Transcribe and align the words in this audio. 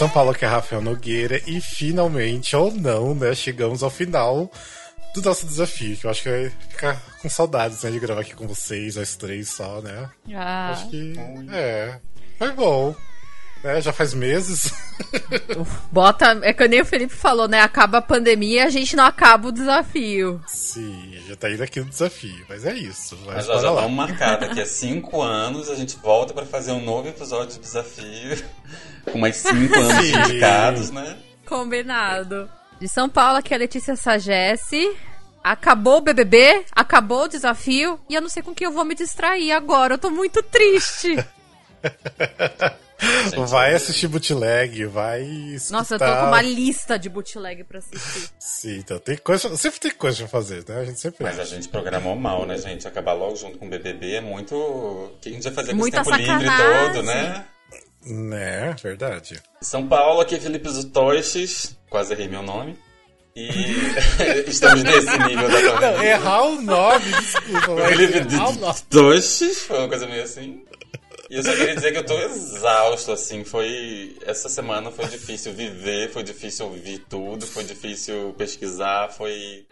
São 0.00 0.08
Paulo, 0.08 0.32
que 0.32 0.46
é 0.46 0.48
Rafael 0.48 0.80
Nogueira, 0.80 1.42
e 1.46 1.60
finalmente, 1.60 2.56
ou 2.56 2.72
não, 2.72 3.14
né, 3.14 3.34
chegamos 3.34 3.82
ao 3.82 3.90
final 3.90 4.50
do 5.12 5.20
nosso 5.20 5.44
desafio, 5.44 5.94
que 5.94 6.06
eu 6.06 6.10
acho 6.10 6.22
que 6.22 6.30
vai 6.30 6.50
ficar 6.70 7.02
com 7.20 7.28
saudades, 7.28 7.82
né, 7.82 7.90
de 7.90 8.00
gravar 8.00 8.22
aqui 8.22 8.34
com 8.34 8.48
vocês, 8.48 8.96
nós 8.96 9.14
três 9.14 9.50
só, 9.50 9.82
né? 9.82 10.08
Ah. 10.34 10.70
Acho 10.70 10.88
que, 10.88 11.12
é, 11.52 11.98
foi 12.38 12.50
bom. 12.52 12.96
Né, 13.62 13.80
já 13.82 13.92
faz 13.92 14.14
meses. 14.14 14.72
Bota, 15.92 16.38
é 16.42 16.52
que 16.52 16.66
nem 16.66 16.80
o 16.80 16.84
Felipe 16.84 17.14
falou, 17.14 17.46
né? 17.46 17.60
Acaba 17.60 17.98
a 17.98 18.02
pandemia 18.02 18.62
e 18.62 18.66
a 18.66 18.70
gente 18.70 18.96
não 18.96 19.04
acaba 19.04 19.48
o 19.48 19.52
desafio. 19.52 20.42
Sim, 20.46 21.18
já 21.28 21.36
tá 21.36 21.50
indo 21.50 21.62
aqui 21.62 21.80
no 21.80 21.86
desafio, 21.86 22.44
mas 22.48 22.64
é 22.64 22.72
isso. 22.72 23.18
Mas 23.26 23.48
ó, 23.50 23.60
já 23.60 23.70
vamos 23.70 23.92
marcar, 23.92 24.36
daqui 24.36 24.60
a 24.62 24.66
cinco 24.66 25.20
anos 25.20 25.68
a 25.68 25.74
gente 25.74 25.96
volta 25.96 26.32
para 26.32 26.46
fazer 26.46 26.72
um 26.72 26.82
novo 26.82 27.08
episódio 27.08 27.54
de 27.54 27.60
desafio, 27.60 28.42
com 29.12 29.18
mais 29.18 29.36
cinco 29.36 29.74
anos 29.78 30.06
Sim. 30.06 30.16
indicados, 30.16 30.90
né? 30.90 31.18
Combinado. 31.44 32.48
De 32.80 32.88
São 32.88 33.10
Paulo, 33.10 33.38
aqui 33.38 33.52
é 33.52 33.56
a 33.56 33.60
Letícia 33.60 33.94
Sagesse. 33.94 34.96
Acabou 35.44 35.98
o 35.98 36.00
BBB, 36.00 36.64
acabou 36.72 37.24
o 37.24 37.28
desafio 37.28 38.00
e 38.08 38.14
eu 38.14 38.22
não 38.22 38.28
sei 38.28 38.42
com 38.42 38.54
que 38.54 38.64
eu 38.64 38.72
vou 38.72 38.84
me 38.86 38.94
distrair 38.94 39.52
agora. 39.52 39.94
Eu 39.94 39.98
tô 39.98 40.10
muito 40.10 40.42
triste. 40.42 41.14
vai 43.48 43.74
assistir 43.74 44.08
bootleg, 44.08 44.86
vai 44.86 45.22
escutar. 45.22 45.78
Nossa, 45.78 45.94
eu 45.94 45.98
tô 45.98 46.04
com 46.04 46.26
uma 46.26 46.42
lista 46.42 46.98
de 46.98 47.08
bootleg 47.08 47.64
pra 47.64 47.78
assistir. 47.78 48.30
Sim, 48.38 48.78
então 48.78 48.98
tem 48.98 49.16
coisa, 49.16 49.56
sempre 49.56 49.80
tem 49.80 49.90
coisa 49.92 50.18
pra 50.18 50.28
fazer, 50.28 50.64
né? 50.68 50.80
A 50.80 50.84
gente 50.84 51.00
sempre 51.00 51.24
Mas 51.24 51.38
a 51.38 51.44
gente 51.44 51.68
programou 51.68 52.16
mal, 52.16 52.46
né, 52.46 52.56
gente? 52.58 52.86
Acabar 52.86 53.12
logo 53.12 53.36
junto 53.36 53.58
com 53.58 53.66
o 53.66 53.70
BBB 53.70 54.14
é 54.16 54.20
muito. 54.20 54.54
O 54.54 55.18
que 55.20 55.28
a 55.28 55.32
gente 55.32 55.44
vai 55.44 55.52
fazer 55.52 55.70
com 55.72 55.78
Muita 55.78 56.00
esse 56.00 56.10
tempo 56.10 56.22
livre 56.22 56.46
sacanagem. 56.46 56.92
todo, 56.94 57.02
né? 57.06 57.44
Né, 58.02 58.74
verdade. 58.82 59.42
São 59.60 59.86
Paulo, 59.86 60.20
aqui 60.20 60.34
é 60.34 60.40
Felipe 60.40 60.68
Zutoiches, 60.70 61.76
quase 61.90 62.12
errei 62.14 62.28
meu 62.28 62.42
nome. 62.42 62.78
E 63.36 63.48
estamos 64.48 64.82
nesse 64.82 65.18
nível 65.18 65.48
da 65.48 65.92
Não, 65.92 66.02
errar 66.02 66.42
o 66.42 66.60
nome, 66.62 67.04
desculpa, 67.12 67.86
Felipe. 67.88 68.26
Zutoiches, 68.74 69.58
foi 69.62 69.78
uma 69.78 69.88
coisa 69.88 70.06
meio 70.06 70.22
assim. 70.22 70.62
E 71.30 71.36
eu 71.36 71.44
só 71.44 71.54
queria 71.54 71.76
dizer 71.76 71.92
que 71.92 71.98
eu 71.98 72.04
tô 72.04 72.18
exausto, 72.18 73.12
assim, 73.12 73.44
foi... 73.44 74.16
Essa 74.26 74.48
semana 74.48 74.90
foi 74.90 75.06
difícil 75.06 75.52
viver, 75.52 76.10
foi 76.10 76.24
difícil 76.24 76.66
ouvir 76.66 76.98
tudo, 77.08 77.46
foi 77.46 77.62
difícil 77.62 78.34
pesquisar, 78.36 79.10
foi... 79.10 79.64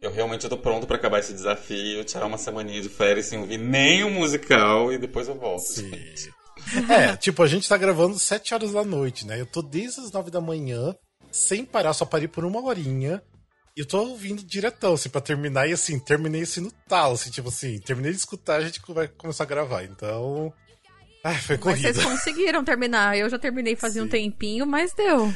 Eu 0.00 0.12
realmente 0.12 0.48
tô 0.48 0.56
pronto 0.56 0.86
pra 0.86 0.96
acabar 0.96 1.18
esse 1.18 1.32
desafio, 1.32 2.04
tirar 2.04 2.26
uma 2.26 2.38
semaninha 2.38 2.80
de 2.80 2.88
férias 2.88 3.26
sem 3.26 3.40
ouvir 3.40 3.58
nenhum 3.58 4.10
musical 4.10 4.92
e 4.92 4.98
depois 4.98 5.26
eu 5.26 5.34
volto. 5.34 5.62
Sim. 5.62 5.90
É, 6.88 7.16
tipo, 7.16 7.42
a 7.42 7.48
gente 7.48 7.68
tá 7.68 7.76
gravando 7.76 8.16
7 8.16 8.54
horas 8.54 8.72
da 8.72 8.84
noite, 8.84 9.26
né? 9.26 9.40
Eu 9.40 9.46
tô 9.46 9.62
desde 9.62 10.00
as 10.00 10.12
9 10.12 10.30
da 10.30 10.40
manhã, 10.40 10.94
sem 11.32 11.64
parar, 11.64 11.94
só 11.94 12.04
parei 12.04 12.28
por 12.28 12.44
uma 12.44 12.62
horinha. 12.64 13.20
E 13.76 13.80
eu 13.80 13.86
tô 13.86 13.98
ouvindo 13.98 14.44
diretão, 14.44 14.94
assim, 14.94 15.08
pra 15.08 15.20
terminar. 15.20 15.68
E 15.68 15.72
assim, 15.72 15.98
terminei 15.98 16.42
assim 16.42 16.60
no 16.60 16.70
talo, 16.88 17.14
assim, 17.14 17.30
tipo 17.30 17.48
assim, 17.48 17.80
terminei 17.80 18.12
de 18.12 18.18
escutar, 18.18 18.56
a 18.56 18.64
gente 18.64 18.80
vai 18.88 19.08
começar 19.08 19.42
a 19.42 19.46
gravar. 19.46 19.82
Então. 19.82 20.52
Ai, 21.26 21.34
foi 21.38 21.58
Mas 21.64 21.80
vocês 21.80 22.04
conseguiram 22.04 22.62
terminar. 22.62 23.18
Eu 23.18 23.28
já 23.28 23.36
terminei 23.36 23.74
fazia 23.74 24.00
um 24.00 24.04
Sim. 24.04 24.10
tempinho, 24.12 24.64
mas 24.64 24.92
deu. 24.94 25.34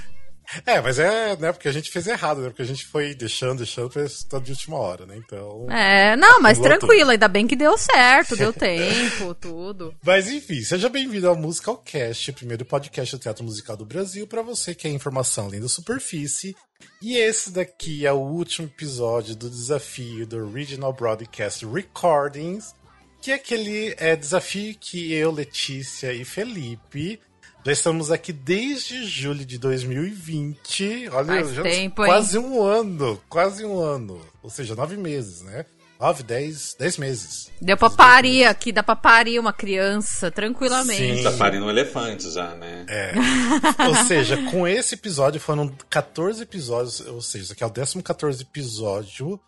É, 0.65 0.81
mas 0.81 1.01
é, 1.01 1.37
né, 1.37 1.53
porque 1.53 1.69
a 1.69 1.73
gente 1.73 1.91
fez 1.91 2.07
errado, 2.07 2.41
né? 2.41 2.49
Porque 2.49 2.63
a 2.63 2.67
gente 2.67 2.87
foi 2.87 3.13
deixando, 3.13 3.59
deixando 3.59 3.91
pra 3.91 4.05
escutar 4.05 4.41
de 4.41 4.53
última 4.53 4.77
hora, 4.77 5.05
né? 5.05 5.17
Então. 5.17 5.67
É, 5.69 6.15
não, 6.15 6.41
mas 6.41 6.61
tranquilo, 6.61 7.11
ainda 7.11 7.27
bem 7.27 7.47
que 7.47 7.57
deu 7.57 7.77
certo, 7.77 8.37
deu 8.37 8.53
tempo, 8.55 9.35
tudo. 9.35 9.93
Mas 10.05 10.29
enfim, 10.29 10.61
seja 10.63 10.89
bem-vindo 10.89 11.29
ao 11.29 11.37
Musicalcast, 11.37 12.31
o 12.31 12.35
primeiro 12.35 12.65
podcast 12.65 13.17
do 13.17 13.21
teatro 13.21 13.45
musical 13.45 13.77
do 13.77 13.85
Brasil, 13.85 14.29
pra 14.29 14.43
você 14.43 14.75
que 14.75 14.87
é 14.87 14.91
informação 14.91 15.47
além 15.47 15.61
da 15.61 15.69
superfície. 15.69 16.55
E 17.03 17.17
esse 17.17 17.51
daqui 17.51 18.07
é 18.07 18.13
o 18.13 18.19
último 18.19 18.69
episódio 18.69 19.35
do 19.35 19.51
desafio 19.51 20.27
do 20.27 20.37
Original 20.37 20.93
Broadcast 20.93 21.67
Recordings, 21.67 22.75
que 23.21 23.31
é 23.31 23.35
aquele 23.35 23.95
é, 23.99 24.17
desafio 24.17 24.75
que 24.79 25.13
eu, 25.13 25.31
Letícia 25.31 26.13
e 26.13 26.25
Felipe 26.25 27.21
já 27.63 27.73
estamos 27.73 28.11
aqui 28.11 28.33
desde 28.33 29.05
julho 29.05 29.45
de 29.45 29.59
2020. 29.59 31.11
Olha, 31.13 31.27
Faz 31.27 31.55
já 31.55 31.63
tempo, 31.63 32.05
quase 32.05 32.39
um 32.39 32.63
ano, 32.63 33.21
quase 33.29 33.65
um 33.67 33.79
ano. 33.79 34.19
Ou 34.43 34.49
seja, 34.49 34.75
nove 34.75 34.97
meses, 34.97 35.43
né? 35.43 35.67
Nove, 36.01 36.23
dez, 36.23 36.75
dez 36.79 36.97
meses. 36.97 37.51
Deu 37.61 37.77
pra 37.77 37.91
parir 37.91 38.47
aqui, 38.47 38.73
dá 38.73 38.83
pra 38.83 38.97
parir 38.97 39.39
uma 39.39 39.53
criança, 39.53 40.31
tranquilamente. 40.31 41.19
Sim. 41.19 41.23
Tá 41.23 41.33
parindo 41.33 41.67
um 41.67 41.71
elefante 41.71 42.31
já, 42.31 42.55
né? 42.55 42.87
É. 42.89 43.13
ou 43.87 43.95
seja, 44.07 44.39
com 44.51 44.67
esse 44.67 44.95
episódio 44.95 45.39
foram 45.39 45.71
14 45.91 46.43
episódios, 46.43 47.07
ou 47.07 47.21
seja, 47.21 47.45
isso 47.45 47.53
aqui 47.53 47.63
é 47.63 47.67
o 47.67 48.03
14 48.03 48.43
episódio. 48.43 49.39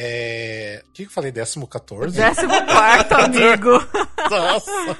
É. 0.00 0.80
O 0.88 0.92
que 0.92 1.02
eu 1.02 1.10
falei? 1.10 1.32
14? 1.66 2.16
Décimo 2.16 2.52
quarto, 2.66 3.14
amigo. 3.14 3.70
Nossa! 4.30 4.96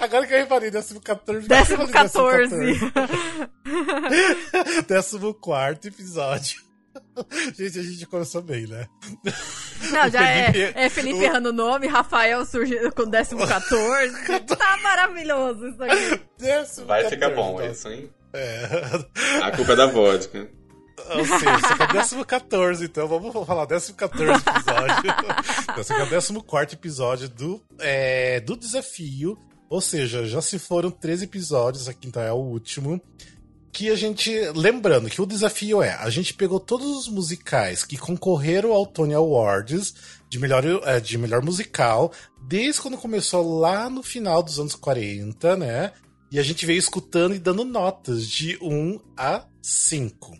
Agora 0.00 0.26
que 0.26 0.34
eu 0.34 0.38
reparei, 0.38 0.70
14. 1.00 1.46
Décimo 1.46 1.86
14. 1.88 2.80
14 2.80 2.90
episódio. 5.86 6.60
Gente, 7.56 7.78
a 7.78 7.82
gente 7.82 8.06
começou 8.06 8.42
bem, 8.42 8.66
né? 8.66 8.86
Não, 9.92 10.08
já 10.10 10.22
é, 10.28 10.52
Felipe- 10.52 10.78
é 10.78 10.88
Felipe 10.88 11.18
o- 11.18 11.22
errando 11.22 11.48
o 11.50 11.52
nome, 11.52 11.86
Rafael 11.86 12.44
surgindo 12.44 12.92
com 12.92 13.04
décimo 13.08 13.46
14. 13.46 14.12
Tá 14.56 14.76
maravilhoso 14.82 15.68
isso 15.68 15.82
aqui. 15.84 16.20
Décimo 16.38 16.86
Vai 16.86 17.04
ficar 17.04 17.30
14, 17.30 17.36
bom 17.36 17.60
então. 17.60 17.70
isso, 17.72 17.88
hein? 17.88 18.10
É. 18.34 18.68
A 19.42 19.50
culpa 19.52 19.72
é 19.72 19.76
da 19.76 19.86
vodka. 19.86 20.48
Ou 21.16 21.24
seja, 21.24 21.50
aqui 21.50 21.82
é 21.82 21.84
o 21.84 21.92
décimo 21.92 22.24
14, 22.24 22.84
então 22.84 23.08
vamos 23.08 23.32
falar 23.46 23.64
décimo 23.66 23.96
14 23.96 24.42
episódio. 24.42 25.02
Então, 25.72 25.80
esse 25.80 25.92
aqui 25.92 26.02
é 26.02 26.04
o 26.04 26.10
décimo 26.10 26.42
quarto 26.42 26.74
episódio 26.74 27.28
do, 27.28 27.62
é, 27.78 28.40
do 28.40 28.56
desafio. 28.56 29.38
Ou 29.70 29.80
seja, 29.80 30.26
já 30.26 30.42
se 30.42 30.58
foram 30.58 30.90
13 30.90 31.24
episódios, 31.24 31.88
aqui 31.88 32.06
então 32.06 32.22
é 32.22 32.32
o 32.32 32.36
último. 32.36 33.00
Que 33.72 33.88
a 33.88 33.96
gente. 33.96 34.30
Lembrando 34.54 35.08
que 35.08 35.22
o 35.22 35.26
desafio 35.26 35.82
é: 35.82 35.94
a 35.94 36.10
gente 36.10 36.34
pegou 36.34 36.60
todos 36.60 36.86
os 36.86 37.08
musicais 37.08 37.82
que 37.82 37.96
concorreram 37.96 38.72
ao 38.72 38.86
Tony 38.86 39.14
Awards 39.14 39.94
de 40.28 40.38
melhor, 40.38 40.62
é, 40.84 41.00
de 41.00 41.16
melhor 41.16 41.42
musical, 41.42 42.12
desde 42.42 42.82
quando 42.82 42.98
começou 42.98 43.60
lá 43.60 43.88
no 43.88 44.02
final 44.02 44.42
dos 44.42 44.58
anos 44.58 44.74
40, 44.74 45.56
né? 45.56 45.92
E 46.30 46.38
a 46.38 46.42
gente 46.42 46.64
veio 46.64 46.78
escutando 46.78 47.34
e 47.34 47.38
dando 47.38 47.64
notas 47.64 48.26
de 48.26 48.58
1 48.62 48.98
a 49.16 49.44
5. 49.60 50.32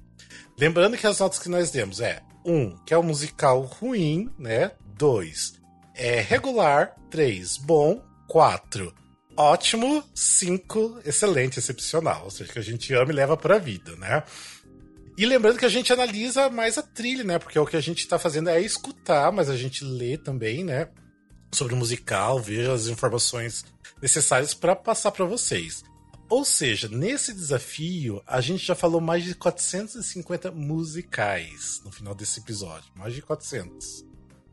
Lembrando 0.62 0.96
que 0.96 1.08
as 1.08 1.18
notas 1.18 1.40
que 1.40 1.48
nós 1.48 1.72
demos 1.72 2.00
é 2.00 2.22
1, 2.46 2.84
que 2.86 2.94
é 2.94 2.96
um 2.96 3.02
musical 3.02 3.62
ruim, 3.62 4.30
né? 4.38 4.70
2, 4.96 5.54
é 5.92 6.20
regular. 6.20 6.94
3, 7.10 7.56
bom. 7.56 8.00
4, 8.28 8.94
ótimo. 9.36 10.04
5, 10.14 11.00
excelente, 11.04 11.58
excepcional. 11.58 12.22
Ou 12.22 12.30
seja, 12.30 12.52
que 12.52 12.60
a 12.60 12.62
gente 12.62 12.94
ama 12.94 13.10
e 13.10 13.14
leva 13.16 13.36
pra 13.36 13.58
vida, 13.58 13.96
né? 13.96 14.22
E 15.18 15.26
lembrando 15.26 15.58
que 15.58 15.66
a 15.66 15.68
gente 15.68 15.92
analisa 15.92 16.48
mais 16.48 16.78
a 16.78 16.82
trilha, 16.82 17.24
né? 17.24 17.40
Porque 17.40 17.58
o 17.58 17.66
que 17.66 17.76
a 17.76 17.80
gente 17.80 18.06
tá 18.06 18.16
fazendo 18.16 18.48
é 18.48 18.60
escutar, 18.60 19.32
mas 19.32 19.50
a 19.50 19.56
gente 19.56 19.82
lê 19.82 20.16
também, 20.16 20.62
né? 20.62 20.90
Sobre 21.52 21.74
o 21.74 21.76
musical, 21.76 22.38
veja 22.38 22.72
as 22.72 22.86
informações 22.86 23.64
necessárias 24.00 24.54
para 24.54 24.76
passar 24.76 25.10
para 25.10 25.24
vocês. 25.24 25.82
Ou 26.32 26.46
seja, 26.46 26.88
nesse 26.88 27.34
desafio, 27.34 28.22
a 28.26 28.40
gente 28.40 28.64
já 28.64 28.74
falou 28.74 29.02
mais 29.02 29.22
de 29.22 29.34
450 29.34 30.50
musicais 30.50 31.82
no 31.84 31.92
final 31.92 32.14
desse 32.14 32.40
episódio. 32.40 32.90
Mais 32.96 33.12
de 33.12 33.20
400. 33.20 34.02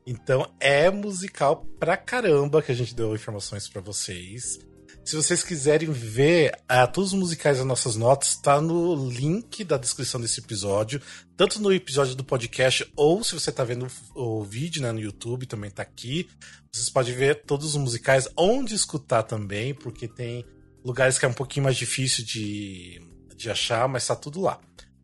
Então 0.06 0.54
é 0.60 0.92
musical 0.92 1.66
pra 1.80 1.96
caramba 1.96 2.62
que 2.62 2.74
a 2.74 2.76
gente 2.76 2.94
deu 2.94 3.16
informações 3.16 3.70
pra 3.70 3.80
vocês. 3.80 4.60
Se 5.06 5.16
vocês 5.16 5.42
quiserem 5.42 5.90
ver 5.90 6.52
ah, 6.68 6.86
todos 6.86 7.14
os 7.14 7.20
musicais 7.20 7.60
das 7.60 7.66
nossas 7.66 7.96
notas, 7.96 8.36
tá 8.36 8.60
no 8.60 9.10
link 9.10 9.64
da 9.64 9.78
descrição 9.78 10.20
desse 10.20 10.42
episódio, 10.42 11.02
tanto 11.38 11.62
no 11.62 11.72
episódio 11.72 12.14
do 12.14 12.26
podcast, 12.26 12.92
ou 12.94 13.24
se 13.24 13.34
você 13.34 13.54
tá 13.54 13.64
vendo 13.64 13.88
o 14.14 14.44
vídeo 14.44 14.82
né, 14.82 14.92
no 14.92 15.00
YouTube, 15.00 15.46
também 15.46 15.72
tá 15.72 15.84
aqui. 15.84 16.28
Vocês 16.74 16.90
podem 16.90 17.16
ver 17.16 17.46
todos 17.46 17.68
os 17.68 17.78
musicais, 17.78 18.28
onde 18.36 18.76
escutar 18.76 19.24
também, 19.24 19.74
porque 19.74 20.10
tem 20.10 20.46
lugares 20.84 21.18
que 21.18 21.26
é 21.26 21.28
um 21.28 21.34
pouquinho 21.34 21.64
mais 21.66 21.78
difícil 21.78 22.24
de, 22.24 23.02
de 23.36 23.50
achar, 23.50 23.88
mas 23.88 24.08
tá 24.08 24.16
tudo 24.16 24.42
lá. 24.42 24.60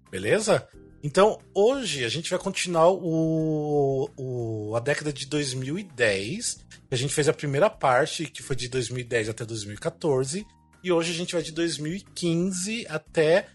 Beleza? 0.10 0.68
Então, 1.04 1.40
hoje 1.54 2.04
a 2.04 2.10
gente 2.10 2.30
vai 2.30 2.40
continuar 2.40 2.90
o, 2.90 4.10
o, 4.18 4.76
a 4.76 4.80
década 4.80 5.14
de 5.14 5.28
2010. 5.28 6.66
A 6.90 6.96
gente 6.96 7.14
fez 7.14 7.30
a 7.30 7.34
primeira 7.34 7.70
parte, 7.70 8.26
que 8.26 8.42
foi 8.42 8.56
de 8.56 8.68
2010 8.68 9.30
até 9.30 9.46
2014. 9.46 10.46
E 10.84 10.92
hoje 10.92 11.12
a 11.12 11.16
gente 11.16 11.34
vai 11.34 11.44
de 11.44 11.52
2015 11.52 12.88
até 12.90 13.48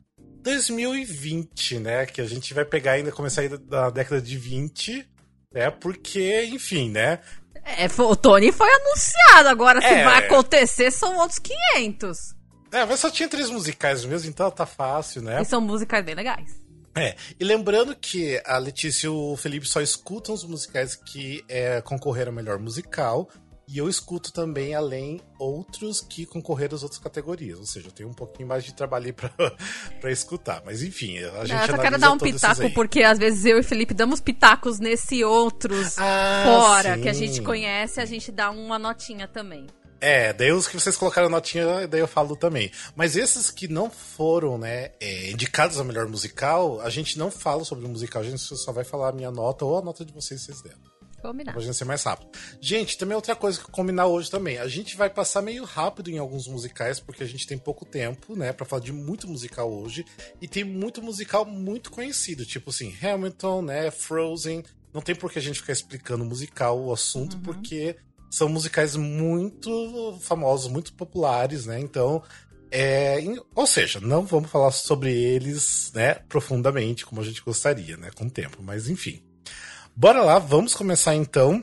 2020, 0.42 1.78
né? 1.80 2.06
Que 2.06 2.20
a 2.20 2.26
gente 2.26 2.54
vai 2.54 2.64
pegar 2.64 2.92
ainda, 2.92 3.10
começar 3.10 3.42
ainda 3.42 3.58
da 3.58 3.90
década 3.90 4.22
de 4.22 4.36
20, 4.36 5.08
né? 5.52 5.70
Porque, 5.70 6.44
enfim, 6.44 6.90
né? 6.90 7.18
É, 7.64 7.86
o 8.02 8.16
Tony 8.16 8.52
foi 8.52 8.68
anunciado, 8.70 9.48
agora 9.48 9.80
se 9.80 9.86
É. 9.86 10.04
vai 10.04 10.18
acontecer 10.24 10.90
são 10.90 11.16
outros 11.18 11.38
500. 11.38 12.18
É, 12.72 12.84
mas 12.84 13.00
só 13.00 13.10
tinha 13.10 13.28
três 13.28 13.50
musicais 13.50 14.04
mesmo, 14.04 14.28
então 14.28 14.50
tá 14.50 14.64
fácil, 14.66 15.22
né? 15.22 15.40
E 15.42 15.44
são 15.44 15.60
musicais 15.60 16.04
bem 16.04 16.14
legais. 16.14 16.60
É, 16.94 17.14
e 17.38 17.44
lembrando 17.44 17.94
que 17.94 18.40
a 18.44 18.58
Letícia 18.58 19.06
e 19.06 19.10
o 19.10 19.36
Felipe 19.36 19.66
só 19.66 19.80
escutam 19.80 20.34
os 20.34 20.44
musicais 20.44 20.96
que 20.96 21.44
é, 21.48 21.80
concorreram 21.80 22.30
ao 22.32 22.36
melhor 22.36 22.58
musical. 22.58 23.28
E 23.72 23.78
eu 23.78 23.88
escuto 23.88 24.32
também, 24.32 24.74
além, 24.74 25.20
outros 25.38 26.00
que 26.00 26.26
concorreram 26.26 26.74
às 26.74 26.82
outras 26.82 27.00
categorias. 27.00 27.56
Ou 27.60 27.66
seja, 27.66 27.86
eu 27.86 27.92
tenho 27.92 28.08
um 28.08 28.12
pouquinho 28.12 28.48
mais 28.48 28.64
de 28.64 28.74
trabalho 28.74 29.06
aí 29.06 29.12
pra, 29.12 29.30
pra 30.00 30.10
escutar. 30.10 30.60
Mas 30.66 30.82
enfim, 30.82 31.18
a 31.18 31.44
gente 31.44 31.56
Não, 31.56 31.60
eu 31.60 31.76
só 31.76 31.78
quero 31.78 31.96
dar 31.96 32.10
um 32.10 32.18
pitaco, 32.18 32.68
porque 32.70 33.04
às 33.04 33.16
vezes 33.16 33.44
eu 33.44 33.60
e 33.60 33.62
Felipe 33.62 33.94
damos 33.94 34.20
pitacos 34.20 34.80
nesse 34.80 35.22
outros 35.22 35.96
ah, 35.98 36.42
fora 36.44 36.96
sim. 36.96 37.02
que 37.02 37.08
a 37.08 37.12
gente 37.12 37.40
conhece, 37.42 38.00
a 38.00 38.04
gente 38.04 38.32
dá 38.32 38.50
uma 38.50 38.76
notinha 38.76 39.28
também. 39.28 39.68
É, 40.00 40.32
daí 40.32 40.50
os 40.50 40.66
que 40.66 40.74
vocês 40.74 40.96
colocaram 40.96 41.28
notinha, 41.28 41.86
daí 41.86 42.00
eu 42.00 42.08
falo 42.08 42.34
também. 42.34 42.72
Mas 42.96 43.14
esses 43.14 43.52
que 43.52 43.68
não 43.68 43.88
foram, 43.88 44.58
né, 44.58 44.90
é, 44.98 45.30
indicados 45.30 45.78
a 45.78 45.84
melhor 45.84 46.08
musical, 46.08 46.80
a 46.80 46.90
gente 46.90 47.16
não 47.16 47.30
fala 47.30 47.64
sobre 47.64 47.84
o 47.84 47.88
musical, 47.88 48.22
a 48.22 48.24
gente 48.24 48.40
só 48.40 48.72
vai 48.72 48.82
falar 48.82 49.10
a 49.10 49.12
minha 49.12 49.30
nota 49.30 49.64
ou 49.64 49.78
a 49.78 49.82
nota 49.82 50.04
de 50.04 50.12
vocês, 50.12 50.40
vocês 50.40 50.60
deram. 50.60 50.89
Combinar. 51.22 51.52
Pra 51.52 51.60
gente 51.60 51.76
ser 51.76 51.84
mais 51.84 52.02
rápido. 52.02 52.30
Gente, 52.60 52.96
também 52.96 53.14
outra 53.14 53.36
coisa 53.36 53.60
que 53.60 53.70
combinar 53.70 54.06
hoje 54.06 54.30
também. 54.30 54.58
A 54.58 54.68
gente 54.68 54.96
vai 54.96 55.10
passar 55.10 55.42
meio 55.42 55.64
rápido 55.64 56.10
em 56.10 56.18
alguns 56.18 56.46
musicais, 56.46 57.00
porque 57.00 57.22
a 57.22 57.26
gente 57.26 57.46
tem 57.46 57.58
pouco 57.58 57.84
tempo, 57.84 58.34
né, 58.36 58.52
pra 58.52 58.66
falar 58.66 58.82
de 58.82 58.92
muito 58.92 59.28
musical 59.28 59.72
hoje. 59.72 60.04
E 60.40 60.48
tem 60.48 60.64
muito 60.64 61.02
musical 61.02 61.44
muito 61.44 61.90
conhecido, 61.90 62.44
tipo 62.44 62.70
assim, 62.70 62.94
Hamilton, 63.02 63.62
né, 63.62 63.90
Frozen. 63.90 64.64
Não 64.92 65.00
tem 65.00 65.14
por 65.14 65.30
que 65.30 65.38
a 65.38 65.42
gente 65.42 65.60
ficar 65.60 65.72
explicando 65.72 66.24
musical, 66.24 66.80
o 66.80 66.92
assunto, 66.92 67.34
uhum. 67.34 67.42
porque 67.42 67.96
são 68.30 68.48
musicais 68.48 68.96
muito 68.96 70.18
famosos, 70.20 70.70
muito 70.70 70.92
populares, 70.94 71.66
né? 71.66 71.80
Então, 71.80 72.22
é, 72.70 73.18
ou 73.54 73.66
seja, 73.66 74.00
não 74.00 74.24
vamos 74.24 74.50
falar 74.50 74.70
sobre 74.70 75.12
eles, 75.12 75.90
né, 75.92 76.14
profundamente, 76.28 77.04
como 77.04 77.20
a 77.20 77.24
gente 77.24 77.42
gostaria, 77.42 77.96
né, 77.96 78.10
com 78.14 78.26
o 78.26 78.30
tempo, 78.30 78.62
mas 78.62 78.88
enfim. 78.88 79.22
Bora 80.00 80.22
lá, 80.22 80.38
vamos 80.38 80.72
começar 80.72 81.14
então 81.14 81.62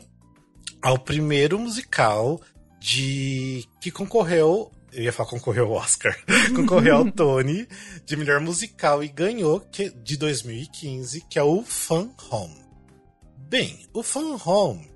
ao 0.80 1.00
primeiro 1.00 1.58
musical 1.58 2.40
de 2.80 3.66
que 3.82 3.90
concorreu, 3.90 4.72
eu 4.94 5.04
ia 5.06 5.12
falar 5.12 5.32
concorreu 5.32 5.66
ao 5.66 5.72
Oscar, 5.72 6.16
concorreu 6.56 6.98
ao 6.98 7.12
Tony 7.12 7.68
de 8.06 8.16
melhor 8.16 8.40
musical 8.40 9.04
e 9.04 9.08
ganhou 9.08 9.60
que, 9.60 9.90
de 9.90 10.18
2015, 10.18 11.22
que 11.22 11.40
é 11.40 11.42
o 11.42 11.64
Fun 11.64 12.12
Home. 12.30 12.64
Bem, 13.40 13.88
o 13.92 14.04
Fun 14.04 14.38
Home 14.46 14.88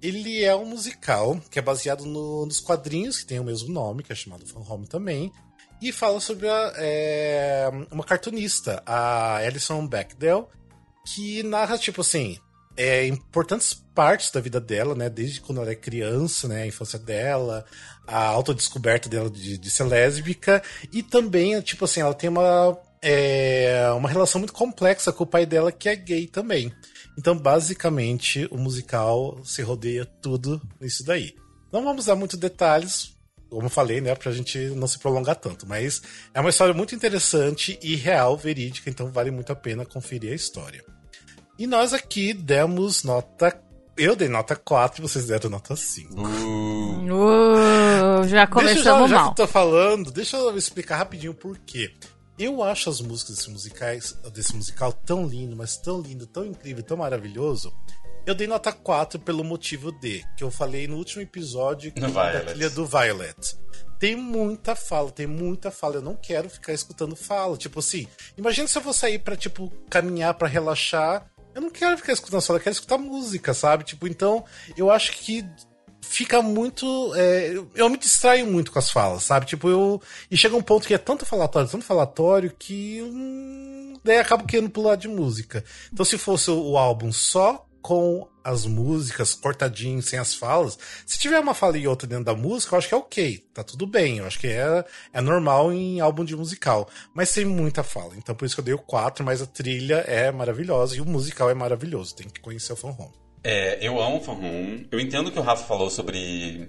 ele 0.00 0.44
é 0.44 0.54
um 0.54 0.66
musical 0.66 1.40
que 1.50 1.58
é 1.58 1.62
baseado 1.62 2.04
no, 2.04 2.46
nos 2.46 2.60
quadrinhos, 2.60 3.18
que 3.18 3.26
tem 3.26 3.40
o 3.40 3.44
mesmo 3.44 3.68
nome, 3.68 4.04
que 4.04 4.12
é 4.12 4.14
chamado 4.14 4.46
Fan 4.46 4.60
Home 4.60 4.86
também. 4.86 5.32
E 5.82 5.90
fala 5.90 6.20
sobre 6.20 6.48
a, 6.48 6.72
é, 6.76 7.68
uma 7.90 8.04
cartunista, 8.04 8.80
a 8.86 9.38
Alison 9.38 9.84
Bechdel, 9.88 10.48
que 11.04 11.42
narra, 11.42 11.76
tipo 11.78 12.02
assim, 12.02 12.38
é, 12.76 13.06
importantes 13.06 13.74
partes 13.94 14.30
da 14.30 14.40
vida 14.40 14.60
dela, 14.60 14.94
né? 14.94 15.08
Desde 15.08 15.40
quando 15.40 15.60
ela 15.60 15.70
é 15.70 15.74
criança, 15.74 16.46
né? 16.46 16.62
A 16.62 16.66
infância 16.66 16.98
dela, 16.98 17.64
a 18.06 18.26
autodescoberta 18.26 19.08
dela 19.08 19.30
de, 19.30 19.56
de 19.56 19.70
ser 19.70 19.84
lésbica. 19.84 20.62
E 20.92 21.02
também, 21.02 21.60
tipo 21.62 21.84
assim, 21.84 22.00
ela 22.00 22.14
tem 22.14 22.28
uma, 22.28 22.78
é, 23.02 23.88
uma 23.96 24.08
relação 24.08 24.38
muito 24.38 24.52
complexa 24.52 25.12
com 25.12 25.24
o 25.24 25.26
pai 25.26 25.46
dela, 25.46 25.72
que 25.72 25.88
é 25.88 25.96
gay 25.96 26.26
também. 26.26 26.72
Então, 27.18 27.36
basicamente, 27.36 28.46
o 28.50 28.58
musical 28.58 29.40
se 29.42 29.62
rodeia 29.62 30.04
tudo 30.04 30.60
nisso 30.80 31.04
daí. 31.04 31.34
Não 31.72 31.82
vamos 31.82 32.04
dar 32.04 32.14
muitos 32.14 32.38
detalhes, 32.38 33.16
como 33.48 33.66
eu 33.66 33.70
falei, 33.70 34.00
né, 34.00 34.14
pra 34.14 34.32
gente 34.32 34.58
não 34.70 34.86
se 34.86 34.98
prolongar 34.98 35.36
tanto, 35.36 35.66
mas 35.66 36.02
é 36.34 36.40
uma 36.40 36.50
história 36.50 36.74
muito 36.74 36.94
interessante 36.94 37.78
e 37.82 37.96
real, 37.96 38.36
verídica, 38.36 38.90
então 38.90 39.10
vale 39.10 39.30
muito 39.30 39.50
a 39.52 39.56
pena 39.56 39.84
conferir 39.84 40.32
a 40.32 40.36
história. 40.36 40.84
E 41.58 41.66
nós 41.66 41.92
aqui 41.94 42.32
demos 42.34 43.02
nota. 43.02 43.58
Eu 43.96 44.14
dei 44.14 44.28
nota 44.28 44.54
4 44.54 45.00
e 45.00 45.08
vocês 45.08 45.26
deram 45.26 45.48
nota 45.48 45.74
5. 45.74 46.20
Uh. 46.20 46.26
Uh, 47.06 48.28
já 48.28 48.46
começamos 48.46 48.84
já, 48.84 48.92
já 48.92 48.98
mal. 48.98 49.08
Já 49.08 49.22
que 49.22 49.28
eu 49.30 49.46
tô 49.46 49.46
falando, 49.46 50.10
deixa 50.10 50.36
eu 50.36 50.56
explicar 50.56 50.98
rapidinho 50.98 51.32
por 51.32 51.56
quê. 51.58 51.94
Eu 52.38 52.62
acho 52.62 52.90
as 52.90 53.00
músicas 53.00 53.36
desse, 53.36 53.50
musicais, 53.50 54.12
desse 54.34 54.54
musical 54.54 54.92
tão 54.92 55.26
lindo, 55.26 55.56
mas 55.56 55.78
tão 55.78 56.02
lindo, 56.02 56.26
tão 56.26 56.44
incrível, 56.44 56.82
tão 56.82 56.98
maravilhoso. 56.98 57.72
Eu 58.26 58.34
dei 58.34 58.46
nota 58.46 58.72
4 58.72 59.20
pelo 59.20 59.42
motivo 59.42 59.90
de, 59.92 60.22
que 60.36 60.44
eu 60.44 60.50
falei 60.50 60.86
no 60.86 60.96
último 60.96 61.22
episódio 61.22 61.92
que 61.92 62.00
da 62.00 62.40
trilha 62.40 62.68
do 62.68 62.84
Violet. 62.84 63.56
Tem 63.98 64.14
muita 64.14 64.74
fala, 64.74 65.10
tem 65.10 65.26
muita 65.26 65.70
fala. 65.70 65.96
Eu 65.96 66.02
não 66.02 66.16
quero 66.16 66.50
ficar 66.50 66.74
escutando 66.74 67.16
fala. 67.16 67.56
Tipo 67.56 67.78
assim, 67.78 68.06
imagina 68.36 68.68
se 68.68 68.76
eu 68.76 68.82
vou 68.82 68.92
sair 68.92 69.20
pra, 69.20 69.36
tipo, 69.36 69.72
caminhar 69.88 70.34
para 70.34 70.48
relaxar. 70.48 71.24
Eu 71.56 71.62
não 71.62 71.70
quero 71.70 71.96
ficar 71.96 72.12
escutando 72.12 72.42
fala, 72.42 72.58
eu 72.58 72.62
quero 72.62 72.74
escutar 72.74 72.98
música, 72.98 73.54
sabe? 73.54 73.82
Tipo, 73.82 74.06
então, 74.06 74.44
eu 74.76 74.90
acho 74.90 75.10
que 75.12 75.42
fica 76.02 76.42
muito. 76.42 77.14
É, 77.14 77.54
eu 77.74 77.88
me 77.88 77.96
distraio 77.96 78.46
muito 78.46 78.70
com 78.70 78.78
as 78.78 78.90
falas, 78.90 79.22
sabe? 79.22 79.46
Tipo, 79.46 79.70
eu. 79.70 80.02
E 80.30 80.36
chega 80.36 80.54
um 80.54 80.60
ponto 80.60 80.86
que 80.86 80.92
é 80.92 80.98
tanto 80.98 81.24
falatório, 81.24 81.66
tanto 81.66 81.82
falatório, 81.82 82.54
que. 82.58 83.00
Hum, 83.00 83.94
daí 84.04 84.18
acabo 84.18 84.44
querendo 84.44 84.68
pular 84.68 84.96
de 84.96 85.08
música. 85.08 85.64
Então, 85.90 86.04
se 86.04 86.18
fosse 86.18 86.50
o 86.50 86.76
álbum 86.76 87.10
só 87.10 87.65
com 87.86 88.26
as 88.42 88.66
músicas 88.66 89.32
cortadinho, 89.32 90.02
sem 90.02 90.18
as 90.18 90.34
falas, 90.34 90.76
se 91.06 91.20
tiver 91.20 91.38
uma 91.38 91.54
fala 91.54 91.78
e 91.78 91.86
outra 91.86 92.08
dentro 92.08 92.24
da 92.24 92.34
música, 92.34 92.74
eu 92.74 92.78
acho 92.78 92.88
que 92.88 92.94
é 92.94 92.96
ok, 92.96 93.38
tá 93.54 93.62
tudo 93.62 93.86
bem. 93.86 94.18
Eu 94.18 94.26
acho 94.26 94.40
que 94.40 94.48
é, 94.48 94.84
é 95.12 95.20
normal 95.20 95.72
em 95.72 96.00
álbum 96.00 96.24
de 96.24 96.34
musical. 96.34 96.88
Mas 97.14 97.28
sem 97.28 97.44
muita 97.44 97.84
fala. 97.84 98.16
Então, 98.16 98.34
por 98.34 98.44
isso 98.44 98.56
que 98.56 98.60
eu 98.60 98.64
dei 98.64 98.74
o 98.74 98.78
4, 98.78 99.24
mas 99.24 99.40
a 99.40 99.46
trilha 99.46 99.98
é 100.08 100.32
maravilhosa 100.32 100.96
e 100.96 101.00
o 101.00 101.06
musical 101.06 101.48
é 101.48 101.54
maravilhoso. 101.54 102.16
Tem 102.16 102.28
que 102.28 102.40
conhecer 102.40 102.72
o 102.72 102.76
Fan 102.76 102.88
Home. 102.98 103.14
É, 103.44 103.78
eu 103.86 104.02
amo 104.02 104.20
Fan 104.20 104.32
Home. 104.32 104.88
Eu 104.90 104.98
entendo 104.98 105.30
que 105.30 105.38
o 105.38 105.42
Rafa 105.42 105.64
falou 105.64 105.88
sobre 105.88 106.68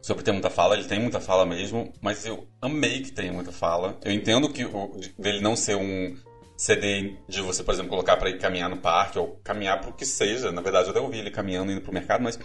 sobre 0.00 0.22
ter 0.22 0.30
muita 0.30 0.48
fala, 0.48 0.76
ele 0.76 0.84
tem 0.84 1.00
muita 1.00 1.18
fala 1.18 1.44
mesmo, 1.44 1.92
mas 2.00 2.24
eu 2.24 2.46
amei 2.62 3.02
que 3.02 3.10
tenha 3.10 3.32
muita 3.32 3.50
fala. 3.50 3.98
Eu 4.04 4.12
entendo 4.12 4.48
que 4.48 4.64
o, 4.64 4.92
dele 5.18 5.40
não 5.40 5.56
ser 5.56 5.74
um 5.74 6.16
CD 6.56 7.16
de 7.28 7.42
você, 7.42 7.62
por 7.62 7.74
exemplo, 7.74 7.90
colocar 7.90 8.16
para 8.16 8.30
ir 8.30 8.38
caminhar 8.38 8.70
no 8.70 8.78
parque 8.78 9.18
ou 9.18 9.40
caminhar 9.44 9.80
para 9.80 9.90
o 9.90 9.92
que 9.92 10.06
seja. 10.06 10.50
Na 10.50 10.62
verdade, 10.62 10.86
eu 10.86 10.90
até 10.90 11.00
ouvi 11.00 11.18
ele 11.18 11.30
caminhando 11.30 11.72
indo 11.72 11.80
pro 11.80 11.92
mercado, 11.92 12.22
mas 12.22 12.38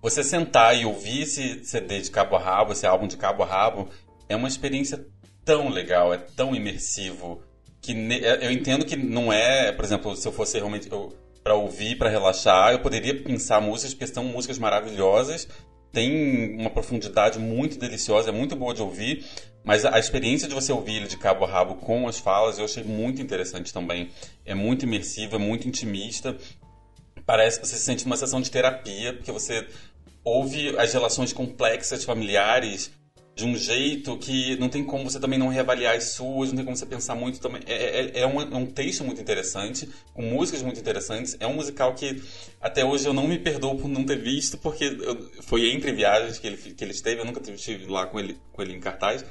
você 0.00 0.22
sentar 0.22 0.76
e 0.76 0.84
ouvir 0.84 1.22
esse 1.22 1.64
CD 1.64 2.00
de 2.00 2.10
cabo 2.10 2.36
a 2.36 2.38
rabo, 2.38 2.72
esse 2.72 2.86
álbum 2.86 3.06
de 3.06 3.16
cabo 3.16 3.42
a 3.42 3.46
rabo, 3.46 3.88
é 4.28 4.36
uma 4.36 4.48
experiência 4.48 5.06
tão 5.44 5.68
legal, 5.68 6.12
é 6.12 6.18
tão 6.18 6.54
imersivo 6.54 7.42
que 7.80 7.92
eu 8.40 8.50
entendo 8.50 8.84
que 8.84 8.96
não 8.96 9.32
é, 9.32 9.70
por 9.72 9.84
exemplo, 9.84 10.16
se 10.16 10.26
eu 10.26 10.32
fosse 10.32 10.58
realmente 10.58 10.90
eu, 10.90 11.12
para 11.42 11.54
ouvir, 11.54 11.96
para 11.96 12.10
relaxar. 12.10 12.72
Eu 12.72 12.80
poderia 12.80 13.22
pensar 13.22 13.60
músicas, 13.60 13.94
porque 13.94 14.12
são 14.12 14.24
músicas 14.24 14.58
maravilhosas, 14.58 15.46
tem 15.92 16.56
uma 16.58 16.70
profundidade 16.70 17.38
muito 17.38 17.78
deliciosa, 17.78 18.28
é 18.28 18.32
muito 18.32 18.54
boa 18.54 18.74
de 18.74 18.82
ouvir, 18.82 19.24
mas 19.64 19.84
a 19.84 19.98
experiência 19.98 20.46
de 20.46 20.54
você 20.54 20.72
ouvir 20.72 20.96
ele 20.96 21.08
de 21.08 21.16
cabo 21.16 21.44
a 21.44 21.48
rabo 21.48 21.74
com 21.74 22.06
as 22.06 22.18
falas 22.18 22.58
eu 22.58 22.64
achei 22.64 22.84
muito 22.84 23.20
interessante 23.20 23.72
também. 23.72 24.10
É 24.44 24.54
muito 24.54 24.84
imersiva, 24.84 25.36
é 25.36 25.38
muito 25.38 25.66
intimista. 25.66 26.36
Parece 27.24 27.58
que 27.58 27.66
você 27.66 27.76
se 27.76 27.82
sente 27.82 28.04
numa 28.04 28.16
sessão 28.16 28.40
de 28.40 28.50
terapia, 28.50 29.12
porque 29.12 29.32
você 29.32 29.66
ouve 30.22 30.76
as 30.78 30.92
relações 30.92 31.32
complexas 31.32 32.04
familiares 32.04 32.92
de 33.36 33.44
um 33.44 33.54
jeito 33.54 34.16
que 34.16 34.56
não 34.56 34.66
tem 34.66 34.82
como 34.82 35.04
você 35.04 35.20
também 35.20 35.38
não 35.38 35.48
reavaliar 35.48 35.94
as 35.94 36.04
suas, 36.04 36.48
não 36.48 36.56
tem 36.56 36.64
como 36.64 36.74
você 36.74 36.86
pensar 36.86 37.14
muito 37.14 37.38
também. 37.38 37.60
É, 37.66 38.00
é, 38.00 38.20
é, 38.20 38.26
um, 38.26 38.40
é 38.40 38.56
um 38.56 38.64
texto 38.64 39.04
muito 39.04 39.20
interessante, 39.20 39.86
com 40.14 40.22
músicas 40.22 40.62
muito 40.62 40.80
interessantes. 40.80 41.36
É 41.38 41.46
um 41.46 41.52
musical 41.52 41.94
que 41.94 42.22
até 42.62 42.82
hoje 42.82 43.06
eu 43.06 43.12
não 43.12 43.28
me 43.28 43.38
perdoo 43.38 43.76
por 43.76 43.88
não 43.88 44.04
ter 44.04 44.16
visto, 44.16 44.56
porque 44.56 44.84
eu, 44.84 45.30
foi 45.42 45.70
entre 45.70 45.92
viagens 45.92 46.38
que 46.38 46.46
ele, 46.46 46.56
que 46.56 46.82
ele 46.82 46.92
esteve, 46.92 47.20
eu 47.20 47.26
nunca 47.26 47.42
estive 47.52 47.84
lá 47.84 48.06
com 48.06 48.18
ele, 48.18 48.40
com 48.54 48.62
ele 48.62 48.72
em 48.72 48.80
cartaz. 48.80 49.22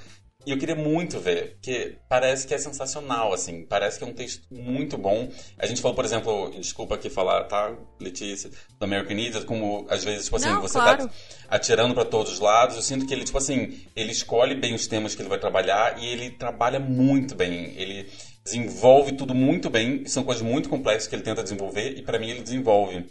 E 0.45 0.51
eu 0.51 0.57
queria 0.59 0.75
muito 0.75 1.19
ver, 1.19 1.53
porque 1.53 1.97
parece 2.07 2.45
que 2.45 2.53
é 2.53 2.57
sensacional, 2.57 3.33
assim. 3.33 3.65
Parece 3.65 3.97
que 3.97 4.03
é 4.03 4.07
um 4.07 4.13
texto 4.13 4.45
muito 4.51 4.95
bom. 4.97 5.27
A 5.57 5.65
gente 5.65 5.81
falou, 5.81 5.95
por 5.95 6.05
exemplo, 6.05 6.51
desculpa 6.59 6.95
aqui 6.95 7.09
falar, 7.09 7.45
tá, 7.45 7.75
Letícia, 7.99 8.51
do 8.79 8.83
American 8.83 9.17
Idiot, 9.17 9.45
como 9.45 9.87
às 9.89 10.03
vezes, 10.03 10.25
tipo 10.25 10.35
assim, 10.35 10.49
Não, 10.49 10.61
você 10.61 10.77
claro. 10.77 11.07
tá 11.07 11.13
atirando 11.49 11.95
para 11.95 12.05
todos 12.05 12.33
os 12.33 12.39
lados. 12.39 12.75
Eu 12.75 12.83
sinto 12.83 13.07
que 13.07 13.13
ele, 13.13 13.23
tipo 13.23 13.37
assim, 13.39 13.79
ele 13.95 14.11
escolhe 14.11 14.53
bem 14.53 14.75
os 14.75 14.85
temas 14.85 15.15
que 15.15 15.21
ele 15.21 15.29
vai 15.29 15.39
trabalhar 15.39 15.97
e 15.99 16.05
ele 16.05 16.29
trabalha 16.29 16.79
muito 16.79 17.33
bem. 17.33 17.73
Ele 17.75 18.07
desenvolve 18.43 19.13
tudo 19.13 19.33
muito 19.33 19.69
bem. 19.69 20.05
São 20.05 20.23
coisas 20.23 20.43
muito 20.43 20.69
complexas 20.69 21.07
que 21.07 21.15
ele 21.15 21.23
tenta 21.23 21.41
desenvolver 21.41 21.97
e 21.97 22.03
para 22.03 22.19
mim 22.19 22.29
ele 22.29 22.43
desenvolve. 22.43 23.05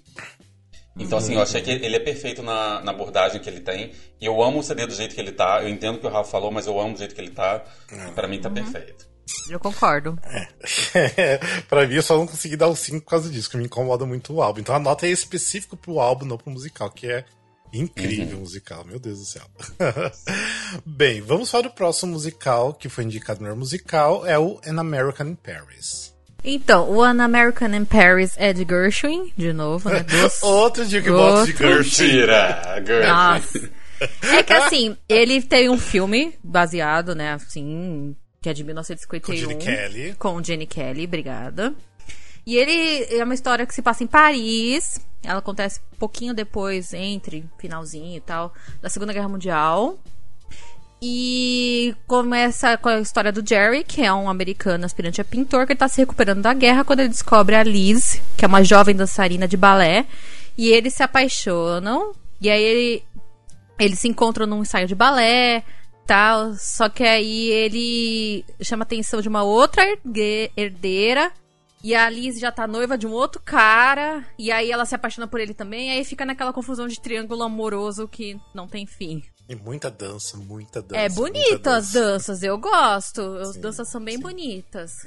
Então, 0.96 1.18
assim, 1.18 1.34
eu 1.34 1.42
achei 1.42 1.60
que 1.60 1.70
ele 1.70 1.96
é 1.96 2.00
perfeito 2.00 2.42
na, 2.42 2.80
na, 2.80 2.92
abordagem 2.92 3.40
que 3.40 3.48
ele 3.48 3.60
tem. 3.60 3.92
E 4.20 4.26
eu 4.26 4.42
amo 4.42 4.60
o 4.60 4.62
CD 4.62 4.86
do 4.86 4.94
jeito 4.94 5.14
que 5.14 5.20
ele 5.20 5.32
tá. 5.32 5.62
Eu 5.62 5.68
entendo 5.68 5.96
o 5.96 5.98
que 5.98 6.06
o 6.06 6.10
Rafa 6.10 6.30
falou, 6.30 6.52
mas 6.52 6.66
eu 6.66 6.80
amo 6.80 6.92
do 6.92 6.98
jeito 6.98 7.14
que 7.14 7.20
ele 7.20 7.32
tá. 7.32 7.64
E 7.90 8.12
pra 8.12 8.28
mim 8.28 8.40
tá 8.40 8.48
uhum. 8.48 8.54
perfeito. 8.54 9.08
Eu 9.50 9.58
concordo. 9.58 10.16
É. 10.94 11.38
pra 11.68 11.86
mim, 11.86 11.94
eu 11.94 12.02
só 12.02 12.16
não 12.16 12.26
consegui 12.26 12.56
dar 12.56 12.68
o 12.68 12.76
5 12.76 13.00
por 13.00 13.10
causa 13.10 13.28
disso, 13.28 13.50
que 13.50 13.56
me 13.56 13.64
incomoda 13.64 14.06
muito 14.06 14.32
o 14.32 14.42
álbum. 14.42 14.60
Então 14.60 14.74
a 14.74 14.78
nota 14.78 15.06
é 15.06 15.10
específica 15.10 15.76
pro 15.76 15.98
álbum, 15.98 16.26
não 16.26 16.38
pro 16.38 16.50
musical, 16.50 16.90
que 16.90 17.10
é 17.10 17.24
Incrível 17.74 18.36
uhum. 18.36 18.42
musical, 18.42 18.84
meu 18.84 19.00
Deus 19.00 19.18
do 19.18 19.24
céu. 19.24 19.42
Bem, 20.86 21.20
vamos 21.20 21.50
para 21.50 21.66
o 21.66 21.72
próximo 21.72 22.12
musical 22.12 22.72
que 22.72 22.88
foi 22.88 23.02
indicado 23.02 23.42
no 23.42 23.56
musical, 23.56 24.24
é 24.24 24.38
o 24.38 24.60
An 24.64 24.78
American 24.78 25.26
in 25.26 25.34
Paris. 25.34 26.13
Então, 26.44 26.90
o 26.90 27.02
An 27.02 27.22
American 27.22 27.74
in 27.74 27.84
Paris 27.84 28.34
é 28.36 28.52
de 28.52 28.64
Gershwin, 28.68 29.32
de 29.36 29.52
novo, 29.52 29.88
né? 29.88 30.02
Dos... 30.04 30.42
Outro 30.42 30.84
dia 30.84 31.00
que 31.00 31.10
de 31.10 31.56
Gershwin. 31.56 32.08
Tira, 32.08 32.82
Gershwin. 32.86 33.08
Nossa. 33.08 33.70
É 34.22 34.42
que 34.42 34.52
assim, 34.52 34.96
ele 35.08 35.40
tem 35.40 35.70
um 35.70 35.78
filme 35.78 36.34
baseado, 36.42 37.14
né, 37.14 37.32
assim, 37.32 38.14
que 38.42 38.50
é 38.50 38.52
de 38.52 38.62
1951. 38.62 39.34
Com 39.34 39.48
Jenny 39.48 39.56
Kelly. 39.56 40.14
Com 40.18 40.42
Jenny 40.42 40.66
Kelly, 40.66 41.04
obrigada. 41.04 41.74
E 42.46 42.56
ele 42.56 43.06
é 43.16 43.24
uma 43.24 43.32
história 43.32 43.64
que 43.64 43.74
se 43.74 43.80
passa 43.80 44.04
em 44.04 44.06
Paris. 44.06 45.00
Ela 45.22 45.38
acontece 45.38 45.80
um 45.94 45.96
pouquinho 45.96 46.34
depois, 46.34 46.92
entre 46.92 47.46
finalzinho 47.58 48.18
e 48.18 48.20
tal, 48.20 48.52
da 48.82 48.90
Segunda 48.90 49.14
Guerra 49.14 49.28
Mundial. 49.28 49.98
E 51.06 51.94
começa 52.06 52.78
com 52.78 52.88
a 52.88 52.98
história 52.98 53.30
do 53.30 53.46
Jerry, 53.46 53.84
que 53.84 54.00
é 54.00 54.10
um 54.10 54.26
americano 54.26 54.86
aspirante 54.86 55.20
a 55.20 55.24
pintor, 55.24 55.66
que 55.66 55.74
está 55.74 55.86
se 55.86 56.00
recuperando 56.00 56.40
da 56.40 56.54
guerra 56.54 56.82
quando 56.82 57.00
ele 57.00 57.10
descobre 57.10 57.54
a 57.54 57.62
Liz, 57.62 58.22
que 58.38 58.42
é 58.42 58.48
uma 58.48 58.64
jovem 58.64 58.96
dançarina 58.96 59.46
de 59.46 59.54
balé. 59.54 60.06
E 60.56 60.70
eles 60.70 60.94
se 60.94 61.02
apaixonam. 61.02 62.14
E 62.40 62.48
aí 62.48 62.62
ele, 62.62 63.04
eles 63.78 63.98
se 63.98 64.08
encontram 64.08 64.46
num 64.46 64.62
ensaio 64.62 64.86
de 64.86 64.94
balé, 64.94 65.62
tal. 66.06 66.54
Só 66.54 66.88
que 66.88 67.04
aí 67.04 67.50
ele 67.50 68.42
chama 68.62 68.84
a 68.84 68.86
atenção 68.86 69.20
de 69.20 69.28
uma 69.28 69.42
outra 69.42 69.84
herdeira 70.56 71.30
e 71.82 71.94
a 71.94 72.08
Liz 72.08 72.40
já 72.40 72.50
tá 72.50 72.66
noiva 72.66 72.96
de 72.96 73.06
um 73.06 73.12
outro 73.12 73.42
cara. 73.44 74.24
E 74.38 74.50
aí 74.50 74.72
ela 74.72 74.86
se 74.86 74.94
apaixona 74.94 75.26
por 75.26 75.38
ele 75.38 75.52
também. 75.52 75.90
Aí 75.90 76.02
fica 76.02 76.24
naquela 76.24 76.50
confusão 76.50 76.88
de 76.88 76.98
triângulo 76.98 77.42
amoroso 77.42 78.08
que 78.08 78.40
não 78.54 78.66
tem 78.66 78.86
fim. 78.86 79.22
E 79.48 79.54
muita 79.54 79.90
dança, 79.90 80.36
muita 80.36 80.80
dança. 80.80 81.00
É 81.00 81.08
bonito 81.08 81.66
as 81.68 81.92
danças, 81.92 82.42
eu 82.42 82.56
gosto. 82.58 83.20
As 83.38 83.56
danças 83.56 83.88
são 83.88 84.02
bem 84.02 84.16
sim. 84.16 84.22
bonitas. 84.22 85.06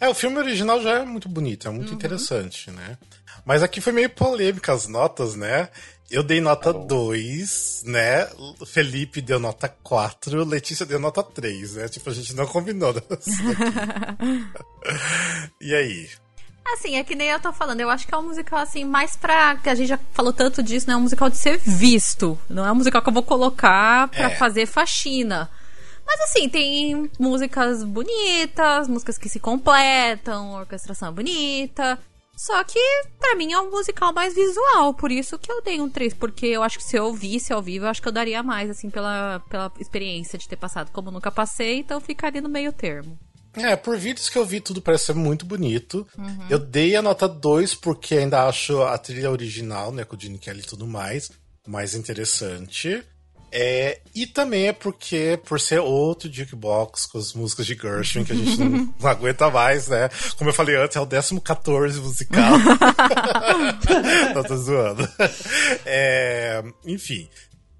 É, 0.00 0.08
o 0.08 0.14
filme 0.14 0.36
original 0.38 0.82
já 0.82 0.98
é 0.98 1.04
muito 1.04 1.28
bonito, 1.28 1.68
é 1.68 1.70
muito 1.70 1.90
uhum. 1.90 1.94
interessante, 1.94 2.70
né? 2.70 2.98
Mas 3.44 3.62
aqui 3.62 3.80
foi 3.80 3.92
meio 3.92 4.10
polêmica 4.10 4.72
as 4.72 4.86
notas, 4.86 5.34
né? 5.34 5.68
Eu 6.10 6.22
dei 6.22 6.40
nota 6.40 6.72
2, 6.72 7.82
tá 7.84 7.90
né? 7.90 8.28
Felipe 8.66 9.20
deu 9.20 9.38
nota 9.38 9.68
4, 9.68 10.44
Letícia 10.44 10.84
deu 10.84 10.98
nota 10.98 11.22
3, 11.22 11.74
né? 11.74 11.88
Tipo, 11.88 12.10
a 12.10 12.14
gente 12.14 12.34
não 12.34 12.46
combinou. 12.46 12.94
e 15.60 15.74
aí? 15.74 16.08
Assim, 16.74 16.96
é 16.96 17.04
que 17.04 17.14
nem 17.14 17.28
eu 17.28 17.40
tô 17.40 17.52
falando, 17.52 17.80
eu 17.80 17.90
acho 17.90 18.06
que 18.06 18.14
é 18.14 18.18
um 18.18 18.22
musical, 18.22 18.58
assim, 18.58 18.84
mais 18.84 19.16
pra. 19.16 19.56
que 19.56 19.68
a 19.68 19.74
gente 19.74 19.88
já 19.88 19.98
falou 20.12 20.32
tanto 20.32 20.62
disso, 20.62 20.86
né? 20.86 20.94
É 20.94 20.96
um 20.96 21.02
musical 21.02 21.30
de 21.30 21.36
ser 21.36 21.58
visto. 21.58 22.38
Não 22.48 22.66
é 22.66 22.70
um 22.70 22.76
musical 22.76 23.02
que 23.02 23.08
eu 23.08 23.12
vou 23.12 23.22
colocar 23.22 24.08
pra 24.08 24.30
é. 24.30 24.36
fazer 24.36 24.66
faxina. 24.66 25.50
Mas 26.06 26.20
assim, 26.22 26.48
tem 26.48 27.10
músicas 27.18 27.84
bonitas, 27.84 28.88
músicas 28.88 29.18
que 29.18 29.28
se 29.28 29.38
completam, 29.38 30.52
orquestração 30.52 31.12
bonita. 31.12 31.98
Só 32.38 32.62
que, 32.62 32.78
para 33.18 33.34
mim, 33.34 33.52
é 33.52 33.60
um 33.60 33.68
musical 33.68 34.12
mais 34.12 34.32
visual, 34.32 34.94
por 34.94 35.10
isso 35.10 35.36
que 35.36 35.50
eu 35.50 35.60
dei 35.60 35.80
um 35.80 35.90
3, 35.90 36.14
porque 36.14 36.46
eu 36.46 36.62
acho 36.62 36.78
que 36.78 36.84
se 36.84 36.96
eu 36.96 37.06
ouvisse 37.06 37.52
ao 37.52 37.60
vivo, 37.60 37.84
eu 37.84 37.90
acho 37.90 38.00
que 38.00 38.06
eu 38.06 38.12
daria 38.12 38.44
mais, 38.44 38.70
assim, 38.70 38.88
pela, 38.88 39.42
pela 39.50 39.72
experiência 39.80 40.38
de 40.38 40.48
ter 40.48 40.54
passado. 40.54 40.92
Como 40.92 41.10
nunca 41.10 41.32
passei, 41.32 41.80
então 41.80 42.00
ficaria 42.00 42.40
no 42.40 42.48
meio 42.48 42.72
termo. 42.72 43.18
É, 43.54 43.76
por 43.76 43.96
vídeos 43.96 44.28
que 44.28 44.38
eu 44.38 44.44
vi, 44.44 44.60
tudo 44.60 44.80
parece 44.80 45.06
ser 45.06 45.14
muito 45.14 45.44
bonito. 45.44 46.06
Uhum. 46.16 46.46
Eu 46.48 46.58
dei 46.58 46.94
a 46.96 47.02
nota 47.02 47.28
2 47.28 47.74
porque 47.74 48.16
ainda 48.16 48.46
acho 48.46 48.82
a 48.82 48.96
trilha 48.98 49.30
original, 49.30 49.92
né, 49.92 50.04
com 50.04 50.16
o 50.16 50.20
Gene 50.20 50.38
Kelly 50.38 50.60
e 50.60 50.66
tudo 50.66 50.86
mais, 50.86 51.30
mais 51.66 51.94
interessante. 51.94 53.04
É, 53.50 54.00
e 54.14 54.26
também 54.26 54.68
é 54.68 54.72
porque, 54.72 55.40
por 55.44 55.58
ser 55.58 55.80
outro 55.80 56.30
jukebox 56.30 57.06
com 57.06 57.18
as 57.18 57.32
músicas 57.32 57.66
de 57.66 57.74
Gershwin, 57.74 58.24
que 58.24 58.32
a 58.32 58.36
gente 58.36 58.60
não, 58.60 58.68
não 59.00 59.10
aguenta 59.10 59.50
mais, 59.50 59.88
né? 59.88 60.10
Como 60.36 60.50
eu 60.50 60.54
falei 60.54 60.76
antes, 60.76 60.96
é 60.96 61.00
o 61.00 61.40
14 61.40 61.98
musical. 62.00 62.58
não 64.34 64.42
tô 64.42 64.56
zoando. 64.56 65.08
É, 65.86 66.62
enfim. 66.84 67.28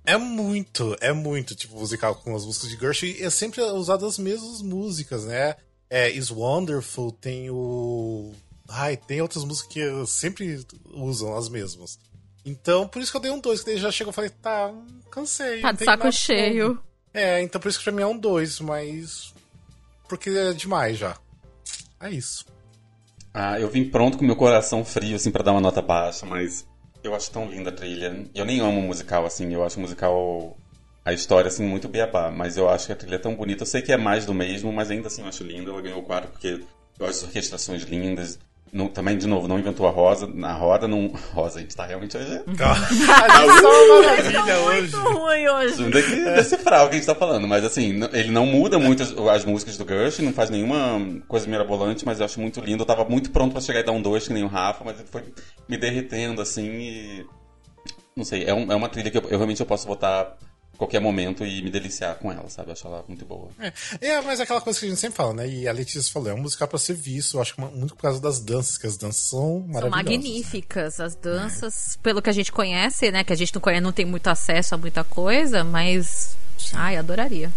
É 0.08 0.16
muito, 0.16 0.96
é 1.02 1.12
muito, 1.12 1.54
tipo, 1.54 1.78
musical 1.78 2.14
com 2.14 2.34
as 2.34 2.42
músicas 2.42 2.70
de 2.70 2.78
Gershwin. 2.78 3.16
E 3.18 3.24
é 3.24 3.28
sempre 3.28 3.60
usado 3.60 4.06
as 4.06 4.16
mesmas 4.16 4.62
músicas, 4.62 5.26
né? 5.26 5.54
É, 5.90 6.10
Is 6.10 6.30
Wonderful, 6.30 7.12
tem 7.12 7.50
o. 7.50 8.32
Ai, 8.66 8.96
tem 8.96 9.20
outras 9.20 9.44
músicas 9.44 9.70
que 9.70 10.06
sempre 10.06 10.64
usam 10.94 11.36
as 11.36 11.50
mesmas. 11.50 11.98
Então, 12.42 12.88
por 12.88 13.02
isso 13.02 13.10
que 13.10 13.18
eu 13.18 13.20
dei 13.20 13.30
um 13.30 13.38
2, 13.38 13.60
que 13.60 13.66
daí 13.66 13.76
já 13.76 13.90
chegou 13.90 14.10
e 14.10 14.14
falei, 14.14 14.30
tá, 14.30 14.72
cansei. 15.10 15.60
Tá 15.60 15.72
de 15.72 15.84
saco 15.84 16.10
cheio. 16.10 16.76
Como. 16.76 16.88
É, 17.12 17.42
então 17.42 17.60
por 17.60 17.68
isso 17.68 17.76
que 17.76 17.84
pra 17.84 17.92
mim 17.92 18.00
é 18.00 18.06
um 18.06 18.16
2, 18.16 18.60
mas. 18.60 19.34
Porque 20.08 20.30
é 20.30 20.54
demais 20.54 20.96
já. 20.96 21.18
É 22.00 22.08
isso. 22.08 22.46
Ah, 23.34 23.60
eu 23.60 23.68
vim 23.68 23.84
pronto 23.84 24.16
com 24.16 24.24
meu 24.24 24.36
coração 24.36 24.82
frio, 24.86 25.16
assim, 25.16 25.30
para 25.30 25.44
dar 25.44 25.52
uma 25.52 25.60
nota 25.60 25.82
baixa, 25.82 26.24
mas 26.24 26.66
eu 27.02 27.14
acho 27.14 27.30
tão 27.30 27.46
linda 27.46 27.70
a 27.70 27.72
trilha. 27.72 28.24
Eu 28.34 28.44
nem 28.44 28.60
amo 28.60 28.80
musical, 28.80 29.24
assim, 29.26 29.52
eu 29.52 29.64
acho 29.64 29.80
musical. 29.80 30.56
A 31.04 31.12
história, 31.12 31.48
assim, 31.48 31.64
muito 31.64 31.88
beabá, 31.88 32.30
mas 32.30 32.56
eu 32.58 32.68
acho 32.68 32.86
que 32.86 32.92
a 32.92 32.96
trilha 32.96 33.16
é 33.16 33.18
tão 33.18 33.34
bonita. 33.34 33.62
Eu 33.62 33.66
sei 33.66 33.80
que 33.80 33.92
é 33.92 33.96
mais 33.96 34.26
do 34.26 34.34
mesmo, 34.34 34.70
mas 34.72 34.90
ainda 34.90 35.06
assim 35.08 35.22
eu 35.22 35.28
acho 35.28 35.42
linda. 35.42 35.70
Ela 35.70 35.80
ganhou 35.80 36.00
o 36.00 36.04
quadro 36.04 36.30
porque 36.30 36.60
eu 36.98 37.06
acho 37.06 37.18
as 37.18 37.22
orquestrações 37.22 37.82
lindas. 37.84 38.38
Não, 38.72 38.88
também, 38.88 39.16
de 39.16 39.26
novo, 39.26 39.48
não 39.48 39.58
inventou 39.58 39.86
a 39.86 39.90
rosa. 39.90 40.26
Na 40.26 40.52
roda, 40.52 40.86
não. 40.86 41.08
Rosa, 41.32 41.58
a 41.58 41.62
gente 41.62 41.74
tá 41.74 41.86
realmente 41.86 42.16
hoje. 42.16 42.38
Tá. 42.56 42.72
a 42.72 42.76
gente 42.76 43.62
tá 43.62 43.68
uma 43.68 44.02
maravilha 44.02 44.58
hoje. 44.60 44.96
muito 44.96 45.18
ruim 45.18 45.48
hoje. 45.48 45.90
Tem 45.90 46.02
que 46.02 46.24
decifrar 46.24 46.84
o 46.84 46.88
que 46.88 46.96
a 46.96 46.98
gente 46.98 47.06
tá 47.06 47.14
falando. 47.14 47.46
Mas 47.46 47.64
assim, 47.64 48.00
ele 48.12 48.30
não 48.30 48.46
muda 48.46 48.78
muito 48.78 49.02
as, 49.02 49.12
as 49.12 49.44
músicas 49.44 49.76
do 49.76 49.86
Gersh, 49.86 50.20
não 50.20 50.32
faz 50.32 50.50
nenhuma 50.50 51.00
coisa 51.26 51.46
mirabolante, 51.46 52.04
mas 52.04 52.18
eu 52.18 52.26
acho 52.26 52.40
muito 52.40 52.60
lindo. 52.60 52.82
Eu 52.82 52.86
tava 52.86 53.04
muito 53.04 53.30
pronto 53.30 53.52
pra 53.52 53.60
chegar 53.60 53.80
e 53.80 53.84
dar 53.84 53.92
um 53.92 54.02
dois, 54.02 54.26
que 54.26 54.34
nem 54.34 54.44
o 54.44 54.48
Rafa, 54.48 54.84
mas 54.84 54.98
ele 54.98 55.08
foi 55.10 55.22
me 55.68 55.76
derretendo, 55.76 56.42
assim, 56.42 56.66
e. 56.66 57.26
Não 58.16 58.24
sei, 58.24 58.44
é, 58.44 58.52
um, 58.52 58.70
é 58.72 58.74
uma 58.74 58.88
trilha 58.88 59.10
que 59.10 59.18
eu, 59.18 59.22
eu 59.22 59.38
realmente 59.38 59.60
eu 59.60 59.66
posso 59.66 59.86
votar 59.86 60.36
qualquer 60.78 61.00
momento 61.00 61.44
e 61.44 61.60
me 61.60 61.70
deliciar 61.70 62.14
com 62.14 62.30
ela, 62.30 62.48
sabe? 62.48 62.68
Eu 62.68 62.72
acho 62.72 62.86
ela 62.86 63.04
muito 63.08 63.24
boa. 63.24 63.50
É, 63.58 63.72
é 64.00 64.22
mas 64.22 64.38
é 64.38 64.44
aquela 64.44 64.60
coisa 64.60 64.78
que 64.78 64.86
a 64.86 64.88
gente 64.88 65.00
sempre 65.00 65.16
fala, 65.16 65.34
né? 65.34 65.48
E 65.48 65.66
a 65.66 65.72
Letícia 65.72 66.12
falou, 66.12 66.30
é 66.30 66.34
um 66.34 66.40
musical 66.40 66.68
pra 66.68 66.78
ser 66.78 66.94
visto, 66.94 67.36
eu 67.36 67.42
acho 67.42 67.54
que 67.54 67.60
muito 67.60 67.96
por 67.96 68.02
causa 68.02 68.20
das 68.20 68.40
danças, 68.40 68.78
que 68.78 68.86
as 68.86 68.96
danças 68.96 69.22
são 69.22 69.64
maravilhosas. 69.66 69.90
São 69.90 69.90
magníficas, 69.90 71.00
as 71.00 71.16
danças, 71.16 71.96
é. 71.96 72.02
pelo 72.02 72.22
que 72.22 72.30
a 72.30 72.32
gente 72.32 72.52
conhece, 72.52 73.10
né? 73.10 73.24
Que 73.24 73.32
a 73.32 73.36
gente 73.36 73.52
não 73.52 73.60
conhece, 73.60 73.82
não 73.82 73.92
tem 73.92 74.06
muito 74.06 74.28
acesso 74.28 74.76
a 74.76 74.78
muita 74.78 75.02
coisa, 75.02 75.64
mas. 75.64 76.36
Ai, 76.72 76.96
adoraria. 76.96 77.52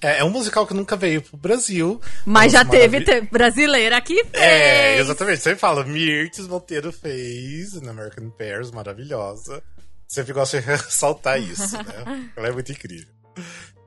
É, 0.00 0.18
é 0.18 0.24
um 0.24 0.30
musical 0.30 0.66
que 0.66 0.74
nunca 0.74 0.96
veio 0.96 1.22
pro 1.22 1.36
Brasil. 1.36 2.00
Mas 2.24 2.52
já 2.52 2.64
teve 2.64 3.00
marav... 3.00 3.28
brasileira 3.30 3.96
aqui 3.96 4.22
fez. 4.24 4.42
É, 4.42 4.98
exatamente. 4.98 5.40
Você 5.40 5.56
fala, 5.56 5.84
Mirtes 5.84 6.46
Monteiro 6.46 6.92
fez 6.92 7.80
na 7.80 7.90
American 7.90 8.30
Pairs, 8.30 8.70
maravilhosa. 8.70 9.62
Sempre 10.06 10.32
gosto 10.32 10.58
de 10.58 10.66
ressaltar 10.66 11.40
isso, 11.40 11.76
né? 11.76 12.30
Ela 12.36 12.48
é 12.48 12.52
muito 12.52 12.70
incrível. 12.72 13.12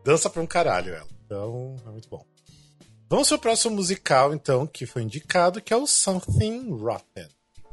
Dança 0.04 0.30
pra 0.30 0.42
um 0.42 0.48
caralho 0.48 0.94
ela. 0.94 1.08
Então, 1.26 1.76
é 1.86 1.90
muito 1.90 2.10
bom. 2.10 2.26
Vamos 3.10 3.30
pro 3.30 3.40
próximo 3.40 3.76
musical, 3.76 4.34
então, 4.34 4.68
que 4.68 4.86
foi 4.86 5.04
indicado, 5.04 5.62
que 5.62 5.74
é 5.74 5.78
o 5.78 5.88
Something 5.88 6.70
Rotten. 6.72 7.28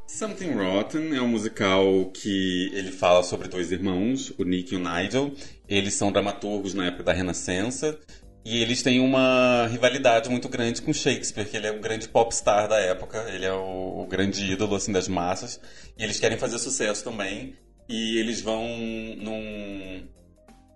Something 0.07 0.53
Rotten 0.53 1.17
é 1.17 1.21
um 1.21 1.27
musical 1.29 2.11
que 2.13 2.71
ele 2.73 2.93
fala 2.93 3.23
sobre 3.23 3.49
dois 3.49 3.73
irmãos, 3.73 4.33
o 4.39 4.45
Nick 4.45 4.73
e 4.73 4.77
o 4.77 4.79
Nigel. 4.79 5.33
Eles 5.69 5.95
são 5.95 6.13
dramaturgos 6.13 6.75
na 6.75 6.87
época 6.87 7.05
da 7.05 7.13
Renascença 7.13 7.99
e 8.45 8.61
eles 8.63 8.83
têm 8.83 9.01
uma 9.01 9.67
rivalidade 9.67 10.29
muito 10.29 10.49
grande 10.49 10.83
com 10.83 10.93
Shakespeare, 10.93 11.49
que 11.49 11.57
ele 11.57 11.67
é 11.67 11.73
um 11.73 11.81
grande 11.81 12.07
popstar 12.09 12.69
da 12.69 12.79
época, 12.79 13.25
ele 13.31 13.47
é 13.47 13.53
o, 13.53 14.03
o 14.03 14.07
grande 14.07 14.45
ídolo 14.45 14.77
assim 14.77 14.93
das 14.93 15.09
massas, 15.09 15.59
e 15.97 16.05
eles 16.05 16.21
querem 16.21 16.37
fazer 16.37 16.59
sucesso 16.59 17.03
também 17.03 17.57
e 17.88 18.19
eles 18.19 18.41
vão 18.41 18.67
num. 19.17 20.07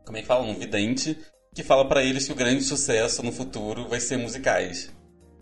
Como 0.05 0.17
é 0.17 0.21
que 0.21 0.27
fala? 0.27 0.47
Num 0.47 0.55
vidente 0.55 1.17
que 1.55 1.63
fala 1.63 1.89
para 1.89 2.05
eles 2.05 2.27
que 2.27 2.33
o 2.33 2.37
grande 2.37 2.63
sucesso 2.63 3.23
no 3.23 3.33
futuro 3.33 3.89
vai 3.89 4.01
ser 4.01 4.17
musicais. 4.17 4.91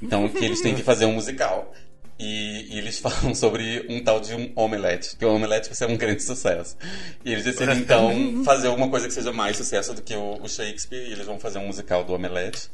Então, 0.01 0.29
que 0.29 0.45
eles 0.45 0.61
têm 0.61 0.75
que 0.75 0.83
fazer 0.85 1.05
um 1.05 1.13
musical. 1.13 1.73
E, 2.19 2.75
e, 2.75 2.79
eles 2.79 2.97
falam 3.01 3.35
sobre 3.35 3.85
um 3.91 4.03
tal 4.03 4.21
de 4.21 4.35
um 4.35 4.51
omelete, 4.57 5.17
que 5.17 5.25
o 5.25 5.35
omelete 5.35 5.69
vai 5.69 5.77
ser 5.77 5.87
um 5.87 5.97
grande 5.97 6.23
sucesso. 6.23 6.77
E 7.25 7.33
eles 7.33 7.45
decidem, 7.45 7.79
então, 7.79 8.11
fazer 8.45 8.69
alguma 8.69 8.89
coisa 8.89 9.07
que 9.07 9.13
seja 9.13 9.33
mais 9.33 9.57
sucesso 9.57 9.93
do 9.93 10.01
que 10.01 10.15
o, 10.15 10.43
o 10.43 10.49
Shakespeare, 10.49 11.09
e 11.09 11.13
eles 11.13 11.27
vão 11.27 11.39
fazer 11.39 11.59
um 11.59 11.67
musical 11.67 12.05
do 12.05 12.15
omelete. 12.15 12.71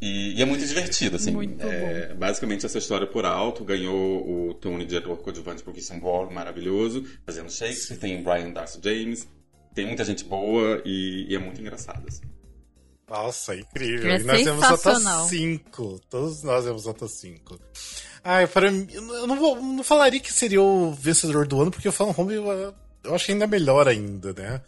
E, 0.00 0.38
e, 0.38 0.42
é 0.42 0.44
muito 0.44 0.64
divertido, 0.64 1.16
assim. 1.16 1.32
Muito 1.32 1.60
é, 1.66 2.14
basicamente, 2.14 2.64
essa 2.64 2.78
história 2.78 3.06
por 3.06 3.24
alto 3.24 3.64
ganhou 3.64 4.50
o 4.50 4.54
Tony 4.54 4.84
de 4.84 4.96
ator 4.96 5.16
coadjuvante 5.18 5.62
por 5.62 5.72
Christian 5.72 5.98
Ball, 5.98 6.30
maravilhoso, 6.30 7.04
fazendo 7.26 7.50
Shakespeare. 7.50 7.98
Tem 7.98 8.22
Brian 8.22 8.50
Darcy 8.50 8.78
James, 8.82 9.28
tem 9.74 9.86
muita 9.86 10.04
gente 10.04 10.24
boa 10.24 10.80
e, 10.84 11.26
e 11.28 11.34
é 11.34 11.38
muito 11.38 11.60
engraçado, 11.60 12.04
assim. 12.06 12.22
Nossa, 13.08 13.56
incrível. 13.56 14.10
É 14.10 14.20
e 14.20 14.22
nós 14.22 14.44
temos 14.44 14.60
nota 14.60 15.26
5. 15.28 16.00
Todos 16.10 16.42
nós 16.42 16.64
temos 16.64 16.84
nota 16.84 17.08
5. 17.08 17.58
Ai, 18.22 18.46
para 18.46 18.70
mim, 18.70 18.86
eu 18.92 19.26
não, 19.26 19.36
vou, 19.36 19.56
não 19.56 19.82
falaria 19.82 20.20
que 20.20 20.32
seria 20.32 20.60
o 20.60 20.92
vencedor 20.92 21.46
do 21.46 21.60
ano, 21.60 21.70
porque 21.70 21.88
o 21.88 21.92
Fan 21.92 22.14
Home 22.16 22.34
eu 22.34 23.14
acho 23.14 23.26
que 23.26 23.32
ainda 23.32 23.46
melhor 23.46 23.88
ainda, 23.88 24.32
né? 24.32 24.60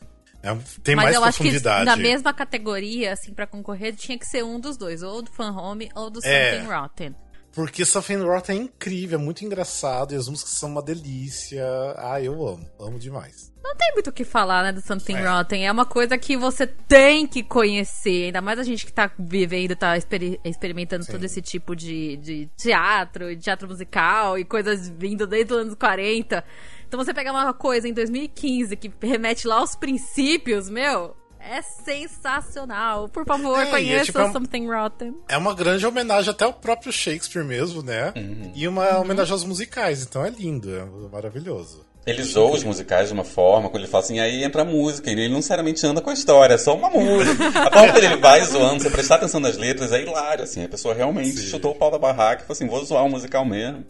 É, 0.43 0.57
tem 0.83 0.97
Mas 0.97 1.05
mais 1.05 1.17
eu 1.17 1.25
acho 1.25 1.39
que 1.39 1.45
profundidade. 1.45 1.85
na 1.85 1.97
mesma 1.97 2.33
categoria, 2.33 3.13
assim, 3.13 3.33
pra 3.35 3.47
concorrer, 3.47 3.95
tinha 3.95 4.19
que 4.19 4.25
ser 4.27 4.43
um 4.45 4.59
dos 4.59 4.77
dois. 4.77 5.03
Ou 5.03 5.21
do 5.23 5.31
Fan 5.31 5.51
Home 5.53 5.91
ou 5.95 6.09
do 6.11 6.21
É. 6.25 6.53
Something 6.61 6.73
Rotten. 6.73 7.17
Porque 7.53 7.85
Something 7.85 8.23
Rotten 8.23 8.59
é 8.59 8.63
incrível, 8.63 9.19
é 9.19 9.23
muito 9.23 9.45
engraçado 9.45 10.15
e 10.15 10.17
as 10.17 10.29
músicas 10.29 10.53
são 10.55 10.69
uma 10.71 10.81
delícia. 10.81 11.65
Ah, 11.97 12.21
eu 12.23 12.33
amo, 12.47 12.65
amo 12.79 12.99
demais. 12.99 13.51
Não 13.63 13.75
tem 13.77 13.93
muito 13.93 14.09
o 14.09 14.13
que 14.13 14.25
falar, 14.25 14.63
né, 14.63 14.73
do 14.73 14.81
Something 14.81 15.17
É. 15.17 15.29
Rotten. 15.29 15.67
É 15.67 15.71
uma 15.73 15.85
coisa 15.85 16.17
que 16.17 16.37
você 16.37 16.67
tem 16.67 17.27
que 17.27 17.43
conhecer. 17.43 18.27
Ainda 18.27 18.41
mais 18.41 18.59
a 18.59 18.63
gente 18.63 18.87
que 18.87 18.93
tá 18.93 19.11
vivendo, 19.19 19.75
tá 19.77 19.97
experi- 19.97 20.41
experimentando 20.45 21.05
Sim. 21.05 21.13
todo 21.13 21.25
esse 21.25 21.43
tipo 21.43 21.75
de, 21.77 22.17
de 22.19 22.49
teatro, 22.57 23.37
teatro 23.37 23.69
musical 23.69 24.39
e 24.39 24.45
coisas 24.45 24.89
vindo 24.89 25.27
desde 25.27 25.53
os 25.53 25.59
anos 25.61 25.75
40. 25.75 26.43
Então 26.91 26.99
você 27.05 27.15
pegar 27.15 27.31
uma 27.31 27.55
coisa 27.55 27.87
em 27.87 27.93
2015 27.93 28.75
que 28.75 28.91
remete 29.01 29.47
lá 29.47 29.59
aos 29.61 29.77
princípios, 29.77 30.69
meu, 30.69 31.15
é 31.39 31.63
sensacional. 31.63 33.09
Por 33.09 33.25
favor, 33.25 33.61
É, 33.61 33.63
é 33.63 33.71
conheça 33.71 34.05
tipo, 34.07 34.19
é 34.19 34.25
um- 34.25 34.33
Something 34.33 34.67
Rotten. 34.67 35.15
É 35.29 35.37
uma 35.37 35.55
grande 35.55 35.87
homenagem 35.87 36.33
até 36.33 36.45
ao 36.45 36.53
próprio 36.53 36.93
Shakespeare 36.93 37.45
mesmo, 37.45 37.81
né? 37.81 38.13
E 38.57 38.67
uma 38.67 38.99
homenagem 38.99 39.31
aos 39.33 39.45
musicais, 39.45 40.03
então 40.03 40.25
é 40.27 40.31
lindo, 40.31 40.69
é 40.77 40.85
maravilhoso. 41.13 41.87
Ele 42.05 42.25
zoa 42.25 42.57
os 42.57 42.65
musicais 42.65 43.07
de 43.07 43.15
uma 43.15 43.23
forma, 43.23 43.69
quando 43.69 43.85
ele 43.85 43.91
fala 43.93 44.03
assim, 44.03 44.19
aí 44.19 44.43
entra 44.43 44.63
a 44.63 44.65
música, 44.65 45.09
e 45.09 45.13
ele 45.13 45.29
não 45.29 45.37
necessariamente 45.37 45.87
anda 45.87 46.01
com 46.01 46.11
a 46.11 46.13
história, 46.15 46.55
é 46.55 46.59
só 46.59 46.75
uma 46.75 46.91
música. 46.91 47.47
A 47.69 47.71
forma 47.71 47.93
que 47.93 47.99
ele 48.05 48.17
vai 48.17 48.45
zoando, 48.45 48.83
você 48.83 48.91
prestar 48.91 49.15
atenção 49.15 49.39
nas 49.39 49.57
letras, 49.57 49.93
é 49.93 50.03
hilário, 50.03 50.43
assim, 50.43 50.65
a 50.65 50.69
pessoa 50.69 50.93
realmente 50.93 51.37
Sim. 51.39 51.47
chutou 51.47 51.71
o 51.71 51.75
pau 51.77 51.89
da 51.91 51.99
barraca 52.01 52.43
e 52.43 52.47
falou 52.47 52.53
assim, 52.55 52.67
vou 52.67 52.85
zoar 52.85 53.05
o 53.05 53.09
musical 53.11 53.45
mesmo. 53.45 53.85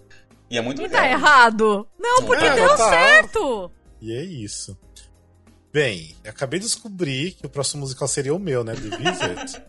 E 0.50 0.59
é 0.59 0.61
muito 0.61 0.80
E 0.80 0.85
legal. 0.85 1.00
tá 1.00 1.09
errado? 1.11 1.87
Não, 1.99 2.23
porque 2.25 2.45
É, 2.45 2.54
deu 2.54 2.69
tá. 2.76 2.90
certo! 2.90 3.71
E 4.00 4.12
é 4.12 4.25
isso. 4.25 4.76
Bem, 5.73 6.16
acabei 6.26 6.59
de 6.59 6.66
descobrir 6.66 7.30
que 7.33 7.47
o 7.47 7.49
próximo 7.49 7.83
musical 7.83 8.09
seria 8.09 8.35
o 8.35 8.40
meu, 8.40 8.64
né? 8.64 8.75
The 8.75 8.97
Visit. 8.97 9.62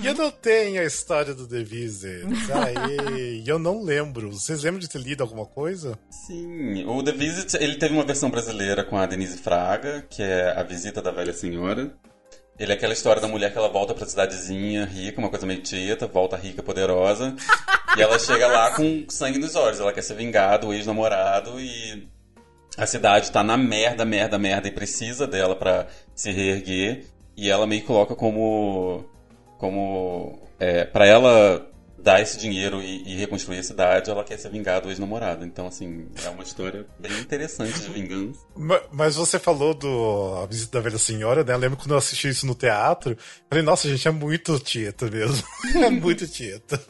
E 0.00 0.06
eu 0.06 0.14
não 0.14 0.30
tenho 0.30 0.80
a 0.80 0.84
história 0.84 1.34
do 1.34 1.44
The 1.44 1.64
Visit. 1.64 2.24
Aê, 2.52 3.40
e 3.44 3.48
eu 3.48 3.58
não 3.58 3.82
lembro. 3.82 4.30
Vocês 4.30 4.62
lembram 4.62 4.78
de 4.78 4.88
ter 4.88 5.00
lido 5.00 5.22
alguma 5.24 5.44
coisa? 5.44 5.98
Sim, 6.08 6.84
o 6.84 7.02
The 7.02 7.10
Visit, 7.12 7.56
ele 7.56 7.74
teve 7.74 7.94
uma 7.94 8.04
versão 8.04 8.30
brasileira 8.30 8.84
com 8.84 8.96
a 8.96 9.06
Denise 9.06 9.38
Fraga, 9.38 10.06
que 10.08 10.22
é 10.22 10.52
A 10.56 10.62
Visita 10.62 11.02
da 11.02 11.10
Velha 11.10 11.32
Senhora. 11.32 11.92
Ele 12.60 12.72
é 12.72 12.74
aquela 12.74 12.92
história 12.92 13.22
da 13.22 13.26
mulher 13.26 13.50
que 13.50 13.56
ela 13.56 13.70
volta 13.70 13.94
pra 13.94 14.04
cidadezinha 14.06 14.84
rica, 14.84 15.18
uma 15.18 15.30
coisa 15.30 15.46
meio 15.46 15.62
tieta, 15.62 16.06
volta 16.06 16.36
rica, 16.36 16.62
poderosa. 16.62 17.34
e 17.96 18.02
ela 18.02 18.18
chega 18.18 18.46
lá 18.46 18.74
com 18.74 19.06
sangue 19.08 19.38
nos 19.38 19.56
olhos. 19.56 19.80
Ela 19.80 19.94
quer 19.94 20.02
ser 20.02 20.14
vingada, 20.14 20.66
o 20.66 20.74
ex-namorado, 20.74 21.58
e 21.58 22.06
a 22.76 22.84
cidade 22.84 23.32
tá 23.32 23.42
na 23.42 23.56
merda, 23.56 24.04
merda, 24.04 24.38
merda, 24.38 24.68
e 24.68 24.72
precisa 24.72 25.26
dela 25.26 25.56
pra 25.56 25.86
se 26.14 26.30
reerguer. 26.32 27.06
E 27.34 27.48
ela 27.48 27.66
meio 27.66 27.82
coloca 27.82 28.14
como. 28.14 29.06
como. 29.56 30.46
É, 30.58 30.84
pra 30.84 31.06
ela 31.06 31.66
dar 32.02 32.20
esse 32.20 32.38
dinheiro 32.38 32.80
e, 32.80 33.02
e 33.12 33.16
reconstruir 33.16 33.58
a 33.58 33.62
cidade, 33.62 34.10
ela 34.10 34.24
quer 34.24 34.38
ser 34.38 34.50
vingada 34.50 34.82
do 34.82 34.88
ex-namorado. 34.90 35.44
Então, 35.44 35.66
assim, 35.66 36.08
é 36.24 36.28
uma 36.30 36.42
história 36.42 36.86
bem 36.98 37.12
interessante 37.20 37.78
de 37.80 37.88
vingança. 37.90 38.40
Ma- 38.56 38.82
Mas 38.90 39.16
você 39.16 39.38
falou 39.38 39.74
do 39.74 40.40
A 40.42 40.46
Visita 40.46 40.78
da 40.78 40.82
Velha 40.82 40.98
Senhora, 40.98 41.44
né? 41.44 41.52
Eu 41.52 41.58
lembro 41.58 41.76
quando 41.76 41.90
eu 41.92 41.98
assisti 41.98 42.28
isso 42.28 42.46
no 42.46 42.54
teatro. 42.54 43.16
Falei, 43.48 43.62
nossa, 43.64 43.88
gente, 43.88 44.06
é 44.08 44.10
muito 44.10 44.58
tieta 44.58 45.10
mesmo. 45.10 45.44
é 45.76 45.90
muito 45.90 46.26
tieta. 46.26 46.80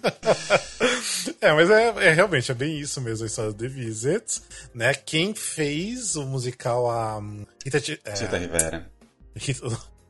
é, 1.41 1.53
mas 1.53 1.71
é, 1.71 1.89
é 2.09 2.13
realmente, 2.13 2.51
é 2.51 2.55
bem 2.55 2.79
isso 2.79 3.01
mesmo, 3.01 3.25
a 3.25 3.27
história 3.27 3.53
do 3.53 3.59
The 3.59 3.69
Visit, 3.69 4.41
né? 4.75 4.95
Quem 4.95 5.35
fez 5.35 6.17
o 6.17 6.25
musical 6.27 6.91
a 6.91 7.19
hum, 7.19 7.45
Rita, 7.65 7.79
é, 8.05 8.13
Tita 8.13 8.39
Rivera. 8.39 8.91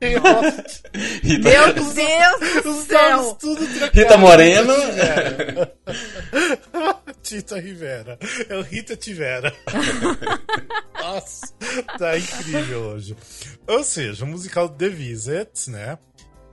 Rita, 0.01 1.49
Meu 1.49 1.73
Deus 1.73 2.63
do 2.63 2.69
Os 2.71 2.85
céu! 2.85 3.35
tudo. 3.35 3.63
Rita 3.93 4.17
Moreno. 4.17 4.73
Tita 7.21 7.59
Rivera. 7.59 8.17
É 8.49 8.55
o 8.55 8.61
Rita 8.61 8.95
Tivera. 8.95 9.53
Nossa, 10.99 11.53
tá 11.99 12.17
incrível 12.17 12.81
hoje. 12.81 13.15
Ou 13.67 13.83
seja, 13.83 14.25
o 14.25 14.27
musical 14.27 14.67
The 14.67 14.89
Visit, 14.89 15.69
né? 15.69 15.99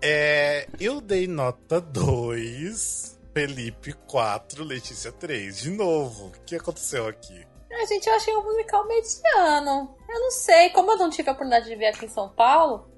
É, 0.03 0.69
eu 0.79 1.01
dei 1.01 1.27
nota 1.27 1.81
2, 1.81 3.19
Felipe 3.35 3.95
4, 4.07 4.63
Letícia 4.63 5.11
3. 5.11 5.59
De 5.59 5.71
novo, 5.71 6.27
o 6.27 6.33
que 6.45 6.55
aconteceu 6.55 7.09
aqui? 7.09 7.45
Ah, 7.73 7.87
gente, 7.87 8.07
eu 8.09 8.15
achei 8.15 8.35
um 8.37 8.45
musical 8.45 8.87
mediano. 8.87 9.97
Eu 10.09 10.21
não 10.21 10.31
sei, 10.31 10.69
como 10.71 10.93
eu 10.93 10.99
não 10.99 11.11
tive 11.11 11.31
a 11.31 11.33
oportunidade 11.33 11.69
de 11.69 11.75
ver 11.77 11.87
aqui 11.87 12.05
em 12.07 12.09
São 12.09 12.29
Paulo, 12.29 12.89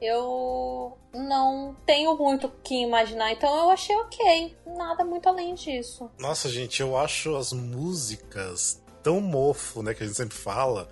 eu 0.00 0.96
não 1.14 1.76
tenho 1.86 2.16
muito 2.16 2.46
o 2.46 2.52
que 2.62 2.82
imaginar, 2.82 3.32
então 3.32 3.54
eu 3.56 3.70
achei 3.70 3.96
ok. 3.96 4.56
Nada 4.76 5.04
muito 5.04 5.28
além 5.28 5.54
disso. 5.54 6.10
Nossa, 6.18 6.48
gente, 6.48 6.80
eu 6.80 6.96
acho 6.96 7.36
as 7.36 7.52
músicas 7.52 8.82
tão 9.02 9.20
mofo, 9.20 9.82
né, 9.82 9.94
que 9.94 10.02
a 10.02 10.06
gente 10.06 10.16
sempre 10.16 10.36
fala, 10.36 10.88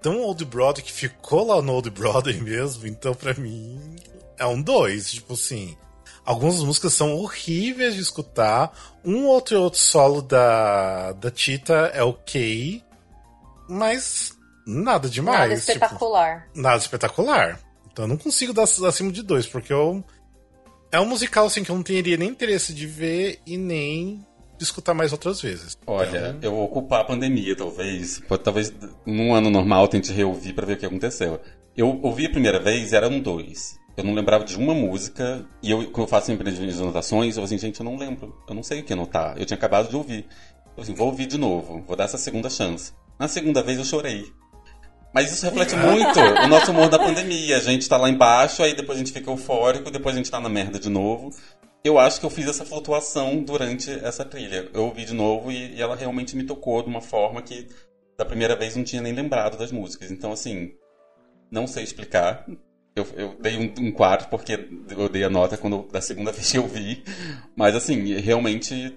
tão 0.00 0.20
Old 0.20 0.44
Broadway 0.44 0.84
que 0.84 0.92
ficou 0.92 1.46
lá 1.46 1.62
no 1.62 1.72
Old 1.74 1.90
Broadway 1.90 2.38
mesmo, 2.42 2.86
então 2.86 3.14
pra 3.14 3.34
mim 3.34 3.96
é 4.36 4.46
um 4.46 4.60
dois, 4.60 5.12
tipo 5.12 5.34
assim. 5.34 5.76
Algumas 6.24 6.60
músicas 6.62 6.92
são 6.92 7.16
horríveis 7.16 7.94
de 7.94 8.00
escutar, 8.00 8.72
um 9.04 9.26
outro 9.26 9.60
outro 9.60 9.78
solo 9.80 10.22
da, 10.22 11.12
da 11.12 11.30
Tita 11.30 11.90
é 11.94 12.02
ok, 12.02 12.82
mas 13.68 14.32
nada 14.66 15.08
demais. 15.08 15.38
Nada 15.38 15.60
tipo, 15.60 15.72
espetacular. 15.72 16.48
nada 16.54 16.76
espetacular. 16.76 17.60
Então 17.92 18.04
eu 18.04 18.08
não 18.08 18.16
consigo 18.16 18.52
dar 18.52 18.64
acima 18.64 19.12
de 19.12 19.22
dois, 19.22 19.46
porque 19.46 19.72
eu. 19.72 20.02
É 20.90 21.00
um 21.00 21.06
musical 21.06 21.46
assim 21.46 21.64
que 21.64 21.70
eu 21.70 21.76
não 21.76 21.82
teria 21.82 22.16
nem 22.16 22.28
interesse 22.28 22.74
de 22.74 22.86
ver 22.86 23.40
e 23.46 23.56
nem 23.56 24.24
de 24.58 24.64
escutar 24.64 24.94
mais 24.94 25.12
outras 25.12 25.40
vezes. 25.40 25.76
Olha, 25.86 26.34
Então, 26.36 26.38
eu 26.42 26.50
vou 26.52 26.64
ocupar 26.64 27.00
a 27.00 27.04
pandemia, 27.04 27.56
talvez. 27.56 28.22
Talvez 28.42 28.72
num 29.06 29.34
ano 29.34 29.50
normal 29.50 29.84
eu 29.84 29.88
tente 29.88 30.12
reouvir 30.12 30.52
pra 30.52 30.66
ver 30.66 30.74
o 30.74 30.76
que 30.76 30.86
aconteceu. 30.86 31.40
Eu 31.76 31.98
ouvi 32.02 32.26
a 32.26 32.30
primeira 32.30 32.60
vez, 32.60 32.92
eram 32.92 33.18
dois. 33.20 33.78
Eu 33.96 34.04
não 34.04 34.14
lembrava 34.14 34.44
de 34.44 34.56
uma 34.56 34.74
música, 34.74 35.46
e 35.62 35.70
eu, 35.70 35.90
quando 35.90 36.02
eu 36.04 36.06
faço 36.06 36.26
sempre 36.26 36.48
as 36.48 36.80
anotações, 36.80 37.36
eu 37.36 37.44
assim, 37.44 37.58
gente, 37.58 37.80
eu 37.80 37.84
não 37.84 37.96
lembro. 37.96 38.34
Eu 38.48 38.54
não 38.54 38.62
sei 38.62 38.80
o 38.80 38.84
que 38.84 38.92
anotar. 38.92 39.36
Eu 39.38 39.44
tinha 39.44 39.56
acabado 39.56 39.88
de 39.88 39.96
ouvir. 39.96 40.26
Eu 40.76 40.82
assim, 40.82 40.94
vou 40.94 41.08
ouvir 41.08 41.26
de 41.26 41.36
novo, 41.38 41.82
vou 41.86 41.96
dar 41.96 42.04
essa 42.04 42.18
segunda 42.18 42.48
chance. 42.48 42.92
Na 43.18 43.28
segunda 43.28 43.62
vez 43.62 43.78
eu 43.78 43.84
chorei. 43.84 44.24
Mas 45.12 45.30
isso 45.30 45.44
reflete 45.44 45.76
muito 45.76 46.18
o 46.18 46.46
nosso 46.48 46.70
humor 46.70 46.88
da 46.88 46.98
pandemia. 46.98 47.58
A 47.58 47.60
gente 47.60 47.88
tá 47.88 47.96
lá 47.96 48.08
embaixo, 48.08 48.62
aí 48.62 48.74
depois 48.74 48.96
a 48.96 48.98
gente 48.98 49.12
fica 49.12 49.30
eufórico, 49.30 49.90
depois 49.90 50.14
a 50.14 50.18
gente 50.18 50.30
tá 50.30 50.40
na 50.40 50.48
merda 50.48 50.78
de 50.78 50.88
novo. 50.88 51.30
Eu 51.84 51.98
acho 51.98 52.20
que 52.20 52.24
eu 52.24 52.30
fiz 52.30 52.46
essa 52.46 52.64
flutuação 52.64 53.42
durante 53.42 53.90
essa 53.90 54.24
trilha. 54.24 54.70
Eu 54.72 54.84
ouvi 54.84 55.04
de 55.04 55.12
novo 55.12 55.50
e, 55.50 55.74
e 55.74 55.82
ela 55.82 55.96
realmente 55.96 56.36
me 56.36 56.44
tocou 56.44 56.82
de 56.82 56.88
uma 56.88 57.00
forma 57.00 57.42
que 57.42 57.66
da 58.16 58.24
primeira 58.24 58.54
vez 58.56 58.76
não 58.76 58.84
tinha 58.84 59.02
nem 59.02 59.12
lembrado 59.12 59.58
das 59.58 59.72
músicas. 59.72 60.10
Então, 60.10 60.32
assim, 60.32 60.72
não 61.50 61.66
sei 61.66 61.82
explicar. 61.82 62.46
Eu, 62.94 63.06
eu 63.16 63.36
dei 63.40 63.56
um, 63.56 63.86
um 63.86 63.92
4 63.92 64.28
porque 64.28 64.68
eu 64.96 65.08
dei 65.08 65.24
a 65.24 65.30
nota 65.30 65.56
quando 65.56 65.88
da 65.90 66.00
segunda 66.00 66.30
vez 66.32 66.52
que 66.52 66.58
eu 66.58 66.66
vi. 66.66 67.02
Mas, 67.56 67.74
assim, 67.74 68.14
realmente. 68.20 68.96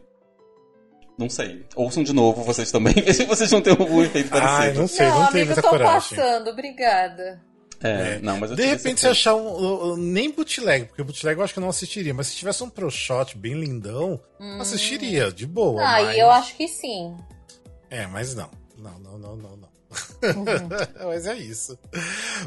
Não 1.18 1.30
sei. 1.30 1.66
Ouçam 1.76 2.04
de 2.04 2.12
novo 2.14 2.44
vocês 2.44 2.72
também, 2.72 2.94
se 3.14 3.24
vocês 3.26 3.52
não 3.52 3.62
têm 3.62 3.72
algum 3.74 4.04
efeito 4.04 4.30
Ai, 4.34 4.40
parecido. 4.42 4.80
não 4.80 4.88
sei, 4.88 5.08
não, 5.08 5.20
não, 5.20 5.28
tenho 5.28 5.30
amigo, 5.30 5.46
muita 5.46 5.60
eu 5.60 5.64
tô 5.64 5.70
coragem. 5.70 6.18
passando, 6.18 6.50
obrigada. 6.50 7.42
É, 7.82 8.20
não, 8.20 8.38
mas 8.38 8.50
eu 8.52 8.56
De 8.56 8.64
repente, 8.66 9.00
se 9.00 9.02
certeza. 9.02 9.12
achar 9.12 9.36
um. 9.36 9.92
uh, 9.94 9.98
nem 9.98 10.32
bootleg, 10.32 10.86
porque 10.86 11.04
bootleg 11.04 11.38
eu 11.38 11.44
acho 11.44 11.54
que 11.54 11.60
eu 11.60 11.62
não 11.62 11.70
assistiria, 11.70 12.14
mas 12.14 12.28
se 12.28 12.36
tivesse 12.36 12.64
um 12.64 12.70
pro 12.70 12.90
shot 12.90 13.38
bem 13.38 13.54
lindão, 13.54 14.20
assistiria, 14.60 15.32
de 15.32 15.46
boa. 15.46 15.82
Ah, 15.84 16.02
mas... 16.02 16.16
e 16.16 16.20
eu 16.20 16.32
acho 16.32 16.56
que 16.56 16.68
sim. 16.68 17.16
É, 17.90 18.08
mas 18.08 18.34
não. 18.34 18.50
Não, 18.78 19.00
não, 19.00 19.18
não, 19.18 19.36
não, 19.36 19.58
não. 19.58 19.75
Uhum. 20.24 21.06
mas 21.08 21.26
é 21.26 21.36
isso. 21.36 21.78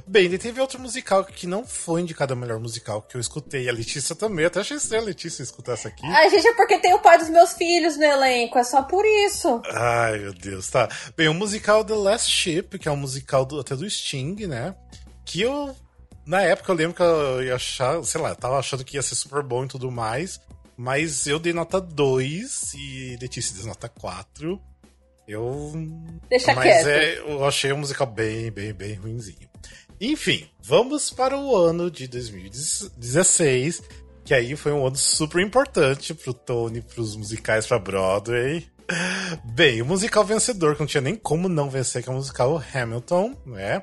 Bem, 0.06 0.32
e 0.32 0.38
teve 0.38 0.60
outro 0.60 0.80
musical 0.80 1.24
que 1.24 1.46
não 1.46 1.64
foi 1.66 2.00
indicado 2.02 2.32
a 2.32 2.36
melhor 2.36 2.58
musical 2.58 3.02
que 3.02 3.16
eu 3.16 3.20
escutei. 3.20 3.68
A 3.68 3.72
Letícia 3.72 4.14
também. 4.14 4.42
Eu 4.44 4.48
até 4.48 4.60
achei 4.60 4.76
estranho 4.76 5.02
a 5.02 5.06
Letícia 5.06 5.42
escutar 5.42 5.72
essa 5.72 5.88
aqui. 5.88 6.06
Ai, 6.06 6.30
gente, 6.30 6.46
é 6.48 6.54
porque 6.54 6.78
tem 6.78 6.94
o 6.94 6.98
pai 7.00 7.18
dos 7.18 7.28
meus 7.28 7.52
filhos 7.54 7.96
no 7.96 8.04
elenco, 8.04 8.58
é 8.58 8.64
só 8.64 8.82
por 8.82 9.04
isso. 9.04 9.60
Ai, 9.70 10.18
meu 10.18 10.32
Deus, 10.34 10.68
tá. 10.68 10.88
Bem, 11.16 11.28
o 11.28 11.34
musical 11.34 11.84
The 11.84 11.94
Last 11.94 12.30
Ship, 12.30 12.78
que 12.78 12.88
é 12.88 12.92
um 12.92 12.96
musical 12.96 13.44
do- 13.44 13.60
até 13.60 13.74
do 13.76 13.88
Sting, 13.88 14.46
né? 14.46 14.74
Que 15.24 15.42
eu. 15.42 15.74
Na 16.26 16.42
época 16.42 16.70
eu 16.72 16.76
lembro 16.76 16.94
que 16.94 17.02
eu 17.02 17.42
ia 17.42 17.54
achar, 17.54 18.02
sei 18.04 18.20
lá, 18.20 18.30
eu 18.30 18.36
tava 18.36 18.58
achando 18.58 18.84
que 18.84 18.96
ia 18.96 19.02
ser 19.02 19.14
super 19.14 19.42
bom 19.42 19.64
e 19.64 19.68
tudo 19.68 19.90
mais. 19.90 20.40
Mas 20.76 21.26
eu 21.26 21.38
dei 21.38 21.52
nota 21.52 21.80
2 21.80 22.74
e 22.74 23.16
Letícia 23.20 23.56
deu 23.56 23.66
nota 23.66 23.88
4. 23.88 24.60
Eu. 25.28 25.72
Deixa 26.28 26.54
mas 26.54 26.64
quieto. 26.64 26.88
é, 26.88 27.18
eu 27.20 27.44
achei 27.44 27.70
o 27.70 27.76
musical 27.78 28.06
bem, 28.06 28.50
bem, 28.50 28.72
bem 28.72 28.94
ruinzinho. 28.94 29.48
Enfim, 30.00 30.48
vamos 30.62 31.10
para 31.10 31.36
o 31.38 31.54
ano 31.54 31.90
de 31.90 32.06
2016, 32.08 33.82
que 34.24 34.32
aí 34.34 34.56
foi 34.56 34.72
um 34.72 34.86
ano 34.86 34.96
super 34.96 35.40
importante 35.42 36.14
pro 36.14 36.32
Tony, 36.32 36.80
pros 36.80 37.14
musicais 37.16 37.66
pra 37.66 37.78
Broadway. 37.78 38.66
Bem, 39.44 39.82
o 39.82 39.86
musical 39.86 40.24
vencedor, 40.24 40.74
que 40.74 40.80
não 40.80 40.86
tinha 40.86 41.00
nem 41.00 41.14
como 41.14 41.48
não 41.48 41.68
vencer, 41.68 42.02
que 42.02 42.08
é 42.08 42.12
o 42.12 42.14
musical 42.16 42.62
Hamilton, 42.74 43.36
né? 43.44 43.82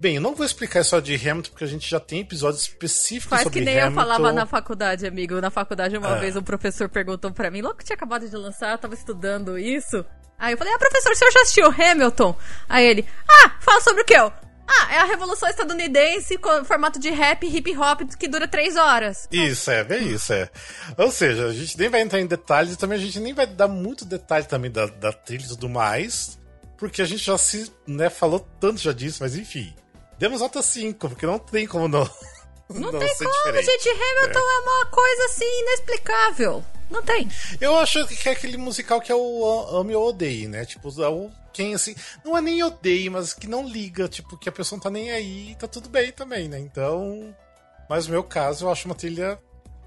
Bem, 0.00 0.16
eu 0.16 0.20
não 0.20 0.34
vou 0.34 0.46
explicar 0.46 0.78
a 0.80 0.82
história 0.82 1.04
de 1.04 1.14
Hamilton, 1.28 1.50
porque 1.50 1.64
a 1.64 1.68
gente 1.68 1.88
já 1.90 1.98
tem 1.98 2.20
episódios 2.20 2.62
específicos 2.62 3.30
Faz 3.30 3.42
sobre 3.42 3.58
que 3.60 3.64
nem 3.64 3.80
Hamilton. 3.80 4.00
eu 4.00 4.06
falava 4.06 4.32
na 4.32 4.46
faculdade, 4.46 5.06
amigo. 5.06 5.40
Na 5.40 5.50
faculdade, 5.50 5.96
uma 5.96 6.14
Ah. 6.14 6.18
vez, 6.18 6.36
um 6.36 6.42
professor 6.42 6.88
perguntou 6.88 7.32
pra 7.32 7.50
mim, 7.50 7.62
logo 7.62 7.76
que 7.78 7.84
tinha 7.84 7.96
acabado 7.96 8.28
de 8.28 8.36
lançar, 8.36 8.72
eu 8.72 8.78
tava 8.78 8.94
estudando 8.94 9.58
isso. 9.58 10.04
Aí 10.38 10.52
eu 10.52 10.58
falei, 10.58 10.72
ah, 10.72 10.78
professor, 10.78 11.12
o 11.12 11.16
senhor 11.16 11.30
já 11.32 11.40
assistiu 11.40 11.66
Hamilton? 11.66 12.36
Aí 12.68 12.86
ele, 12.86 13.06
ah, 13.28 13.56
fala 13.60 13.80
sobre 13.80 14.02
o 14.02 14.04
que 14.04 14.14
eu? 14.14 14.32
Ah, 14.70 14.94
é 14.94 14.98
a 14.98 15.04
Revolução 15.04 15.48
Estadunidense 15.48 16.36
com 16.36 16.64
formato 16.64 16.98
de 16.98 17.10
rap, 17.10 17.46
hip 17.46 17.76
hop, 17.76 18.02
que 18.18 18.28
dura 18.28 18.46
três 18.46 18.76
horas. 18.76 19.26
Isso, 19.32 19.70
é, 19.70 19.82
bem 19.82 20.08
isso, 20.08 20.32
é. 20.32 20.50
Ou 20.96 21.10
seja, 21.10 21.46
a 21.46 21.52
gente 21.52 21.76
nem 21.78 21.88
vai 21.88 22.02
entrar 22.02 22.20
em 22.20 22.26
detalhes 22.26 22.74
e 22.74 22.76
também 22.76 22.98
a 22.98 23.00
gente 23.00 23.18
nem 23.18 23.32
vai 23.32 23.46
dar 23.46 23.66
muito 23.66 24.04
detalhe 24.04 24.44
também 24.44 24.70
da, 24.70 24.86
da 24.86 25.12
trilha 25.12 25.44
e 25.44 25.48
tudo 25.48 25.68
mais, 25.68 26.38
porque 26.76 27.00
a 27.00 27.06
gente 27.06 27.24
já 27.24 27.38
se, 27.38 27.72
né, 27.86 28.10
falou 28.10 28.46
tanto 28.60 28.80
já 28.80 28.92
disso, 28.92 29.18
mas 29.22 29.36
enfim. 29.36 29.74
Demos 30.18 30.40
nota 30.40 30.60
5, 30.60 31.08
porque 31.08 31.26
não 31.26 31.38
tem 31.38 31.66
como 31.66 31.88
não, 31.88 32.08
Não, 32.68 32.92
não 32.92 32.98
tem 32.98 33.14
como, 33.16 33.30
diferente. 33.30 33.64
gente. 33.64 33.88
Hamilton 33.88 34.38
é. 34.38 34.58
uma 34.60 34.86
coisa 34.86 35.24
assim 35.24 35.60
inexplicável. 35.62 36.64
Não 36.90 37.02
tem. 37.02 37.28
Eu 37.60 37.76
acho 37.78 38.06
que 38.06 38.28
é 38.28 38.32
aquele 38.32 38.56
musical 38.56 39.00
que 39.00 39.12
é 39.12 39.14
o 39.14 39.76
ame 39.78 39.94
ou 39.94 40.08
odeie, 40.08 40.46
né? 40.48 40.64
Tipo, 40.64 40.88
é 41.02 41.08
o 41.08 41.30
quem 41.52 41.74
assim, 41.74 41.94
não 42.24 42.36
é 42.36 42.40
nem 42.40 42.62
odeie, 42.62 43.10
mas 43.10 43.34
que 43.34 43.46
não 43.48 43.66
liga, 43.68 44.08
tipo, 44.08 44.36
que 44.38 44.48
a 44.48 44.52
pessoa 44.52 44.76
não 44.76 44.82
tá 44.82 44.90
nem 44.90 45.10
aí, 45.10 45.56
tá 45.58 45.66
tudo 45.66 45.88
bem 45.88 46.12
também, 46.12 46.48
né? 46.48 46.58
Então, 46.58 47.34
mas 47.90 48.06
no 48.06 48.12
meu 48.12 48.22
caso, 48.22 48.64
eu 48.66 48.70
acho 48.70 48.86
uma 48.86 48.94
trilha 48.94 49.38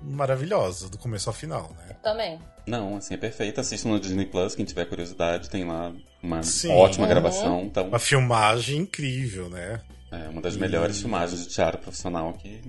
maravilhosa, 0.02 0.90
do 0.90 0.98
começo 0.98 1.30
ao 1.30 1.34
final, 1.34 1.72
né? 1.78 1.96
Também. 2.04 2.40
Não, 2.66 2.98
assim, 2.98 3.14
é 3.14 3.18
perfeito. 3.18 3.60
Assistam 3.62 3.90
no 3.90 4.00
Disney 4.00 4.26
Plus, 4.26 4.56
quem 4.56 4.66
tiver 4.66 4.86
curiosidade, 4.86 5.50
tem 5.50 5.64
lá 5.64 5.94
uma 6.22 6.44
Sim. 6.44 6.72
ótima 6.72 7.06
Uhum. 7.06 7.10
gravação. 7.10 7.62
Então, 7.64 7.88
Uma 7.88 8.00
filmagem 8.00 8.80
incrível, 8.80 9.50
né? 9.50 9.82
é 10.12 10.28
uma 10.28 10.42
das 10.42 10.58
melhores 10.58 11.00
filmagens 11.00 11.42
de 11.48 11.54
teatro 11.54 11.80
profissional 11.80 12.34
que, 12.34 12.62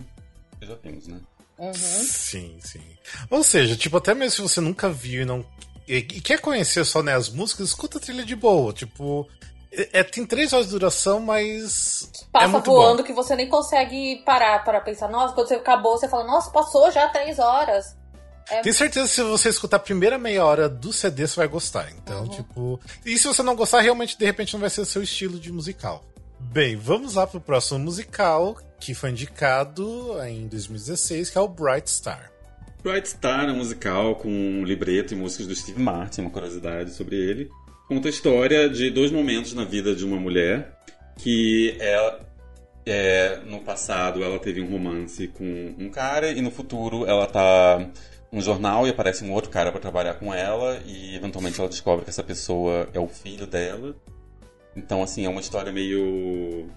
que 0.60 0.66
já 0.66 0.76
vimos, 0.76 1.08
né? 1.08 1.18
Uhum. 1.62 1.72
Sim, 1.74 2.58
sim. 2.60 2.82
Ou 3.30 3.42
seja, 3.44 3.76
tipo, 3.76 3.96
até 3.96 4.14
mesmo 4.14 4.30
se 4.36 4.42
você 4.42 4.60
nunca 4.60 4.90
viu 4.90 5.22
e 5.22 5.24
não. 5.24 5.44
E, 5.86 5.98
e 5.98 6.20
quer 6.20 6.40
conhecer 6.40 6.84
só 6.84 7.02
né, 7.02 7.14
as 7.14 7.28
músicas, 7.28 7.68
escuta 7.68 7.98
a 7.98 8.00
trilha 8.00 8.24
de 8.24 8.34
boa. 8.34 8.72
Tipo, 8.72 9.28
é, 9.70 10.00
é- 10.00 10.02
tem 10.02 10.26
três 10.26 10.52
horas 10.52 10.66
de 10.66 10.72
duração, 10.72 11.20
mas. 11.20 12.10
é 12.20 12.24
Passa 12.32 12.48
muito 12.48 12.64
voando 12.70 12.98
bom. 12.98 13.04
que 13.04 13.12
você 13.12 13.36
nem 13.36 13.48
consegue 13.48 14.22
parar 14.24 14.64
para 14.64 14.80
pensar. 14.80 15.08
Nossa, 15.08 15.34
quando 15.34 15.46
você 15.48 15.54
acabou, 15.54 15.96
você 15.96 16.08
fala, 16.08 16.24
nossa, 16.24 16.50
passou 16.50 16.90
já 16.90 17.08
três 17.08 17.38
horas. 17.38 17.94
Tenho 18.62 18.74
certeza 18.74 19.06
que 19.08 19.14
se 19.14 19.22
você 19.22 19.48
escutar 19.48 19.76
a 19.76 19.80
primeira 19.80 20.18
meia 20.18 20.44
hora 20.44 20.68
do 20.68 20.92
CD, 20.92 21.26
você 21.28 21.36
vai 21.36 21.46
gostar. 21.46 21.90
Então, 21.92 22.26
tipo. 22.28 22.78
E 23.06 23.16
se 23.16 23.26
você 23.28 23.40
não 23.42 23.54
gostar, 23.54 23.80
realmente, 23.80 24.18
de 24.18 24.24
repente, 24.24 24.52
não 24.52 24.60
vai 24.60 24.68
ser 24.68 24.80
o 24.80 24.84
seu 24.86 25.00
estilo 25.02 25.38
de 25.38 25.52
musical. 25.52 26.04
Bem, 26.50 26.76
vamos 26.76 27.14
lá 27.14 27.26
pro 27.26 27.40
próximo 27.40 27.78
musical, 27.78 28.58
que 28.80 28.94
foi 28.94 29.10
indicado 29.10 30.16
em 30.24 30.48
2016, 30.48 31.30
que 31.30 31.38
é 31.38 31.40
o 31.40 31.48
Bright 31.48 31.88
Star. 31.90 32.32
Bright 32.82 33.08
Star 33.08 33.48
é 33.48 33.52
um 33.52 33.56
musical 33.56 34.16
com 34.16 34.64
livreto 34.64 35.14
e 35.14 35.16
músicas 35.16 35.46
do 35.46 35.54
Steve 35.54 35.80
Martin, 35.80 36.22
uma 36.22 36.30
curiosidade 36.30 36.90
sobre 36.92 37.16
ele. 37.16 37.50
Conta 37.88 38.08
a 38.08 38.10
história 38.10 38.68
de 38.68 38.90
dois 38.90 39.12
momentos 39.12 39.54
na 39.54 39.64
vida 39.64 39.94
de 39.94 40.04
uma 40.04 40.16
mulher 40.16 40.78
que 41.16 41.76
é, 41.78 42.20
é, 42.86 43.40
no 43.46 43.60
passado 43.60 44.22
ela 44.24 44.38
teve 44.38 44.60
um 44.60 44.70
romance 44.70 45.28
com 45.28 45.74
um 45.78 45.90
cara 45.90 46.32
e 46.32 46.40
no 46.40 46.50
futuro 46.50 47.06
ela 47.06 47.26
tá 47.26 47.86
no 48.32 48.40
jornal 48.40 48.86
e 48.86 48.90
aparece 48.90 49.24
um 49.24 49.32
outro 49.32 49.50
cara 49.50 49.70
para 49.70 49.80
trabalhar 49.80 50.14
com 50.14 50.32
ela 50.32 50.80
e 50.86 51.14
eventualmente 51.14 51.60
ela 51.60 51.68
descobre 51.68 52.04
que 52.04 52.10
essa 52.10 52.24
pessoa 52.24 52.88
é 52.94 52.98
o 52.98 53.06
filho 53.06 53.46
dela. 53.46 53.94
Então 54.76 55.02
assim, 55.02 55.24
é 55.24 55.28
uma 55.28 55.40
história 55.40 55.72
meio 55.72 56.68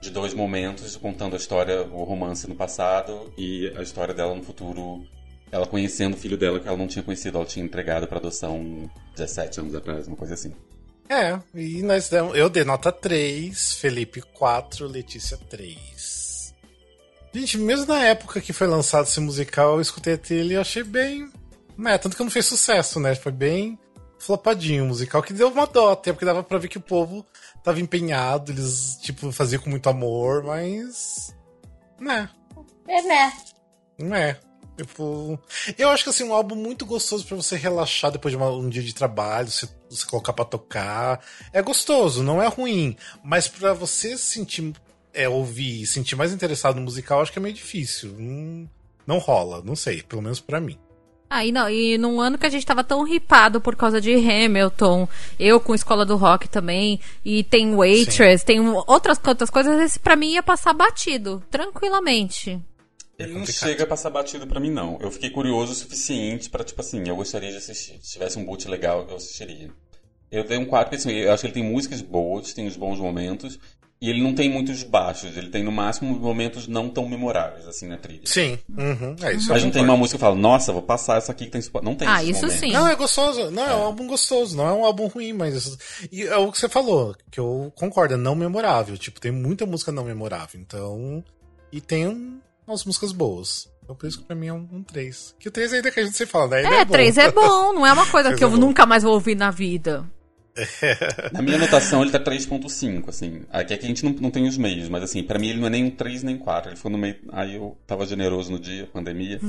de 0.00 0.10
dois 0.10 0.32
momentos 0.32 0.96
contando 0.96 1.34
a 1.34 1.36
história, 1.36 1.82
o 1.82 2.04
romance 2.04 2.48
no 2.48 2.54
passado 2.54 3.32
e 3.36 3.72
a 3.76 3.82
história 3.82 4.14
dela 4.14 4.34
no 4.34 4.42
futuro 4.42 5.04
ela 5.52 5.66
conhecendo 5.66 6.14
o 6.14 6.16
filho 6.16 6.36
dela 6.36 6.60
que 6.60 6.68
ela 6.68 6.76
não 6.76 6.86
tinha 6.86 7.02
conhecido, 7.02 7.36
ela 7.36 7.46
tinha 7.46 7.64
entregado 7.64 8.06
pra 8.06 8.18
adoção 8.18 8.90
17 9.16 9.60
anos 9.60 9.74
atrás, 9.74 10.06
uma 10.06 10.16
coisa 10.16 10.34
assim. 10.34 10.54
É, 11.08 11.38
e 11.54 11.82
nós 11.82 12.08
demos. 12.08 12.36
Eu 12.36 12.48
dei 12.48 12.62
nota 12.62 12.92
3, 12.92 13.74
Felipe 13.74 14.22
4, 14.22 14.86
Letícia 14.86 15.36
3. 15.36 16.54
Gente, 17.34 17.58
mesmo 17.58 17.86
na 17.86 18.04
época 18.04 18.40
que 18.40 18.52
foi 18.52 18.68
lançado 18.68 19.06
esse 19.06 19.20
musical, 19.20 19.74
eu 19.74 19.80
escutei 19.80 20.14
a 20.14 20.18
trilha 20.18 20.54
e 20.54 20.56
achei 20.56 20.84
bem. 20.84 21.28
Né, 21.76 21.96
tanto 21.98 22.16
que 22.16 22.22
não 22.22 22.30
fez 22.30 22.46
sucesso, 22.46 23.00
né? 23.00 23.14
Foi 23.14 23.32
bem 23.32 23.78
flopadinho 24.20 24.84
musical, 24.86 25.22
que 25.22 25.32
deu 25.32 25.48
uma 25.48 25.66
dó, 25.66 25.92
até 25.92 26.12
porque 26.12 26.24
dava 26.24 26.42
pra 26.44 26.58
ver 26.58 26.68
que 26.68 26.78
o 26.78 26.82
povo 26.82 27.26
tava 27.64 27.80
empenhado, 27.80 28.52
eles, 28.52 28.96
tipo, 29.02 29.32
faziam 29.32 29.60
com 29.62 29.70
muito 29.70 29.88
amor, 29.88 30.44
mas. 30.44 31.34
Né, 31.98 32.28
É, 32.86 33.02
né? 33.02 33.32
não 33.98 34.14
é. 34.14 34.38
Tipo, 34.76 35.38
eu 35.76 35.90
acho 35.90 36.04
que 36.04 36.08
assim, 36.10 36.24
um 36.24 36.32
álbum 36.32 36.54
muito 36.54 36.86
gostoso 36.86 37.26
pra 37.26 37.36
você 37.36 37.54
relaxar 37.54 38.10
depois 38.10 38.32
de 38.32 38.36
uma- 38.38 38.50
um 38.50 38.66
dia 38.68 38.82
de 38.82 38.94
trabalho, 38.94 39.50
você, 39.50 39.68
você 39.90 40.06
colocar 40.06 40.32
pra 40.32 40.44
tocar. 40.44 41.22
É 41.52 41.60
gostoso, 41.60 42.22
não 42.22 42.42
é 42.42 42.46
ruim. 42.46 42.96
Mas 43.22 43.46
pra 43.46 43.74
você 43.74 44.16
se 44.16 44.24
sentir, 44.24 44.72
é, 45.12 45.28
ouvir 45.28 45.82
e 45.82 45.86
sentir 45.86 46.16
mais 46.16 46.32
interessado 46.32 46.76
no 46.76 46.82
musical, 46.82 47.20
acho 47.20 47.30
que 47.30 47.38
é 47.38 47.42
meio 47.42 47.54
difícil. 47.54 48.12
Hum, 48.18 48.66
não 49.06 49.18
rola, 49.18 49.60
não 49.62 49.76
sei, 49.76 50.02
pelo 50.02 50.22
menos 50.22 50.40
pra 50.40 50.60
mim. 50.60 50.78
Ah, 51.32 51.46
e, 51.46 51.52
não, 51.52 51.70
e 51.70 51.96
num 51.96 52.20
ano 52.20 52.36
que 52.36 52.44
a 52.44 52.50
gente 52.50 52.66
tava 52.66 52.82
tão 52.82 53.04
ripado 53.04 53.60
por 53.60 53.76
causa 53.76 54.00
de 54.00 54.12
Hamilton, 54.12 55.08
eu 55.38 55.60
com 55.60 55.72
Escola 55.72 56.04
do 56.04 56.16
Rock 56.16 56.48
também, 56.48 56.98
e 57.24 57.44
tem 57.44 57.76
Waitress, 57.76 58.44
tem 58.44 58.58
outras, 58.68 59.16
outras 59.24 59.48
coisas, 59.48 59.80
esse 59.80 60.00
pra 60.00 60.16
mim 60.16 60.32
ia 60.32 60.42
passar 60.42 60.72
batido, 60.72 61.40
tranquilamente. 61.48 62.60
Ele 63.16 63.32
não 63.32 63.40
complicado. 63.40 63.68
chega 63.68 63.84
a 63.84 63.86
passar 63.86 64.10
batido 64.10 64.44
pra 64.44 64.58
mim, 64.58 64.70
não. 64.70 64.98
Eu 65.00 65.08
fiquei 65.12 65.30
curioso 65.30 65.70
o 65.70 65.74
suficiente 65.76 66.50
pra, 66.50 66.64
tipo 66.64 66.80
assim, 66.80 67.08
eu 67.08 67.14
gostaria 67.14 67.52
de 67.52 67.58
assistir. 67.58 68.00
Se 68.02 68.14
tivesse 68.14 68.36
um 68.36 68.44
boot 68.44 68.66
legal, 68.66 69.06
eu 69.08 69.14
assistiria. 69.14 69.70
Eu 70.32 70.42
dei 70.42 70.58
um 70.58 70.64
4, 70.64 70.90
porque 70.90 70.96
assim, 70.96 71.16
eu 71.16 71.32
acho 71.32 71.42
que 71.42 71.46
ele 71.46 71.54
tem 71.54 71.62
músicas 71.62 72.02
boas, 72.02 72.52
tem 72.52 72.66
os 72.66 72.76
bons 72.76 72.98
momentos, 72.98 73.56
e 74.02 74.08
ele 74.08 74.22
não 74.22 74.34
tem 74.34 74.48
muitos 74.48 74.82
baixos, 74.82 75.36
ele 75.36 75.50
tem 75.50 75.62
no 75.62 75.70
máximo 75.70 76.18
momentos 76.18 76.66
não 76.66 76.88
tão 76.88 77.06
memoráveis, 77.08 77.66
assim, 77.68 77.86
na 77.86 77.98
trilha. 77.98 78.22
Sim, 78.24 78.58
uhum, 78.76 79.14
é 79.22 79.34
isso. 79.34 79.50
Mas 79.50 79.62
não 79.62 79.70
tem 79.70 79.82
uma 79.82 79.96
música 79.96 80.16
que 80.16 80.20
fala, 80.20 80.34
nossa, 80.34 80.72
vou 80.72 80.80
passar 80.82 81.18
essa 81.18 81.32
aqui 81.32 81.44
que 81.44 81.50
tem. 81.50 81.60
Não 81.82 81.94
tem 81.94 82.08
Ah, 82.08 82.22
esse 82.22 82.32
isso 82.32 82.42
momento. 82.46 82.60
sim. 82.60 82.72
Não, 82.72 82.86
é 82.88 82.96
gostoso. 82.96 83.50
Não, 83.50 83.62
é 83.68 83.74
um 83.76 83.82
álbum 83.82 84.06
gostoso. 84.06 84.56
Não 84.56 84.66
é 84.66 84.72
um 84.72 84.84
álbum 84.84 85.06
ruim, 85.06 85.32
mas. 85.34 85.76
E 86.10 86.22
é 86.22 86.36
o 86.36 86.50
que 86.50 86.58
você 86.58 86.68
falou, 86.68 87.14
que 87.30 87.38
eu 87.38 87.70
concordo, 87.76 88.14
é 88.14 88.16
não 88.16 88.34
memorável. 88.34 88.96
Tipo, 88.96 89.20
tem 89.20 89.30
muita 89.32 89.66
música 89.66 89.92
não 89.92 90.04
memorável. 90.04 90.58
Então. 90.60 91.22
E 91.72 91.80
tem 91.80 92.08
um- 92.08 92.40
umas 92.66 92.84
músicas 92.84 93.12
boas. 93.12 93.68
Então 93.84 93.94
por 93.96 94.06
isso 94.06 94.18
que 94.18 94.24
pra 94.24 94.36
mim 94.36 94.46
é 94.46 94.52
um, 94.52 94.66
um 94.72 94.82
3. 94.82 95.34
Que 95.38 95.48
o 95.48 95.50
3 95.50 95.72
ainda 95.72 95.90
que 95.90 95.98
a 96.00 96.04
gente 96.04 96.16
se 96.16 96.24
fala, 96.24 96.48
né? 96.48 96.64
Ele 96.64 96.74
É, 96.74 96.84
bom. 96.84 96.92
três 96.92 97.18
é 97.18 97.30
bom, 97.30 97.72
não 97.72 97.84
é 97.86 97.92
uma 97.92 98.06
coisa 98.10 98.32
que 98.34 98.42
é 98.42 98.46
eu 98.46 98.50
bom. 98.50 98.56
nunca 98.56 98.86
mais 98.86 99.02
vou 99.02 99.12
ouvir 99.12 99.34
na 99.34 99.50
vida. 99.50 100.08
Na 101.32 101.42
minha 101.42 101.56
anotação 101.56 102.02
ele 102.02 102.10
tá 102.10 102.18
3.5, 102.18 103.08
assim. 103.08 103.42
Aqui, 103.50 103.74
aqui 103.74 103.84
a 103.84 103.88
gente 103.88 104.04
não, 104.04 104.12
não 104.12 104.30
tem 104.30 104.46
os 104.46 104.56
meios, 104.56 104.88
mas 104.88 105.02
assim, 105.02 105.22
pra 105.22 105.38
mim 105.38 105.48
ele 105.48 105.60
não 105.60 105.66
é 105.66 105.70
nem 105.70 105.84
um 105.84 105.90
3 105.90 106.22
nem 106.22 106.36
4. 106.36 106.70
Ele 106.70 106.76
ficou 106.76 106.90
no 106.90 106.98
meio. 106.98 107.16
Aí 107.32 107.56
eu 107.56 107.78
tava 107.86 108.06
generoso 108.06 108.50
no 108.50 108.58
dia, 108.58 108.86
pandemia. 108.86 109.40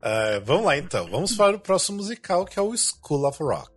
É, 0.00 0.40
vamos 0.40 0.64
lá 0.64 0.78
então. 0.78 1.06
Vamos 1.10 1.36
para 1.36 1.56
o 1.56 1.60
próximo 1.60 1.98
musical, 1.98 2.46
que 2.46 2.58
é 2.58 2.62
o 2.62 2.74
School 2.74 3.26
of 3.28 3.42
Rock. 3.42 3.70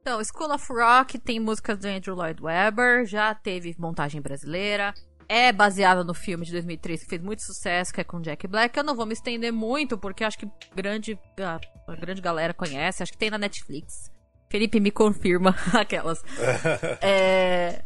Então, 0.00 0.20
School 0.24 0.52
of 0.52 0.66
Rock 0.72 1.18
tem 1.18 1.38
músicas 1.38 1.78
do 1.78 1.86
Andrew 1.86 2.16
Lloyd 2.16 2.42
Webber, 2.42 3.04
já 3.04 3.34
teve 3.34 3.76
montagem 3.78 4.20
brasileira. 4.20 4.94
É 5.32 5.52
baseada 5.52 6.02
no 6.02 6.12
filme 6.12 6.44
de 6.44 6.50
2003 6.50 7.04
que 7.04 7.08
fez 7.08 7.22
muito 7.22 7.40
sucesso, 7.42 7.94
que 7.94 8.00
é 8.00 8.04
com 8.04 8.20
Jack 8.20 8.48
Black. 8.48 8.76
Eu 8.76 8.82
não 8.82 8.96
vou 8.96 9.06
me 9.06 9.12
estender 9.12 9.52
muito, 9.52 9.96
porque 9.96 10.24
acho 10.24 10.36
que 10.36 10.50
grande, 10.74 11.16
a, 11.38 11.60
a 11.86 11.94
grande 11.94 12.20
galera 12.20 12.52
conhece. 12.52 13.00
Acho 13.00 13.12
que 13.12 13.18
tem 13.18 13.30
na 13.30 13.38
Netflix. 13.38 14.10
Felipe 14.48 14.80
me 14.80 14.90
confirma 14.90 15.54
aquelas. 15.72 16.20
É, 17.00 17.80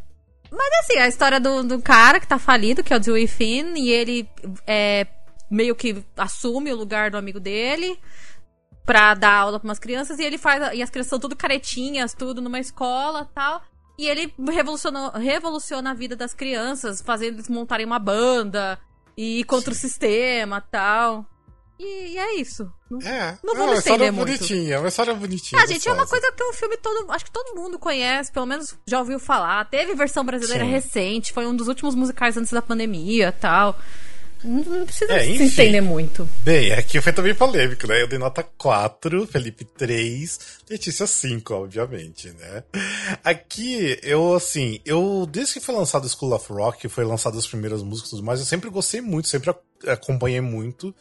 Mas 0.51 0.73
assim, 0.81 0.97
a 0.97 1.07
história 1.07 1.39
do, 1.39 1.63
do 1.63 1.83
cara 1.83 2.19
que 2.19 2.27
tá 2.27 2.39
falido, 2.39 2.83
que 2.83 2.95
é 2.95 2.97
o 2.97 3.01
Dewey 3.01 3.27
Finn, 3.27 3.75
e 3.77 3.91
ele 3.91 4.27
é, 4.67 5.07
meio 5.51 5.77
que 5.77 6.03
assume 6.17 6.73
o 6.73 6.77
lugar 6.77 7.11
do 7.11 7.19
amigo 7.19 7.39
dele 7.39 8.01
pra 8.87 9.13
dar 9.13 9.35
aula 9.35 9.61
pra 9.61 9.69
umas 9.69 9.79
crianças, 9.79 10.19
e 10.19 10.25
ele 10.25 10.39
faz. 10.39 10.73
E 10.73 10.83
as 10.83 10.89
crianças 10.89 11.11
são 11.11 11.21
tudo 11.21 11.37
caretinhas, 11.37 12.15
tudo 12.15 12.41
numa 12.41 12.59
escola 12.59 13.29
tal. 13.35 13.61
E 13.97 14.09
ele 14.09 14.35
revolucionou, 14.51 15.11
revoluciona 15.13 15.93
a 15.93 15.95
vida 15.95 16.17
das 16.17 16.35
crianças, 16.35 17.01
fazendo 17.01 17.35
eles 17.35 17.49
montarem 17.49 17.87
uma 17.87 17.99
banda 17.99 18.79
e 19.17 19.41
ir 19.41 19.45
contra 19.45 19.73
o 19.73 19.77
sistema 19.77 20.61
tal. 20.61 21.25
E, 21.79 22.13
e 22.13 22.19
é 22.19 22.37
isso. 22.37 22.71
É, 23.03 23.37
Não 23.43 23.55
é 23.55 23.57
vou 23.57 23.67
uma 23.67 23.73
me 23.73 23.79
história 23.79 24.05
estender 24.05 24.13
muito. 24.13 24.27
bonitinha, 24.39 24.75
é 24.75 24.79
uma 24.79 24.89
história 24.89 25.15
bonitinha. 25.15 25.61
Ah, 25.61 25.67
gente, 25.67 25.89
é 25.89 25.93
uma 25.93 26.07
coisa 26.07 26.31
que 26.33 26.43
o 26.45 26.53
filme 26.53 26.77
todo. 26.77 27.11
Acho 27.11 27.25
que 27.25 27.31
todo 27.33 27.57
mundo 27.57 27.79
conhece, 27.79 28.31
pelo 28.33 28.47
menos 28.47 28.77
já 28.87 28.99
ouviu 29.01 29.19
falar. 29.19 29.65
Teve 29.67 29.95
versão 29.95 30.25
brasileira 30.25 30.65
Sim. 30.65 30.71
recente, 30.71 31.33
foi 31.33 31.47
um 31.47 31.55
dos 31.55 31.69
últimos 31.69 31.95
musicais 31.95 32.37
antes 32.37 32.53
da 32.53 32.63
pandemia 32.63 33.33
tal. 33.33 33.77
Não 34.45 34.85
precisa 34.85 35.13
É, 35.15 35.25
se 35.25 35.43
entender 35.43 35.81
muito. 35.81 36.29
Bem, 36.43 36.73
aqui 36.73 37.01
foi 37.01 37.13
também 37.13 37.35
polêmico, 37.35 37.87
né? 37.87 38.03
Eu 38.03 38.07
dei 38.07 38.19
nota 38.19 38.43
4, 38.43 39.27
Felipe 39.27 39.65
3, 39.65 40.39
Letícia 40.69 41.07
5, 41.07 41.55
obviamente, 41.55 42.31
né? 42.33 42.63
Aqui, 43.23 43.99
eu, 44.03 44.35
assim, 44.35 44.81
eu, 44.85 45.27
desde 45.31 45.55
que 45.55 45.61
foi 45.61 45.75
lançado 45.75 46.09
School 46.09 46.35
of 46.35 46.53
Rock, 46.53 46.89
foi 46.89 47.05
lançado 47.05 47.39
as 47.39 47.47
primeiras 47.47 47.83
músicas 47.83 48.09
e 48.09 48.17
tudo 48.17 48.23
mais, 48.25 48.41
eu 48.41 48.47
sempre 48.47 48.69
gostei 48.71 49.01
muito, 49.01 49.29
sempre 49.29 49.51
ac- 49.51 49.61
acompanhei 49.89 50.41
muito. 50.41 50.95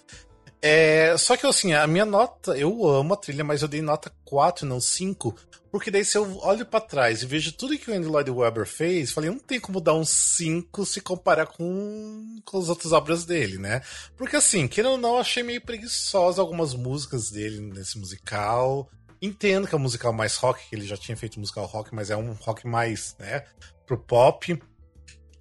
É, 0.62 1.14
só 1.18 1.36
que, 1.36 1.46
assim, 1.46 1.74
a 1.74 1.86
minha 1.86 2.06
nota, 2.06 2.58
eu 2.58 2.88
amo 2.88 3.14
a 3.14 3.18
trilha, 3.18 3.44
mas 3.44 3.62
eu 3.62 3.68
dei 3.68 3.82
nota 3.82 4.10
4, 4.24 4.66
não 4.66 4.80
5, 4.80 5.36
porque 5.74 5.90
daí 5.90 6.06
se 6.06 6.16
eu 6.16 6.38
olho 6.38 6.68
pra 6.68 6.80
trás 6.80 7.24
e 7.24 7.26
vejo 7.26 7.52
tudo 7.52 7.76
que 7.80 7.90
o 7.90 7.96
Andy 7.96 8.06
Lloyd 8.06 8.30
Webber 8.30 8.64
fez, 8.64 9.12
falei, 9.12 9.32
não 9.32 9.40
tem 9.40 9.60
como 9.60 9.82
dar 9.82 9.96
um 9.96 10.06
5 10.06 10.86
se 10.86 11.02
comparar 11.02 11.48
com, 11.48 12.40
com 12.46 12.60
as 12.60 12.70
outras 12.70 12.92
obras 12.92 13.26
dele, 13.26 13.58
né? 13.58 13.82
Porque 14.16 14.36
assim, 14.36 14.68
querendo 14.68 14.92
ou 14.92 14.98
não, 15.00 15.18
achei 15.18 15.42
meio 15.42 15.60
preguiçosa 15.60 16.40
algumas 16.40 16.76
músicas 16.76 17.32
dele 17.32 17.60
nesse 17.60 17.98
musical. 17.98 18.88
Entendo 19.20 19.68
que 19.68 19.74
é 19.74 19.78
um 19.80 19.82
musical 19.82 20.14
mais 20.14 20.36
rock, 20.36 20.62
que 20.70 20.76
ele 20.76 20.86
já 20.86 20.96
tinha 20.96 21.18
feito 21.18 21.40
musical 21.40 21.66
rock, 21.66 21.90
mas 21.92 22.12
é 22.12 22.16
um 22.16 22.34
rock 22.34 22.68
mais, 22.68 23.16
né, 23.18 23.44
pro 23.88 23.98
pop. 23.98 24.62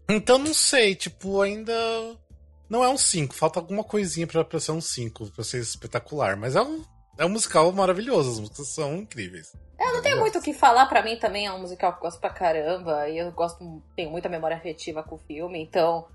Então 0.09 0.39
não 0.39 0.55
sei, 0.55 0.95
tipo, 0.95 1.43
ainda 1.43 1.75
não 2.71 2.83
é 2.83 2.89
um 2.89 2.97
5, 2.97 3.35
falta 3.35 3.61
alguma 3.61 3.85
coisinha 3.85 4.27
pra 4.27 4.59
ser 4.59 4.73
um 4.73 4.81
5, 4.81 5.31
pra 5.33 5.45
ser 5.45 5.61
espetacular, 5.61 6.39
mas 6.39 6.57
é 6.57 6.63
um, 6.63 6.83
é 7.19 7.25
um 7.27 7.29
musical 7.31 7.71
maravilhoso, 7.73 8.31
as 8.33 8.41
músicas 8.41 8.69
são 8.69 8.97
incríveis. 8.97 9.53
Eu 9.79 9.95
não 9.95 10.03
tenho 10.03 10.19
muito 10.21 10.39
o 10.39 10.43
que 10.43 10.53
falar, 10.53 10.87
pra 10.87 11.03
mim 11.03 11.17
também 11.19 11.47
é 11.47 11.53
um 11.53 11.61
musical 11.61 11.93
que 11.93 11.99
eu 11.99 12.03
gosto 12.03 12.21
pra 12.21 12.31
caramba, 12.31 13.09
e 13.09 13.19
eu 13.19 13.31
gosto, 13.33 13.83
tenho 13.97 14.11
muita 14.11 14.29
memória 14.29 14.57
afetiva 14.57 15.03
com 15.03 15.17
o 15.17 15.19
filme, 15.19 15.61
então 15.63 16.07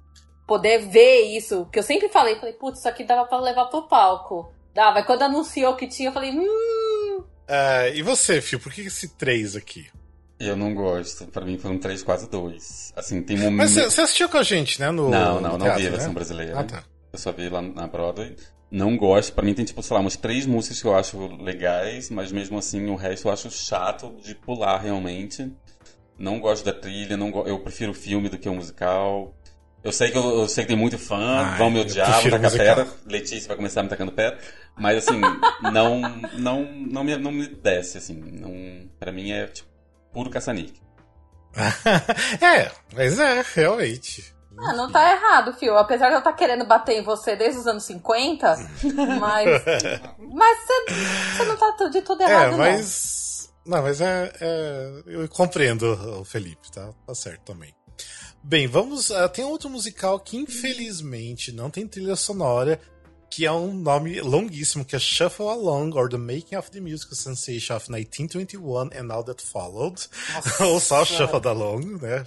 poder 0.47 0.79
ver 0.87 1.21
isso, 1.35 1.65
que 1.71 1.77
eu 1.79 1.83
sempre 1.83 2.07
falei, 2.09 2.35
falei, 2.37 2.53
putz, 2.53 2.79
isso 2.79 2.87
aqui 2.87 3.03
dava 3.03 3.25
pra 3.25 3.39
levar 3.39 3.65
pro 3.65 3.87
palco. 3.87 4.51
Dava, 4.73 5.03
quando 5.03 5.23
anunciou 5.23 5.75
que 5.75 5.87
tinha, 5.87 6.09
eu 6.09 6.13
falei, 6.13 6.31
hum, 6.31 7.23
É, 7.47 7.93
e 7.95 8.01
você, 8.01 8.39
Fio, 8.41 8.59
por 8.59 8.71
que 8.71 8.81
esse 8.81 9.09
3 9.15 9.55
aqui? 9.55 9.87
Eu 10.39 10.55
não 10.55 10.73
gosto. 10.75 11.25
Pra 11.27 11.43
mim 11.43 11.57
foi 11.57 11.71
um 11.71 11.79
3, 11.79 12.03
4, 12.03 12.27
2. 12.27 12.93
Assim, 12.95 13.23
tem 13.23 13.35
Mas 13.37 13.45
momentos. 13.45 13.71
você 13.73 13.83
você 13.89 14.01
assistiu 14.01 14.29
com 14.29 14.37
a 14.37 14.43
gente, 14.43 14.79
né? 14.79 14.91
No, 14.91 15.09
Não, 15.09 15.35
no 15.35 15.41
não, 15.41 15.51
não 15.57 15.59
teatro, 15.65 15.81
vi 15.81 15.87
a 15.87 15.91
versão 15.91 16.09
né? 16.09 16.13
brasileira. 16.13 16.59
Ah, 16.59 16.63
tá. 16.63 16.83
Eu 17.11 17.17
só 17.17 17.31
vi 17.31 17.49
lá 17.49 17.61
na 17.61 17.87
Broadway. 17.87 18.35
Não 18.69 18.97
gosto. 18.97 19.33
Pra 19.33 19.43
mim 19.43 19.53
tem, 19.53 19.65
tipo, 19.65 19.81
sei 19.81 19.95
lá, 19.95 20.01
umas 20.01 20.17
três 20.17 20.45
músicas 20.45 20.81
que 20.81 20.87
eu 20.87 20.95
acho 20.95 21.35
legais, 21.41 22.09
mas 22.09 22.31
mesmo 22.31 22.57
assim 22.57 22.89
o 22.89 22.95
resto 22.95 23.27
eu 23.27 23.31
acho 23.31 23.49
chato 23.49 24.15
de 24.21 24.35
pular 24.35 24.77
realmente. 24.77 25.51
Não 26.17 26.39
gosto 26.39 26.65
da 26.65 26.73
trilha, 26.73 27.15
não 27.15 27.31
go... 27.31 27.43
eu 27.45 27.59
prefiro 27.59 27.91
o 27.91 27.95
filme 27.95 28.27
do 28.27 28.37
que 28.37 28.49
o 28.49 28.53
musical. 28.53 29.35
Eu 29.83 29.91
sei 29.91 30.11
que 30.11 30.17
eu, 30.17 30.39
eu 30.39 30.47
sei 30.49 30.63
que 30.63 30.69
tem 30.69 30.77
muito 30.77 30.97
fã, 30.97 31.45
Ai, 31.45 31.57
vão 31.59 31.69
me 31.69 31.79
odiar, 31.79 32.21
vão 32.21 32.31
tacar 32.31 32.51
pedra. 32.51 32.87
Letícia 33.05 33.47
vai 33.47 33.55
começar 33.55 33.83
me 33.83 33.89
tacando 33.89 34.11
pedra. 34.11 34.39
Mas 34.75 34.97
assim, 34.97 35.21
não, 35.71 36.01
não, 36.37 36.63
não, 36.65 37.03
me, 37.03 37.15
não 37.15 37.31
me 37.31 37.47
desce, 37.47 37.99
assim. 37.99 38.15
Não, 38.15 38.89
pra 38.99 39.11
mim 39.11 39.31
é 39.31 39.47
tipo 39.47 39.69
puro 40.11 40.29
caça-níquel. 40.29 40.83
é, 42.41 42.71
mas 42.93 43.19
é, 43.19 43.43
realmente. 43.55 44.35
Ah, 44.59 44.73
não 44.73 44.91
tá 44.91 45.11
errado, 45.13 45.53
Fio. 45.53 45.77
Apesar 45.77 46.07
de 46.09 46.13
eu 46.15 46.19
estar 46.19 46.33
querendo 46.33 46.65
bater 46.65 46.99
em 46.99 47.03
você 47.03 47.35
desde 47.35 47.59
os 47.59 47.67
anos 47.67 47.83
50, 47.83 48.55
mas. 49.19 49.63
Mas 50.33 50.57
você, 51.37 51.45
não 51.45 51.55
tá 51.57 51.87
de 51.89 52.01
tudo 52.01 52.21
errado, 52.21 52.47
É, 52.47 52.51
não. 52.51 52.57
mas. 52.57 53.49
Não, 53.65 53.81
mas 53.81 53.99
é, 54.01 54.31
é- 54.39 55.03
Eu 55.07 55.27
compreendo 55.29 55.91
o 56.19 56.23
Felipe, 56.23 56.71
tá? 56.71 56.89
Tá 57.05 57.13
certo 57.13 57.41
também. 57.41 57.73
Bem, 58.43 58.65
vamos. 58.67 59.11
ah, 59.11 59.27
tem 59.27 59.43
outro 59.43 59.69
musical 59.69 60.19
que 60.19 60.37
infelizmente 60.37 61.51
não 61.51 61.69
tem 61.69 61.85
trilha 61.87 62.15
sonora, 62.15 62.79
que 63.29 63.45
é 63.45 63.51
um 63.51 63.73
nome 63.73 64.19
longuíssimo, 64.21 64.83
que 64.85 64.95
é 64.95 64.99
Shuffle 64.99 65.47
Along 65.49 65.91
or 65.97 66.09
The 66.09 66.17
Making 66.17 66.55
of 66.55 66.71
the 66.71 66.79
Musical 66.79 67.15
Sensation 67.15 67.75
of 67.75 67.89
1921 67.91 68.89
and 68.97 69.11
All 69.13 69.23
That 69.23 69.43
Followed. 69.43 70.07
Ou 70.61 70.79
só 70.79 71.03
Shuffle 71.05 71.41
Along, 71.45 71.99
né? 72.01 72.25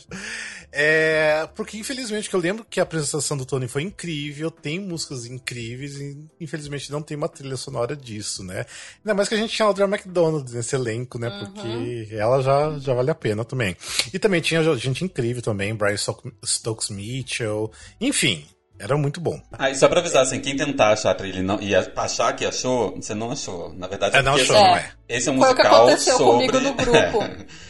É, 0.72 1.48
porque 1.56 1.76
infelizmente 1.78 2.32
eu 2.32 2.38
lembro 2.38 2.64
que 2.68 2.78
a 2.78 2.82
apresentação 2.84 3.36
do 3.36 3.44
Tony 3.44 3.66
foi 3.66 3.82
incrível, 3.82 4.50
tem 4.50 4.78
músicas 4.78 5.26
incríveis 5.26 5.96
e 5.96 6.16
infelizmente 6.40 6.92
não 6.92 7.02
tem 7.02 7.16
uma 7.16 7.28
trilha 7.28 7.56
sonora 7.56 7.96
disso, 7.96 8.44
né? 8.44 8.64
Ainda 8.98 9.14
mais 9.14 9.28
que 9.28 9.34
a 9.34 9.38
gente 9.38 9.54
tinha 9.54 9.66
a 9.66 9.68
Audrey 9.68 9.86
McDonald 9.88 10.52
nesse 10.54 10.74
elenco, 10.76 11.18
né? 11.18 11.28
Porque 11.30 12.08
ela 12.14 12.40
já, 12.42 12.78
já 12.78 12.94
vale 12.94 13.10
a 13.10 13.14
pena 13.14 13.44
também. 13.44 13.76
E 14.12 14.18
também 14.18 14.40
tinha 14.40 14.62
gente 14.76 15.04
incrível 15.04 15.42
também, 15.42 15.74
Brian 15.74 15.96
Stoke- 15.96 16.32
Stokes 16.44 16.90
Mitchell, 16.90 17.70
enfim, 18.00 18.44
era 18.80 18.96
muito 18.96 19.20
bom. 19.20 19.38
Ah, 19.52 19.68
e 19.70 19.74
só 19.74 19.86
pra 19.88 20.00
avisar, 20.00 20.22
assim, 20.22 20.40
quem 20.40 20.56
tentar 20.56 20.92
achar 20.92 21.10
a 21.10 21.14
trilha 21.14 21.40
e, 21.40 21.42
não, 21.42 21.60
e 21.60 21.74
achar 21.74 22.32
que 22.34 22.46
achou, 22.46 22.96
você 22.96 23.14
não 23.14 23.30
achou. 23.30 23.74
Na 23.74 23.86
verdade, 23.86 24.16
É, 24.16 24.22
não 24.22 24.34
achou, 24.34 24.56
assim, 24.56 24.64
não 24.64 24.76
É. 24.76 24.92
é? 25.08 25.16
Esse 25.16 25.28
é 25.28 25.32
um 25.32 25.38
Foi 25.38 25.50
o 25.50 25.54
que 25.54 25.62
musical 25.62 25.86
aconteceu 25.86 26.16
sobre... 26.16 26.32
comigo 26.48 26.60
no 26.60 26.74
grupo. 26.74 27.18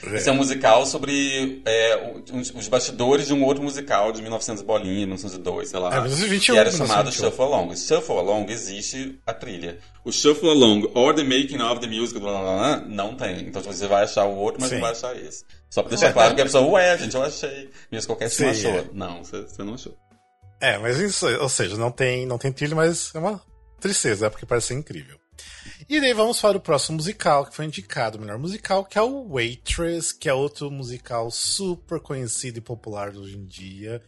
Esse 0.14 0.28
é 0.28 0.32
um 0.32 0.36
musical 0.36 0.86
sobre 0.86 1.62
é, 1.66 2.12
os, 2.32 2.68
bastidores 2.68 3.26
de 3.26 3.34
um 3.34 3.44
outro 3.44 3.62
musical 3.62 4.12
de 4.12 4.22
1900 4.22 4.62
bolinha, 4.62 5.06
1902, 5.06 5.68
sei 5.70 5.80
lá. 5.80 5.88
É, 5.88 6.00
1921, 6.00 6.54
que 6.54 6.60
era 6.60 6.70
chamado 6.70 7.08
1921. 7.10 7.30
Shuffle 7.30 7.44
Along. 7.44 7.76
Shuffle 7.76 8.18
Along 8.18 8.52
existe 8.52 9.18
a 9.26 9.34
trilha. 9.34 9.78
O 10.04 10.12
Shuffle 10.12 10.48
Along 10.50 10.90
or 10.94 11.12
The 11.14 11.24
Making 11.24 11.60
of 11.62 11.80
the 11.80 11.86
Music, 11.88 12.20
blá, 12.20 12.30
blá, 12.30 12.40
blá, 12.42 12.56
blá, 12.76 12.88
não 12.88 13.16
tem. 13.16 13.40
Então 13.40 13.60
você 13.62 13.86
vai 13.88 14.04
achar 14.04 14.26
o 14.26 14.36
outro, 14.36 14.60
mas 14.60 14.68
Sim. 14.70 14.76
não 14.76 14.82
vai 14.82 14.92
achar 14.92 15.16
esse. 15.16 15.44
Só 15.68 15.82
pra 15.82 15.90
deixar 15.90 16.12
claro 16.12 16.34
que 16.34 16.40
a 16.40 16.44
pessoa, 16.44 16.64
ué, 16.72 16.98
gente, 16.98 17.14
eu 17.16 17.22
achei. 17.22 17.70
Mesmo 17.90 18.14
qualquer 18.14 18.30
não 18.38 18.48
achou. 18.50 18.70
é. 18.70 18.84
Não, 18.92 19.24
você 19.24 19.62
não 19.64 19.74
achou. 19.74 19.96
É, 20.60 20.76
mas 20.78 20.98
isso, 20.98 21.26
ou 21.38 21.48
seja, 21.48 21.76
não 21.76 21.90
tem, 21.90 22.26
não 22.26 22.36
tem 22.38 22.52
trilha, 22.52 22.74
mas 22.76 23.14
é 23.14 23.18
uma 23.18 23.40
tristeza, 23.80 24.26
é 24.26 24.30
porque 24.30 24.44
parece 24.46 24.68
ser 24.68 24.74
incrível. 24.74 25.18
E 25.88 26.00
daí 26.00 26.12
vamos 26.12 26.38
para 26.40 26.56
o 26.56 26.60
próximo 26.60 26.96
musical, 26.96 27.46
que 27.46 27.56
foi 27.56 27.64
indicado 27.64 28.18
o 28.18 28.20
melhor 28.20 28.38
musical, 28.38 28.84
que 28.84 28.98
é 28.98 29.02
o 29.02 29.26
Waitress, 29.28 30.12
que 30.14 30.28
é 30.28 30.34
outro 30.34 30.70
musical 30.70 31.30
super 31.30 31.98
conhecido 31.98 32.58
e 32.58 32.60
popular 32.60 33.16
hoje 33.16 33.36
em 33.36 33.44
dia. 33.46 34.02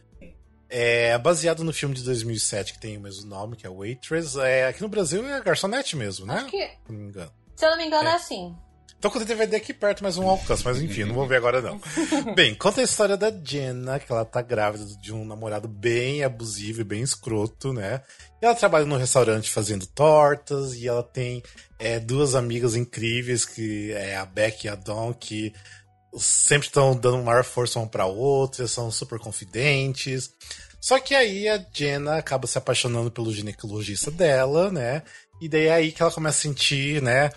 É 0.69 1.17
baseado 1.17 1.63
no 1.63 1.73
filme 1.73 1.93
de 1.95 2.03
2007 2.03 2.73
que 2.73 2.79
tem 2.79 2.97
o 2.97 3.01
mesmo 3.01 3.27
nome, 3.29 3.55
que 3.55 3.65
é 3.65 3.69
Waitress. 3.69 4.39
É, 4.39 4.67
aqui 4.67 4.81
no 4.81 4.87
Brasil 4.89 5.25
é 5.27 5.41
Garçonete 5.41 5.95
mesmo, 5.95 6.25
né? 6.25 6.35
Acho 6.35 6.47
que, 6.47 6.65
Se 6.67 6.77
não 6.91 6.99
me 6.99 7.07
engano. 7.09 7.31
se 7.55 7.65
eu 7.65 7.69
não 7.71 7.77
me 7.77 7.85
engano, 7.85 8.07
é, 8.09 8.11
É. 8.11 8.15
assim. 8.15 8.55
Tô 9.03 9.11
com 9.11 9.19
o 9.19 9.25
DVD 9.25 9.57
aqui 9.57 9.73
perto, 9.73 10.01
mas 10.01 10.15
não 10.15 10.29
alcanço. 10.29 10.63
Mas 10.63 10.81
enfim, 10.81 11.03
não 11.03 11.13
vou 11.13 11.27
ver 11.27 11.35
agora 11.35 11.61
não. 11.61 11.77
Bem, 12.35 12.55
conta 12.55 12.79
a 12.79 12.85
história 12.85 13.17
da 13.17 13.29
Jenna, 13.29 13.99
que 13.99 14.09
ela 14.09 14.23
tá 14.23 14.41
grávida 14.41 14.85
de 15.01 15.13
um 15.13 15.25
namorado 15.25 15.67
bem 15.67 16.23
abusivo 16.23 16.79
e 16.79 16.85
bem 16.85 17.01
escroto, 17.01 17.73
né? 17.73 18.01
E 18.41 18.45
ela 18.45 18.55
trabalha 18.55 18.85
num 18.85 18.95
restaurante 18.95 19.51
fazendo 19.51 19.85
tortas, 19.85 20.75
e 20.75 20.87
ela 20.87 21.03
tem 21.03 21.43
é, 21.77 21.99
duas 21.99 22.33
amigas 22.33 22.77
incríveis, 22.77 23.43
que 23.43 23.91
é 23.91 24.15
a 24.15 24.25
Beck 24.25 24.63
e 24.63 24.69
a 24.69 24.75
Dawn, 24.75 25.11
que 25.11 25.51
sempre 26.15 26.67
estão 26.69 26.95
dando 26.95 27.21
maior 27.23 27.43
força 27.43 27.79
uma 27.79 27.89
pra 27.89 28.05
outra, 28.05 28.69
são 28.69 28.89
super 28.89 29.19
confidentes. 29.19 30.31
Só 30.79 30.97
que 30.97 31.13
aí 31.13 31.49
a 31.49 31.61
Jenna 31.73 32.15
acaba 32.15 32.47
se 32.47 32.57
apaixonando 32.57 33.11
pelo 33.11 33.33
ginecologista 33.33 34.09
dela, 34.09 34.71
né? 34.71 35.03
E 35.41 35.49
daí 35.49 35.65
é 35.65 35.73
aí 35.73 35.91
que 35.91 36.01
ela 36.01 36.11
começa 36.11 36.37
a 36.37 36.41
sentir, 36.41 37.01
né? 37.01 37.29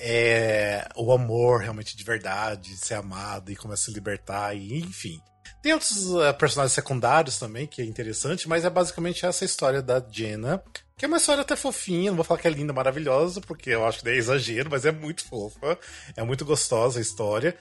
É, 0.00 0.88
o 0.96 1.12
amor 1.12 1.60
realmente 1.60 1.96
de 1.96 2.02
verdade, 2.02 2.70
de 2.70 2.76
ser 2.76 2.94
amada 2.94 3.52
e 3.52 3.56
começa 3.56 3.82
a 3.82 3.84
se 3.86 3.92
libertar, 3.92 4.56
e 4.56 4.78
enfim. 4.78 5.20
Tem 5.62 5.74
outros 5.74 6.14
eh, 6.14 6.32
personagens 6.32 6.72
secundários 6.72 7.38
também, 7.38 7.66
que 7.66 7.82
é 7.82 7.84
interessante, 7.84 8.48
mas 8.48 8.64
é 8.64 8.70
basicamente 8.70 9.26
essa 9.26 9.44
história 9.44 9.82
da 9.82 10.02
Jenna, 10.10 10.62
que 10.96 11.04
é 11.04 11.08
uma 11.08 11.18
história 11.18 11.42
até 11.42 11.54
fofinha, 11.54 12.10
não 12.10 12.16
vou 12.16 12.24
falar 12.24 12.40
que 12.40 12.48
é 12.48 12.50
linda, 12.50 12.72
maravilhosa, 12.72 13.42
porque 13.42 13.70
eu 13.70 13.86
acho 13.86 14.00
que 14.00 14.08
é 14.08 14.16
exagero, 14.16 14.70
mas 14.70 14.86
é 14.86 14.92
muito 14.92 15.22
fofa, 15.24 15.78
é 16.16 16.22
muito 16.22 16.46
gostosa 16.46 16.98
a 16.98 17.02
história. 17.02 17.56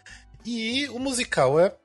E 0.45 0.88
o 0.89 0.99
musical 0.99 1.60
é, 1.60 1.75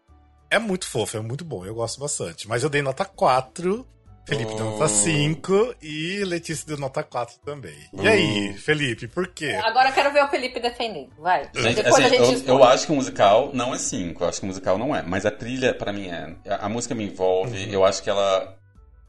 é 0.51 0.59
muito 0.59 0.87
fofo, 0.87 1.17
é 1.17 1.21
muito 1.21 1.45
bom, 1.45 1.67
eu 1.67 1.75
gosto 1.75 1.99
bastante. 1.99 2.47
Mas 2.47 2.63
eu 2.63 2.71
dei 2.71 2.81
nota 2.81 3.05
4, 3.05 3.85
Felipe 4.27 4.55
deu 4.55 4.65
nota 4.65 4.85
Oh. 4.85 4.89
5 4.89 5.75
e 5.83 6.25
Letícia 6.25 6.67
deu 6.67 6.79
nota 6.79 7.03
4 7.03 7.37
também. 7.45 7.77
E 7.93 8.09
aí, 8.09 8.55
Felipe, 8.55 9.07
por 9.07 9.29
quê? 9.29 9.59
Agora 9.63 9.91
eu 9.91 9.93
quero 9.93 10.13
ver 10.13 10.25
o 10.25 10.29
Felipe 10.29 10.61
defendendo. 10.61 11.11
Vai. 11.19 11.49
Gente, 11.55 11.77
Depois 11.83 12.05
assim, 12.05 12.05
a 12.05 12.25
gente 12.25 12.49
eu, 12.49 12.57
eu 12.57 12.65
acho 12.65 12.87
que 12.87 12.93
o 12.93 12.97
musical 12.97 13.51
não 13.53 13.75
é 13.75 13.79
5, 13.79 14.23
eu 14.25 14.29
acho 14.29 14.41
que 14.41 14.45
o 14.45 14.49
musical 14.49 14.79
não 14.79 14.97
é, 14.97 15.03
mas 15.03 15.27
a 15.27 15.31
trilha 15.31 15.75
pra 15.75 15.93
mim 15.93 16.09
é. 16.09 16.35
A, 16.49 16.67
a 16.67 16.69
música 16.69 16.95
me 16.95 17.05
envolve, 17.05 17.73
eu 17.73 17.85
acho 17.85 18.03
que 18.03 18.09
ela 18.09 18.57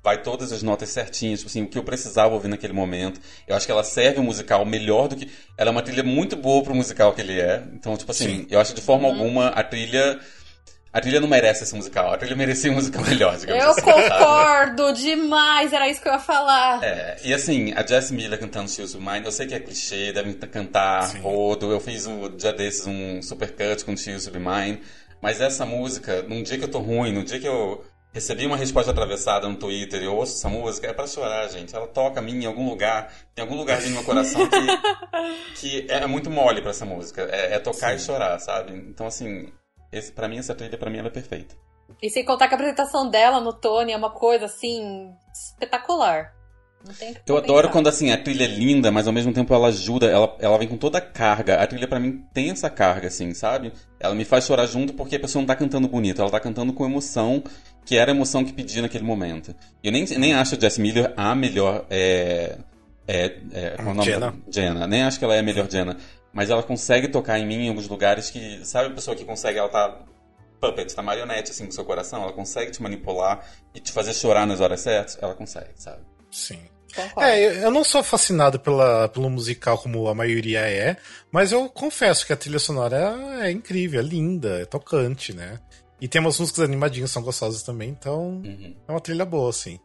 vai 0.03 0.21
todas 0.21 0.51
as 0.51 0.61
notas 0.61 0.89
certinhas, 0.89 1.39
tipo 1.39 1.49
assim, 1.49 1.63
o 1.63 1.67
que 1.67 1.77
eu 1.79 1.83
precisava 1.83 2.33
ouvir 2.35 2.47
naquele 2.47 2.73
momento. 2.73 3.19
Eu 3.47 3.55
acho 3.55 3.65
que 3.65 3.71
ela 3.71 3.83
serve 3.83 4.19
o 4.19 4.23
musical 4.23 4.63
melhor 4.63 5.07
do 5.07 5.15
que. 5.15 5.31
Ela 5.57 5.69
é 5.69 5.71
uma 5.71 5.81
trilha 5.81 6.03
muito 6.03 6.35
boa 6.35 6.61
pro 6.63 6.75
musical 6.75 7.11
que 7.13 7.21
ele 7.21 7.39
é. 7.39 7.63
Então, 7.73 7.97
tipo 7.97 8.11
assim, 8.11 8.41
Sim. 8.41 8.47
eu 8.51 8.59
acho 8.59 8.73
que 8.73 8.79
de 8.79 8.85
forma 8.85 9.07
alguma 9.07 9.47
a 9.47 9.63
trilha. 9.63 10.19
A 10.95 11.01
trilha 11.01 11.19
não 11.19 11.27
merece 11.27 11.63
esse 11.65 11.75
musical. 11.75 12.13
A 12.13 12.17
trilha 12.17 12.37
merecia 12.37 12.71
um 12.71 12.75
musical 12.75 13.03
melhor, 13.05 13.35
digamos 13.37 13.61
Eu 13.61 13.71
assim. 13.71 13.81
sabe? 13.81 14.09
concordo 14.09 14.93
demais, 14.93 15.73
era 15.73 15.89
isso 15.89 16.01
que 16.01 16.07
eu 16.07 16.13
ia 16.13 16.19
falar. 16.19 16.81
É, 16.81 17.17
e 17.21 17.33
assim, 17.33 17.73
a 17.73 17.85
Jess 17.85 18.11
Miller 18.11 18.39
cantando 18.39 18.69
She's 18.69 18.95
Mine, 18.95 19.25
eu 19.25 19.31
sei 19.33 19.45
que 19.45 19.53
é 19.53 19.59
clichê, 19.59 20.13
devem 20.13 20.31
t- 20.31 20.47
cantar 20.47 21.03
Sim. 21.03 21.19
rodo. 21.19 21.69
Eu 21.69 21.81
fiz 21.81 22.05
um 22.05 22.29
dia 22.37 22.53
desses 22.53 22.87
um 22.87 23.21
supercut 23.21 23.83
com 23.83 23.97
She's 23.97 24.27
Mine. 24.29 24.81
Mas 25.21 25.41
essa 25.41 25.65
música, 25.65 26.21
num 26.21 26.41
dia 26.41 26.57
que 26.57 26.63
eu 26.63 26.71
tô 26.71 26.79
ruim, 26.79 27.11
num 27.11 27.25
dia 27.25 27.39
que 27.41 27.47
eu, 27.47 27.83
recebi 28.13 28.45
uma 28.45 28.55
resposta 28.55 28.91
atravessada 28.91 29.49
no 29.49 29.57
Twitter 29.57 30.01
e 30.01 30.05
eu 30.05 30.15
ouço 30.15 30.37
essa 30.37 30.47
música, 30.47 30.87
é 30.87 30.93
para 30.93 31.07
chorar, 31.07 31.49
gente. 31.49 31.75
Ela 31.75 31.87
toca 31.87 32.21
a 32.21 32.23
mim 32.23 32.41
em 32.41 32.45
algum 32.45 32.69
lugar, 32.69 33.11
em 33.35 33.41
algum 33.41 33.55
lugarzinho 33.57 33.89
no 33.95 33.97
meu 33.97 34.05
coração 34.05 34.47
que, 34.47 34.55
que 35.59 35.85
é 35.91 36.07
muito 36.07 36.29
mole 36.29 36.61
para 36.61 36.69
essa 36.69 36.85
música. 36.85 37.27
É, 37.29 37.55
é 37.55 37.59
tocar 37.59 37.89
Sim. 37.89 37.95
e 37.97 37.99
chorar, 37.99 38.39
sabe? 38.39 38.71
Então, 38.73 39.05
assim, 39.07 39.51
esse, 39.97 40.11
para 40.11 40.27
mim, 40.27 40.37
essa 40.37 40.53
trilha, 40.55 40.77
para 40.77 40.89
mim, 40.89 40.97
ela 40.97 41.07
é 41.07 41.11
perfeita. 41.11 41.55
E 42.01 42.09
sem 42.09 42.25
contar 42.25 42.47
que 42.47 42.53
a 42.53 42.57
apresentação 42.57 43.09
dela 43.09 43.39
no 43.39 43.53
Tony 43.53 43.91
é 43.91 43.97
uma 43.97 44.09
coisa, 44.09 44.45
assim, 44.45 45.11
espetacular. 45.33 46.33
Eu 47.25 47.37
adoro 47.37 47.69
quando 47.69 47.87
assim 47.87 48.11
a 48.11 48.17
trilha 48.17 48.43
é 48.43 48.47
linda, 48.47 48.91
mas 48.91 49.07
ao 49.07 49.13
mesmo 49.13 49.33
tempo 49.33 49.53
ela 49.53 49.69
ajuda, 49.69 50.05
ela, 50.05 50.35
ela 50.39 50.57
vem 50.57 50.67
com 50.67 50.77
toda 50.77 50.99
a 50.99 51.01
carga. 51.01 51.55
A 51.55 51.65
trilha 51.65 51.87
para 51.87 51.99
mim 51.99 52.23
tem 52.33 52.51
essa 52.51 52.69
carga, 52.69 53.07
assim, 53.07 53.33
sabe? 53.33 53.73
Ela 53.99 54.13
me 54.13 54.23
faz 54.23 54.45
chorar 54.45 54.67
junto 54.67 54.93
porque 54.93 55.15
a 55.15 55.19
pessoa 55.19 55.41
não 55.41 55.47
tá 55.47 55.55
cantando 55.55 55.87
bonito, 55.87 56.21
ela 56.21 56.29
tá 56.29 56.39
cantando 56.39 56.73
com 56.73 56.85
emoção, 56.85 57.43
que 57.83 57.97
era 57.97 58.11
a 58.11 58.15
emoção 58.15 58.45
que 58.45 58.53
pedia 58.53 58.81
naquele 58.81 59.03
momento. 59.03 59.55
Eu 59.83 59.91
nem, 59.91 60.05
nem 60.05 60.33
acho 60.35 60.55
a 60.55 60.59
Jess 60.59 60.77
Miller 60.77 61.11
a 61.17 61.33
melhor. 61.33 61.85
É, 61.89 62.57
é, 63.07 63.37
é, 63.51 63.69
qual 63.77 63.87
é 63.87 63.91
o 63.91 63.93
nome 63.95 64.11
Jenna. 64.11 64.35
Jenna. 64.49 64.87
Nem 64.87 65.03
acho 65.03 65.17
que 65.17 65.25
ela 65.25 65.35
é 65.35 65.39
a 65.39 65.43
melhor 65.43 65.69
Jenna. 65.69 65.97
Mas 66.35 66.49
ela 66.49 66.61
consegue 66.61 67.07
tocar 67.07 67.39
em 67.39 67.47
mim 67.47 67.65
em 67.65 67.69
alguns 67.69 67.87
lugares 67.87 68.29
que. 68.29 68.63
Sabe 68.65 68.89
a 68.89 68.91
pessoa 68.91 69.15
que 69.15 69.23
consegue, 69.23 69.57
ela 69.57 69.69
tá 69.69 70.05
puppet, 70.59 70.93
tá 70.93 71.01
marionete 71.01 71.51
assim 71.51 71.65
com 71.65 71.71
seu 71.71 71.85
coração, 71.85 72.23
ela 72.23 72.33
consegue 72.33 72.71
te 72.71 72.81
manipular 72.81 73.47
e 73.73 73.79
te 73.79 73.91
fazer 73.91 74.13
chorar 74.13 74.45
nas 74.45 74.59
horas 74.59 74.81
certas? 74.81 75.17
Ela 75.21 75.33
consegue, 75.33 75.71
sabe? 75.75 76.03
Sim. 76.29 76.59
É, 77.17 77.65
eu 77.65 77.71
não 77.71 77.83
sou 77.83 78.01
fascinado 78.03 78.59
pela, 78.59 79.09
pelo 79.09 79.29
musical 79.29 79.77
como 79.77 80.07
a 80.07 80.15
maioria 80.15 80.61
é, 80.61 80.95
mas 81.29 81.51
eu 81.51 81.67
confesso 81.67 82.25
que 82.25 82.31
a 82.31 82.37
trilha 82.37 82.59
sonora 82.59 83.17
é, 83.41 83.47
é 83.47 83.51
incrível, 83.51 83.99
é 83.99 84.03
linda, 84.03 84.61
é 84.61 84.65
tocante, 84.65 85.33
né? 85.33 85.59
E 85.99 86.07
tem 86.07 86.21
umas 86.21 86.39
músicas 86.39 86.63
animadinhas, 86.63 87.11
são 87.11 87.21
gostosas 87.21 87.63
também, 87.63 87.89
então 87.89 88.41
uhum. 88.45 88.75
é 88.87 88.91
uma 88.91 89.01
trilha 89.01 89.25
boa, 89.25 89.49
assim. 89.49 89.77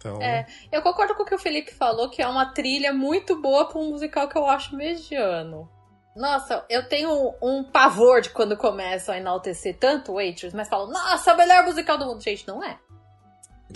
Então... 0.00 0.20
É, 0.20 0.46
eu 0.72 0.80
concordo 0.80 1.14
com 1.14 1.22
o 1.22 1.26
que 1.26 1.34
o 1.34 1.38
Felipe 1.38 1.74
falou, 1.74 2.08
que 2.08 2.22
é 2.22 2.26
uma 2.26 2.54
trilha 2.54 2.92
muito 2.92 3.40
boa 3.40 3.68
para 3.68 3.78
um 3.78 3.90
musical 3.90 4.28
que 4.28 4.36
eu 4.36 4.46
acho 4.46 4.74
mediano. 4.74 5.70
Nossa, 6.16 6.64
eu 6.68 6.88
tenho 6.88 7.34
um 7.40 7.62
pavor 7.62 8.20
de 8.22 8.30
quando 8.30 8.56
começam 8.56 9.14
a 9.14 9.18
enaltecer 9.18 9.76
tanto 9.78 10.14
Waitress, 10.14 10.56
mas 10.56 10.68
falam, 10.68 10.90
nossa, 10.90 11.30
é 11.30 11.34
o 11.34 11.36
melhor 11.36 11.64
musical 11.64 11.98
do 11.98 12.06
mundo. 12.06 12.22
Gente, 12.22 12.48
não 12.48 12.64
é. 12.64 12.78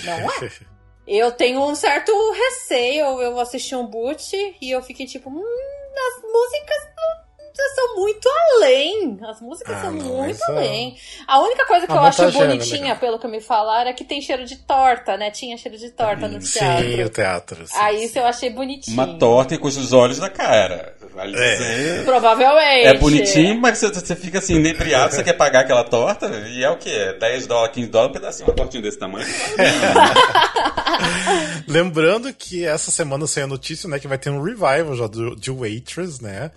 Não 0.02 0.12
é. 0.12 0.50
eu 1.06 1.30
tenho 1.30 1.62
um 1.62 1.74
certo 1.74 2.12
receio. 2.32 3.20
Eu 3.20 3.38
assisti 3.38 3.76
um 3.76 3.86
boot 3.86 4.56
e 4.60 4.70
eu 4.70 4.82
fiquei 4.82 5.06
tipo, 5.06 5.30
hum, 5.30 5.42
as 5.42 6.22
músicas 6.22 6.94
são 7.74 7.96
muito 7.96 8.28
além. 8.28 9.18
As 9.22 9.40
músicas 9.40 9.76
ah, 9.76 9.80
são 9.82 9.92
não, 9.92 10.04
muito 10.04 10.42
além. 10.44 10.96
A 11.26 11.40
única 11.40 11.66
coisa 11.66 11.86
que 11.86 11.92
a 11.92 11.96
eu 11.96 12.00
acho 12.00 12.32
bonitinha, 12.32 12.96
pelo 12.96 13.18
que 13.18 13.28
me 13.28 13.40
falaram, 13.40 13.90
é 13.90 13.92
que 13.92 14.04
tem 14.04 14.20
cheiro 14.20 14.44
de 14.44 14.56
torta, 14.56 15.16
né? 15.16 15.30
Tinha 15.30 15.56
cheiro 15.56 15.78
de 15.78 15.90
torta 15.90 16.26
hum, 16.26 16.30
no 16.30 16.38
teatro. 16.38 16.84
Sim, 16.84 17.02
o 17.02 17.08
teatro. 17.08 17.66
Sim, 17.66 17.78
Aí 17.78 18.04
isso 18.04 18.18
eu 18.18 18.26
achei 18.26 18.50
bonitinho. 18.50 18.94
Uma 18.94 19.18
torta 19.18 19.56
com 19.58 19.68
os 19.68 19.92
olhos 19.92 20.18
na 20.18 20.28
cara. 20.28 20.94
Vale 21.14 21.36
é. 21.36 21.56
dizer. 21.56 22.04
Provavelmente. 22.04 22.86
É 22.86 22.94
bonitinho, 22.94 23.60
mas 23.60 23.78
você, 23.78 23.88
você 23.88 24.16
fica 24.16 24.38
assim, 24.38 24.56
inebriado, 24.56 25.14
você 25.14 25.22
quer 25.22 25.34
pagar 25.34 25.60
aquela 25.60 25.84
torta, 25.84 26.26
e 26.48 26.64
é 26.64 26.70
o 26.70 26.76
quê? 26.76 27.16
10 27.20 27.46
dólares, 27.46 27.74
15 27.74 27.88
dólares, 27.88 28.10
um 28.10 28.20
pedacinho, 28.20 28.48
uma 28.48 28.56
tortinha 28.56 28.82
desse 28.82 28.98
tamanho. 28.98 29.26
Lembrando 31.68 32.32
que 32.34 32.64
essa 32.64 32.90
semana 32.90 33.26
saiu 33.26 33.44
a 33.44 33.48
notícia, 33.48 33.88
né, 33.88 34.00
que 34.00 34.08
vai 34.08 34.18
ter 34.18 34.30
um 34.30 34.42
revival 34.42 34.94
já 34.94 35.06
do, 35.06 35.36
de 35.36 35.52
Waitress, 35.52 36.22
né? 36.22 36.50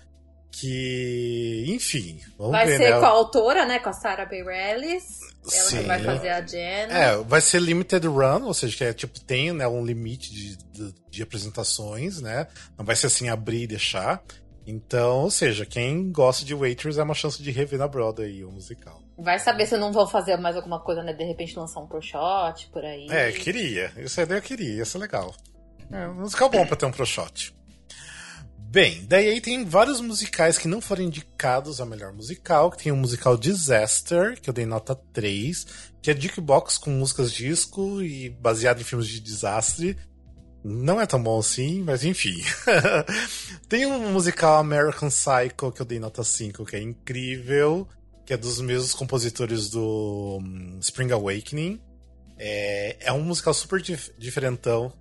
Que, 0.50 1.66
enfim, 1.68 2.20
vamos 2.36 2.52
vai 2.52 2.66
ver, 2.66 2.78
ser 2.78 2.90
né? 2.90 2.98
com 2.98 3.04
a 3.04 3.10
autora, 3.10 3.64
né? 3.64 3.78
Com 3.78 3.90
a 3.90 3.92
Sarah 3.92 4.24
Bareilles. 4.24 5.04
Ela 5.42 5.64
Sim. 5.64 5.78
que 5.78 5.82
vai 5.84 6.02
fazer 6.02 6.28
a 6.30 6.44
Jenna. 6.44 6.92
É, 6.92 7.16
vai 7.16 7.40
ser 7.40 7.60
limited 7.60 8.06
run, 8.06 8.44
ou 8.44 8.54
seja, 8.54 8.76
que 8.76 8.84
é 8.84 8.92
tipo, 8.92 9.20
tem 9.20 9.52
né, 9.52 9.68
um 9.68 9.84
limite 9.84 10.32
de, 10.32 10.56
de, 10.56 10.94
de 11.10 11.22
apresentações, 11.22 12.20
né? 12.20 12.48
Não 12.76 12.84
vai 12.84 12.96
ser 12.96 13.06
assim 13.06 13.28
abrir 13.28 13.62
e 13.62 13.66
deixar. 13.66 14.22
Então, 14.66 15.20
ou 15.20 15.30
seja, 15.30 15.64
quem 15.64 16.12
gosta 16.12 16.44
de 16.44 16.54
Waitress 16.54 17.00
é 17.00 17.02
uma 17.02 17.14
chance 17.14 17.42
de 17.42 17.50
rever 17.50 17.78
na 17.78 17.88
Broadway 17.88 18.44
o 18.44 18.52
musical. 18.52 19.02
Vai 19.16 19.38
saber 19.38 19.66
se 19.66 19.78
não 19.78 19.92
vão 19.92 20.06
fazer 20.06 20.36
mais 20.36 20.56
alguma 20.56 20.78
coisa, 20.78 21.02
né? 21.02 21.14
De 21.14 21.24
repente 21.24 21.58
lançar 21.58 21.80
um 21.80 21.86
pro 21.86 22.02
shot 22.02 22.68
por 22.70 22.84
aí. 22.84 23.06
É, 23.08 23.32
queria. 23.32 23.90
Isso 23.96 24.20
aí 24.20 24.26
eu 24.28 24.42
queria, 24.42 24.74
ia 24.74 24.84
ser 24.84 24.98
legal. 24.98 25.34
É 25.90 26.06
um 26.08 26.16
musical 26.16 26.50
bom 26.50 26.66
pra 26.66 26.76
ter 26.76 26.84
um 26.84 26.90
pro 26.90 27.06
shot. 27.06 27.56
Bem, 28.70 29.06
daí 29.08 29.30
aí 29.30 29.40
tem 29.40 29.64
vários 29.64 29.98
musicais 29.98 30.58
que 30.58 30.68
não 30.68 30.82
foram 30.82 31.02
indicados 31.02 31.80
a 31.80 31.86
melhor 31.86 32.12
musical, 32.12 32.70
que 32.70 32.84
tem 32.84 32.92
o 32.92 32.96
musical 32.96 33.34
Disaster, 33.34 34.38
que 34.38 34.50
eu 34.50 34.52
dei 34.52 34.66
nota 34.66 34.94
3, 34.94 35.66
que 36.02 36.10
é 36.10 36.14
jukebox 36.14 36.76
com 36.76 36.90
músicas 36.90 37.32
disco 37.32 38.02
e 38.02 38.28
baseado 38.28 38.82
em 38.82 38.84
filmes 38.84 39.08
de 39.08 39.20
desastre. 39.20 39.96
Não 40.62 41.00
é 41.00 41.06
tão 41.06 41.22
bom 41.22 41.38
assim, 41.38 41.82
mas 41.82 42.04
enfim. 42.04 42.36
tem 43.70 43.86
um 43.86 44.12
musical 44.12 44.58
American 44.58 45.08
Psycho, 45.08 45.72
que 45.72 45.80
eu 45.80 45.86
dei 45.86 45.98
nota 45.98 46.22
5, 46.22 46.66
que 46.66 46.76
é 46.76 46.82
incrível, 46.82 47.88
que 48.26 48.34
é 48.34 48.36
dos 48.36 48.60
mesmos 48.60 48.92
compositores 48.92 49.70
do 49.70 50.40
um, 50.42 50.78
Spring 50.80 51.10
Awakening. 51.10 51.80
É, 52.36 52.98
é 53.00 53.12
um 53.14 53.22
musical 53.22 53.54
super 53.54 53.80
dif 53.80 54.12
diferentão, 54.18 54.92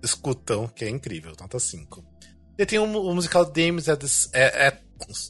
escutão, 0.00 0.68
que 0.68 0.84
é 0.84 0.88
incrível, 0.88 1.32
nota 1.40 1.58
5. 1.58 2.15
E 2.58 2.64
tem 2.64 2.78
o 2.78 3.14
musical 3.14 3.44
Dames 3.44 3.88
at, 3.88 4.00
the, 4.00 4.06
é, 4.32 4.68
é, 4.68 4.78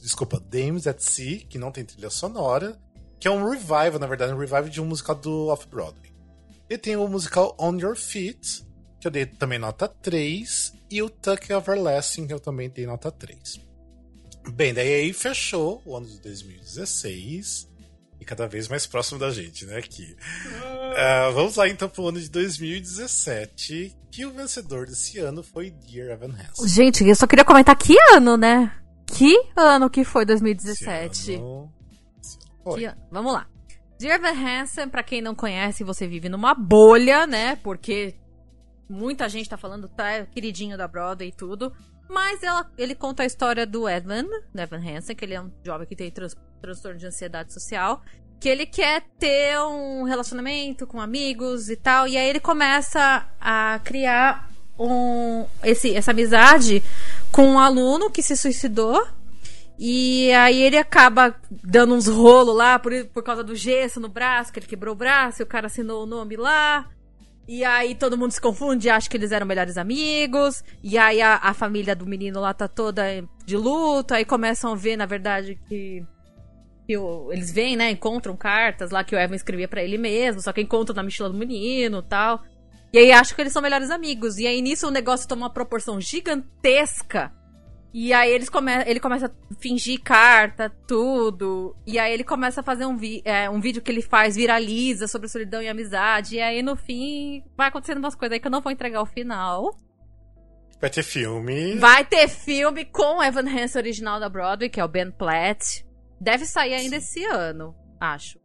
desculpa, 0.01 0.39
Dames 0.39 0.87
at 0.87 0.99
Sea, 0.99 1.39
que 1.39 1.57
não 1.57 1.71
tem 1.71 1.83
trilha 1.83 2.09
sonora, 2.09 2.79
que 3.19 3.27
é 3.27 3.31
um 3.31 3.49
revival, 3.49 3.99
na 3.99 4.07
verdade, 4.07 4.33
um 4.33 4.37
revival 4.37 4.69
de 4.69 4.81
um 4.81 4.85
musical 4.85 5.15
do 5.15 5.47
Off-Broadway. 5.47 6.13
E 6.69 6.77
tem 6.77 6.95
o 6.95 7.07
musical 7.07 7.55
On 7.59 7.77
Your 7.77 7.95
Feet, 7.95 8.65
que 8.99 9.07
eu 9.07 9.11
dei 9.11 9.25
também 9.25 9.59
nota 9.59 9.87
3, 9.87 10.73
e 10.89 11.01
o 11.01 11.09
Tuck 11.09 11.51
Everlasting, 11.51 12.27
que 12.27 12.33
eu 12.33 12.39
também 12.39 12.69
dei 12.69 12.85
nota 12.85 13.11
3. 13.11 13.59
Bem, 14.53 14.73
daí 14.73 14.93
aí 14.93 15.13
fechou 15.13 15.81
o 15.85 15.95
ano 15.95 16.07
de 16.07 16.21
2016, 16.21 17.67
e 17.76 17.76
cada 18.27 18.45
vez 18.45 18.67
mais 18.67 18.85
próximo 18.85 19.17
da 19.17 19.31
gente, 19.31 19.65
né, 19.65 19.77
aqui. 19.77 20.15
Uh, 20.57 21.33
vamos 21.33 21.55
lá 21.55 21.67
então 21.67 21.87
pro 21.87 22.09
ano 22.09 22.19
de 22.19 22.29
2017, 22.29 23.95
que 24.11 24.25
o 24.25 24.31
vencedor 24.31 24.85
desse 24.85 25.17
ano 25.17 25.41
foi 25.41 25.71
Dear 25.71 26.11
Evan 26.11 26.33
Hansen. 26.33 26.67
Gente, 26.67 27.07
eu 27.07 27.15
só 27.15 27.25
queria 27.25 27.45
comentar 27.45 27.75
que 27.75 27.95
ano, 28.11 28.35
né? 28.35 28.71
Que 29.05 29.33
ano 29.55 29.89
que 29.89 30.03
foi 30.03 30.25
2017? 30.25 31.35
Ano... 31.35 31.71
Foi. 32.63 32.81
Que... 32.81 32.93
Vamos 33.09 33.31
lá. 33.31 33.47
Dear 33.97 34.19
Evan 34.19 34.61
Hansen, 34.61 34.89
pra 34.89 35.01
quem 35.01 35.21
não 35.21 35.33
conhece, 35.33 35.83
você 35.83 36.05
vive 36.05 36.27
numa 36.27 36.53
bolha, 36.53 37.25
né? 37.25 37.55
Porque 37.55 38.15
muita 38.89 39.29
gente 39.29 39.49
tá 39.49 39.57
falando, 39.57 39.87
tá 39.87 40.25
queridinho 40.25 40.77
da 40.77 40.87
Broadway 40.87 41.29
e 41.29 41.31
tudo. 41.31 41.73
Mas 42.09 42.41
ela, 42.41 42.69
ele 42.77 42.95
conta 42.95 43.23
a 43.23 43.25
história 43.25 43.65
do 43.65 43.87
Evan, 43.87 44.23
do 44.53 44.61
Evan 44.61 44.79
Hansen, 44.79 45.15
que 45.15 45.25
ele 45.25 45.33
é 45.33 45.41
um 45.41 45.51
jovem 45.63 45.85
que 45.85 45.95
tem 45.95 46.09
trans, 46.09 46.35
transtorno 46.61 46.97
de 46.97 47.05
ansiedade 47.05 47.53
social 47.53 48.01
que 48.39 48.49
ele 48.49 48.65
quer 48.65 49.03
ter 49.17 49.59
um 49.59 50.03
relacionamento 50.03 50.85
com 50.85 51.01
amigos 51.01 51.69
e 51.69 51.75
tal, 51.75 52.07
e 52.07 52.15
aí 52.15 52.29
ele 52.29 52.39
começa 52.39 53.27
a 53.41 53.79
criar 53.83 54.49
um, 54.79 55.45
esse, 55.63 55.95
essa 55.95 56.11
amizade 56.11 56.83
com 57.31 57.47
um 57.47 57.59
aluno 57.59 58.11
que 58.11 58.21
se 58.21 58.37
suicidou. 58.37 59.05
E 59.79 60.31
aí 60.33 60.61
ele 60.61 60.77
acaba 60.77 61.35
dando 61.51 61.93
uns 61.93 62.07
rolos 62.07 62.55
lá 62.55 62.79
por, 62.79 62.91
por 63.13 63.23
causa 63.23 63.43
do 63.43 63.55
gesso 63.55 63.99
no 63.99 64.09
braço, 64.09 64.51
que 64.51 64.59
ele 64.59 64.65
quebrou 64.65 64.93
o 64.93 64.97
braço, 64.97 65.41
e 65.41 65.43
o 65.43 65.47
cara 65.47 65.67
assinou 65.67 66.03
o 66.03 66.07
nome 66.07 66.35
lá. 66.35 66.87
E 67.47 67.63
aí 67.63 67.95
todo 67.95 68.17
mundo 68.17 68.31
se 68.31 68.41
confunde, 68.41 68.89
acha 68.89 69.09
que 69.09 69.15
eles 69.15 69.31
eram 69.31 69.45
melhores 69.45 69.77
amigos. 69.77 70.63
E 70.83 70.97
aí 70.97 71.21
a, 71.21 71.35
a 71.35 71.53
família 71.53 71.95
do 71.95 72.05
menino 72.05 72.41
lá 72.41 72.53
tá 72.53 72.67
toda 72.67 73.03
de 73.45 73.55
luto. 73.55 74.13
Aí 74.13 74.25
começam 74.25 74.73
a 74.73 74.75
ver, 74.75 74.97
na 74.97 75.05
verdade, 75.05 75.57
que 75.67 76.03
que 76.87 76.97
o, 76.97 77.31
eles 77.33 77.51
vêm, 77.51 77.75
né, 77.75 77.91
encontram 77.91 78.35
cartas 78.37 78.91
lá 78.91 79.03
que 79.03 79.13
o 79.13 79.19
Evan 79.19 79.35
escrevia 79.35 79.67
para 79.67 79.83
ele 79.83 79.97
mesmo, 79.97 80.41
só 80.41 80.53
que 80.53 80.61
encontram 80.61 80.95
na 80.95 81.03
mochila 81.03 81.29
do 81.29 81.37
menino 81.37 82.01
tal. 82.01 82.41
E 82.93 82.97
aí 82.97 83.11
acham 83.11 83.35
que 83.35 83.41
eles 83.41 83.51
são 83.51 83.61
melhores 83.61 83.91
amigos. 83.91 84.37
E 84.37 84.47
aí 84.47 84.61
nisso 84.61 84.87
o 84.87 84.91
negócio 84.91 85.27
toma 85.27 85.43
uma 85.43 85.53
proporção 85.53 85.99
gigantesca. 85.99 87.33
E 87.93 88.13
aí 88.13 88.31
eles 88.31 88.47
come 88.47 88.71
ele 88.85 88.99
começa 88.99 89.25
a 89.27 89.55
fingir 89.59 90.01
carta, 90.01 90.69
tudo. 90.87 91.75
E 91.85 91.99
aí 91.99 92.13
ele 92.13 92.23
começa 92.23 92.61
a 92.61 92.63
fazer 92.63 92.85
um, 92.85 92.97
é, 93.25 93.49
um 93.49 93.59
vídeo 93.59 93.81
que 93.81 93.91
ele 93.91 94.01
faz, 94.01 94.35
viraliza 94.35 95.07
sobre 95.07 95.27
solidão 95.27 95.61
e 95.61 95.67
amizade. 95.67 96.35
E 96.35 96.41
aí 96.41 96.63
no 96.63 96.77
fim 96.77 97.43
vai 97.57 97.67
acontecendo 97.67 97.97
umas 97.97 98.15
coisas 98.15 98.33
aí 98.33 98.39
que 98.39 98.47
eu 98.47 98.51
não 98.51 98.61
vou 98.61 98.71
entregar 98.71 99.01
o 99.01 99.05
final. 99.05 99.75
Vai 100.79 100.89
ter 100.89 101.03
filme. 101.03 101.75
Vai 101.75 102.05
ter 102.05 102.29
filme 102.29 102.85
com 102.85 103.17
o 103.17 103.23
Evan 103.23 103.49
Hansen 103.49 103.81
original 103.81 104.19
da 104.19 104.29
Broadway, 104.29 104.69
que 104.69 104.79
é 104.79 104.85
o 104.85 104.87
Ben 104.87 105.11
Platt. 105.11 105.86
Deve 106.19 106.45
sair 106.45 106.73
ainda 106.73 106.99
sim. 106.99 107.21
esse 107.21 107.25
ano, 107.25 107.75
acho. 107.99 108.39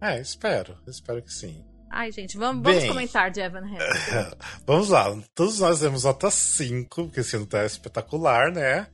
É, 0.00 0.20
espero. 0.20 0.78
Espero 0.86 1.22
que 1.22 1.32
sim. 1.32 1.64
Ai, 1.90 2.12
gente, 2.12 2.36
vamos, 2.36 2.62
Bem, 2.62 2.74
vamos 2.74 2.88
comentar 2.88 3.30
de 3.30 3.40
Evan 3.40 3.64
Hansen. 3.64 4.38
vamos 4.66 4.88
lá. 4.90 5.16
Todos 5.34 5.58
nós 5.58 5.80
demos 5.80 6.04
nota 6.04 6.30
5, 6.30 7.04
porque 7.04 7.20
esse 7.20 7.36
ano 7.36 7.46
tá 7.46 7.64
espetacular, 7.64 8.52
né? 8.52 8.86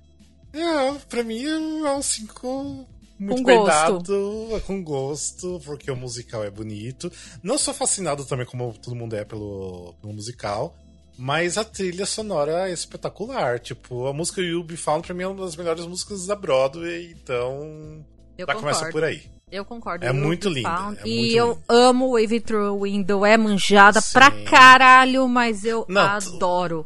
É, 0.52 0.92
pra 1.08 1.24
mim 1.24 1.44
é 1.44 1.58
um 1.90 2.00
5 2.00 2.86
muito 3.18 3.38
Com 3.38 3.44
bem 3.44 3.58
gosto. 3.58 3.92
dado, 3.98 4.62
com 4.66 4.82
gosto, 4.82 5.60
porque 5.64 5.90
o 5.90 5.96
musical 5.96 6.44
é 6.44 6.50
bonito. 6.50 7.10
Não 7.42 7.56
sou 7.56 7.72
fascinado 7.72 8.24
também, 8.24 8.46
como 8.46 8.72
todo 8.74 8.94
mundo 8.94 9.14
é, 9.14 9.24
pelo, 9.24 9.94
pelo 10.00 10.12
musical. 10.12 10.76
Mas 11.16 11.56
a 11.56 11.64
trilha 11.64 12.06
sonora 12.06 12.68
é 12.68 12.72
espetacular. 12.72 13.60
Tipo, 13.60 14.06
a 14.08 14.12
música 14.12 14.40
You 14.40 14.64
Be 14.64 14.76
Found 14.76 15.06
pra 15.06 15.14
mim 15.14 15.22
é 15.22 15.28
uma 15.28 15.44
das 15.44 15.54
melhores 15.54 15.86
músicas 15.86 16.26
da 16.26 16.34
Broadway, 16.34 17.12
então. 17.12 18.04
Eu 18.36 18.46
já 18.46 18.54
começa 18.54 18.78
concordo. 18.86 18.92
por 18.92 19.04
aí. 19.04 19.22
Eu 19.50 19.64
concordo. 19.64 20.04
É 20.04 20.08
Eu 20.08 20.14
muito 20.14 20.50
Found. 20.62 20.98
é 20.98 21.06
e 21.06 21.16
muito 21.16 21.36
eu 21.36 21.62
amo 21.68 22.10
Wave 22.18 22.40
Through 22.40 22.82
Window. 22.82 23.24
É 23.24 23.36
manjada 23.36 24.00
Sim. 24.00 24.12
pra 24.14 24.30
caralho, 24.44 25.28
mas 25.28 25.64
eu 25.64 25.86
Não, 25.88 26.00
adoro. 26.02 26.84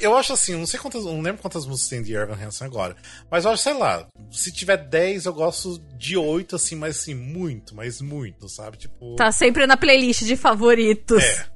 Eu 0.00 0.16
acho 0.16 0.32
assim, 0.32 0.56
não 0.56 0.66
sei 0.66 0.80
quantas, 0.80 1.04
não 1.04 1.20
lembro 1.20 1.40
quantas 1.40 1.66
músicas 1.66 1.88
tem 1.90 2.02
de 2.02 2.14
Evan 2.14 2.34
Hansen 2.34 2.66
agora. 2.66 2.96
Mas 3.30 3.44
eu 3.44 3.52
acho, 3.52 3.62
sei 3.62 3.74
lá, 3.74 4.08
se 4.32 4.50
tiver 4.50 4.78
10, 4.78 5.26
eu 5.26 5.32
gosto 5.34 5.78
de 5.96 6.16
8, 6.16 6.56
assim, 6.56 6.74
mas 6.74 6.98
assim, 6.98 7.14
muito, 7.14 7.76
mas 7.76 8.00
muito, 8.00 8.48
sabe? 8.48 8.76
Tipo. 8.78 9.14
Tá 9.14 9.30
sempre 9.30 9.66
na 9.66 9.76
playlist 9.76 10.24
de 10.24 10.36
favoritos. 10.36 11.22
É. 11.22 11.46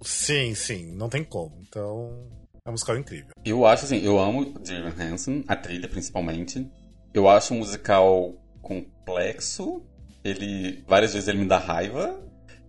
Sim, 0.00 0.52
sim, 0.54 0.92
não 0.96 1.08
tem 1.08 1.22
como. 1.22 1.62
Então, 1.68 2.26
é 2.64 2.68
um 2.68 2.72
musical 2.72 2.96
incrível. 2.96 3.30
Eu 3.44 3.64
acho 3.64 3.84
assim, 3.84 3.98
eu 4.04 4.18
amo 4.18 4.58
Dear 4.58 4.92
Hansen, 5.00 5.44
a 5.46 5.54
trilha 5.54 5.86
principalmente. 5.88 6.68
Eu 7.14 7.28
acho 7.28 7.54
um 7.54 7.58
musical 7.58 8.34
complexo. 8.62 9.82
Ele. 10.24 10.82
Várias 10.86 11.12
vezes 11.12 11.28
ele 11.28 11.38
me 11.38 11.46
dá 11.46 11.58
raiva. 11.58 12.18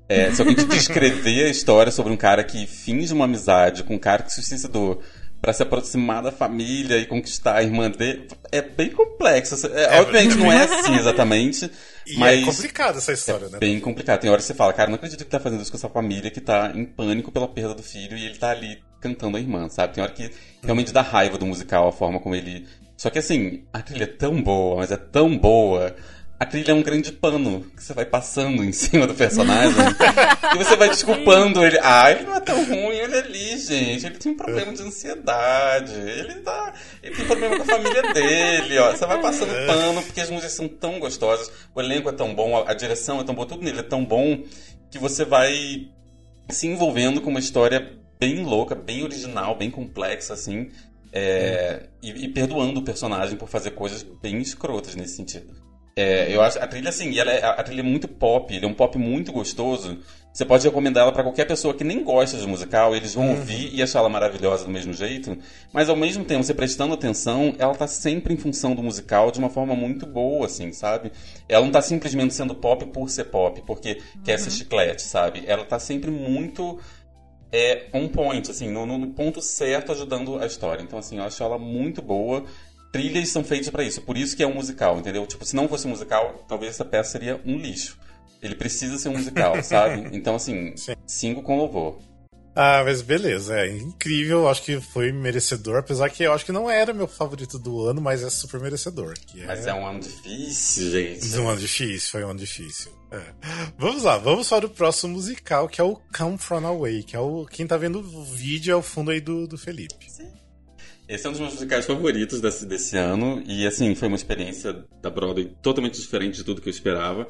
É, 0.10 0.32
se 0.32 0.42
alguém 0.42 0.56
te 0.56 0.66
descrever 0.66 1.46
a 1.46 1.50
história 1.50 1.92
sobre 1.92 2.12
um 2.12 2.18
cara 2.18 2.44
que 2.44 2.68
finge 2.68 3.14
uma 3.14 3.26
amizade 3.26 3.84
com 3.84 3.96
um 3.96 4.00
cara 4.00 4.24
que 4.24 4.34
se 4.34 4.44
suicidou 4.44 5.02
pra 5.42 5.52
se 5.54 5.62
aproximar 5.62 6.24
da 6.24 6.32
família 6.32 6.98
e 6.98 7.06
conquistar 7.06 7.56
a 7.56 7.64
irmã 7.64 7.90
dele, 7.90 8.28
é 8.52 8.62
bem 8.62 8.90
complexo. 8.90 9.68
É, 9.68 9.98
É, 9.98 10.02
obviamente 10.02 10.38
não 10.38 10.52
é 10.52 10.64
assim 10.64 10.96
exatamente. 10.96 11.70
E 12.06 12.18
mas 12.18 12.42
é 12.42 12.46
complicada 12.46 12.98
essa 12.98 13.14
história, 13.14 13.48
né? 13.48 13.60
Bem 13.60 13.80
complicado. 13.80 14.20
Tem 14.20 14.30
horas 14.30 14.44
que 14.44 14.48
você 14.48 14.54
fala, 14.54 14.74
cara, 14.74 14.90
não 14.90 14.96
acredito 14.96 15.24
que 15.24 15.32
tá 15.32 15.40
fazendo 15.40 15.62
isso 15.62 15.72
com 15.72 15.78
essa 15.78 15.88
família 15.88 16.30
que 16.30 16.42
tá 16.42 16.74
em 16.76 16.84
pânico 16.84 17.32
pela 17.32 17.48
perda 17.48 17.74
do 17.74 17.82
filho 17.82 18.18
e 18.18 18.26
ele 18.26 18.38
tá 18.38 18.52
ali 18.52 18.84
cantando 19.00 19.38
a 19.38 19.40
irmã, 19.40 19.70
sabe? 19.70 19.94
Tem 19.94 20.04
hora 20.04 20.12
que 20.12 20.30
realmente 20.62 20.92
dá 20.92 21.02
raiva 21.02 21.38
do 21.38 21.46
musical, 21.46 21.88
a 21.88 21.94
forma 21.94 22.20
como 22.20 22.36
ele. 22.36 22.68
Só 23.04 23.10
que 23.10 23.20
assim, 23.20 23.66
a 23.74 23.82
trilha 23.82 24.06
é 24.06 24.08
tão 24.08 24.42
boa, 24.42 24.78
mas 24.78 24.90
é 24.90 24.96
tão 24.96 25.38
boa. 25.38 25.94
A 26.40 26.46
trilha 26.46 26.72
é 26.72 26.74
um 26.74 26.82
grande 26.82 27.12
pano 27.12 27.60
que 27.76 27.84
você 27.84 27.94
vai 27.94 28.06
passando 28.06 28.64
em 28.64 28.72
cima 28.72 29.06
do 29.06 29.14
personagem 29.14 29.76
e 30.56 30.58
você 30.58 30.78
vai 30.78 30.88
desculpando 30.88 31.66
ele. 31.66 31.78
Ah, 31.84 32.10
ele 32.10 32.24
não 32.24 32.34
é 32.34 32.40
tão 32.40 32.64
ruim, 32.64 32.96
ele 32.96 33.14
é 33.14 33.20
ali, 33.20 33.58
gente. 33.58 34.06
Ele 34.06 34.18
tem 34.18 34.32
um 34.32 34.38
problema 34.38 34.72
de 34.72 34.84
ansiedade. 34.84 35.92
Ele 35.92 36.36
tá. 36.36 36.74
Ele 37.04 37.14
tem 37.14 37.26
problema 37.26 37.58
com 37.58 37.64
a 37.64 37.66
família 37.66 38.14
dele, 38.14 38.80
ó. 38.80 38.92
Você 38.92 39.06
vai 39.06 39.22
passando 39.22 39.52
pano 39.68 40.02
porque 40.02 40.22
as 40.22 40.30
músicas 40.30 40.54
são 40.54 40.70
tão 40.70 40.98
gostosas, 40.98 41.52
o 41.76 41.82
elenco 41.82 42.08
é 42.08 42.14
tão 42.14 42.34
bom, 42.34 42.56
a, 42.56 42.72
a 42.72 42.74
direção 42.74 43.20
é 43.20 43.26
tão 43.26 43.36
boa, 43.36 43.46
tudo 43.46 43.66
nele 43.66 43.82
é 43.82 43.84
tão 43.84 44.06
bom 44.06 44.46
que 44.90 44.98
você 44.98 45.26
vai 45.26 45.90
se 46.48 46.68
envolvendo 46.68 47.20
com 47.20 47.30
uma 47.30 47.40
história 47.42 47.98
bem 48.18 48.46
louca, 48.46 48.74
bem 48.74 49.04
original, 49.04 49.58
bem 49.58 49.70
complexa, 49.70 50.34
assim. 50.34 50.72
É, 51.14 51.84
e, 52.02 52.26
e 52.26 52.28
perdoando 52.28 52.80
o 52.80 52.84
personagem 52.84 53.38
por 53.38 53.48
fazer 53.48 53.72
coisas 53.72 54.02
bem 54.02 54.40
escrotas 54.40 54.96
nesse 54.96 55.16
sentido. 55.16 55.54
É, 55.96 56.36
eu 56.36 56.42
acho 56.42 56.58
a 56.58 56.66
trilha 56.66 56.90
assim, 56.90 57.18
ela 57.20 57.32
é, 57.32 57.46
a 57.46 57.62
trilha 57.62 57.82
é 57.82 57.84
muito 57.84 58.08
pop, 58.08 58.52
ele 58.52 58.66
é 58.66 58.68
um 58.68 58.74
pop 58.74 58.98
muito 58.98 59.32
gostoso. 59.32 60.00
Você 60.34 60.44
pode 60.44 60.66
recomendar 60.66 61.04
ela 61.04 61.12
pra 61.12 61.22
qualquer 61.22 61.46
pessoa 61.46 61.76
que 61.76 61.84
nem 61.84 62.04
gosta 62.04 62.36
de 62.36 62.48
musical, 62.48 62.96
eles 62.96 63.14
vão 63.14 63.30
ouvir 63.30 63.70
e 63.72 63.84
achar 63.84 64.00
ela 64.00 64.10
maravilhosa 64.10 64.66
do 64.66 64.72
mesmo 64.72 64.92
jeito, 64.92 65.38
mas 65.72 65.90
ao 65.90 65.96
mesmo 65.96 66.26
tempo, 66.26 66.44
você 66.44 66.56
prestando 66.56 66.96
atenção, 66.96 67.54
ela 67.60 67.76
tá 67.76 67.86
sempre 67.86 68.34
em 68.34 68.38
função 68.38 68.74
do 68.74 68.82
musical 68.82 69.30
de 69.30 69.38
uma 69.38 69.52
forma 69.52 69.76
muito 69.76 70.08
boa, 70.08 70.48
assim, 70.48 70.72
sabe? 70.72 71.12
Ela 71.48 71.64
não 71.64 71.72
tá 71.72 71.84
simplesmente 71.84 72.34
sendo 72.34 72.56
pop 72.56 72.84
por 72.88 73.08
ser 73.12 73.26
pop, 73.26 73.62
porque 73.62 74.02
quer 74.24 74.40
ser 74.40 74.50
chiclete, 74.50 75.04
sabe? 75.04 75.44
Ela 75.46 75.64
tá 75.64 75.78
sempre 75.78 76.10
muito 76.10 76.80
é 77.54 77.86
on 77.94 78.08
point, 78.08 78.50
assim, 78.50 78.70
no, 78.72 78.86
no 78.86 79.08
ponto 79.12 79.40
certo 79.40 79.92
ajudando 79.92 80.40
a 80.40 80.48
história. 80.48 80.82
Então, 80.82 80.98
assim, 80.98 81.20
eu 81.20 81.24
acho 81.24 81.42
ela 81.44 81.60
muito 81.60 82.02
boa. 82.02 82.44
Trilhas 82.92 83.30
são 83.30 83.44
feitas 83.44 83.70
pra 83.70 83.84
isso, 83.84 84.02
por 84.02 84.18
isso 84.18 84.36
que 84.36 84.44
é 84.44 84.48
um 84.48 84.56
musical, 84.56 84.98
entendeu? 85.00 85.26
Tipo, 85.28 85.46
se 85.46 85.56
não 85.56 85.68
fosse 85.68 85.86
um 85.86 85.92
musical, 85.92 86.44
talvez 86.48 86.74
essa 86.74 86.84
peça 86.84 87.12
seria 87.12 87.40
um 87.46 87.58
lixo. 87.58 87.98
Ele 88.42 88.56
precisa 88.56 88.98
ser 88.98 89.10
um 89.10 89.14
musical, 89.14 89.62
sabe? 89.64 90.10
Então, 90.16 90.36
assim, 90.36 90.76
Sim. 90.76 90.94
cinco 91.06 91.44
com 91.44 91.56
louvor. 91.56 92.00
Ah, 92.56 92.84
mas 92.86 93.02
beleza, 93.02 93.58
é 93.58 93.76
incrível, 93.76 94.48
acho 94.48 94.62
que 94.62 94.80
foi 94.80 95.12
merecedor, 95.12 95.78
apesar 95.78 96.10
que 96.10 96.24
eu 96.24 96.34
acho 96.34 96.46
que 96.46 96.52
não 96.52 96.70
era 96.70 96.94
meu 96.94 97.08
favorito 97.08 97.58
do 97.58 97.82
ano, 97.82 98.00
mas 98.00 98.22
é 98.22 98.30
super 98.30 98.60
merecedor. 98.60 99.16
É... 99.36 99.46
Mas 99.46 99.66
é 99.66 99.74
um 99.74 99.88
ano 99.88 100.00
difícil, 100.00 100.92
gente. 100.92 101.40
Um 101.40 101.50
ano 101.50 101.60
difícil, 101.60 102.12
foi 102.12 102.24
um 102.24 102.30
ano 102.30 102.40
difícil. 102.40 102.92
É. 103.12 103.22
Vamos 103.78 104.04
lá, 104.04 104.18
vamos 104.18 104.48
para 104.50 104.68
o 104.68 104.70
próximo 104.70 105.14
musical, 105.14 105.68
que 105.68 105.82
é 105.82 105.84
o 105.84 106.00
Come 106.16 106.38
From 106.38 106.66
Away, 106.66 107.04
que 107.04 107.16
é 107.16 107.20
o. 107.20 107.46
Quem 107.46 107.66
tá 107.66 107.76
vendo 107.76 108.00
o 108.00 108.24
vídeo 108.24 108.72
é 108.72 108.76
o 108.76 108.84
fundo 108.84 109.10
aí 109.10 109.20
do, 109.20 109.48
do 109.48 109.58
Felipe. 109.58 110.08
Esse 111.08 111.26
é 111.26 111.30
um 111.30 111.34
dos 111.34 111.42
meus 111.42 111.54
musicais 111.54 111.86
favoritos 111.86 112.40
desse, 112.40 112.66
desse 112.66 112.98
ano. 112.98 113.44
E, 113.46 113.68
assim, 113.68 113.94
foi 113.94 114.08
uma 114.08 114.16
experiência 114.16 114.86
da 115.02 115.10
Broadway 115.10 115.54
totalmente 115.62 116.00
diferente 116.00 116.38
de 116.38 116.44
tudo 116.44 116.62
que 116.62 116.70
eu 116.70 116.72
esperava. 116.72 117.28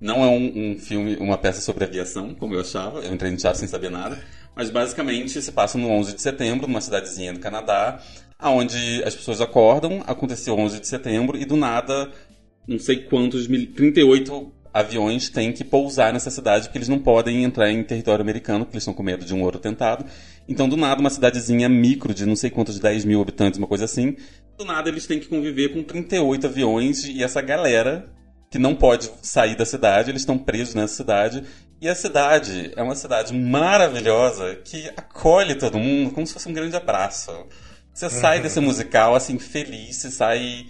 Não 0.00 0.24
é 0.24 0.28
um, 0.28 0.72
um 0.72 0.78
filme, 0.78 1.16
uma 1.16 1.38
peça 1.38 1.60
sobre 1.60 1.84
aviação, 1.84 2.34
como 2.34 2.54
eu 2.54 2.60
achava. 2.60 3.00
Eu 3.00 3.14
entrei 3.14 3.30
no 3.30 3.36
teatro 3.36 3.60
sem 3.60 3.68
saber 3.68 3.90
nada. 3.90 4.20
Mas, 4.54 4.70
basicamente, 4.70 5.40
se 5.40 5.52
passa 5.52 5.78
no 5.78 5.88
11 5.88 6.14
de 6.14 6.22
setembro, 6.22 6.66
numa 6.66 6.80
cidadezinha 6.80 7.32
do 7.32 7.40
Canadá, 7.40 8.00
aonde 8.38 9.02
as 9.04 9.14
pessoas 9.14 9.40
acordam, 9.40 10.02
aconteceu 10.06 10.54
11 10.54 10.80
de 10.80 10.86
setembro, 10.86 11.38
e 11.38 11.44
do 11.44 11.56
nada, 11.56 12.10
não 12.66 12.78
sei 12.78 13.04
quantos, 13.04 13.46
mil, 13.46 13.72
38 13.72 14.52
aviões 14.72 15.28
têm 15.28 15.52
que 15.52 15.62
pousar 15.62 16.12
nessa 16.12 16.30
cidade, 16.30 16.64
porque 16.64 16.78
eles 16.78 16.88
não 16.88 16.98
podem 16.98 17.44
entrar 17.44 17.70
em 17.70 17.82
território 17.82 18.22
americano, 18.22 18.64
porque 18.64 18.76
eles 18.76 18.82
estão 18.82 18.94
com 18.94 19.02
medo 19.02 19.24
de 19.24 19.34
um 19.34 19.42
outro 19.42 19.58
atentado. 19.58 20.04
Então, 20.48 20.68
do 20.68 20.76
nada, 20.76 21.00
uma 21.00 21.10
cidadezinha 21.10 21.68
micro 21.68 22.14
de 22.14 22.26
não 22.26 22.34
sei 22.34 22.50
quantos 22.50 22.78
10 22.78 23.04
mil 23.04 23.20
habitantes, 23.20 23.58
uma 23.58 23.66
coisa 23.66 23.84
assim, 23.84 24.16
do 24.56 24.64
nada 24.64 24.88
eles 24.88 25.06
têm 25.06 25.18
que 25.18 25.28
conviver 25.28 25.70
com 25.70 25.82
38 25.82 26.46
aviões 26.46 27.04
e 27.04 27.22
essa 27.22 27.40
galera 27.40 28.10
que 28.50 28.58
não 28.58 28.74
pode 28.74 29.10
sair 29.22 29.56
da 29.56 29.64
cidade, 29.64 30.10
eles 30.10 30.22
estão 30.22 30.36
presos 30.36 30.74
nessa 30.74 30.94
cidade. 30.94 31.42
E 31.82 31.88
a 31.88 31.96
cidade 31.96 32.70
é 32.76 32.80
uma 32.80 32.94
cidade 32.94 33.34
maravilhosa 33.34 34.54
que 34.54 34.88
acolhe 34.96 35.56
todo 35.56 35.80
mundo 35.80 36.12
como 36.12 36.24
se 36.24 36.32
fosse 36.32 36.48
um 36.48 36.52
grande 36.52 36.76
abraço. 36.76 37.32
Você 37.92 38.08
sai 38.08 38.40
desse 38.40 38.60
musical 38.60 39.16
assim 39.16 39.36
feliz, 39.36 39.96
você 39.96 40.08
sai 40.08 40.66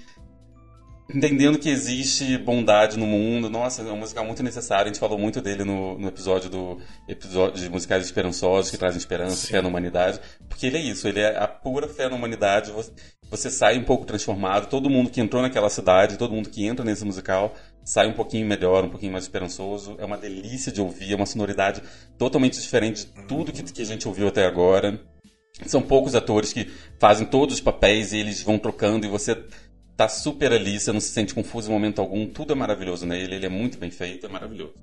entendendo 1.14 1.58
que 1.58 1.68
existe 1.68 2.38
bondade 2.38 2.98
no 2.98 3.06
mundo. 3.06 3.50
Nossa, 3.50 3.82
é 3.82 3.92
um 3.92 3.98
musical 3.98 4.24
muito 4.24 4.42
necessário. 4.42 4.84
A 4.84 4.86
gente 4.86 4.98
falou 4.98 5.18
muito 5.18 5.42
dele 5.42 5.64
no, 5.64 5.98
no 5.98 6.08
episódio 6.08 6.48
do 6.48 6.80
episódio 7.06 7.62
de 7.62 7.68
musicais 7.68 8.06
esperançosos 8.06 8.70
que 8.70 8.78
trazem 8.78 8.96
esperança, 8.96 9.36
Sim. 9.36 9.48
fé 9.48 9.60
na 9.60 9.68
humanidade. 9.68 10.18
Porque 10.48 10.66
ele 10.66 10.78
é 10.78 10.80
isso, 10.80 11.06
ele 11.06 11.20
é 11.20 11.36
a 11.36 11.46
pura 11.46 11.88
fé 11.88 12.08
na 12.08 12.16
humanidade. 12.16 12.70
Você, 12.72 12.90
você 13.30 13.50
sai 13.50 13.76
um 13.76 13.84
pouco 13.84 14.06
transformado. 14.06 14.66
Todo 14.66 14.88
mundo 14.88 15.10
que 15.10 15.20
entrou 15.20 15.42
naquela 15.42 15.68
cidade, 15.68 16.16
todo 16.16 16.32
mundo 16.32 16.48
que 16.48 16.64
entra 16.64 16.82
nesse 16.82 17.04
musical 17.04 17.54
sai 17.84 18.06
um 18.06 18.12
pouquinho 18.12 18.46
melhor, 18.46 18.84
um 18.84 18.88
pouquinho 18.88 19.12
mais 19.12 19.24
esperançoso. 19.24 19.96
É 19.98 20.04
uma 20.04 20.16
delícia 20.16 20.72
de 20.72 20.80
ouvir, 20.80 21.12
é 21.12 21.16
uma 21.16 21.26
sonoridade 21.26 21.82
totalmente 22.18 22.60
diferente 22.60 23.06
de 23.06 23.26
tudo 23.26 23.52
que, 23.52 23.62
que 23.62 23.82
a 23.82 23.86
gente 23.86 24.06
ouviu 24.06 24.28
até 24.28 24.46
agora. 24.46 25.00
São 25.66 25.82
poucos 25.82 26.14
atores 26.14 26.52
que 26.52 26.70
fazem 26.98 27.26
todos 27.26 27.56
os 27.56 27.60
papéis 27.60 28.12
e 28.12 28.18
eles 28.18 28.42
vão 28.42 28.58
trocando 28.58 29.06
e 29.06 29.08
você 29.08 29.36
tá 29.96 30.08
super 30.08 30.52
ali, 30.52 30.80
você 30.80 30.92
não 30.92 31.00
se 31.00 31.10
sente 31.10 31.34
confuso 31.34 31.68
em 31.70 31.72
momento 31.72 32.00
algum. 32.00 32.26
Tudo 32.26 32.52
é 32.52 32.56
maravilhoso 32.56 33.06
nele, 33.06 33.36
ele 33.36 33.46
é 33.46 33.50
muito 33.50 33.78
bem 33.78 33.90
feito, 33.90 34.26
é 34.26 34.28
maravilhoso. 34.28 34.74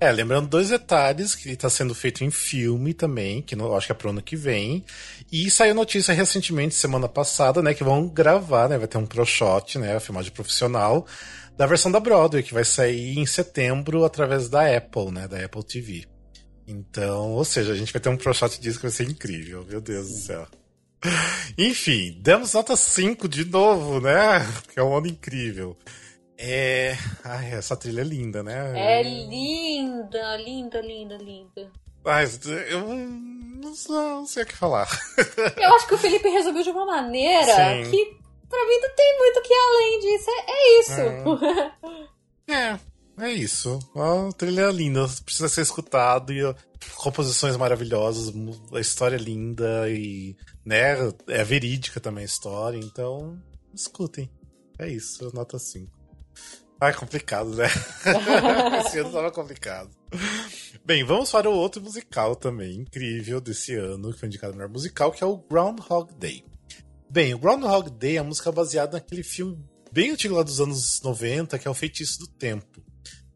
É, 0.00 0.10
lembrando 0.10 0.48
dois 0.48 0.70
detalhes, 0.70 1.34
que 1.34 1.48
ele 1.48 1.56
tá 1.56 1.68
sendo 1.68 1.94
feito 1.94 2.24
em 2.24 2.30
filme 2.30 2.94
também, 2.94 3.42
que 3.42 3.54
não, 3.54 3.74
acho 3.74 3.86
que 3.86 3.92
é 3.92 3.94
pro 3.94 4.10
ano 4.10 4.22
que 4.22 4.36
vem. 4.36 4.84
E 5.30 5.50
saiu 5.50 5.74
notícia 5.74 6.14
recentemente, 6.14 6.74
semana 6.74 7.08
passada, 7.08 7.62
né, 7.62 7.74
que 7.74 7.84
vão 7.84 8.08
gravar, 8.08 8.68
né, 8.68 8.78
vai 8.78 8.88
ter 8.88 8.98
um 8.98 9.06
pro 9.06 9.24
shot, 9.26 9.78
né, 9.78 9.96
a 9.96 10.00
filmagem 10.00 10.32
profissional, 10.32 11.06
da 11.58 11.66
versão 11.66 11.90
da 11.90 11.98
Broadway, 11.98 12.44
que 12.44 12.54
vai 12.54 12.64
sair 12.64 13.18
em 13.18 13.26
setembro 13.26 14.04
através 14.04 14.48
da 14.48 14.76
Apple, 14.76 15.10
né, 15.10 15.26
da 15.26 15.44
Apple 15.44 15.64
TV. 15.64 16.06
Então, 16.68 17.32
ou 17.32 17.44
seja, 17.44 17.72
a 17.72 17.74
gente 17.74 17.92
vai 17.92 18.00
ter 18.00 18.08
um 18.08 18.16
pro 18.16 18.32
shot 18.32 18.60
disso 18.60 18.78
que 18.78 18.84
vai 18.84 18.92
ser 18.92 19.10
incrível, 19.10 19.66
meu 19.68 19.80
Deus 19.80 20.06
do 20.06 20.14
céu. 20.14 20.46
Enfim, 21.58 22.16
demos 22.20 22.54
nota 22.54 22.76
5 22.76 23.28
de 23.28 23.44
novo, 23.44 24.00
né? 24.00 24.38
Que 24.72 24.78
é 24.78 24.82
um 24.84 24.96
ano 24.96 25.08
incrível. 25.08 25.76
É. 26.36 26.96
Ai, 27.24 27.52
essa 27.52 27.76
trilha 27.76 28.02
é 28.02 28.04
linda, 28.04 28.40
né? 28.40 28.72
É 28.76 29.02
linda, 29.02 30.36
linda, 30.36 30.80
linda, 30.80 31.16
linda. 31.16 31.72
Mas 32.04 32.38
eu 32.46 32.86
não 32.86 33.74
sei, 33.74 33.94
não 33.94 34.26
sei 34.26 34.42
o 34.44 34.46
que 34.46 34.56
falar. 34.56 34.88
Eu 35.58 35.74
acho 35.74 35.88
que 35.88 35.94
o 35.94 35.98
Felipe 35.98 36.28
resolveu 36.28 36.62
de 36.62 36.70
uma 36.70 36.86
maneira 36.86 37.84
Sim. 37.84 37.90
que 37.90 38.18
pra 38.48 38.66
mim 38.66 38.78
não 38.80 38.94
tem 38.94 39.18
muito 39.18 39.42
que 39.42 39.54
além 39.54 40.00
disso. 40.00 40.30
É, 40.30 40.50
é 40.50 40.80
isso. 40.80 41.00
É, 42.50 42.80
é 43.26 43.32
isso. 43.32 43.78
A 43.94 44.32
trilha 44.32 44.62
é 44.62 44.72
linda, 44.72 45.06
precisa 45.24 45.48
ser 45.48 45.62
escutado 45.62 46.32
e 46.32 46.40
composições 46.94 47.56
maravilhosas, 47.56 48.32
a 48.72 48.80
história 48.80 49.16
é 49.16 49.18
linda 49.18 49.90
e, 49.90 50.36
né, 50.64 50.96
é 51.26 51.44
verídica 51.44 52.00
também 52.00 52.22
a 52.22 52.26
história, 52.26 52.78
então 52.78 53.38
escutem. 53.74 54.30
É 54.78 54.88
isso, 54.88 55.30
nota 55.34 55.58
5. 55.58 55.90
Ah, 56.80 56.90
é 56.90 56.92
complicado, 56.92 57.56
né? 57.56 57.66
Esse 58.86 59.00
ano 59.00 59.10
tava 59.10 59.32
complicado. 59.32 59.90
Bem, 60.84 61.02
vamos 61.02 61.32
para 61.32 61.50
o 61.50 61.52
outro 61.52 61.82
musical 61.82 62.36
também, 62.36 62.76
incrível 62.76 63.40
desse 63.40 63.74
ano, 63.74 64.12
que 64.12 64.20
foi 64.20 64.28
indicado 64.28 64.54
melhor 64.54 64.68
musical, 64.68 65.10
que 65.10 65.24
é 65.24 65.26
o 65.26 65.36
Groundhog 65.36 66.14
Day. 66.14 66.44
Bem, 67.10 67.34
o 67.34 67.38
Groundhog 67.38 67.90
Day 67.90 68.16
é 68.16 68.20
uma 68.20 68.28
música 68.28 68.52
baseada 68.52 68.92
naquele 68.92 69.22
filme 69.22 69.58
bem 69.90 70.10
antigo 70.10 70.34
lá 70.34 70.42
dos 70.42 70.60
anos 70.60 71.00
90, 71.02 71.58
que 71.58 71.66
é 71.66 71.70
o 71.70 71.74
Feitiço 71.74 72.18
do 72.20 72.26
Tempo. 72.26 72.82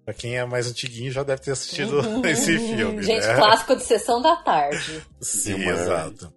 Pra 0.04 0.12
quem 0.12 0.36
é 0.36 0.44
mais 0.44 0.66
antiguinho 0.68 1.10
já 1.12 1.22
deve 1.22 1.42
ter 1.42 1.52
assistido 1.52 2.00
Uhum. 2.00 2.22
esse 2.26 2.58
filme, 2.58 3.02
Gente, 3.02 3.26
né? 3.26 3.34
clássico 3.36 3.76
de 3.76 3.82
sessão 3.84 4.20
da 4.20 4.36
tarde. 4.36 5.02
Sim, 5.20 5.54
Bill 5.56 5.66
Murray. 5.70 5.80
exato. 5.82 6.32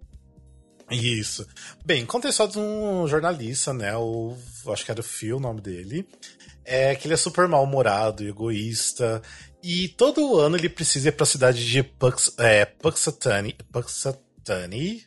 Isso. 0.91 1.45
Bem, 1.83 2.05
conta 2.05 2.27
a 2.27 2.29
história 2.29 2.53
de 2.53 2.59
um 2.59 3.07
jornalista, 3.07 3.73
né? 3.73 3.95
O, 3.97 4.35
acho 4.67 4.85
que 4.85 4.91
era 4.91 4.99
o 5.01 5.03
Phil 5.03 5.37
o 5.37 5.39
nome 5.39 5.59
dele. 5.59 6.07
É 6.63 6.93
que 6.95 7.07
ele 7.07 7.15
é 7.15 7.17
super 7.17 7.47
mal-humorado, 7.47 8.23
egoísta. 8.23 9.21
E 9.63 9.87
todo 9.89 10.37
ano 10.39 10.55
ele 10.55 10.69
precisa 10.69 11.09
ir 11.09 11.13
pra 11.13 11.25
cidade 11.25 11.65
de 11.65 11.81
Pux, 11.81 12.35
é, 12.37 12.65
Puxatani, 12.65 13.55
Puxatani, 13.71 14.23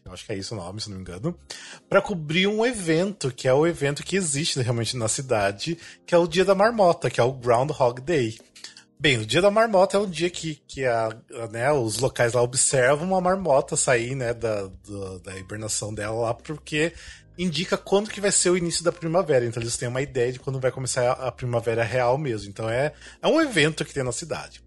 eu 0.05 0.13
acho 0.13 0.25
que 0.27 0.33
é 0.33 0.37
isso 0.37 0.55
o 0.55 0.59
nome, 0.59 0.81
se 0.81 0.89
não 0.89 0.97
me 0.97 1.03
engano, 1.03 1.39
pra 1.89 2.03
cobrir 2.03 2.47
um 2.47 2.65
evento, 2.67 3.31
que 3.33 3.47
é 3.47 3.53
o 3.55 3.67
evento 3.67 4.03
que 4.03 4.17
existe 4.17 4.61
realmente 4.61 4.97
na 4.97 5.09
cidade, 5.09 5.79
que 6.07 6.15
é 6.15 6.19
o 6.19 6.27
Dia 6.27 6.45
da 6.45 6.55
Marmota, 6.55 7.09
que 7.11 7.21
é 7.21 7.23
o 7.25 7.33
Groundhog 7.33 8.01
Day. 8.01 8.39
Bem, 9.01 9.19
o 9.19 9.25
dia 9.27 9.41
da 9.41 9.49
marmota 9.49 9.97
é 9.97 10.01
um 10.01 10.11
dia 10.11 10.29
que, 10.29 10.57
que 10.67 10.85
a, 10.85 11.07
a, 11.07 11.47
né, 11.53 11.71
os 11.71 12.01
locais 12.01 12.33
lá 12.33 12.43
observam 12.43 13.07
uma 13.07 13.21
marmota 13.21 13.77
sair 13.77 14.17
né, 14.17 14.35
da, 14.35 14.67
do- 14.67 15.21
da 15.21 15.39
hibernação 15.39 15.95
dela 15.95 16.17
lá, 16.21 16.35
porque 16.35 16.93
indica 17.39 17.77
quando 17.79 18.11
que 18.11 18.21
vai 18.21 18.33
ser 18.33 18.51
o 18.51 18.57
início 18.57 18.83
da 18.83 18.91
primavera. 18.91 19.47
Então 19.47 19.63
eles 19.63 19.77
têm 19.77 19.89
uma 19.89 20.03
ideia 20.03 20.33
de 20.33 20.41
quando 20.41 20.59
vai 20.59 20.73
começar 20.73 21.13
a, 21.13 21.29
a 21.29 21.31
primavera 21.33 21.85
real 21.85 22.19
mesmo. 22.19 22.49
Então 22.51 22.69
é, 22.69 22.93
é 23.23 23.29
um 23.29 23.41
evento 23.41 23.85
que 23.85 23.95
tem 23.95 24.03
na 24.03 24.11
cidade. 24.11 24.61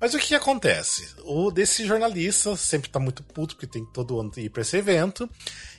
Mas 0.00 0.14
o 0.14 0.18
que 0.18 0.34
acontece? 0.34 1.08
O 1.24 1.50
desse 1.50 1.84
jornalista 1.84 2.54
sempre 2.56 2.88
tá 2.88 3.00
muito 3.00 3.22
puto, 3.22 3.56
porque 3.56 3.66
tem 3.66 3.84
que 3.84 3.92
todo 3.92 4.20
ano 4.20 4.30
ir 4.36 4.48
pra 4.48 4.62
esse 4.62 4.76
evento. 4.76 5.28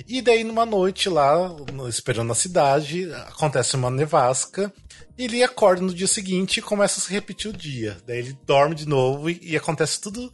E 0.07 0.21
daí, 0.21 0.43
numa 0.43 0.65
noite 0.65 1.07
lá, 1.07 1.55
esperando 1.87 2.27
na 2.27 2.35
cidade, 2.35 3.11
acontece 3.27 3.75
uma 3.75 3.89
nevasca. 3.89 4.73
E 5.17 5.23
ele 5.23 5.43
acorda 5.43 5.81
no 5.81 5.93
dia 5.93 6.07
seguinte 6.07 6.57
e 6.57 6.61
começa 6.61 6.99
a 6.99 7.03
se 7.03 7.11
repetir 7.11 7.49
o 7.49 7.57
dia. 7.57 7.97
Daí 8.05 8.19
ele 8.19 8.37
dorme 8.45 8.75
de 8.75 8.87
novo 8.87 9.29
e, 9.29 9.39
e 9.41 9.57
acontece 9.57 10.01
tudo 10.01 10.31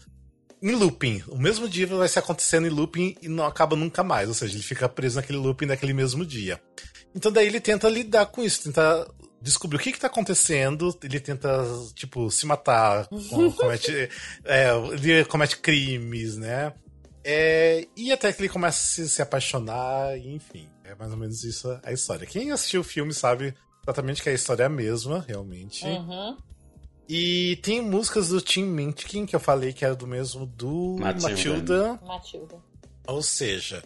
em 0.61 0.71
looping. 0.71 1.23
O 1.27 1.37
mesmo 1.37 1.69
dia 1.69 1.85
vai 1.85 2.07
se 2.07 2.17
acontecendo 2.17 2.65
em 2.65 2.71
looping 2.71 3.15
e 3.21 3.27
não 3.27 3.45
acaba 3.45 3.75
nunca 3.75 4.03
mais. 4.03 4.27
Ou 4.27 4.33
seja, 4.33 4.55
ele 4.55 4.63
fica 4.63 4.89
preso 4.89 5.17
naquele 5.17 5.37
looping 5.37 5.67
naquele 5.67 5.93
mesmo 5.93 6.25
dia. 6.25 6.59
Então 7.15 7.31
daí 7.31 7.47
ele 7.47 7.61
tenta 7.61 7.87
lidar 7.87 8.25
com 8.25 8.43
isso, 8.43 8.63
tenta 8.63 9.07
descobrir 9.45 9.77
o 9.77 9.79
que 9.79 9.91
que 9.91 9.99
tá 9.99 10.07
acontecendo, 10.07 10.97
ele 11.03 11.19
tenta, 11.19 11.63
tipo, 11.93 12.31
se 12.31 12.47
matar, 12.47 13.07
com- 13.07 13.51
comete, 13.53 14.09
é, 14.43 14.69
ele 14.91 15.23
comete 15.25 15.57
crimes, 15.57 16.35
né? 16.35 16.73
É, 17.23 17.87
e 17.95 18.11
até 18.11 18.33
que 18.33 18.41
ele 18.41 18.49
começa 18.49 18.79
a 18.79 18.85
se, 18.85 19.09
se 19.09 19.21
apaixonar, 19.21 20.17
enfim. 20.17 20.67
É 20.83 20.95
mais 20.95 21.11
ou 21.11 21.17
menos 21.17 21.43
isso 21.43 21.79
a 21.83 21.91
história. 21.91 22.25
Quem 22.25 22.51
assistiu 22.51 22.81
o 22.81 22.83
filme 22.83 23.13
sabe 23.13 23.53
exatamente 23.83 24.21
que 24.21 24.29
a 24.29 24.33
história 24.33 24.63
é 24.63 24.65
a 24.65 24.69
mesma, 24.69 25.23
realmente. 25.27 25.85
Uhum. 25.85 26.37
E 27.07 27.59
tem 27.61 27.81
músicas 27.81 28.29
do 28.29 28.41
Tim 28.41 28.63
Minchin, 28.65 29.27
que 29.27 29.35
eu 29.35 29.39
falei 29.39 29.73
que 29.73 29.85
era 29.85 29.95
do 29.95 30.07
mesmo 30.07 30.45
do 30.47 30.97
Matilda. 30.99 31.29
Matilda. 31.29 31.99
Matilda. 32.03 32.55
Ou 33.07 33.21
seja, 33.21 33.83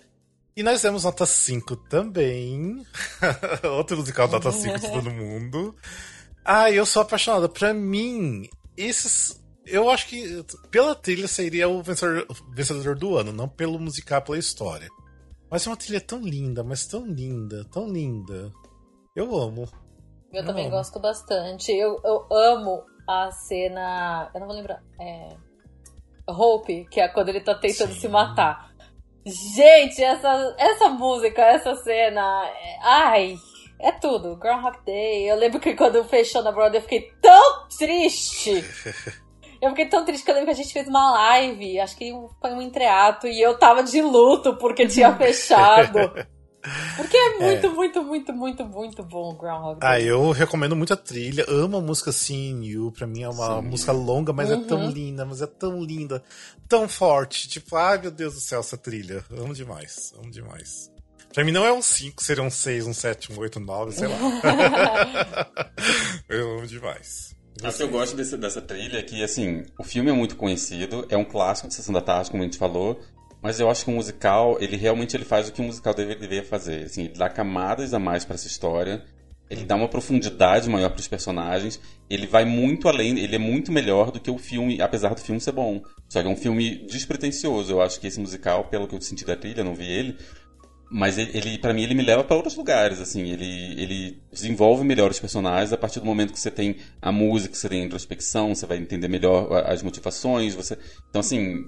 e 0.60 0.64
nós 0.64 0.82
temos 0.82 1.06
nota 1.06 1.26
5 1.26 1.74
também. 1.88 2.86
Outro 3.78 3.96
musical 3.96 4.28
nota 4.28 4.52
5 4.52 4.78
de 4.78 4.92
todo 4.92 5.10
mundo. 5.10 5.74
Ah, 6.44 6.70
eu 6.70 6.86
sou 6.86 7.02
apaixonada. 7.02 7.48
Pra 7.48 7.74
mim, 7.74 8.50
esses. 8.76 9.42
Eu 9.66 9.90
acho 9.90 10.08
que 10.08 10.44
pela 10.70 10.94
trilha 10.94 11.30
seria 11.30 11.70
o 11.70 11.82
vencedor, 11.82 12.28
vencedor 12.54 12.98
do 12.98 13.16
ano, 13.16 13.32
não 13.32 13.48
pelo 13.48 13.80
musical, 13.80 14.22
pela 14.22 14.38
história. 14.38 14.90
Mas 15.50 15.66
é 15.66 15.70
uma 15.70 15.78
trilha 15.78 16.02
tão 16.02 16.20
linda, 16.20 16.62
mas 16.62 16.86
tão 16.86 17.06
linda, 17.06 17.64
tão 17.72 17.88
linda. 17.88 18.52
Eu 19.16 19.38
amo. 19.38 19.66
Eu 20.34 20.42
Eu 20.42 20.46
também 20.46 20.66
amo. 20.66 20.76
gosto 20.76 21.00
bastante. 21.00 21.72
Eu, 21.72 22.02
eu 22.04 22.28
amo 22.32 22.84
a 23.08 23.32
cena. 23.32 24.30
Eu 24.34 24.42
não 24.42 24.48
vou 24.48 24.58
lembrar. 24.58 24.84
É. 25.00 25.38
Hope, 26.28 26.86
que 26.92 27.00
é 27.00 27.08
quando 27.08 27.30
ele 27.30 27.40
tá 27.40 27.56
tentando 27.56 27.94
Sim. 27.94 28.00
se 28.02 28.08
matar. 28.10 28.69
Gente, 29.26 30.04
essa, 30.04 30.56
essa 30.58 30.90
música, 30.90 31.42
essa 31.42 31.76
cena. 31.76 32.46
é- 32.48 32.78
Ai, 32.82 33.36
é 33.80 33.92
tudo. 33.92 34.36
Groundhog 34.38 34.78
Day. 34.86 35.30
Eu 35.30 35.36
lembro 35.36 35.60
que 35.60 35.76
quando 35.76 36.04
fechou 36.06 36.42
na 36.44 36.52
Broadway 36.52 36.78
eu 36.80 36.84
fiquei 36.84 37.12
tão 37.22 37.68
triste. 37.78 38.64
Eu 39.62 39.72
fiquei 39.72 39.88
tão 39.90 40.06
triste 40.06 40.24
que 40.24 40.32
eu 40.32 40.36
lembro 40.36 40.46
que 40.48 40.54
a 40.58 40.64
gente 40.64 40.72
fez 40.72 40.88
uma 40.88 41.12
live, 41.12 41.82
acho 41.82 41.98
que 41.98 42.14
foi 42.40 42.52
um 42.54 42.62
entreato, 42.62 43.28
e 43.28 43.42
eu 43.42 43.60
tava 43.60 43.84
de 43.84 44.02
luto 44.02 44.56
porque 44.56 44.88
tinha 44.88 45.14
fechado. 45.20 46.00
Porque 46.98 47.16
é 47.16 47.38
muito, 47.40 47.72
muito, 47.74 48.04
muito, 48.04 48.34
muito, 48.34 48.66
muito 48.66 49.04
bom 49.04 49.32
o 49.32 49.38
Groundhog 49.38 49.80
Day. 49.80 49.90
Ah, 49.90 50.02
eu 50.02 50.32
recomendo 50.32 50.76
muito 50.76 50.92
a 50.94 50.98
trilha. 50.98 51.46
Amo 51.48 51.78
a 51.78 51.82
música 51.82 52.12
Seeing 52.12 52.66
You. 52.66 52.92
Pra 52.92 53.08
mim 53.08 53.22
é 53.24 53.30
uma 53.30 53.62
Sim. 53.62 53.68
música 53.68 53.92
longa, 53.94 54.34
mas 54.34 54.52
é 54.52 54.58
tão 54.58 54.84
Uhum. 54.86 54.92
linda, 54.92 55.26
mas 55.26 55.42
é 55.42 55.48
tão 55.48 55.82
linda, 55.82 56.22
tão 56.68 56.90
forte. 56.90 57.48
Tipo, 57.48 57.78
ai 57.78 58.00
meu 58.02 58.12
Deus 58.12 58.34
do 58.34 58.42
céu, 58.42 58.60
essa 58.60 58.78
trilha. 58.78 59.24
Amo 59.32 59.54
demais, 59.54 60.14
amo 60.22 60.30
demais. 60.30 60.92
Pra 61.34 61.46
mim 61.46 61.52
não 61.52 61.64
é 61.64 61.72
um 61.72 61.82
5, 61.82 62.22
seria 62.24 62.44
um 62.44 62.50
6, 62.50 62.88
um 62.88 62.94
7, 62.94 63.32
um 63.32 63.40
8, 63.40 63.60
um 63.60 63.64
9, 63.64 63.92
sei 63.94 64.08
lá. 64.08 64.18
eu 66.28 66.58
amo 66.58 66.68
demais. 66.68 67.36
O 67.64 67.72
que 67.72 67.84
eu 67.84 67.90
gosto 67.90 68.16
desse- 68.16 68.38
dessa 68.38 68.62
trilha 68.62 69.00
é 69.00 69.04
que, 69.04 69.22
assim, 69.24 69.66
o 69.78 69.84
filme 69.84 70.10
é 70.10 70.14
muito 70.14 70.36
conhecido, 70.38 71.06
é 71.10 71.18
um 71.18 71.26
clássico 71.26 71.68
de 71.68 71.74
Sessão 71.74 71.94
da 71.94 72.02
Tarde, 72.02 72.32
como 72.32 72.42
a 72.42 72.46
gente 72.46 72.58
falou, 72.58 73.00
mas 73.42 73.60
eu 73.60 73.70
acho 73.70 73.86
que 73.86 73.92
o 73.92 73.94
musical, 73.94 74.58
ele 74.60 74.76
realmente 74.76 75.16
ele 75.16 75.26
faz 75.26 75.48
o 75.48 75.52
que 75.52 75.62
um 75.62 75.66
musical 75.66 75.94
deve- 75.94 76.16
deveria 76.16 76.44
fazer. 76.44 76.86
Assim, 76.86 77.06
ele 77.06 77.14
dá 77.14 77.30
camadas 77.30 77.94
a 77.94 78.00
mais 78.00 78.26
pra 78.26 78.36
essa 78.36 78.48
história, 78.48 79.04
ele 79.50 79.66
dá 79.66 79.76
uma 79.76 79.88
profundidade 79.88 80.70
maior 80.70 80.92
pros 80.92 81.08
personagens, 81.08 81.80
ele 82.10 82.28
vai 82.28 82.46
muito 82.46 82.88
além, 82.88 83.18
ele 83.18 83.36
é 83.36 83.40
muito 83.40 83.72
melhor 83.72 84.12
do 84.12 84.20
que 84.20 84.30
o 84.30 84.38
filme, 84.38 84.82
apesar 84.82 85.16
do 85.16 85.22
filme 85.22 85.42
ser 85.42 85.54
bom. 85.54 85.82
Só 86.08 86.22
que 86.22 86.28
é 86.28 86.32
um 86.32 86.36
filme 86.36 86.86
despretensioso. 86.88 87.72
Eu 87.72 87.82
acho 87.82 88.00
que 88.00 88.08
esse 88.08 88.20
musical, 88.20 88.66
pelo 88.66 88.88
que 88.88 88.96
eu 88.96 89.02
senti 89.02 89.26
da 89.26 89.36
trilha, 89.36 89.64
não 89.64 89.74
vi 89.74 89.90
ele, 89.90 90.18
mas 90.92 91.18
ele, 91.18 91.32
ele 91.36 91.58
para 91.58 91.74
mim, 91.74 91.84
ele 91.84 91.96
me 91.96 92.04
leva 92.04 92.24
pra 92.24 92.36
outros 92.36 92.56
lugares, 92.56 93.00
assim. 93.00 93.30
Ele, 93.32 93.82
ele 93.82 94.22
desenvolve 94.32 94.84
melhor 94.84 95.10
os 95.10 95.20
personagens 95.20 95.74
a 95.74 95.78
partir 95.78 96.00
do 96.00 96.06
momento 96.06 96.34
que 96.34 96.40
você 96.40 96.52
tem 96.52 96.78
a 97.02 97.12
música, 97.12 97.56
você 97.56 97.70
tem 97.70 97.82
a 97.82 97.86
introspecção, 97.86 98.54
você 98.54 98.66
vai 98.68 98.78
entender 98.78 99.08
melhor 99.08 99.52
as 99.66 99.82
motivações, 99.82 100.54
você... 100.54 100.78
Então, 101.10 101.22
assim, 101.22 101.64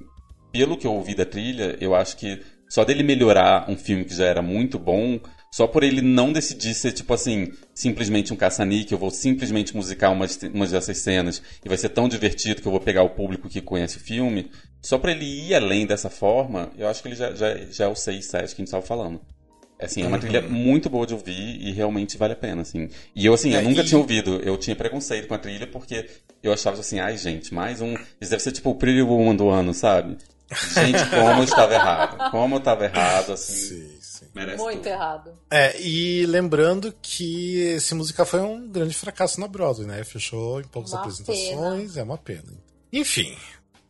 pelo 0.52 0.78
que 0.78 0.86
eu 0.88 0.93
ouvi 0.93 1.16
da 1.16 1.26
trilha, 1.26 1.78
eu 1.80 1.95
acho 1.95 2.18
que 2.18 2.41
só 2.70 2.84
dele 2.86 3.04
melhorar 3.04 3.70
um 3.70 3.76
filme 3.78 4.06
que 4.06 4.16
já 4.16 4.26
era 4.26 4.41
muito 4.41 4.80
bom, 4.80 5.20
só 5.54 5.68
por 5.68 5.84
ele 5.84 6.02
não 6.02 6.32
decidir 6.32 6.74
ser, 6.74 6.93
tipo 6.93 7.14
assim, 7.14 7.52
simplesmente 7.76 8.32
um 8.34 8.38
caça-níquel, 8.38 8.95
eu 8.95 8.99
vou 8.99 9.12
simplesmente 9.12 9.76
musicar 9.76 10.12
umas, 10.12 10.39
umas 10.54 10.72
dessas 10.72 10.97
cenas 10.99 11.41
e 11.66 11.68
vai 11.68 11.78
ser 11.78 11.89
tão 11.89 12.08
divertido 12.08 12.62
que 12.62 12.68
eu 12.68 12.72
vou 12.72 12.80
pegar 12.80 13.04
o 13.04 13.10
público 13.10 13.49
que 13.49 13.60
conhece 13.62 13.97
o 13.97 13.99
filme, 13.99 14.49
só 14.82 14.97
pra 14.97 15.12
ele 15.12 15.26
ir 15.26 15.54
além 15.54 15.86
dessa 15.86 16.10
forma, 16.10 16.72
eu 16.78 16.88
acho 16.88 17.02
que 17.02 17.10
ele 17.10 17.16
já, 17.16 17.34
já, 17.36 17.56
já 17.70 17.86
é 17.86 17.88
o 17.89 17.95
6, 17.95 18.26
7 18.26 18.47
que 18.56 18.62
a 18.62 18.64
gente 18.64 18.68
estava 18.68 18.84
falando. 18.86 19.20
Assim, 19.80 20.04
é 20.04 20.08
uma 20.08 20.14
Uhum. 20.18 20.20
trilha 20.22 20.41
muito 20.43 20.89
boa 20.91 21.08
de 21.08 21.14
ouvir 21.16 21.58
e 21.60 21.72
realmente 21.72 22.16
vale 22.16 22.34
a 22.34 22.36
pena, 22.36 22.62
assim. 22.62 22.88
E 23.16 23.26
eu, 23.26 23.34
assim, 23.34 23.54
É, 23.54 23.58
eu 23.58 23.64
nunca 23.64 23.82
e- 23.82 23.84
tinha 23.84 23.97
ouvido, 23.97 24.39
eu 24.43 24.56
tinha 24.56 24.76
preconceito 24.76 25.28
com 25.28 25.34
a 25.34 25.39
trilha 25.39 25.66
porque 25.66 26.08
eu 26.43 26.54
achava 26.54 26.80
assim, 26.80 26.99
ai 26.99 27.18
gente, 27.18 27.52
mais 27.52 27.82
um. 27.82 27.95
Isso 28.22 28.30
deve 28.30 28.43
ser 28.43 28.52
tipo 28.52 28.70
o 28.70 28.76
Pretty 28.76 29.02
Woman 29.02 29.36
do 29.36 29.49
ano, 29.49 29.74
sabe? 29.74 30.18
Gente, 30.74 31.10
como 31.10 31.39
eu 31.39 31.43
estava 31.43 31.74
errado. 31.74 32.32
Como 32.32 32.56
eu 32.56 32.60
estava 32.60 32.84
errado, 32.86 33.34
assim. 33.34 33.97
Sim, 34.02 34.26
Muito 34.58 34.78
tudo. 34.78 34.88
errado. 34.88 35.34
É, 35.49 35.80
e 35.82 36.26
lembrando 36.26 36.93
que 37.02 37.58
esse 37.58 37.95
musical 37.95 38.26
foi 38.26 38.41
um 38.41 38.68
grande 38.68 38.93
fracasso 38.93 39.39
na 39.39 39.47
Broadway, 39.47 39.88
né? 39.88 40.04
Fechou 40.04 40.60
em 40.60 40.66
poucas 40.66 40.91
Uma 40.91 41.02
apresentações, 41.02 41.97
é 41.97 42.04
uma 42.04 42.18
pena. 42.18 42.54
Enfim, 42.91 43.36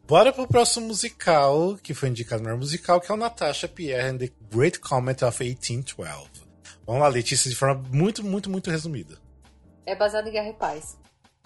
bora 0.07 0.31
pro 0.31 0.47
próximo 0.47 0.87
musical, 0.87 1.77
que 1.81 1.93
foi 1.93 2.09
indicado 2.09 2.41
no 2.41 2.49
melhor 2.49 2.59
musical, 2.59 3.01
que 3.01 3.11
é 3.11 3.15
o 3.15 3.17
Natasha 3.17 3.67
Pierre 3.67 4.09
and 4.09 4.17
the 4.17 4.29
Great 4.53 4.79
Comet 4.79 5.23
of 5.25 5.43
1812. 5.43 6.29
Vamos 6.85 7.01
lá, 7.01 7.07
Letícia, 7.07 7.49
de 7.49 7.55
forma 7.55 7.83
muito, 7.91 8.23
muito, 8.23 8.49
muito 8.49 8.69
resumida. 8.69 9.17
É 9.85 9.95
baseado 9.95 10.27
em 10.27 10.31
Guerra 10.31 10.49
e 10.49 10.53
Paz. 10.53 10.97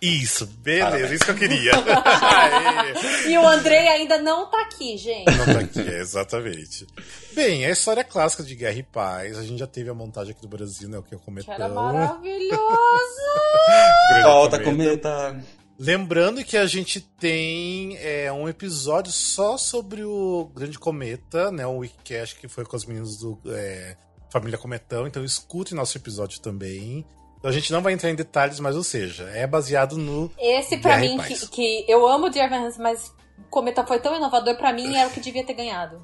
Isso, 0.02 0.46
beleza, 0.46 0.86
Parabéns. 0.86 1.12
isso 1.12 1.26
que 1.26 1.32
eu 1.32 1.36
queria. 1.36 1.72
E 3.28 3.38
o 3.38 3.48
Andrei 3.48 3.88
ainda 3.88 4.18
não 4.20 4.50
tá 4.50 4.62
aqui, 4.62 4.98
gente. 4.98 5.26
Não 5.26 5.46
tá 5.46 5.60
aqui, 5.60 5.80
é, 5.80 6.00
exatamente. 6.00 6.86
Bem, 7.34 7.66
a 7.66 7.72
história 7.72 8.04
clássica 8.04 8.44
de 8.44 8.56
Guerra 8.56 8.78
e 8.78 8.84
Paz, 8.84 9.38
a 9.38 9.44
gente 9.44 9.60
já 9.60 9.68
teve 9.68 9.90
a 9.90 9.94
montagem 9.94 10.32
aqui 10.32 10.42
do 10.42 10.48
Brasil, 10.48 10.88
né? 10.90 10.98
O 10.98 11.04
que 11.04 11.14
é 11.14 11.18
o 11.18 11.20
Que 11.20 11.26
Cometão. 11.26 11.54
era 11.54 11.70
maravilhoso. 11.70 12.56
Grande 14.10 14.24
Volta, 14.24 14.64
cometa. 14.64 15.44
Lembrando 15.78 16.44
que 16.44 16.56
a 16.56 16.66
gente 16.66 17.02
tem 17.02 17.98
é, 17.98 18.32
um 18.32 18.48
episódio 18.48 19.12
só 19.12 19.58
sobre 19.58 20.04
o 20.04 20.50
Grande 20.56 20.80
Cometa, 20.80 21.52
né? 21.52 21.66
Um 21.68 21.80
Wikicast 21.80 22.36
que 22.36 22.48
foi 22.48 22.64
com 22.66 22.78
os 22.78 22.86
meninos 22.86 23.18
do 23.18 23.38
é, 23.48 23.98
Família 24.32 24.58
Cometão. 24.58 25.06
Então 25.08 25.24
escute 25.24 25.76
nosso 25.76 25.98
episódio 25.98 26.40
também. 26.40 27.06
Então 27.46 27.52
a 27.52 27.54
gente 27.54 27.72
não 27.72 27.84
vai 27.84 27.94
entrar 27.94 28.10
em 28.10 28.16
detalhes, 28.16 28.60
mas 28.60 28.76
ou 28.76 28.82
seja, 28.82 29.26
é 29.26 29.46
baseado 29.46 29.98
no. 29.98 30.32
Esse, 30.36 30.74
e 30.74 30.98
mim, 30.98 31.16
que, 31.20 31.48
que 31.48 31.86
eu 31.88 32.08
amo 32.08 32.28
Dear 32.28 32.48
Evan 32.48 32.66
Hansen, 32.66 32.82
mas 32.82 33.14
o 33.38 33.44
Cometa 33.52 33.86
foi 33.86 34.00
tão 34.00 34.16
inovador, 34.16 34.58
pra 34.58 34.74
mim 34.74 34.96
era 34.96 35.08
o 35.08 35.12
que 35.12 35.20
devia 35.20 35.46
ter 35.46 35.54
ganhado. 35.54 36.04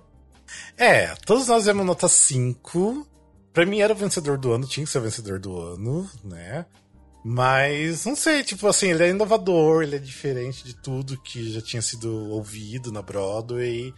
É, 0.78 1.16
todos 1.26 1.48
nós 1.48 1.66
demos 1.66 1.84
nota 1.84 2.08
5. 2.08 3.08
Pra 3.52 3.66
mim 3.66 3.82
era 3.82 3.92
o 3.92 3.96
vencedor 3.96 4.38
do 4.38 4.52
ano, 4.52 4.68
tinha 4.68 4.86
que 4.86 4.92
ser 4.92 5.00
o 5.00 5.02
vencedor 5.02 5.40
do 5.40 5.60
ano, 5.60 6.08
né? 6.24 6.64
Mas, 7.26 8.06
não 8.06 8.16
sei, 8.16 8.44
tipo 8.44 8.68
assim, 8.68 8.92
ele 8.92 9.04
é 9.04 9.10
inovador, 9.10 9.82
ele 9.82 9.96
é 9.96 10.00
diferente 10.00 10.64
de 10.64 10.76
tudo 10.76 11.20
que 11.24 11.52
já 11.52 11.62
tinha 11.62 11.82
sido 11.82 12.30
ouvido 12.30 12.92
na 12.92 13.02
Broadway. 13.02 13.92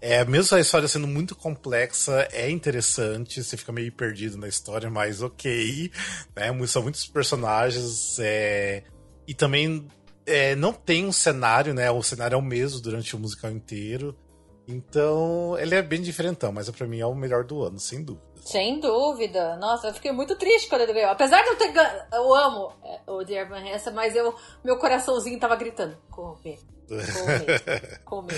É, 0.00 0.24
mesmo 0.24 0.56
a 0.56 0.60
história 0.60 0.88
sendo 0.88 1.06
muito 1.06 1.34
complexa, 1.34 2.28
é 2.32 2.50
interessante, 2.50 3.42
você 3.42 3.56
fica 3.56 3.72
meio 3.72 3.92
perdido 3.92 4.36
na 4.36 4.48
história, 4.48 4.90
mas 4.90 5.22
ok. 5.22 5.90
Né? 6.34 6.66
São 6.66 6.82
muitos 6.82 7.06
personagens, 7.06 8.18
é, 8.18 8.82
e 9.26 9.34
também 9.34 9.88
é, 10.26 10.54
não 10.56 10.72
tem 10.72 11.06
um 11.06 11.12
cenário, 11.12 11.72
né? 11.72 11.90
O 11.90 12.02
cenário 12.02 12.34
é 12.34 12.38
o 12.38 12.42
mesmo 12.42 12.80
durante 12.80 13.14
o 13.14 13.18
musical 13.18 13.50
inteiro. 13.50 14.16
Então, 14.68 15.56
ele 15.58 15.76
é 15.76 15.82
bem 15.82 16.02
diferentão, 16.02 16.50
mas 16.52 16.68
pra 16.70 16.86
mim 16.86 16.98
é 16.98 17.06
o 17.06 17.14
melhor 17.14 17.44
do 17.44 17.62
ano, 17.62 17.78
sem 17.78 18.02
dúvida. 18.02 18.26
Sem 18.46 18.80
dúvida. 18.80 19.56
Nossa, 19.56 19.88
eu 19.88 19.94
fiquei 19.94 20.10
muito 20.12 20.36
triste 20.36 20.68
quando 20.68 20.82
ele 20.82 20.92
ganhou. 20.92 21.10
Apesar 21.10 21.42
de 21.42 21.48
eu 21.48 21.56
ter 21.56 21.72
ganho. 21.72 22.02
Eu 22.12 22.34
amo 22.34 22.72
é, 22.84 23.00
o 23.06 23.24
Dear 23.24 23.46
Evan 23.46 23.74
Hansen, 23.74 23.92
mas 23.92 24.14
eu, 24.14 24.34
meu 24.64 24.76
coraçãozinho 24.78 25.38
tava 25.38 25.56
gritando. 25.56 25.96
Comer. 26.10 26.58
Comer. 26.88 28.00
Comer. 28.04 28.34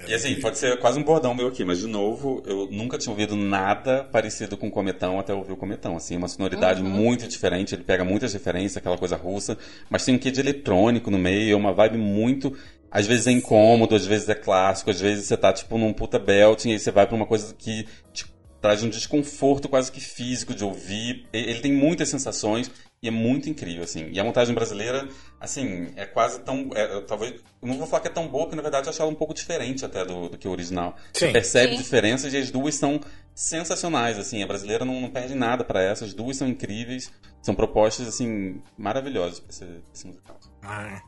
É. 0.00 0.10
E 0.10 0.14
assim, 0.14 0.34
pode 0.40 0.58
ser 0.58 0.78
quase 0.78 0.98
um 0.98 1.02
bordão 1.02 1.34
meu 1.34 1.48
aqui, 1.48 1.64
mas 1.64 1.78
de 1.78 1.86
novo, 1.86 2.42
eu 2.46 2.68
nunca 2.70 2.98
tinha 2.98 3.12
ouvido 3.12 3.36
nada 3.36 4.04
parecido 4.04 4.56
com 4.56 4.68
o 4.68 4.70
Cometão 4.70 5.20
até 5.20 5.32
ouvir 5.32 5.52
o 5.52 5.56
Cometão. 5.56 5.96
Assim, 5.96 6.16
uma 6.16 6.28
sonoridade 6.28 6.82
muito 6.82 7.28
diferente, 7.28 7.74
ele 7.74 7.84
pega 7.84 8.04
muitas 8.04 8.32
referências, 8.32 8.76
aquela 8.76 8.98
coisa 8.98 9.16
russa, 9.16 9.56
mas 9.88 10.04
tem 10.04 10.14
um 10.14 10.18
quê 10.18 10.30
de 10.30 10.40
eletrônico 10.40 11.10
no 11.10 11.18
meio, 11.18 11.52
é 11.52 11.56
uma 11.56 11.72
vibe 11.72 11.98
muito. 11.98 12.56
Às 12.90 13.06
vezes 13.06 13.26
é 13.26 13.30
incômodo, 13.30 13.94
às 13.94 14.04
vezes 14.04 14.28
é 14.28 14.34
clássico, 14.34 14.90
às 14.90 15.00
vezes 15.00 15.26
você 15.26 15.36
tá 15.36 15.52
tipo 15.52 15.78
num 15.78 15.94
puta 15.94 16.18
belting 16.18 16.70
e 16.70 16.72
aí 16.72 16.78
você 16.78 16.90
vai 16.90 17.06
pra 17.06 17.16
uma 17.16 17.24
coisa 17.24 17.54
que 17.56 17.86
te 18.12 18.30
traz 18.60 18.82
um 18.82 18.88
desconforto 18.88 19.68
quase 19.68 19.90
que 19.90 20.00
físico 20.00 20.54
de 20.54 20.64
ouvir. 20.64 21.26
Ele 21.32 21.60
tem 21.60 21.72
muitas 21.72 22.08
sensações 22.08 22.70
e 23.02 23.08
é 23.08 23.10
muito 23.10 23.50
incrível, 23.50 23.82
assim. 23.82 24.10
E 24.12 24.20
a 24.20 24.22
montagem 24.22 24.54
brasileira, 24.54 25.08
assim, 25.40 25.88
é 25.96 26.06
quase 26.06 26.38
tão. 26.40 26.70
é, 26.72 27.00
talvez. 27.00 27.32
Eu 27.60 27.68
não 27.68 27.76
vou 27.76 27.86
falar 27.86 28.00
que 28.02 28.08
é 28.08 28.12
tão 28.12 28.28
boa, 28.28 28.44
porque 28.44 28.54
na 28.54 28.62
verdade 28.62 28.86
eu 28.86 28.90
acho 28.90 29.02
ela 29.02 29.10
um 29.10 29.14
pouco 29.14 29.34
diferente 29.34 29.84
até 29.84 30.04
do, 30.04 30.28
do 30.28 30.38
que 30.38 30.46
o 30.46 30.52
original. 30.52 30.94
Você 31.12 31.26
Sim. 31.26 31.32
percebe 31.32 31.72
Sim. 31.72 31.82
diferenças 31.82 32.32
e 32.32 32.36
as 32.36 32.50
duas 32.52 32.76
são 32.76 33.00
sensacionais, 33.34 34.18
assim. 34.18 34.40
A 34.42 34.46
brasileira 34.46 34.84
não, 34.84 35.00
não 35.00 35.10
perde 35.10 35.34
nada 35.34 35.64
pra 35.64 35.82
essa, 35.82 36.04
as 36.04 36.14
duas 36.14 36.36
são 36.36 36.46
incríveis. 36.46 37.10
São 37.42 37.56
propostas, 37.56 38.06
assim, 38.06 38.62
maravilhosas 38.78 39.40
pra 39.40 39.50
esse, 39.50 39.64
pra 39.64 39.92
esse 39.92 40.06
musical. 40.06 40.36
Ai, 40.62 40.92
Uma 40.92 40.92
pena 40.92 41.02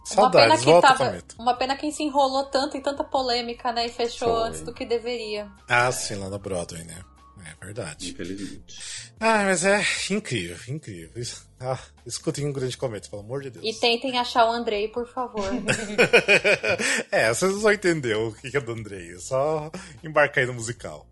saudades, 0.57 0.59
que 0.59 0.65
volta, 0.65 0.89
tava. 0.89 1.19
Uma 1.39 1.55
pena 1.55 1.77
que 1.77 1.93
se 1.93 2.03
enrolou 2.03 2.47
tanto 2.47 2.77
em 2.77 2.81
tanta 2.81 3.05
polêmica, 3.05 3.71
né? 3.73 3.87
E 3.87 3.89
fechou 3.89 4.33
Foi. 4.35 4.49
antes 4.49 4.63
do 4.63 4.75
que 4.75 4.85
deveria. 4.85 5.49
Ah, 5.69 5.93
sim, 5.93 6.17
lá 6.17 6.29
na 6.29 6.39
Broadway, 6.39 6.83
né? 6.83 7.05
É 7.45 7.65
verdade. 7.65 8.11
Infelizmente. 8.11 9.13
Ah, 9.21 9.45
mas 9.45 9.65
é 9.65 9.83
incrível, 10.11 10.75
incrível. 10.75 11.23
Ah, 11.61 11.79
escutem 12.07 12.47
um 12.47 12.53
grande 12.53 12.77
cometa, 12.77 13.09
pelo 13.09 13.23
amor 13.23 13.43
de 13.43 13.51
Deus. 13.51 13.65
E 13.65 13.81
tentem 13.81 14.19
achar 14.19 14.47
o 14.47 14.53
Andrei, 14.53 14.89
por 14.89 15.07
favor. 15.07 15.45
é, 17.11 17.33
vocês 17.33 17.53
não 17.53 17.61
vão 17.61 17.73
entender 17.73 18.15
o 18.17 18.33
que 18.33 18.57
é 18.57 18.61
do 18.61 18.73
Andrei. 18.73 19.15
É 19.15 19.19
só 19.19 19.71
embarcar 20.03 20.43
aí 20.43 20.47
no 20.47 20.55
musical. 20.55 21.07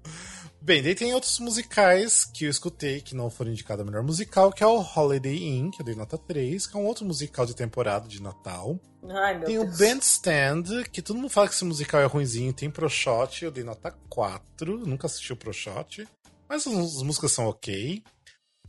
Bem, 0.65 0.81
daí 0.81 0.95
tem 0.95 1.13
outros 1.13 1.41
musicais 1.41 2.25
que 2.25 2.45
eu 2.45 2.51
escutei 2.51 3.01
que 3.01 3.17
não 3.17 3.29
foram 3.29 3.51
indicados 3.51 3.83
a 3.83 3.85
melhor 3.85 4.05
musical, 4.05 4.53
que 4.53 4.63
é 4.63 4.67
o 4.67 4.81
Holiday 4.81 5.37
Inn, 5.37 5.73
que 5.73 5.83
eu 5.83 5.85
dei 5.85 5.97
nota 5.97 6.17
3, 6.17 6.69
que 6.69 6.77
é 6.77 6.81
um 6.81 6.87
outro 6.87 7.05
musical 7.05 7.45
de 7.45 7.57
temporada 7.57 8.07
de 8.07 8.23
Natal. 8.23 8.79
Ai, 9.11 9.39
meu 9.39 9.47
Tem 9.47 9.59
o 9.59 9.65
Deus. 9.65 9.79
Bandstand, 9.79 10.85
que 10.93 11.03
todo 11.03 11.17
mundo 11.17 11.31
fala 11.31 11.49
que 11.49 11.55
esse 11.55 11.65
musical 11.65 12.01
é 12.01 12.05
ruinzinho. 12.05 12.53
Tem 12.53 12.71
Pro 12.71 12.89
Shot, 12.89 13.45
eu 13.45 13.51
dei 13.51 13.65
nota 13.65 13.93
4. 14.09 14.87
Nunca 14.87 15.07
assisti 15.07 15.33
o 15.33 15.37
Pro 15.37 15.53
Shot. 15.53 16.07
Mas 16.53 16.67
as, 16.67 16.75
as 16.97 17.03
músicas 17.03 17.33
são 17.33 17.47
ok. 17.47 18.03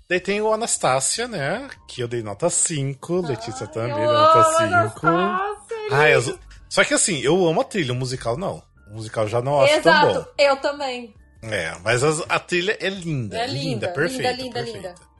Daí 0.09 0.19
tem 0.21 0.39
o 0.39 0.53
Anastácia, 0.53 1.27
né? 1.27 1.69
Que 1.85 2.01
eu 2.01 2.07
dei 2.07 2.23
nota 2.23 2.49
5. 2.49 3.19
Letícia 3.27 3.67
também 3.67 3.91
eu 3.91 3.97
dei 3.97 4.07
nota 4.07 4.39
amo 4.39 4.89
5. 4.89 5.07
Anastasia. 5.07 5.87
Ai, 5.91 6.13
as- 6.13 6.39
Só 6.69 6.83
que 6.85 6.93
assim, 6.93 7.19
eu 7.19 7.45
amo 7.45 7.59
a 7.59 7.65
trilha, 7.65 7.91
o 7.91 7.95
musical 7.95 8.37
não. 8.37 8.63
O 8.89 8.93
musical 8.95 9.27
já 9.27 9.41
não 9.41 9.61
acho 9.61 9.81
tão 9.81 9.91
Exato, 9.91 10.13
bom. 10.21 10.25
eu 10.37 10.55
também. 10.57 11.13
É, 11.41 11.77
mas 11.83 12.03
as- 12.05 12.23
a 12.29 12.39
trilha 12.39 12.77
é 12.79 12.87
linda. 12.89 13.37
É 13.37 13.47
linda, 13.47 13.59
linda, 13.59 13.87
perfeita. 13.89 14.31
linda, 14.31 14.43
linda, 14.43 14.53
perfeita. 14.63 14.87
linda. 14.89 15.13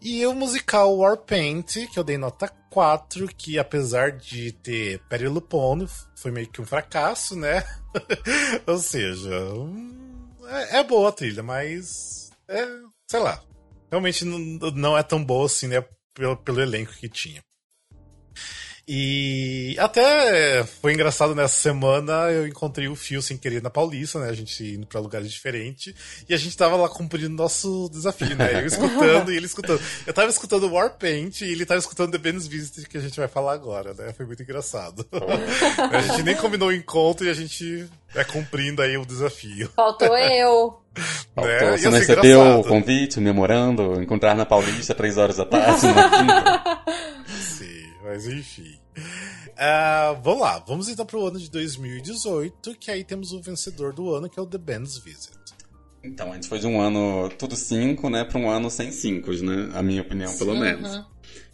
E 0.00 0.24
o 0.24 0.34
musical 0.34 0.96
Warpaint, 0.98 1.88
que 1.92 1.98
eu 1.98 2.04
dei 2.04 2.16
nota 2.16 2.46
4, 2.70 3.26
que 3.34 3.58
apesar 3.58 4.12
de 4.12 4.52
ter 4.52 5.00
Perry 5.08 5.26
Lupone, 5.26 5.88
foi 6.14 6.30
meio 6.30 6.46
que 6.48 6.60
um 6.60 6.66
fracasso, 6.66 7.34
né? 7.34 7.64
Ou 8.68 8.78
seja, 8.78 9.30
hum, 9.54 9.97
é, 10.48 10.78
é 10.78 10.84
boa 10.84 11.08
a 11.08 11.12
trilha, 11.12 11.42
mas. 11.42 12.30
É, 12.48 12.66
sei 13.10 13.20
lá. 13.20 13.42
Realmente 13.90 14.24
não, 14.24 14.38
não 14.72 14.98
é 14.98 15.02
tão 15.02 15.24
boa 15.24 15.46
assim, 15.46 15.68
né? 15.68 15.84
Pelo, 16.14 16.36
pelo 16.36 16.60
elenco 16.60 16.92
que 16.92 17.08
tinha. 17.08 17.42
E 18.90 19.76
até 19.78 20.64
foi 20.64 20.94
engraçado 20.94 21.34
nessa 21.34 21.60
semana 21.60 22.30
eu 22.30 22.46
encontrei 22.46 22.88
o 22.88 22.96
Fio 22.96 23.20
sem 23.20 23.36
querer 23.36 23.62
na 23.62 23.68
Paulista, 23.68 24.18
né? 24.18 24.30
A 24.30 24.32
gente 24.32 24.64
indo 24.64 24.86
pra 24.86 24.98
lugares 24.98 25.30
diferentes. 25.30 25.94
E 26.26 26.32
a 26.32 26.38
gente 26.38 26.56
tava 26.56 26.74
lá 26.74 26.88
cumprindo 26.88 27.28
nosso 27.28 27.90
desafio, 27.92 28.34
né? 28.34 28.62
Eu 28.62 28.66
escutando 28.66 29.30
e 29.30 29.36
ele 29.36 29.44
escutando. 29.44 29.80
Eu 30.06 30.14
tava 30.14 30.30
escutando 30.30 30.72
Warpaint 30.72 31.42
e 31.42 31.52
ele 31.52 31.66
tava 31.66 31.78
escutando 31.78 32.12
The 32.12 32.18
Ben's 32.18 32.46
Visit, 32.46 32.88
que 32.88 32.96
a 32.96 33.00
gente 33.00 33.18
vai 33.20 33.28
falar 33.28 33.52
agora, 33.52 33.92
né? 33.92 34.12
Foi 34.16 34.24
muito 34.24 34.42
engraçado. 34.42 35.06
a 35.92 36.00
gente 36.00 36.22
nem 36.22 36.36
combinou 36.36 36.68
o 36.68 36.72
encontro 36.72 37.26
e 37.26 37.30
a 37.30 37.34
gente 37.34 37.86
é 38.14 38.24
cumprindo 38.24 38.80
aí 38.80 38.96
o 38.96 39.04
desafio. 39.04 39.70
Faltou 39.76 40.16
eu. 40.16 40.80
Faltou. 41.34 41.52
Né? 41.52 41.76
Você 41.76 41.84
Ia 41.84 41.90
não 41.90 41.98
recebeu 41.98 42.40
engraçado. 42.40 42.60
o 42.60 42.64
convite, 42.64 43.18
o 43.18 43.22
memorando, 43.22 44.02
encontrar 44.02 44.34
na 44.34 44.46
Paulista 44.46 44.94
três 44.94 45.16
horas 45.18 45.36
da 45.36 45.44
tarde? 45.44 45.82
Sim, 47.40 47.87
mas 48.08 48.26
enfim. 48.26 48.74
Ah, 49.56 50.18
vamos 50.24 50.40
lá, 50.40 50.58
vamos 50.66 50.88
então 50.88 51.04
pro 51.04 51.26
ano 51.26 51.38
de 51.38 51.50
2018, 51.50 52.74
que 52.80 52.90
aí 52.90 53.04
temos 53.04 53.32
o 53.32 53.42
vencedor 53.42 53.92
do 53.92 54.14
ano, 54.14 54.30
que 54.30 54.38
é 54.38 54.42
o 54.42 54.46
The 54.46 54.56
Band's 54.56 54.96
Visit. 54.98 55.36
Então, 56.02 56.32
a 56.32 56.34
gente 56.34 56.48
foi 56.48 56.58
de 56.58 56.66
um 56.66 56.80
ano 56.80 57.28
tudo 57.38 57.54
cinco, 57.54 58.08
né, 58.08 58.24
pra 58.24 58.38
um 58.38 58.48
ano 58.48 58.70
sem 58.70 58.90
cinco, 58.90 59.30
né? 59.32 59.70
A 59.74 59.82
minha 59.82 60.00
opinião, 60.00 60.34
pelo 60.38 60.56
menos. 60.56 61.04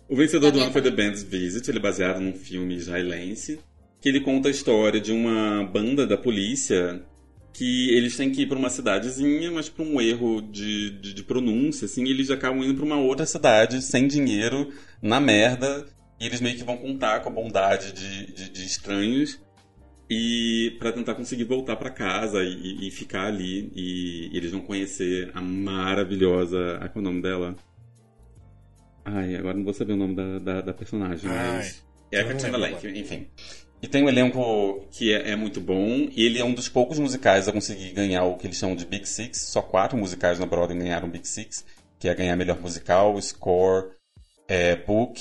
O 0.08 0.14
vencedor 0.14 0.52
do 0.52 0.60
ano 0.60 0.70
foi 0.70 0.80
The 0.80 0.90
Band's 0.90 1.24
Visit, 1.24 1.68
ele 1.68 1.78
é 1.78 1.82
baseado 1.82 2.20
num 2.20 2.34
filme 2.34 2.74
israelense, 2.76 3.58
que 4.00 4.08
ele 4.08 4.20
conta 4.20 4.48
a 4.48 4.50
história 4.50 5.00
de 5.00 5.10
uma 5.10 5.64
banda 5.64 6.06
da 6.06 6.16
polícia 6.16 7.02
que 7.52 7.90
eles 7.90 8.16
têm 8.16 8.30
que 8.30 8.42
ir 8.42 8.46
pra 8.46 8.58
uma 8.58 8.68
cidadezinha, 8.68 9.50
mas 9.50 9.68
por 9.68 9.86
um 9.86 10.00
erro 10.00 10.42
de, 10.42 10.90
de, 10.90 11.14
de 11.14 11.22
pronúncia, 11.22 11.86
assim, 11.86 12.06
eles 12.06 12.28
acabam 12.28 12.62
indo 12.62 12.74
pra 12.74 12.84
uma 12.84 12.98
outra 12.98 13.24
cidade 13.24 13.80
sem 13.80 14.06
dinheiro, 14.06 14.72
na 15.00 15.20
merda, 15.20 15.86
e 16.20 16.26
eles 16.26 16.40
meio 16.40 16.56
que 16.56 16.64
vão 16.64 16.76
contar 16.76 17.20
com 17.20 17.28
a 17.28 17.32
bondade 17.32 17.92
de, 17.92 18.32
de, 18.32 18.50
de 18.50 18.64
estranhos 18.64 19.40
e 20.08 20.76
para 20.78 20.92
tentar 20.92 21.14
conseguir 21.14 21.44
voltar 21.44 21.76
pra 21.76 21.90
casa 21.90 22.42
e, 22.42 22.86
e 22.86 22.90
ficar 22.90 23.26
ali 23.26 23.72
e, 23.74 24.30
eles 24.36 24.52
vão 24.52 24.60
conhecer 24.60 25.30
a 25.34 25.40
maravilhosa, 25.40 26.78
ah, 26.80 26.88
qual 26.88 26.96
é 27.04 27.08
o 27.08 27.10
nome 27.10 27.22
dela? 27.22 27.56
Ai, 29.04 29.36
agora 29.36 29.56
não 29.56 29.64
vou 29.64 29.74
saber 29.74 29.94
o 29.94 29.96
nome 29.96 30.14
da, 30.14 30.38
da, 30.38 30.60
da 30.60 30.74
personagem, 30.74 31.28
mas 31.28 31.84
é 32.10 32.20
a 32.20 32.24
Katrina 32.24 32.56
Lake, 32.56 32.86
enfim. 32.88 33.26
E 33.82 33.88
tem 33.88 34.02
um 34.02 34.08
elenco 34.08 34.86
que 34.90 35.12
é, 35.12 35.32
é 35.32 35.36
muito 35.36 35.60
bom, 35.60 36.08
e 36.10 36.24
ele 36.24 36.38
é 36.38 36.44
um 36.44 36.54
dos 36.54 36.70
poucos 36.70 36.98
musicais 36.98 37.46
a 37.48 37.52
conseguir 37.52 37.92
ganhar 37.92 38.24
o 38.24 38.36
que 38.36 38.46
eles 38.46 38.56
chamam 38.56 38.74
de 38.74 38.86
Big 38.86 39.06
Six. 39.06 39.42
Só 39.42 39.60
quatro 39.60 39.98
musicais 39.98 40.38
na 40.38 40.46
Broadway 40.46 40.78
ganharam 40.78 41.10
Big 41.10 41.28
Six, 41.28 41.66
que 41.98 42.08
é 42.08 42.14
ganhar 42.14 42.34
melhor 42.34 42.58
musical, 42.58 43.20
score, 43.20 43.90
é, 44.48 44.74
book, 44.74 45.20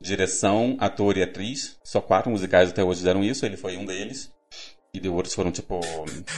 direção, 0.00 0.76
ator 0.80 1.16
e 1.16 1.22
atriz. 1.22 1.78
Só 1.84 2.00
quatro 2.00 2.30
musicais 2.30 2.70
até 2.70 2.82
hoje 2.82 3.00
fizeram 3.00 3.22
isso, 3.22 3.44
ele 3.44 3.56
foi 3.56 3.76
um 3.76 3.84
deles. 3.84 4.32
E 4.92 4.98
de 4.98 5.08
outros 5.08 5.34
foram 5.34 5.52
tipo. 5.52 5.78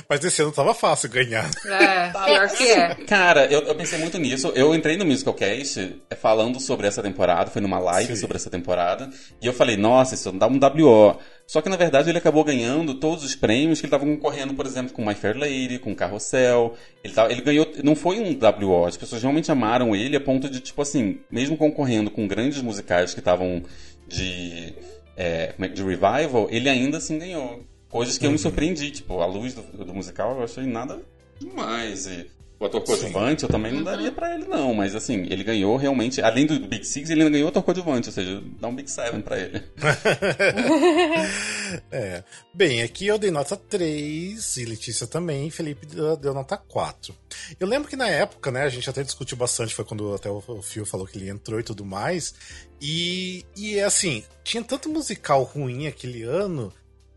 Mas 0.07 0.23
esse 0.23 0.43
ano 0.43 0.53
tava 0.53 0.75
fácil 0.75 1.09
ganhar. 1.09 1.51
É, 1.65 2.11
pior 2.27 2.49
que 2.51 2.65
é. 2.65 2.95
Cara, 3.07 3.47
eu, 3.47 3.63
eu 3.63 3.75
pensei 3.75 3.99
muito 3.99 4.19
nisso. 4.19 4.49
Eu 4.55 4.75
entrei 4.75 4.95
no 4.99 5.07
Musicalcast 5.07 6.03
é, 6.11 6.15
falando 6.15 6.61
sobre 6.61 6.87
essa 6.87 7.03
temporada, 7.03 7.51
foi 7.51 7.63
numa 7.63 7.79
live 7.79 8.15
Sim. 8.15 8.21
sobre 8.21 8.37
essa 8.37 8.51
temporada, 8.51 9.09
e 9.41 9.47
eu 9.47 9.55
falei, 9.55 9.79
nossa, 9.79 10.15
isso 10.15 10.31
dá 10.33 10.47
um 10.47 10.59
WO. 10.59 11.17
Só 11.47 11.63
que 11.63 11.71
na 11.71 11.77
verdade 11.77 12.11
ele 12.11 12.19
acabou 12.19 12.45
ganhando 12.45 12.95
todos 12.95 13.25
os 13.25 13.35
prêmios 13.35 13.81
que 13.81 13.87
ele 13.87 13.95
estava 13.95 14.05
concorrendo, 14.05 14.53
por 14.53 14.67
exemplo, 14.67 14.93
com 14.93 15.05
My 15.05 15.15
Fair 15.15 15.37
Lady, 15.37 15.79
com 15.79 15.95
Carrossel. 15.95 16.75
Ele, 17.03 17.15
tava, 17.15 17.33
ele 17.33 17.41
ganhou. 17.41 17.67
Não 17.83 17.97
foi 17.97 18.21
um 18.21 18.39
WO, 18.39 18.85
as 18.85 18.99
pessoas 18.99 19.23
realmente 19.23 19.51
amaram 19.51 19.97
ele 19.97 20.15
a 20.15 20.21
ponto 20.21 20.51
de, 20.51 20.61
tipo 20.61 20.83
assim, 20.83 21.21
mesmo 21.31 21.57
concorrendo 21.57 22.11
com 22.11 22.29
grandes 22.29 22.61
musicais 22.61 23.15
que 23.15 23.21
estavam 23.21 23.63
de. 24.07 24.75
É, 25.17 25.53
como 25.57 25.65
é 25.65 25.69
que- 25.69 25.75
de 25.75 25.83
revival, 25.83 26.49
ele 26.51 26.69
ainda 26.69 26.99
assim 26.99 27.19
ganhou. 27.19 27.65
Coisas 27.93 28.17
que 28.17 28.27
eu 28.27 28.31
me 28.31 28.39
surpreendi, 28.39 28.91
tipo, 28.91 29.21
a 29.21 29.27
luz 29.27 29.53
do, 29.53 29.63
do 29.85 29.93
musical 29.93 30.39
eu 30.39 30.45
achei 30.45 30.65
nada 30.65 31.03
demais. 31.39 32.07
E 32.07 32.27
o 32.59 32.65
ator 32.65 32.83
coadjuvante, 32.83 33.43
eu 33.43 33.51
também 33.51 33.71
não 33.71 33.83
daria 33.83 34.11
pra 34.11 34.35
ele, 34.35 34.47
não. 34.47 34.73
Mas 34.73 34.95
assim, 34.95 35.27
ele 35.29 35.45
ganhou 35.45 35.77
realmente, 35.77 36.23
além 36.23 36.47
do 36.47 36.59
Big 36.59 36.87
Six, 36.87 37.11
ele 37.11 37.21
ainda 37.21 37.33
ganhou 37.33 37.47
o 37.47 37.49
ator 37.51 37.63
coadjuvante, 37.63 38.09
ou 38.09 38.15
seja, 38.15 38.43
dá 38.59 38.69
um 38.69 38.75
Big 38.75 38.91
Seven 38.91 39.21
pra 39.21 39.39
ele. 39.39 39.63
é. 41.93 42.25
Bem, 42.55 42.81
aqui 42.81 43.09
eu 43.09 43.19
dei 43.19 43.31
nota 43.31 43.59
3, 43.59 44.57
e 44.57 44.65
Letícia 44.65 45.07
também, 45.07 45.49
e 45.49 45.51
Felipe 45.51 45.87
deu 46.19 46.33
nota 46.33 46.57
4. 46.57 47.15
Eu 47.61 47.69
lembro 47.69 47.91
que 47.91 47.97
na 47.97 48.09
época, 48.09 48.51
né, 48.51 48.63
a 48.63 48.71
gente 48.71 48.89
até 48.89 49.03
discutiu 49.03 49.37
bastante, 49.37 49.75
foi 49.75 49.85
quando 49.85 50.15
até 50.15 50.31
o 50.31 50.63
Fio 50.63 50.87
falou 50.87 51.07
que 51.07 51.19
ele 51.19 51.29
entrou 51.29 51.61
e 51.61 51.63
tudo 51.63 51.85
mais. 51.85 52.35
E, 52.81 53.45
e 53.55 53.79
assim, 53.81 54.25
tinha 54.43 54.65
tanto 54.65 54.89
musical 54.89 55.43
ruim 55.43 55.89
aquele 55.89 56.23
ano 56.23 56.73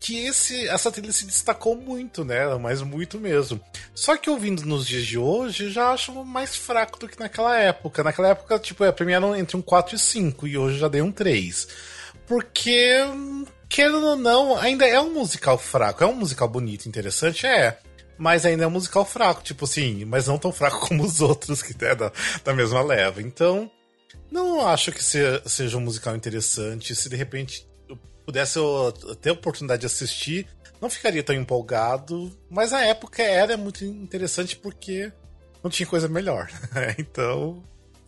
que 0.06 0.24
esse, 0.24 0.68
essa 0.68 0.92
trilha 0.92 1.10
se 1.10 1.26
destacou 1.26 1.74
muito, 1.74 2.24
né? 2.24 2.46
Mas 2.60 2.80
muito 2.80 3.18
mesmo. 3.18 3.60
Só 3.92 4.16
que 4.16 4.30
ouvindo 4.30 4.64
nos 4.64 4.86
dias 4.86 5.04
de 5.04 5.18
hoje, 5.18 5.68
já 5.68 5.90
acho 5.90 6.12
mais 6.24 6.54
fraco 6.54 6.96
do 6.96 7.08
que 7.08 7.18
naquela 7.18 7.58
época. 7.58 8.04
Naquela 8.04 8.28
época, 8.28 8.56
tipo, 8.60 8.84
é, 8.84 8.92
premiaram 8.92 9.34
entre 9.34 9.56
um 9.56 9.62
4 9.62 9.96
e 9.96 9.98
5, 9.98 10.46
e 10.46 10.56
hoje 10.56 10.78
já 10.78 10.86
dei 10.86 11.02
um 11.02 11.10
3. 11.10 11.66
Porque, 12.24 13.00
querendo 13.68 14.06
ou 14.06 14.14
não, 14.16 14.56
ainda 14.56 14.86
é 14.86 15.00
um 15.00 15.12
musical 15.12 15.58
fraco. 15.58 16.04
É 16.04 16.06
um 16.06 16.14
musical 16.14 16.46
bonito, 16.46 16.88
interessante, 16.88 17.44
é. 17.44 17.76
Mas 18.16 18.46
ainda 18.46 18.62
é 18.62 18.66
um 18.68 18.70
musical 18.70 19.04
fraco, 19.04 19.42
tipo 19.42 19.64
assim, 19.64 20.04
mas 20.04 20.28
não 20.28 20.38
tão 20.38 20.52
fraco 20.52 20.78
como 20.86 21.02
os 21.02 21.20
outros 21.20 21.62
que 21.62 21.84
é 21.84 21.96
da, 21.96 22.12
da 22.44 22.54
mesma 22.54 22.80
leva. 22.80 23.20
Então, 23.20 23.68
não 24.30 24.64
acho 24.68 24.92
que 24.92 25.02
seja 25.02 25.76
um 25.76 25.80
musical 25.80 26.14
interessante. 26.14 26.94
Se 26.94 27.08
de 27.08 27.16
repente 27.16 27.66
pudesse 28.26 28.58
eu 28.58 28.92
ter 29.20 29.30
a 29.30 29.34
oportunidade 29.34 29.80
de 29.80 29.86
assistir, 29.86 30.48
não 30.80 30.90
ficaria 30.90 31.22
tão 31.22 31.34
empolgado, 31.34 32.30
mas 32.50 32.72
na 32.72 32.82
época 32.82 33.22
era 33.22 33.56
muito 33.56 33.84
interessante 33.84 34.56
porque 34.56 35.10
não 35.62 35.70
tinha 35.70 35.86
coisa 35.86 36.08
melhor. 36.08 36.50
então, 36.98 37.62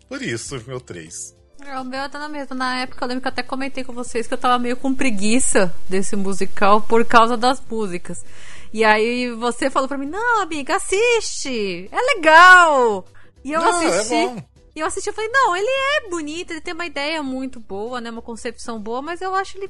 por 0.08 0.20
isso, 0.20 0.62
meu 0.66 0.80
3. 0.80 1.38
É, 1.64 1.78
o 1.78 1.84
meu 1.84 2.08
tá 2.08 2.18
na 2.18 2.28
mesma. 2.28 2.54
Na 2.54 2.80
época 2.80 3.04
eu 3.04 3.08
lembro 3.08 3.22
que 3.22 3.28
eu 3.28 3.32
até 3.32 3.42
comentei 3.42 3.84
com 3.84 3.92
vocês 3.92 4.26
que 4.26 4.34
eu 4.34 4.38
tava 4.38 4.58
meio 4.58 4.76
com 4.76 4.94
preguiça 4.94 5.74
desse 5.88 6.14
musical 6.16 6.80
por 6.80 7.04
causa 7.04 7.36
das 7.36 7.60
músicas. 7.60 8.24
E 8.72 8.84
aí 8.84 9.30
você 9.32 9.70
falou 9.70 9.88
pra 9.88 9.98
mim, 9.98 10.06
não, 10.06 10.42
amiga, 10.42 10.76
assiste! 10.76 11.88
É 11.90 12.16
legal! 12.16 13.04
E 13.44 13.52
eu 13.52 13.60
não, 13.60 13.82
é 13.82 13.86
assisti. 13.86 14.14
É 14.14 14.44
e 14.76 14.80
eu 14.80 14.86
assisti 14.86 15.10
e 15.10 15.12
falei, 15.12 15.30
não, 15.32 15.56
ele 15.56 15.68
é 15.68 16.08
bonito, 16.08 16.52
ele 16.52 16.60
tem 16.60 16.74
uma 16.74 16.86
ideia 16.86 17.20
muito 17.22 17.58
boa, 17.58 18.00
né? 18.00 18.10
Uma 18.10 18.22
concepção 18.22 18.80
boa, 18.80 19.02
mas 19.02 19.20
eu 19.20 19.34
acho 19.34 19.58
ele 19.58 19.68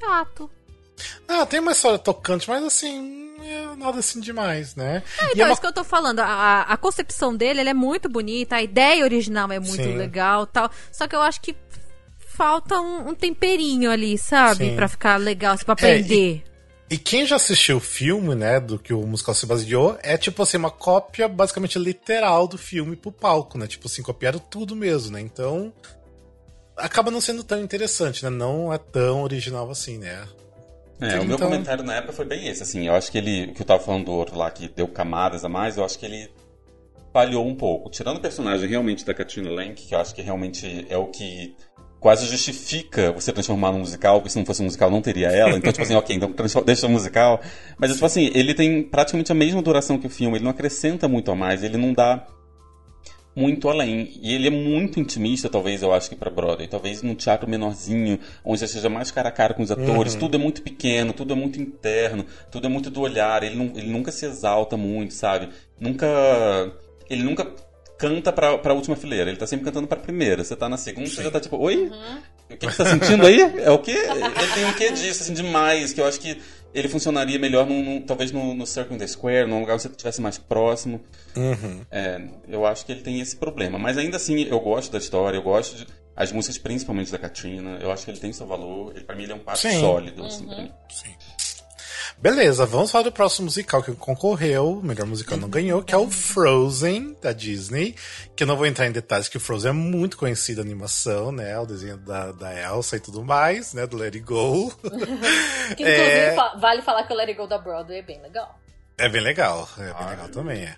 chato. 0.00 0.50
Ah, 1.28 1.46
tem 1.46 1.60
uma 1.60 1.72
história 1.72 1.98
tocante, 1.98 2.48
mas 2.48 2.62
assim, 2.64 3.30
é 3.42 3.76
nada 3.76 3.98
assim 3.98 4.20
demais, 4.20 4.74
né? 4.74 5.02
É, 5.20 5.24
então, 5.32 5.42
é 5.42 5.44
uma... 5.44 5.52
isso 5.52 5.60
que 5.60 5.66
eu 5.66 5.72
tô 5.72 5.84
falando. 5.84 6.20
A, 6.20 6.62
a 6.62 6.76
concepção 6.76 7.34
dele 7.34 7.60
é 7.60 7.74
muito 7.74 8.08
bonita, 8.08 8.56
a 8.56 8.62
ideia 8.62 9.04
original 9.04 9.50
é 9.50 9.58
muito 9.58 9.82
Sim. 9.82 9.96
legal 9.96 10.46
tal. 10.46 10.70
Só 10.92 11.06
que 11.06 11.14
eu 11.14 11.22
acho 11.22 11.40
que 11.40 11.56
falta 12.18 12.80
um, 12.80 13.10
um 13.10 13.14
temperinho 13.14 13.90
ali, 13.90 14.16
sabe? 14.16 14.74
para 14.74 14.88
ficar 14.88 15.16
legal, 15.16 15.54
assim, 15.54 15.64
pra 15.64 15.74
aprender. 15.74 16.42
É, 16.88 16.94
e, 16.94 16.94
e, 16.94 16.98
quem 16.98 17.26
já 17.26 17.36
assistiu 17.36 17.76
o 17.76 17.80
filme, 17.80 18.34
né, 18.34 18.58
do 18.58 18.78
que 18.78 18.92
o 18.92 19.06
musical 19.06 19.34
se 19.34 19.46
baseou, 19.46 19.98
é 20.02 20.16
tipo 20.16 20.42
assim, 20.42 20.56
uma 20.56 20.70
cópia 20.70 21.28
basicamente 21.28 21.78
literal 21.78 22.48
do 22.48 22.56
filme 22.56 22.96
pro 22.96 23.12
palco, 23.12 23.58
né? 23.58 23.66
Tipo 23.66 23.88
assim, 23.88 24.02
copiaram 24.02 24.38
tudo 24.38 24.74
mesmo, 24.74 25.12
né? 25.12 25.20
Então, 25.20 25.72
acaba 26.80 27.10
não 27.10 27.20
sendo 27.20 27.44
tão 27.44 27.60
interessante, 27.60 28.24
né? 28.24 28.30
Não 28.30 28.72
é 28.72 28.78
tão 28.78 29.22
original 29.22 29.70
assim, 29.70 29.98
né? 29.98 30.26
É, 31.00 31.08
então... 31.08 31.22
o 31.22 31.24
meu 31.24 31.36
então- 31.36 31.48
comentário 31.48 31.84
na 31.84 31.96
época 31.96 32.12
foi 32.12 32.24
bem 32.24 32.46
esse, 32.48 32.62
assim, 32.62 32.86
eu 32.86 32.94
acho 32.94 33.10
que 33.10 33.18
ele, 33.18 33.46
o 33.46 33.54
que 33.54 33.62
eu 33.62 33.66
tava 33.66 33.82
falando 33.82 34.06
do 34.06 34.12
outro 34.12 34.36
lá, 34.36 34.50
que 34.50 34.68
deu 34.68 34.86
camadas 34.86 35.44
a 35.44 35.48
mais, 35.48 35.76
eu 35.76 35.84
acho 35.84 35.98
que 35.98 36.04
ele 36.04 36.30
falhou 37.12 37.46
um 37.46 37.54
pouco. 37.54 37.90
Tirando 37.90 38.18
o 38.18 38.20
personagem 38.20 38.68
realmente 38.68 39.04
da 39.04 39.14
Katrina 39.14 39.50
Lank, 39.50 39.86
que 39.86 39.94
eu 39.94 39.98
acho 39.98 40.14
que 40.14 40.22
realmente 40.22 40.86
é 40.88 40.96
o 40.96 41.06
que 41.06 41.56
quase 41.98 42.26
justifica 42.26 43.12
você 43.12 43.32
transformar 43.32 43.72
num 43.72 43.80
musical, 43.80 44.18
porque 44.18 44.30
se 44.30 44.38
não 44.38 44.46
fosse 44.46 44.62
um 44.62 44.64
musical 44.64 44.90
não 44.90 45.02
teria 45.02 45.28
ela. 45.28 45.56
Então, 45.56 45.70
tipo 45.72 45.82
assim, 45.82 45.94
ok, 45.96 46.16
então 46.16 46.34
deixa 46.64 46.86
o 46.86 46.90
musical. 46.90 47.40
Mas, 47.78 47.92
tipo 47.92 48.04
assim, 48.06 48.30
ele 48.34 48.54
tem 48.54 48.82
praticamente 48.82 49.30
a 49.30 49.34
mesma 49.34 49.60
duração 49.60 49.98
que 49.98 50.06
o 50.06 50.10
filme, 50.10 50.36
ele 50.36 50.44
não 50.44 50.50
acrescenta 50.50 51.06
muito 51.06 51.30
a 51.30 51.34
mais, 51.34 51.62
ele 51.62 51.76
não 51.76 51.92
dá 51.92 52.26
muito 53.34 53.68
além. 53.68 54.10
E 54.20 54.34
ele 54.34 54.48
é 54.48 54.50
muito 54.50 54.98
intimista, 54.98 55.48
talvez, 55.48 55.82
eu 55.82 55.92
acho 55.92 56.08
que 56.08 56.16
para 56.16 56.30
Broadway. 56.30 56.68
Talvez 56.68 57.02
num 57.02 57.14
teatro 57.14 57.48
menorzinho, 57.48 58.18
onde 58.44 58.66
seja 58.66 58.88
mais 58.88 59.10
cara 59.10 59.28
a 59.28 59.32
cara 59.32 59.54
com 59.54 59.62
os 59.62 59.70
atores. 59.70 60.14
Uhum. 60.14 60.20
Tudo 60.20 60.36
é 60.36 60.38
muito 60.38 60.62
pequeno, 60.62 61.12
tudo 61.12 61.32
é 61.32 61.36
muito 61.36 61.60
interno, 61.60 62.24
tudo 62.50 62.66
é 62.66 62.70
muito 62.70 62.90
do 62.90 63.00
olhar. 63.00 63.42
Ele, 63.42 63.56
não, 63.56 63.66
ele 63.76 63.90
nunca 63.90 64.12
se 64.12 64.26
exalta 64.26 64.76
muito, 64.76 65.14
sabe? 65.14 65.48
Nunca. 65.78 66.06
Ele 67.08 67.22
nunca 67.22 67.46
canta 67.98 68.32
pra, 68.32 68.56
pra 68.56 68.72
última 68.72 68.96
fileira, 68.96 69.28
ele 69.28 69.38
tá 69.38 69.46
sempre 69.46 69.66
cantando 69.66 69.86
pra 69.86 69.98
primeira. 69.98 70.42
Você 70.42 70.56
tá 70.56 70.68
na 70.68 70.78
segunda, 70.78 71.08
Sim. 71.08 71.16
você 71.16 71.22
já 71.22 71.30
tá 71.30 71.38
tipo, 71.38 71.58
oi? 71.58 71.76
Uhum. 71.76 72.18
O 72.50 72.56
que, 72.56 72.66
você 72.66 72.82
tá 72.82 72.90
sentindo 72.90 73.26
aí? 73.26 73.40
É 73.62 73.70
o 73.70 73.78
quê? 73.78 73.92
Ele 74.10 74.54
tem 74.54 74.64
um 74.64 74.72
quê 74.72 74.90
disso, 74.90 75.22
assim, 75.22 75.34
demais, 75.34 75.92
que 75.92 76.00
eu 76.00 76.06
acho 76.06 76.18
que 76.18 76.36
ele 76.72 76.88
funcionaria 76.88 77.38
melhor 77.38 77.66
num, 77.66 77.82
num, 77.82 78.02
talvez 78.02 78.32
no, 78.32 78.54
no 78.54 78.66
Circle 78.66 78.96
the 78.96 79.06
Square, 79.06 79.48
num 79.48 79.60
lugar 79.60 79.76
que 79.76 79.82
você 79.82 79.88
estivesse 79.88 80.20
mais 80.20 80.38
próximo. 80.38 81.00
Uhum. 81.36 81.80
É, 81.90 82.20
eu 82.48 82.64
acho 82.66 82.84
que 82.86 82.92
ele 82.92 83.02
tem 83.02 83.20
esse 83.20 83.36
problema. 83.36 83.78
Mas 83.78 83.98
ainda 83.98 84.16
assim, 84.16 84.42
eu 84.42 84.60
gosto 84.60 84.92
da 84.92 84.98
história, 84.98 85.36
eu 85.36 85.42
gosto 85.42 85.76
de, 85.76 85.86
as 86.14 86.32
músicas 86.32 86.58
principalmente 86.58 87.10
da 87.10 87.18
Katrina. 87.18 87.78
Eu 87.80 87.90
acho 87.90 88.04
que 88.04 88.10
ele 88.10 88.20
tem 88.20 88.32
seu 88.32 88.46
valor. 88.46 88.92
Ele, 88.94 89.04
pra 89.04 89.16
mim, 89.16 89.24
ele 89.24 89.32
é 89.32 89.34
um 89.34 89.40
passo 89.40 89.68
sólido, 89.80 90.24
assim, 90.24 90.44
uhum. 90.44 90.54
pra 90.54 90.62
mim. 90.62 90.72
Sim. 90.88 91.14
Beleza, 92.20 92.66
vamos 92.66 92.90
falar 92.90 93.04
do 93.04 93.12
próximo 93.12 93.46
musical 93.46 93.82
que 93.82 93.94
concorreu, 93.94 94.72
o 94.72 94.82
melhor 94.82 95.06
musical 95.06 95.38
não 95.38 95.48
ganhou, 95.48 95.82
que 95.82 95.94
é 95.94 95.96
o 95.96 96.10
Frozen, 96.10 97.16
da 97.18 97.32
Disney. 97.32 97.96
Que 98.36 98.42
eu 98.42 98.46
não 98.46 98.58
vou 98.58 98.66
entrar 98.66 98.86
em 98.86 98.92
detalhes, 98.92 99.26
que 99.26 99.38
o 99.38 99.40
Frozen 99.40 99.70
é 99.70 99.72
muito 99.72 100.18
conhecido 100.18 100.60
a 100.60 100.62
animação, 100.64 101.32
né? 101.32 101.58
O 101.58 101.64
desenho 101.64 101.96
da, 101.96 102.30
da 102.30 102.54
Elsa 102.54 102.96
e 102.96 103.00
tudo 103.00 103.24
mais, 103.24 103.72
né? 103.72 103.86
Do 103.86 103.96
Let 103.96 104.14
It 104.14 104.20
Go. 104.20 104.70
que 105.74 105.82
inclusive 105.82 105.86
é... 105.86 106.36
vale 106.58 106.82
falar 106.82 107.04
que 107.04 107.12
o 107.14 107.16
Let 107.16 107.28
It 107.28 107.40
Go 107.40 107.46
da 107.46 107.56
Broadway 107.56 108.00
é 108.00 108.02
bem 108.02 108.20
legal. 108.20 108.54
É 108.98 109.08
bem 109.08 109.22
legal, 109.22 109.66
é 109.78 109.94
bem 109.94 110.10
legal 110.10 110.28
também, 110.28 110.64
é. 110.64 110.76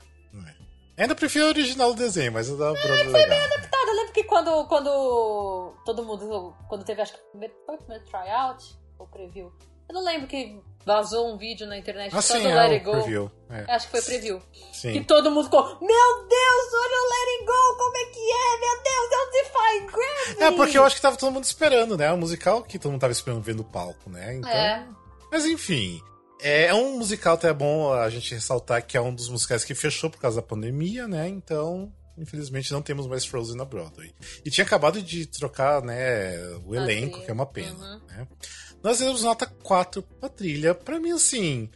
Ainda 0.96 1.14
prefiro 1.16 1.46
o 1.46 1.48
original 1.48 1.92
do 1.92 1.98
desenho, 1.98 2.30
mas 2.30 2.48
o 2.48 2.56
da 2.56 2.70
Broadway 2.70 3.00
é, 3.00 3.04
foi 3.04 3.20
legal. 3.20 3.28
bem 3.30 3.40
adaptado. 3.40 3.88
Eu 3.88 3.96
lembro 3.96 4.12
que 4.12 4.22
quando, 4.22 4.66
quando 4.66 5.74
todo 5.84 6.04
mundo, 6.04 6.54
quando 6.68 6.84
teve, 6.84 7.02
acho 7.02 7.14
que 7.14 7.18
foi 7.66 7.74
o 7.74 7.78
primeiro 7.78 8.04
tryout, 8.04 8.78
ou 8.96 9.08
preview, 9.08 9.52
eu 9.88 9.94
não 9.94 10.04
lembro 10.04 10.28
que 10.28 10.60
vazou 10.84 11.32
um 11.32 11.36
vídeo 11.36 11.66
na 11.66 11.76
internet 11.76 12.14
ah, 12.14 12.22
sim, 12.22 12.42
do 12.42 12.48
é 12.48 12.54
Let 12.54 12.72
It 12.72 12.84
Go. 12.84 12.92
Preview. 12.92 13.30
É. 13.50 13.72
Acho 13.72 13.86
que 13.86 13.92
foi 13.92 14.02
preview. 14.02 14.42
Sim. 14.72 14.92
Que 14.92 15.04
todo 15.04 15.30
mundo 15.30 15.44
ficou, 15.44 15.62
meu 15.62 16.28
Deus, 16.28 16.72
olha 16.74 16.98
o 16.98 17.08
Let 17.10 17.28
It 17.38 17.44
Go, 17.46 17.76
como 17.78 17.96
é 17.96 18.04
que 18.06 18.32
é? 18.32 18.60
Meu 18.60 18.82
Deus, 18.82 19.12
é 19.12 19.18
o 19.18 19.30
Defy 19.30 19.92
Gravity. 19.92 20.42
É, 20.42 20.50
porque 20.52 20.78
eu 20.78 20.84
acho 20.84 20.96
que 20.96 21.02
tava 21.02 21.16
todo 21.16 21.32
mundo 21.32 21.44
esperando, 21.44 21.96
né? 21.96 22.12
O 22.12 22.18
musical 22.18 22.62
que 22.62 22.78
todo 22.78 22.92
mundo 22.92 23.00
tava 23.00 23.12
esperando 23.12 23.42
ver 23.42 23.54
no 23.54 23.64
palco, 23.64 24.10
né? 24.10 24.36
Então... 24.36 24.50
É. 24.50 24.86
Mas 25.30 25.46
enfim, 25.46 26.02
é, 26.42 26.66
é 26.66 26.74
um 26.74 26.98
musical 26.98 27.34
até 27.34 27.52
bom 27.52 27.92
a 27.92 28.10
gente 28.10 28.34
ressaltar 28.34 28.84
que 28.84 28.96
é 28.96 29.00
um 29.00 29.14
dos 29.14 29.28
musicais 29.28 29.64
que 29.64 29.74
fechou 29.74 30.10
por 30.10 30.20
causa 30.20 30.40
da 30.40 30.46
pandemia, 30.46 31.06
né? 31.06 31.28
Então, 31.28 31.90
infelizmente 32.18 32.72
não 32.72 32.82
temos 32.82 33.06
mais 33.06 33.24
Frozen 33.24 33.56
na 33.56 33.64
Broadway. 33.64 34.12
E 34.44 34.50
tinha 34.50 34.64
acabado 34.64 35.00
de 35.00 35.26
trocar, 35.26 35.82
né, 35.82 36.36
o 36.66 36.74
elenco, 36.74 37.22
que 37.22 37.30
é 37.30 37.32
uma 37.32 37.46
pena, 37.46 37.72
uhum. 37.72 38.00
né? 38.08 38.26
Nós 38.82 38.98
demos 38.98 39.22
nota 39.22 39.46
4 39.46 40.02
pra 40.02 40.28
trilha. 40.28 40.74
Pra 40.74 40.98
mim, 40.98 41.12
assim. 41.12 41.68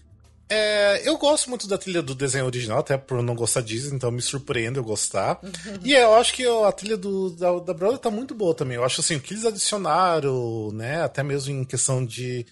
É, 0.48 1.02
eu 1.08 1.18
gosto 1.18 1.50
muito 1.50 1.66
da 1.66 1.76
trilha 1.76 2.00
do 2.00 2.14
desenho 2.14 2.46
original, 2.46 2.78
até 2.78 2.96
por 2.96 3.20
não 3.20 3.34
gostar 3.34 3.62
disso, 3.62 3.92
então 3.92 4.12
me 4.12 4.22
surpreende 4.22 4.78
eu 4.78 4.84
gostar. 4.84 5.40
e 5.82 5.92
eu 5.92 6.14
acho 6.14 6.32
que 6.32 6.46
a 6.46 6.70
trilha 6.70 6.96
do, 6.96 7.30
da, 7.30 7.58
da 7.58 7.74
Brother 7.74 7.98
tá 7.98 8.10
muito 8.10 8.34
boa 8.34 8.54
também. 8.54 8.76
Eu 8.76 8.84
acho 8.84 9.00
assim, 9.00 9.16
o 9.16 9.20
que 9.20 9.34
eles 9.34 9.44
adicionaram, 9.44 10.70
né? 10.72 11.02
Até 11.02 11.22
mesmo 11.22 11.52
em 11.52 11.64
questão 11.64 12.04
de. 12.04 12.46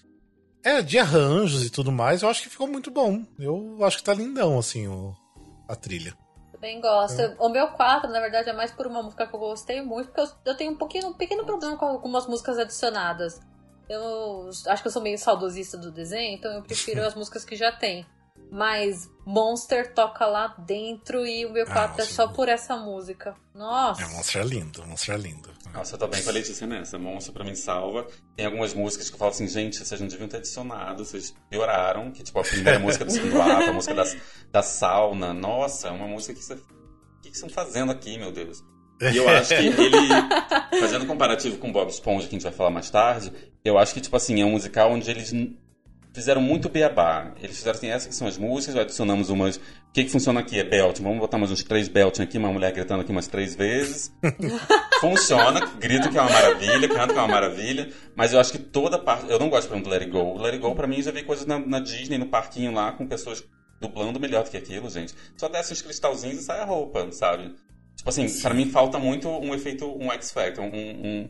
É, 0.61 0.81
de 0.81 0.97
arranjos 0.97 1.63
e 1.63 1.69
tudo 1.69 1.91
mais, 1.91 2.23
eu 2.23 2.29
acho 2.29 2.41
que 2.41 2.49
ficou 2.49 2.67
muito 2.67 2.89
bom. 2.89 3.23
Eu 3.39 3.77
acho 3.83 3.97
que 3.97 4.03
tá 4.03 4.13
lindão, 4.13 4.57
assim, 4.57 4.87
o, 4.87 5.15
a 5.67 5.75
trilha. 5.75 6.17
Também 6.51 6.81
gosto. 6.81 7.21
É. 7.21 7.35
O 7.39 7.49
meu 7.49 7.67
4, 7.67 8.09
na 8.09 8.19
verdade, 8.19 8.49
é 8.49 8.53
mais 8.53 8.71
por 8.71 8.87
uma 8.87 9.03
música 9.03 9.27
que 9.27 9.35
eu 9.35 9.39
gostei 9.39 9.81
muito, 9.83 10.07
porque 10.07 10.21
eu, 10.21 10.27
eu 10.45 10.57
tenho 10.57 10.71
um, 10.71 10.75
pouquinho, 10.75 11.07
um 11.09 11.13
pequeno 11.13 11.45
problema 11.45 11.77
com 11.77 11.85
algumas 11.85 12.25
músicas 12.25 12.57
adicionadas. 12.57 13.39
Eu 13.89 14.49
acho 14.67 14.81
que 14.81 14.87
eu 14.87 14.91
sou 14.91 15.01
meio 15.01 15.17
saudosista 15.17 15.77
do 15.77 15.91
desenho, 15.91 16.35
então 16.35 16.51
eu 16.51 16.63
prefiro 16.63 17.01
as 17.05 17.15
músicas 17.15 17.45
que 17.45 17.55
já 17.55 17.71
tem. 17.71 18.05
Mas 18.51 19.09
Monster 19.25 19.93
toca 19.93 20.25
lá 20.25 20.55
dentro 20.59 21.25
e 21.25 21.45
o 21.45 21.51
meu 21.51 21.65
4 21.65 22.01
ah, 22.01 22.03
é 22.03 22.07
só 22.07 22.27
por 22.27 22.47
essa 22.47 22.77
música. 22.77 23.35
Nossa! 23.53 24.01
É, 24.01 24.07
Monster 24.07 24.41
é 24.41 24.45
lindo, 24.45 24.85
Monster 24.85 25.15
é 25.15 25.17
lindo. 25.17 25.49
Nossa, 25.73 25.95
eu 25.95 25.99
tô 25.99 26.07
bem 26.07 26.23
com 26.23 26.29
a 26.29 26.33
Letícia 26.33 26.67
nessa. 26.67 26.97
Monster 26.97 27.33
pra 27.33 27.43
mim 27.43 27.55
salva. 27.55 28.07
Tem 28.35 28.45
algumas 28.45 28.73
músicas 28.73 29.09
que 29.09 29.15
eu 29.15 29.19
falo 29.19 29.31
assim, 29.31 29.47
gente, 29.47 29.77
vocês 29.77 29.99
não 29.99 30.07
deviam 30.07 30.29
ter 30.29 30.37
adicionado, 30.37 31.03
vocês 31.03 31.35
pioraram. 31.49 32.11
Que 32.11 32.23
tipo, 32.23 32.39
a 32.39 32.43
primeira 32.43 32.79
música 32.79 33.03
do 33.03 33.11
segundo 33.11 33.41
ato, 33.41 33.69
a 33.69 33.73
música 33.73 33.93
da, 33.93 34.03
da 34.51 34.61
sauna. 34.61 35.33
Nossa, 35.33 35.87
é 35.89 35.91
uma 35.91 36.07
música 36.07 36.33
que 36.33 36.43
você. 36.43 36.53
O 36.53 36.57
que, 37.21 37.31
que 37.31 37.37
vocês 37.37 37.49
estão 37.49 37.49
fazendo 37.49 37.91
aqui, 37.91 38.17
meu 38.17 38.31
Deus? 38.31 38.63
E 39.01 39.17
eu 39.17 39.27
acho 39.27 39.49
que 39.49 39.55
ele, 39.55 40.79
fazendo 40.79 41.05
comparativo 41.05 41.57
com 41.57 41.71
Bob 41.71 41.89
Esponja, 41.89 42.27
que 42.27 42.35
a 42.35 42.37
gente 42.37 42.43
vai 42.43 42.53
falar 42.53 42.69
mais 42.69 42.89
tarde, 42.89 43.31
eu 43.63 43.77
acho 43.77 43.93
que, 43.93 44.01
tipo 44.01 44.15
assim, 44.15 44.41
é 44.41 44.45
um 44.45 44.51
musical 44.51 44.91
onde 44.91 45.09
eles 45.09 45.33
fizeram 46.13 46.41
muito 46.41 46.69
beabá. 46.69 47.33
Eles 47.41 47.57
fizeram 47.57 47.77
assim, 47.77 47.89
essas 47.89 48.07
que 48.07 48.15
são 48.15 48.27
as 48.27 48.37
músicas, 48.37 48.77
adicionamos 48.77 49.29
umas... 49.29 49.57
O 49.57 49.61
que 49.93 50.05
que 50.05 50.09
funciona 50.09 50.39
aqui? 50.39 50.57
É 50.57 50.63
belt. 50.63 50.99
Vamos 51.01 51.19
botar 51.19 51.37
mais 51.37 51.51
uns 51.51 51.63
três 51.63 51.89
belting 51.89 52.23
aqui, 52.23 52.37
uma 52.37 52.51
mulher 52.51 52.71
gritando 52.71 53.01
aqui 53.01 53.11
umas 53.11 53.27
três 53.27 53.53
vezes. 53.53 54.13
funciona, 55.01 55.65
grito 55.77 56.09
que 56.09 56.17
é 56.17 56.21
uma 56.21 56.31
maravilha, 56.31 56.87
canto 56.87 57.13
que 57.13 57.19
é 57.19 57.21
uma 57.21 57.27
maravilha, 57.27 57.89
mas 58.15 58.31
eu 58.31 58.39
acho 58.39 58.51
que 58.53 58.59
toda 58.59 58.97
parte... 58.97 59.29
Eu 59.29 59.39
não 59.39 59.49
gosto, 59.49 59.67
por 59.67 59.75
exemplo, 59.75 59.89
do 59.89 59.93
Let 59.93 60.03
It 60.03 60.11
Go. 60.11 60.35
O 60.35 60.37
Let 60.37 60.53
It 60.53 60.59
Go, 60.59 60.73
pra 60.73 60.87
mim, 60.87 61.01
já 61.01 61.11
vi 61.11 61.23
coisas 61.23 61.45
na, 61.45 61.59
na 61.59 61.79
Disney, 61.79 62.17
no 62.17 62.27
parquinho 62.27 62.73
lá, 62.73 62.93
com 62.93 63.05
pessoas 63.05 63.43
dublando 63.79 64.19
melhor 64.19 64.43
do 64.43 64.49
que 64.49 64.57
aquilo, 64.57 64.89
gente. 64.89 65.13
Só 65.35 65.49
desce 65.49 65.73
uns 65.73 65.81
cristalzinhos 65.81 66.39
e 66.39 66.43
sai 66.43 66.61
a 66.61 66.65
roupa, 66.65 67.11
sabe? 67.11 67.53
Tipo 67.95 68.09
assim, 68.09 68.27
Sim. 68.27 68.41
pra 68.41 68.53
mim 68.53 68.69
falta 68.69 68.99
muito 68.99 69.29
um 69.29 69.53
efeito, 69.53 69.85
um 69.97 70.11
X-Factor, 70.11 70.63
um, 70.63 70.69
um... 70.69 71.29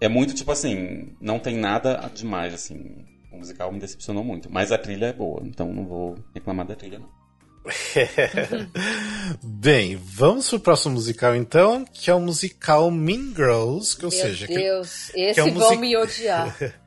É 0.00 0.08
muito, 0.08 0.34
tipo 0.34 0.50
assim, 0.50 1.14
não 1.20 1.38
tem 1.38 1.56
nada 1.56 2.10
demais, 2.14 2.54
assim. 2.54 3.04
O 3.30 3.36
musical 3.36 3.70
me 3.70 3.78
decepcionou 3.78 4.24
muito. 4.24 4.50
Mas 4.50 4.72
a 4.72 4.78
trilha 4.78 5.06
é 5.06 5.12
boa, 5.12 5.42
então 5.44 5.72
não 5.72 5.84
vou 5.84 6.18
reclamar 6.34 6.66
da 6.66 6.74
trilha, 6.74 6.98
não. 6.98 7.20
Bem, 9.42 9.96
vamos 9.96 10.48
pro 10.48 10.60
próximo 10.60 10.94
musical 10.94 11.36
então, 11.36 11.84
que 11.84 12.10
é 12.10 12.14
o 12.14 12.20
musical 12.20 12.90
Mean 12.90 13.34
Girls, 13.34 13.96
que 13.96 14.06
ou 14.06 14.10
Meu 14.10 14.20
seja, 14.20 14.46
Deus, 14.46 15.10
que, 15.10 15.20
esse 15.20 15.34
que 15.34 15.40
é 15.40 15.44
um 15.44 15.52
vão 15.52 15.76
music... 15.76 15.80
me 15.80 15.96
odiar. 15.96 16.56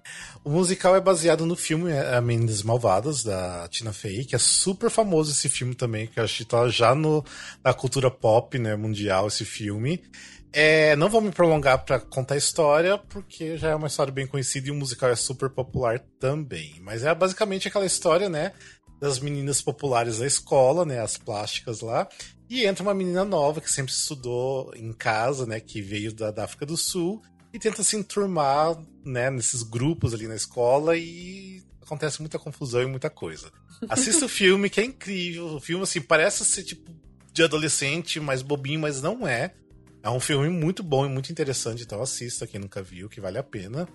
o 0.43 0.49
musical 0.49 0.95
é 0.95 0.99
baseado 0.99 1.45
no 1.45 1.55
filme 1.55 1.91
é, 1.91 2.15
A 2.15 2.21
Meninas 2.21 2.63
Malvadas, 2.63 3.23
da 3.23 3.67
Tina 3.69 3.93
Fey, 3.93 4.25
que 4.25 4.35
é 4.35 4.39
super 4.39 4.89
famoso 4.89 5.31
esse 5.31 5.47
filme 5.47 5.73
também, 5.73 6.07
que 6.07 6.19
acho 6.19 6.37
que 6.37 6.45
tá 6.45 6.67
já 6.67 6.93
no, 6.93 7.23
na 7.63 7.73
cultura 7.73 8.11
pop 8.11 8.59
né, 8.59 8.75
mundial 8.75 9.27
esse 9.27 9.45
filme. 9.45 10.03
É, 10.51 10.95
não 10.97 11.09
vou 11.09 11.21
me 11.21 11.31
prolongar 11.31 11.83
para 11.83 11.99
contar 11.99 12.35
a 12.35 12.37
história, 12.37 12.97
porque 12.97 13.57
já 13.57 13.69
é 13.69 13.75
uma 13.75 13.87
história 13.87 14.11
bem 14.11 14.27
conhecida 14.27 14.67
e 14.67 14.71
o 14.71 14.75
musical 14.75 15.09
é 15.09 15.15
super 15.15 15.49
popular 15.49 15.99
também. 16.19 16.75
Mas 16.81 17.03
é 17.03 17.15
basicamente 17.15 17.67
aquela 17.67 17.85
história, 17.85 18.29
né? 18.29 18.51
Das 18.99 19.19
meninas 19.19 19.61
populares 19.61 20.19
da 20.19 20.27
escola, 20.27 20.85
né? 20.85 20.99
As 20.99 21.17
plásticas 21.17 21.81
lá. 21.81 22.07
E 22.49 22.65
entra 22.65 22.83
uma 22.83 22.93
menina 22.93 23.25
nova 23.25 23.61
que 23.61 23.71
sempre 23.71 23.91
estudou 23.91 24.71
em 24.75 24.93
casa, 24.93 25.45
né? 25.45 25.59
Que 25.59 25.81
veio 25.81 26.13
da, 26.13 26.29
da 26.29 26.43
África 26.43 26.65
do 26.65 26.77
Sul 26.77 27.21
e 27.53 27.59
tenta 27.59 27.83
se 27.83 27.95
enturmar, 27.95 28.75
né? 29.05 29.29
Nesses 29.29 29.61
grupos 29.61 30.13
ali 30.13 30.27
na 30.27 30.35
escola 30.35 30.97
e 30.97 31.61
acontece 31.81 32.19
muita 32.19 32.39
confusão 32.39 32.81
e 32.81 32.87
muita 32.87 33.09
coisa. 33.09 33.51
Assista 33.87 34.25
o 34.25 34.29
filme, 34.29 34.69
que 34.69 34.81
é 34.81 34.85
incrível. 34.85 35.45
O 35.55 35.61
filme, 35.61 35.83
assim, 35.83 36.01
parece 36.01 36.43
ser 36.43 36.63
tipo 36.63 36.91
de 37.31 37.43
adolescente, 37.43 38.19
mais 38.19 38.41
bobinho, 38.41 38.79
mas 38.79 39.01
não 39.01 39.27
é. 39.27 39.53
É 40.01 40.09
um 40.09 40.19
filme 40.19 40.49
muito 40.49 40.83
bom 40.83 41.05
e 41.05 41.09
muito 41.09 41.31
interessante, 41.31 41.83
então 41.83 42.01
assista 42.01 42.45
quem 42.45 42.59
nunca 42.59 42.81
viu, 42.81 43.07
que 43.07 43.21
vale 43.21 43.37
a 43.37 43.43
pena. 43.43 43.87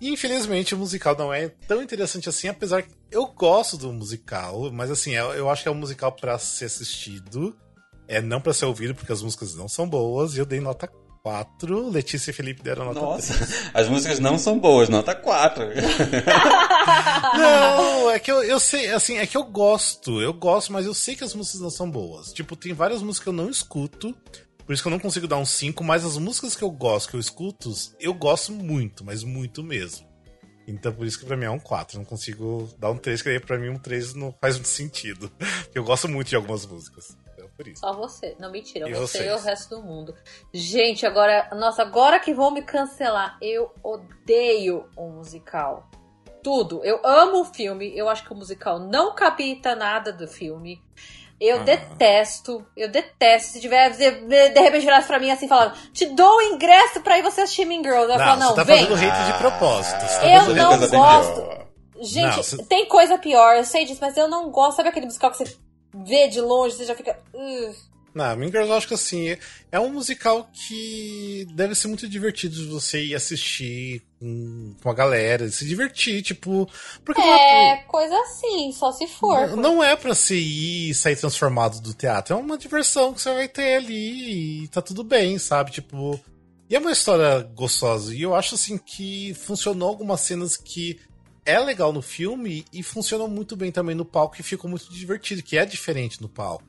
E 0.00 0.08
infelizmente 0.08 0.74
o 0.74 0.78
musical 0.78 1.16
não 1.16 1.32
é 1.32 1.48
tão 1.48 1.82
interessante 1.82 2.28
assim, 2.28 2.48
apesar 2.48 2.82
que 2.82 2.92
eu 3.10 3.26
gosto 3.26 3.76
do 3.76 3.92
musical, 3.92 4.70
mas 4.72 4.90
assim, 4.90 5.12
eu, 5.12 5.32
eu 5.32 5.50
acho 5.50 5.62
que 5.62 5.68
é 5.68 5.72
um 5.72 5.76
musical 5.76 6.12
para 6.12 6.38
ser 6.38 6.66
assistido, 6.66 7.56
é 8.06 8.20
não 8.20 8.40
para 8.40 8.52
ser 8.52 8.66
ouvido, 8.66 8.94
porque 8.94 9.12
as 9.12 9.22
músicas 9.22 9.54
não 9.54 9.68
são 9.68 9.88
boas, 9.88 10.36
e 10.36 10.38
eu 10.38 10.46
dei 10.46 10.60
nota 10.60 10.88
4, 11.22 11.88
Letícia 11.88 12.30
e 12.30 12.34
Felipe 12.34 12.62
deram 12.62 12.86
nota 12.86 13.00
Nossa, 13.00 13.34
3. 13.34 13.70
as 13.74 13.88
músicas 13.88 14.18
não 14.18 14.36
são 14.38 14.58
boas, 14.58 14.88
nota 14.88 15.14
4. 15.14 15.66
não, 17.38 18.10
é 18.10 18.18
que 18.18 18.30
eu, 18.30 18.42
eu 18.42 18.58
sei, 18.58 18.90
assim, 18.90 19.18
é 19.18 19.26
que 19.26 19.36
eu 19.36 19.44
gosto, 19.44 20.20
eu 20.20 20.32
gosto, 20.32 20.72
mas 20.72 20.84
eu 20.84 20.92
sei 20.92 21.14
que 21.14 21.22
as 21.22 21.34
músicas 21.34 21.60
não 21.60 21.70
são 21.70 21.88
boas. 21.88 22.32
Tipo, 22.32 22.56
tem 22.56 22.72
várias 22.72 23.02
músicas 23.02 23.22
que 23.22 23.28
eu 23.28 23.32
não 23.32 23.48
escuto, 23.48 24.14
por 24.66 24.72
isso 24.72 24.82
que 24.82 24.88
eu 24.88 24.92
não 24.92 24.98
consigo 24.98 25.28
dar 25.28 25.36
um 25.36 25.46
5, 25.46 25.84
mas 25.84 26.04
as 26.04 26.16
músicas 26.16 26.56
que 26.56 26.64
eu 26.64 26.70
gosto, 26.70 27.10
que 27.10 27.16
eu 27.16 27.20
escuto, 27.20 27.72
eu 28.00 28.12
gosto 28.12 28.52
muito, 28.52 29.04
mas 29.04 29.22
muito 29.22 29.62
mesmo. 29.62 30.10
Então 30.66 30.92
por 30.92 31.06
isso 31.06 31.18
que 31.18 31.26
pra 31.26 31.36
mim 31.36 31.44
é 31.44 31.50
um 31.50 31.58
4. 31.58 31.98
Não 31.98 32.04
consigo 32.04 32.68
dar 32.78 32.90
um 32.90 32.96
3, 32.96 33.22
que 33.22 33.28
aí 33.28 33.40
pra 33.40 33.58
mim 33.58 33.68
um 33.68 33.78
3 33.78 34.14
não 34.14 34.34
faz 34.40 34.56
muito 34.56 34.68
sentido. 34.68 35.30
Eu 35.74 35.84
gosto 35.84 36.08
muito 36.08 36.28
de 36.28 36.36
algumas 36.36 36.64
músicas. 36.66 37.16
Por 37.62 37.68
isso. 37.68 37.80
Só 37.80 37.92
você. 37.92 38.36
Não, 38.38 38.50
mentira. 38.50 38.88
E 38.88 38.92
você 38.94 39.18
vocês? 39.18 39.26
e 39.26 39.30
o 39.34 39.38
resto 39.38 39.76
do 39.76 39.82
mundo. 39.82 40.14
Gente, 40.52 41.06
agora. 41.06 41.48
Nossa, 41.54 41.82
agora 41.82 42.18
que 42.18 42.34
vão 42.34 42.50
me 42.50 42.62
cancelar. 42.62 43.36
Eu 43.40 43.70
odeio 43.82 44.86
o 44.96 45.08
musical. 45.08 45.88
Tudo. 46.42 46.84
Eu 46.84 47.00
amo 47.04 47.40
o 47.42 47.44
filme. 47.44 47.96
Eu 47.96 48.08
acho 48.08 48.24
que 48.24 48.32
o 48.32 48.36
musical 48.36 48.78
não 48.78 49.14
capita 49.14 49.76
nada 49.76 50.12
do 50.12 50.26
filme. 50.26 50.82
Eu 51.40 51.60
Ah. 51.60 51.64
detesto, 51.64 52.64
eu 52.76 52.88
detesto. 52.88 53.52
Se 53.52 53.60
tiver, 53.60 53.90
de, 53.90 54.10
de 54.50 54.60
repente 54.60 54.82
virasse 54.84 55.08
pra 55.08 55.18
mim 55.18 55.30
assim, 55.30 55.48
falando, 55.48 55.74
te 55.92 56.06
dou 56.06 56.36
o 56.38 56.42
ingresso 56.42 57.00
pra 57.00 57.18
ir 57.18 57.22
você 57.22 57.40
assistir 57.42 57.64
Mean 57.64 57.82
Girls. 57.82 58.02
Eu 58.12 58.18
Não, 58.18 58.24
falo, 58.24 58.40
não, 58.40 58.48
você 58.50 58.54
tá 58.56 58.62
vem. 58.64 58.86
fazendo 58.86 59.10
hate 59.10 59.32
de 59.32 59.38
propósito. 59.38 59.98
Tá 60.00 60.28
Eu 60.28 60.54
não 60.54 60.88
gosto. 60.88 61.62
Gente, 62.00 62.36
Não, 62.36 62.42
você- 62.42 62.64
tem 62.64 62.86
coisa 62.88 63.16
pior, 63.18 63.56
eu 63.56 63.64
sei 63.64 63.84
disso, 63.84 63.98
mas 64.00 64.16
eu 64.16 64.26
não 64.28 64.50
gosto. 64.50 64.76
Sabe 64.76 64.88
aquele 64.88 65.06
musical 65.06 65.30
que 65.30 65.38
você 65.38 65.56
vê 65.94 66.28
de 66.28 66.40
longe, 66.40 66.76
você 66.76 66.84
já 66.84 66.94
fica. 66.94 67.18
Não, 68.14 68.36
Mean 68.36 68.48
Girls 68.48 68.68
eu 68.68 68.76
acho 68.76 68.88
que 68.88 68.94
assim, 68.94 69.36
é 69.70 69.80
um 69.80 69.90
musical 69.90 70.48
que 70.52 71.46
deve 71.54 71.74
ser 71.74 71.88
muito 71.88 72.06
divertido 72.06 72.54
de 72.54 72.66
você 72.66 73.02
ir 73.02 73.14
assistir 73.14 74.02
com, 74.20 74.74
com 74.82 74.90
a 74.90 74.94
galera, 74.94 75.48
se 75.48 75.66
divertir, 75.66 76.22
tipo. 76.22 76.68
Porque 77.04 77.20
é 77.20 77.70
É 77.72 77.76
coisa 77.84 78.14
assim, 78.20 78.70
só 78.72 78.92
se 78.92 79.06
for. 79.06 79.48
Não, 79.48 79.56
não 79.56 79.84
é 79.84 79.96
pra 79.96 80.14
você 80.14 80.36
ir 80.36 80.90
e 80.90 80.94
sair 80.94 81.16
transformado 81.16 81.80
do 81.80 81.94
teatro. 81.94 82.34
É 82.34 82.38
uma 82.38 82.58
diversão 82.58 83.14
que 83.14 83.22
você 83.22 83.32
vai 83.32 83.48
ter 83.48 83.76
ali 83.76 84.64
e 84.64 84.68
tá 84.68 84.82
tudo 84.82 85.02
bem, 85.02 85.38
sabe? 85.38 85.70
Tipo. 85.70 86.20
E 86.68 86.76
é 86.76 86.78
uma 86.78 86.92
história 86.92 87.40
gostosa. 87.54 88.14
E 88.14 88.22
eu 88.22 88.34
acho 88.34 88.54
assim 88.54 88.78
que 88.78 89.34
funcionou 89.34 89.88
algumas 89.88 90.20
cenas 90.20 90.56
que 90.56 90.98
é 91.44 91.58
legal 91.58 91.92
no 91.92 92.02
filme 92.02 92.64
e 92.72 92.82
funcionou 92.82 93.28
muito 93.28 93.56
bem 93.56 93.70
também 93.72 93.94
no 93.94 94.04
palco 94.04 94.36
e 94.38 94.42
ficou 94.42 94.68
muito 94.70 94.90
divertido, 94.92 95.42
que 95.42 95.56
é 95.58 95.64
diferente 95.64 96.20
no 96.22 96.28
palco. 96.28 96.64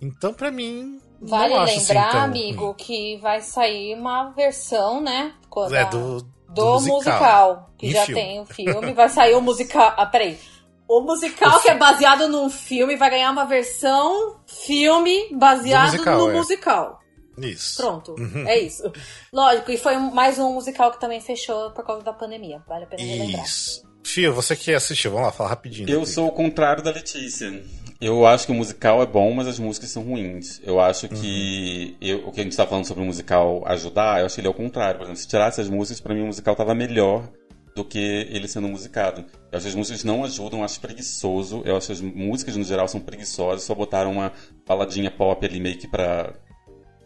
Então, 0.00 0.32
pra 0.34 0.50
mim. 0.50 1.00
Vale 1.20 1.54
não 1.54 1.62
acho, 1.62 1.76
assim, 1.78 1.88
lembrar, 1.94 2.10
tão 2.12 2.20
amigo, 2.20 2.74
que 2.74 3.16
vai 3.18 3.40
sair 3.40 3.94
uma 3.94 4.30
versão, 4.32 5.00
né? 5.00 5.32
É, 5.66 5.70
da- 5.70 5.84
do, 5.84 6.20
do 6.50 6.64
musical, 6.74 6.92
musical. 6.94 7.70
que 7.78 7.90
já 7.90 8.04
filme. 8.04 8.20
tem 8.20 8.40
o 8.40 8.44
filme. 8.46 8.92
Vai 8.92 9.08
sair 9.08 9.34
o 9.34 9.40
musical. 9.40 9.94
Ah, 9.96 10.04
peraí. 10.06 10.38
O 10.88 11.00
musical 11.00 11.56
O 11.56 11.62
que 11.62 11.68
é 11.70 11.74
baseado 11.76 12.28
num 12.28 12.48
filme 12.50 12.94
vai 12.96 13.10
ganhar 13.10 13.30
uma 13.32 13.44
versão 13.46 14.36
filme 14.46 15.30
baseado 15.34 15.86
Do 15.92 15.96
musical, 15.96 16.18
no 16.18 16.30
é. 16.30 16.32
musical. 16.34 17.00
Isso. 17.38 17.76
Pronto, 17.82 18.14
Uhum. 18.18 18.46
é 18.46 18.58
isso. 18.60 18.82
Lógico, 19.32 19.70
e 19.70 19.76
foi 19.78 19.96
mais 19.96 20.38
um 20.38 20.52
musical 20.52 20.90
que 20.92 21.00
também 21.00 21.20
fechou 21.20 21.70
por 21.72 21.84
causa 21.84 22.02
da 22.02 22.12
pandemia. 22.12 22.62
Vale 22.68 22.84
a 22.84 22.86
pena 22.86 23.02
relembrar. 23.02 23.44
Isso. 23.44 23.85
Fio, 24.06 24.32
você 24.32 24.54
que 24.56 24.72
assistiu, 24.72 25.10
vamos 25.10 25.26
lá, 25.26 25.32
fala 25.32 25.50
rapidinho. 25.50 25.88
Eu 25.90 26.06
sou 26.06 26.28
o 26.28 26.32
contrário 26.32 26.82
da 26.82 26.90
Letícia. 26.90 27.62
Eu 28.00 28.26
acho 28.26 28.46
que 28.46 28.52
o 28.52 28.54
musical 28.54 29.02
é 29.02 29.06
bom, 29.06 29.32
mas 29.32 29.46
as 29.48 29.58
músicas 29.58 29.90
são 29.90 30.02
ruins. 30.02 30.60
Eu 30.62 30.78
acho 30.78 31.08
que 31.08 31.96
eu- 32.00 32.26
o 32.28 32.32
que 32.32 32.40
a 32.40 32.44
gente 32.44 32.56
tá 32.56 32.66
falando 32.66 32.84
sobre 32.86 33.02
o 33.02 33.06
musical 33.06 33.62
ajudar, 33.66 34.20
eu 34.20 34.26
acho 34.26 34.34
que 34.34 34.40
ele 34.42 34.48
é 34.48 34.50
o 34.50 34.54
contrário. 34.54 34.98
Por 34.98 35.04
exemplo, 35.04 35.20
se 35.20 35.26
tirasse 35.26 35.60
as 35.60 35.68
músicas, 35.68 36.00
pra 36.00 36.14
mim 36.14 36.22
o 36.22 36.26
musical 36.26 36.54
tava 36.54 36.74
melhor 36.74 37.28
do 37.74 37.84
que 37.84 37.98
ele 38.30 38.46
sendo 38.48 38.68
musicado. 38.68 39.22
Eu 39.50 39.56
acho 39.56 39.62
que 39.64 39.68
as 39.70 39.74
músicas 39.74 40.04
não 40.04 40.24
ajudam, 40.24 40.60
eu 40.60 40.64
acho 40.64 40.78
preguiçoso. 40.80 41.62
Eu 41.64 41.76
acho 41.76 41.86
que 41.88 41.92
as 41.94 42.00
músicas 42.00 42.56
no 42.56 42.64
geral 42.64 42.86
são 42.88 43.00
preguiçosas, 43.00 43.62
só 43.64 43.74
botaram 43.74 44.12
uma 44.12 44.32
baladinha 44.66 45.10
pop 45.10 45.44
ali 45.44 45.58
meio 45.58 45.76
que 45.78 45.88
pra, 45.88 46.32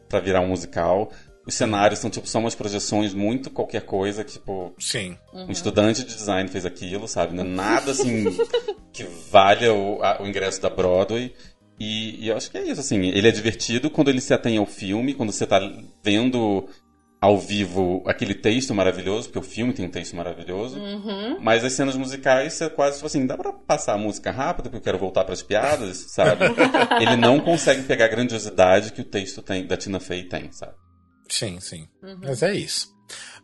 pra 0.08 0.20
virar 0.20 0.40
um 0.40 0.48
musical. 0.48 1.10
Os 1.46 1.54
cenários 1.54 1.98
são 2.00 2.10
tipo 2.10 2.28
só 2.28 2.38
umas 2.38 2.54
projeções 2.54 3.14
muito 3.14 3.50
qualquer 3.50 3.82
coisa, 3.82 4.22
tipo, 4.22 4.74
Sim. 4.78 5.16
um 5.32 5.50
estudante 5.50 6.04
de 6.04 6.14
design 6.14 6.48
fez 6.48 6.66
aquilo, 6.66 7.08
sabe? 7.08 7.34
Não 7.34 7.44
é 7.44 7.48
Nada 7.48 7.90
assim 7.92 8.24
que 8.92 9.04
valha 9.30 9.72
o, 9.72 10.02
a- 10.02 10.22
o 10.22 10.26
ingresso 10.26 10.60
da 10.60 10.68
Broadway. 10.70 11.34
E, 11.78 12.24
e 12.24 12.28
eu 12.28 12.36
acho 12.36 12.50
que 12.50 12.58
é 12.58 12.62
isso, 12.64 12.80
assim. 12.80 13.06
Ele 13.08 13.26
é 13.26 13.30
divertido 13.30 13.88
quando 13.90 14.08
ele 14.08 14.20
se 14.20 14.34
atém 14.34 14.58
ao 14.58 14.66
filme, 14.66 15.14
quando 15.14 15.32
você 15.32 15.46
tá 15.46 15.58
vendo 16.04 16.68
ao 17.22 17.38
vivo 17.38 18.02
aquele 18.06 18.34
texto 18.34 18.74
maravilhoso, 18.74 19.28
porque 19.28 19.38
o 19.38 19.42
filme 19.50 19.72
tem 19.72 19.86
um 19.86 19.90
texto 19.90 20.14
maravilhoso. 20.14 20.78
Uhum. 20.78 21.38
Mas 21.40 21.64
as 21.64 21.72
cenas 21.72 21.96
musicais, 21.96 22.52
você 22.52 22.68
quase 22.68 22.96
tipo 22.96 23.06
assim, 23.06 23.26
dá 23.26 23.36
pra 23.36 23.50
passar 23.52 23.94
a 23.94 23.98
música 23.98 24.30
rápida, 24.30 24.68
porque 24.68 24.76
eu 24.76 24.84
quero 24.92 24.98
voltar 24.98 25.24
pras 25.24 25.42
piadas, 25.42 26.12
sabe? 26.12 26.44
ele 27.00 27.16
não 27.16 27.40
consegue 27.40 27.82
pegar 27.84 28.04
a 28.06 28.08
grandiosidade 28.08 28.92
que 28.92 29.00
o 29.00 29.04
texto 29.04 29.40
tem, 29.42 29.66
da 29.66 29.76
Tina 29.76 29.98
Fey 30.00 30.24
tem, 30.24 30.52
sabe? 30.52 30.72
Sim, 31.30 31.60
sim. 31.60 31.88
Uhum. 32.02 32.20
Mas 32.22 32.42
é 32.42 32.52
isso. 32.52 32.94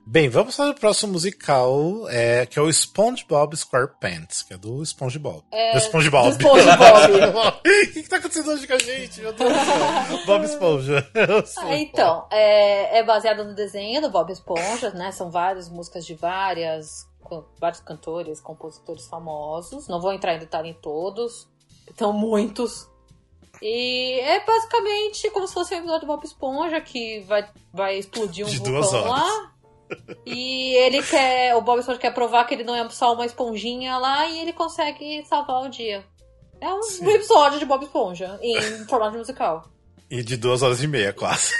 Bem, 0.08 0.28
vamos 0.28 0.54
para 0.54 0.70
o 0.70 0.74
próximo 0.74 1.14
musical, 1.14 2.08
é, 2.08 2.46
que 2.46 2.60
é 2.60 2.62
o 2.62 2.70
SpongeBob 2.72 3.56
SquarePants, 3.56 4.44
que 4.44 4.54
é 4.54 4.56
do 4.56 4.80
SpongeBob. 4.84 5.42
É, 5.50 5.72
do 5.72 5.80
SpongeBob. 5.80 6.28
do 6.28 6.34
SpongeBob. 6.34 7.56
O 7.66 7.92
que, 7.92 8.02
que 8.02 8.08
tá 8.08 8.16
acontecendo 8.18 8.50
hoje 8.50 8.68
com 8.68 8.74
a 8.74 8.78
gente? 8.78 9.20
Meu 9.20 9.32
Deus. 9.32 9.52
Bob 10.24 10.44
Esponja. 10.44 11.10
Ah, 11.58 11.76
então, 11.76 12.28
é, 12.30 12.98
é 12.98 13.02
baseado 13.02 13.42
no 13.42 13.52
desenho 13.52 14.00
do 14.00 14.08
Bob 14.08 14.30
Esponja, 14.30 14.90
né? 14.90 15.10
São 15.10 15.28
várias 15.28 15.68
músicas 15.68 16.06
de 16.06 16.14
várias, 16.14 17.08
vários 17.60 17.80
cantores, 17.80 18.40
compositores 18.40 19.08
famosos. 19.08 19.88
Não 19.88 20.00
vou 20.00 20.12
entrar 20.12 20.36
em 20.36 20.38
detalhe 20.38 20.68
em 20.68 20.74
todos, 20.74 21.48
são 21.96 22.12
muitos. 22.12 22.88
E 23.62 24.20
é 24.20 24.44
basicamente 24.44 25.30
como 25.30 25.46
se 25.48 25.54
fosse 25.54 25.74
um 25.74 25.78
episódio 25.78 26.00
do 26.02 26.06
Bob 26.06 26.24
Esponja 26.24 26.80
que 26.80 27.20
vai, 27.20 27.48
vai 27.72 27.98
explodir 27.98 28.46
um 28.46 28.50
De 28.50 28.56
vulcão 28.58 28.74
duas 28.74 28.92
horas. 28.92 29.10
lá. 29.10 29.52
E 30.26 30.74
ele 30.76 31.02
quer. 31.02 31.54
O 31.56 31.60
Bob 31.62 31.78
Esponja 31.80 31.98
quer 31.98 32.12
provar 32.12 32.44
que 32.44 32.54
ele 32.54 32.64
não 32.64 32.74
é 32.74 32.88
só 32.90 33.14
uma 33.14 33.24
esponjinha 33.24 33.96
lá 33.98 34.26
e 34.28 34.40
ele 34.40 34.52
consegue 34.52 35.24
salvar 35.24 35.62
o 35.62 35.68
dia. 35.68 36.04
É 36.60 36.72
um 36.72 36.82
Sim. 36.82 37.08
episódio 37.08 37.58
de 37.58 37.64
Bob 37.64 37.84
Esponja 37.84 38.38
em 38.42 38.84
formato 38.86 39.16
musical. 39.16 39.64
E 40.08 40.22
de 40.22 40.36
duas 40.36 40.62
horas 40.62 40.80
e 40.82 40.86
meia, 40.86 41.12
quase. 41.12 41.52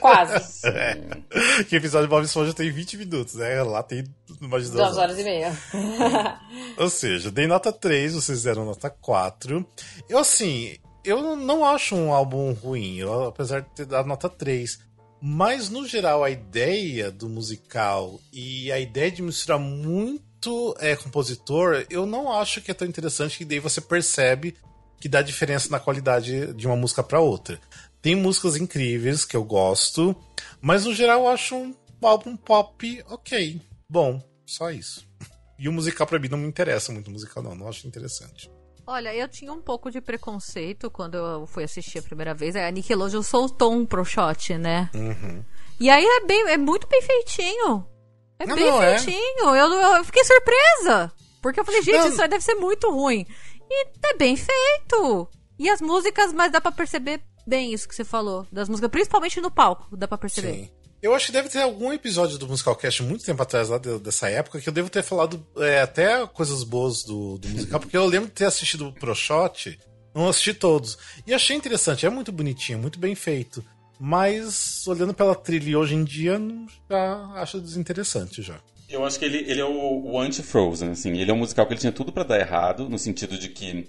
Quase. 0.00 0.62
Que 1.68 1.76
episódio 1.76 2.06
de 2.06 2.10
Bob 2.10 2.24
Esponja 2.24 2.52
tem 2.54 2.70
20 2.70 2.96
minutos, 2.96 3.34
né? 3.34 3.60
Lá 3.62 3.82
tem 3.82 4.04
mais 4.40 4.64
de 4.66 4.70
duas, 4.70 4.86
Duas 4.86 4.98
horas 4.98 5.18
e 5.18 5.24
meia. 5.24 5.52
Ou 6.78 6.88
seja, 6.90 7.30
dei 7.30 7.46
nota 7.46 7.72
3, 7.72 8.14
vocês 8.14 8.42
deram 8.44 8.64
nota 8.64 8.88
4. 8.88 9.66
Eu, 10.08 10.18
assim, 10.18 10.76
eu 11.04 11.36
não 11.36 11.64
acho 11.64 11.94
um 11.94 12.12
álbum 12.12 12.52
ruim, 12.52 12.96
eu, 12.96 13.24
apesar 13.24 13.60
de 13.60 13.70
ter 13.70 13.86
dado 13.86 14.06
nota 14.06 14.28
3. 14.28 14.78
Mas, 15.20 15.68
no 15.68 15.86
geral, 15.86 16.24
a 16.24 16.30
ideia 16.30 17.10
do 17.10 17.28
musical 17.28 18.20
e 18.32 18.72
a 18.72 18.80
ideia 18.80 19.10
de 19.10 19.22
misturar 19.22 19.58
muito 19.58 20.74
é, 20.80 20.96
compositor, 20.96 21.86
eu 21.88 22.04
não 22.04 22.32
acho 22.32 22.60
que 22.60 22.72
é 22.72 22.74
tão 22.74 22.88
interessante 22.88 23.38
que 23.38 23.44
daí 23.44 23.60
você 23.60 23.80
percebe 23.80 24.56
que 25.00 25.08
dá 25.08 25.22
diferença 25.22 25.68
na 25.70 25.80
qualidade 25.80 26.52
de 26.54 26.66
uma 26.66 26.76
música 26.76 27.02
para 27.02 27.20
outra. 27.20 27.60
Tem 28.00 28.16
músicas 28.16 28.56
incríveis 28.56 29.24
que 29.24 29.36
eu 29.36 29.44
gosto, 29.44 30.14
mas 30.60 30.84
no 30.84 30.94
geral 30.94 31.20
eu 31.20 31.28
acho 31.28 31.54
um 31.54 31.74
álbum 32.02 32.36
pop 32.36 33.04
ok. 33.08 33.60
Bom, 33.88 34.20
só 34.46 34.70
isso. 34.70 35.06
E 35.58 35.68
o 35.68 35.72
musical 35.72 36.08
pra 36.08 36.18
mim 36.18 36.26
não 36.26 36.38
me 36.38 36.48
interessa 36.48 36.90
muito, 36.90 37.06
o 37.06 37.12
musical 37.12 37.40
não, 37.40 37.54
não 37.54 37.68
acho 37.68 37.86
interessante. 37.86 38.50
Olha, 38.86 39.14
eu 39.14 39.28
tinha 39.28 39.52
um 39.52 39.60
pouco 39.62 39.90
de 39.90 40.00
preconceito 40.00 40.90
quando 40.90 41.14
eu 41.16 41.46
fui 41.46 41.64
assistir 41.64 41.98
a 41.98 42.02
primeira 42.02 42.34
vez. 42.34 42.56
A 42.56 42.70
Nickelodeon 42.70 43.22
soltou 43.22 43.72
um 43.72 43.86
pro 43.86 44.04
shot, 44.04 44.56
né? 44.58 44.90
Uhum. 44.94 45.44
E 45.78 45.88
aí 45.88 46.04
é, 46.04 46.26
bem, 46.26 46.48
é 46.50 46.56
muito 46.56 46.86
bem 46.88 47.00
feitinho. 47.00 47.86
É 48.38 48.46
Não, 48.46 48.56
bem 48.56 48.66
não, 48.70 48.82
é. 48.82 48.98
feitinho. 48.98 49.54
Eu, 49.54 49.72
eu 49.72 50.04
fiquei 50.04 50.24
surpresa. 50.24 51.12
Porque 51.40 51.60
eu 51.60 51.64
falei, 51.64 51.82
gente, 51.82 51.98
Não. 51.98 52.08
isso 52.08 52.22
aí 52.22 52.28
deve 52.28 52.44
ser 52.44 52.54
muito 52.54 52.90
ruim. 52.90 53.26
E 53.70 53.86
é 54.04 54.14
bem 54.16 54.36
feito. 54.36 55.28
E 55.58 55.70
as 55.70 55.80
músicas, 55.80 56.32
mas 56.32 56.50
dá 56.52 56.60
pra 56.60 56.72
perceber 56.72 57.20
bem 57.46 57.72
isso 57.72 57.88
que 57.88 57.94
você 57.94 58.04
falou. 58.04 58.46
Das 58.50 58.68
músicas, 58.68 58.90
principalmente 58.90 59.40
no 59.40 59.50
palco, 59.50 59.96
dá 59.96 60.06
pra 60.08 60.18
perceber. 60.18 60.52
Sim. 60.54 60.70
Eu 61.02 61.14
acho 61.14 61.26
que 61.26 61.32
deve 61.32 61.48
ter 61.48 61.60
algum 61.60 61.92
episódio 61.92 62.38
do 62.38 62.46
Musicalcast 62.46 63.02
muito 63.02 63.24
tempo 63.24 63.42
atrás, 63.42 63.68
lá 63.68 63.76
de- 63.78 63.98
dessa 63.98 64.28
época, 64.30 64.60
que 64.60 64.68
eu 64.68 64.72
devo 64.72 64.88
ter 64.88 65.02
falado 65.02 65.44
é, 65.58 65.80
até 65.80 66.24
coisas 66.28 66.62
boas 66.62 67.02
do, 67.02 67.38
do 67.38 67.48
musical, 67.48 67.80
porque 67.80 67.96
eu 67.96 68.06
lembro 68.06 68.28
de 68.28 68.34
ter 68.34 68.44
assistido 68.44 68.86
o 68.88 68.92
Pro 68.92 69.12
Shot, 69.14 69.78
não 70.14 70.28
assisti 70.28 70.54
todos. 70.54 70.96
E 71.26 71.34
achei 71.34 71.56
interessante, 71.56 72.06
é 72.06 72.10
muito 72.10 72.30
bonitinho, 72.30 72.78
muito 72.78 73.00
bem 73.00 73.14
feito. 73.16 73.64
Mas, 73.98 74.86
olhando 74.86 75.12
pela 75.14 75.34
trilha 75.34 75.78
hoje 75.78 75.94
em 75.94 76.04
dia, 76.04 76.40
já 76.90 77.14
acho 77.34 77.60
desinteressante 77.60 78.40
já. 78.42 78.60
Eu 78.88 79.04
acho 79.04 79.18
que 79.18 79.24
ele, 79.24 79.38
ele 79.38 79.60
é 79.60 79.64
o, 79.64 80.12
o 80.12 80.20
anti-Frozen, 80.20 80.90
assim. 80.90 81.16
Ele 81.18 81.30
é 81.30 81.34
um 81.34 81.38
musical 81.38 81.66
que 81.66 81.72
ele 81.72 81.80
tinha 81.80 81.92
tudo 81.92 82.12
pra 82.12 82.24
dar 82.24 82.38
errado, 82.38 82.88
no 82.88 82.98
sentido 82.98 83.38
de 83.38 83.48
que 83.48 83.88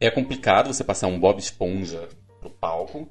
é 0.00 0.10
complicado 0.10 0.72
você 0.72 0.84
passar 0.84 1.06
um 1.08 1.18
Bob 1.18 1.38
Esponja 1.38 2.08
pro 2.40 2.50
palco. 2.50 3.10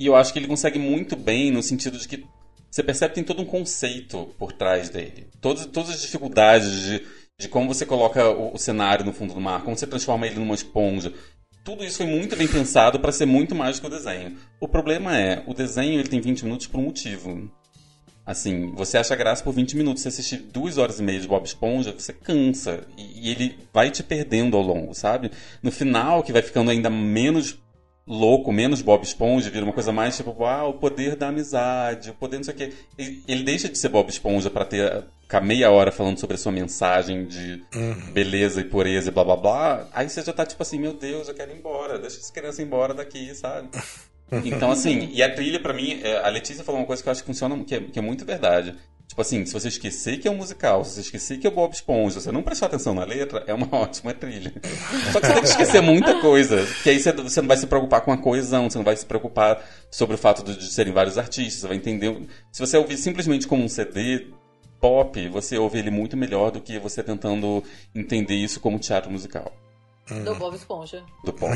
E 0.00 0.06
eu 0.06 0.16
acho 0.16 0.32
que 0.32 0.38
ele 0.38 0.48
consegue 0.48 0.78
muito 0.78 1.14
bem 1.14 1.50
no 1.50 1.62
sentido 1.62 1.98
de 1.98 2.08
que 2.08 2.24
você 2.70 2.82
percebe 2.82 3.10
que 3.10 3.16
tem 3.16 3.24
todo 3.24 3.42
um 3.42 3.46
conceito 3.46 4.34
por 4.38 4.50
trás 4.50 4.88
dele. 4.88 5.28
Todas, 5.42 5.66
todas 5.66 5.90
as 5.90 6.00
dificuldades 6.00 6.82
de, 6.82 7.06
de 7.38 7.48
como 7.48 7.68
você 7.68 7.84
coloca 7.84 8.30
o, 8.30 8.54
o 8.54 8.58
cenário 8.58 9.04
no 9.04 9.12
fundo 9.12 9.34
do 9.34 9.40
mar, 9.40 9.62
como 9.62 9.76
você 9.76 9.86
transforma 9.86 10.26
ele 10.26 10.36
numa 10.36 10.54
esponja. 10.54 11.12
Tudo 11.62 11.84
isso 11.84 11.98
foi 11.98 12.06
muito 12.06 12.34
bem 12.34 12.48
pensado 12.48 12.98
para 12.98 13.12
ser 13.12 13.26
muito 13.26 13.54
mais 13.54 13.76
do 13.76 13.82
que 13.82 13.86
o 13.88 13.90
desenho. 13.90 14.38
O 14.58 14.66
problema 14.66 15.18
é, 15.18 15.44
o 15.46 15.52
desenho 15.52 16.00
ele 16.00 16.08
tem 16.08 16.18
20 16.18 16.44
minutos 16.44 16.66
por 16.66 16.80
um 16.80 16.84
motivo. 16.84 17.50
Assim, 18.24 18.72
você 18.74 18.96
acha 18.96 19.14
graça 19.14 19.44
por 19.44 19.52
20 19.52 19.76
minutos. 19.76 20.02
Se 20.02 20.08
assistir 20.08 20.38
duas 20.38 20.78
horas 20.78 20.98
e 20.98 21.02
meia 21.02 21.20
de 21.20 21.28
Bob 21.28 21.44
Esponja, 21.44 21.92
você 21.92 22.14
cansa. 22.14 22.86
E, 22.96 23.28
e 23.28 23.30
ele 23.30 23.58
vai 23.70 23.90
te 23.90 24.02
perdendo 24.02 24.56
ao 24.56 24.62
longo, 24.62 24.94
sabe? 24.94 25.30
No 25.62 25.70
final, 25.70 26.22
que 26.22 26.32
vai 26.32 26.40
ficando 26.40 26.70
ainda 26.70 26.88
menos 26.88 27.58
louco, 28.10 28.52
menos 28.52 28.82
Bob 28.82 29.04
Esponja, 29.04 29.48
vira 29.50 29.64
uma 29.64 29.72
coisa 29.72 29.92
mais 29.92 30.16
tipo, 30.16 30.44
ah, 30.44 30.66
o 30.66 30.74
poder 30.74 31.14
da 31.14 31.28
amizade, 31.28 32.10
o 32.10 32.14
poder 32.14 32.38
não 32.38 32.44
sei 32.44 32.54
o 32.54 32.56
quê. 32.56 32.72
Ele, 32.98 33.22
ele 33.28 33.44
deixa 33.44 33.68
de 33.68 33.78
ser 33.78 33.88
Bob 33.88 34.10
Esponja 34.10 34.50
pra 34.50 34.64
ter 34.64 35.04
ficar 35.22 35.40
meia 35.40 35.70
hora 35.70 35.92
falando 35.92 36.18
sobre 36.18 36.34
a 36.34 36.38
sua 36.38 36.50
mensagem 36.50 37.24
de 37.24 37.62
beleza 38.12 38.60
e 38.60 38.64
pureza 38.64 39.10
e 39.10 39.12
blá 39.12 39.22
blá 39.22 39.36
blá. 39.36 39.88
Aí 39.92 40.08
você 40.08 40.22
já 40.22 40.32
tá 40.32 40.44
tipo 40.44 40.60
assim, 40.60 40.80
meu 40.80 40.92
Deus, 40.92 41.28
eu 41.28 41.34
quero 41.34 41.52
ir 41.52 41.58
embora, 41.58 42.00
deixa 42.00 42.18
essa 42.18 42.32
criança 42.32 42.60
ir 42.60 42.64
embora 42.64 42.92
daqui, 42.92 43.32
sabe? 43.34 43.68
Então, 44.44 44.70
assim, 44.70 45.10
e 45.12 45.24
a 45.24 45.34
trilha, 45.34 45.60
pra 45.60 45.74
mim, 45.74 46.00
é, 46.04 46.18
a 46.18 46.28
Letícia 46.28 46.62
falou 46.62 46.80
uma 46.80 46.86
coisa 46.86 47.02
que 47.02 47.08
eu 47.08 47.10
acho 47.10 47.20
que 47.20 47.26
funciona, 47.26 47.64
que 47.64 47.74
é, 47.74 47.80
que 47.80 47.98
é 47.98 48.02
muito 48.02 48.24
verdade. 48.24 48.76
Tipo 49.10 49.22
assim, 49.22 49.44
se 49.44 49.52
você 49.52 49.66
esquecer 49.66 50.20
que 50.20 50.28
é 50.28 50.30
um 50.30 50.36
musical, 50.36 50.84
se 50.84 50.92
você 50.92 51.00
esquecer 51.00 51.36
que 51.36 51.44
é 51.44 51.50
o 51.50 51.52
Bob 51.52 51.72
Esponja, 51.72 52.20
se 52.20 52.26
você 52.26 52.30
não 52.30 52.44
prestar 52.44 52.66
atenção 52.66 52.94
na 52.94 53.02
letra, 53.02 53.42
é 53.44 53.52
uma 53.52 53.66
ótima 53.74 54.14
trilha. 54.14 54.54
Só 55.10 55.18
que 55.18 55.26
você 55.26 55.32
tem 55.32 55.42
que 55.42 55.48
esquecer 55.48 55.82
muita 55.82 56.20
coisa, 56.20 56.64
que 56.84 56.90
aí 56.90 57.00
você, 57.00 57.10
você 57.10 57.40
não 57.40 57.48
vai 57.48 57.56
se 57.56 57.66
preocupar 57.66 58.02
com 58.02 58.12
a 58.12 58.16
coesão, 58.16 58.70
você 58.70 58.78
não 58.78 58.84
vai 58.84 58.94
se 58.94 59.04
preocupar 59.04 59.68
sobre 59.90 60.14
o 60.14 60.18
fato 60.18 60.44
de, 60.44 60.56
de 60.56 60.72
serem 60.72 60.92
vários 60.92 61.18
artistas, 61.18 61.54
você 61.54 61.66
vai 61.66 61.76
entender. 61.76 62.24
Se 62.52 62.60
você 62.64 62.76
ouvir 62.76 62.96
simplesmente 62.98 63.48
como 63.48 63.64
um 63.64 63.68
CD 63.68 64.28
pop, 64.80 65.28
você 65.28 65.58
ouve 65.58 65.80
ele 65.80 65.90
muito 65.90 66.16
melhor 66.16 66.52
do 66.52 66.60
que 66.60 66.78
você 66.78 67.02
tentando 67.02 67.64
entender 67.92 68.36
isso 68.36 68.60
como 68.60 68.78
teatro 68.78 69.10
musical. 69.10 69.52
Do 70.24 70.34
Bob 70.34 70.54
Esponja. 70.56 71.04
Do 71.24 71.32
pop. 71.34 71.52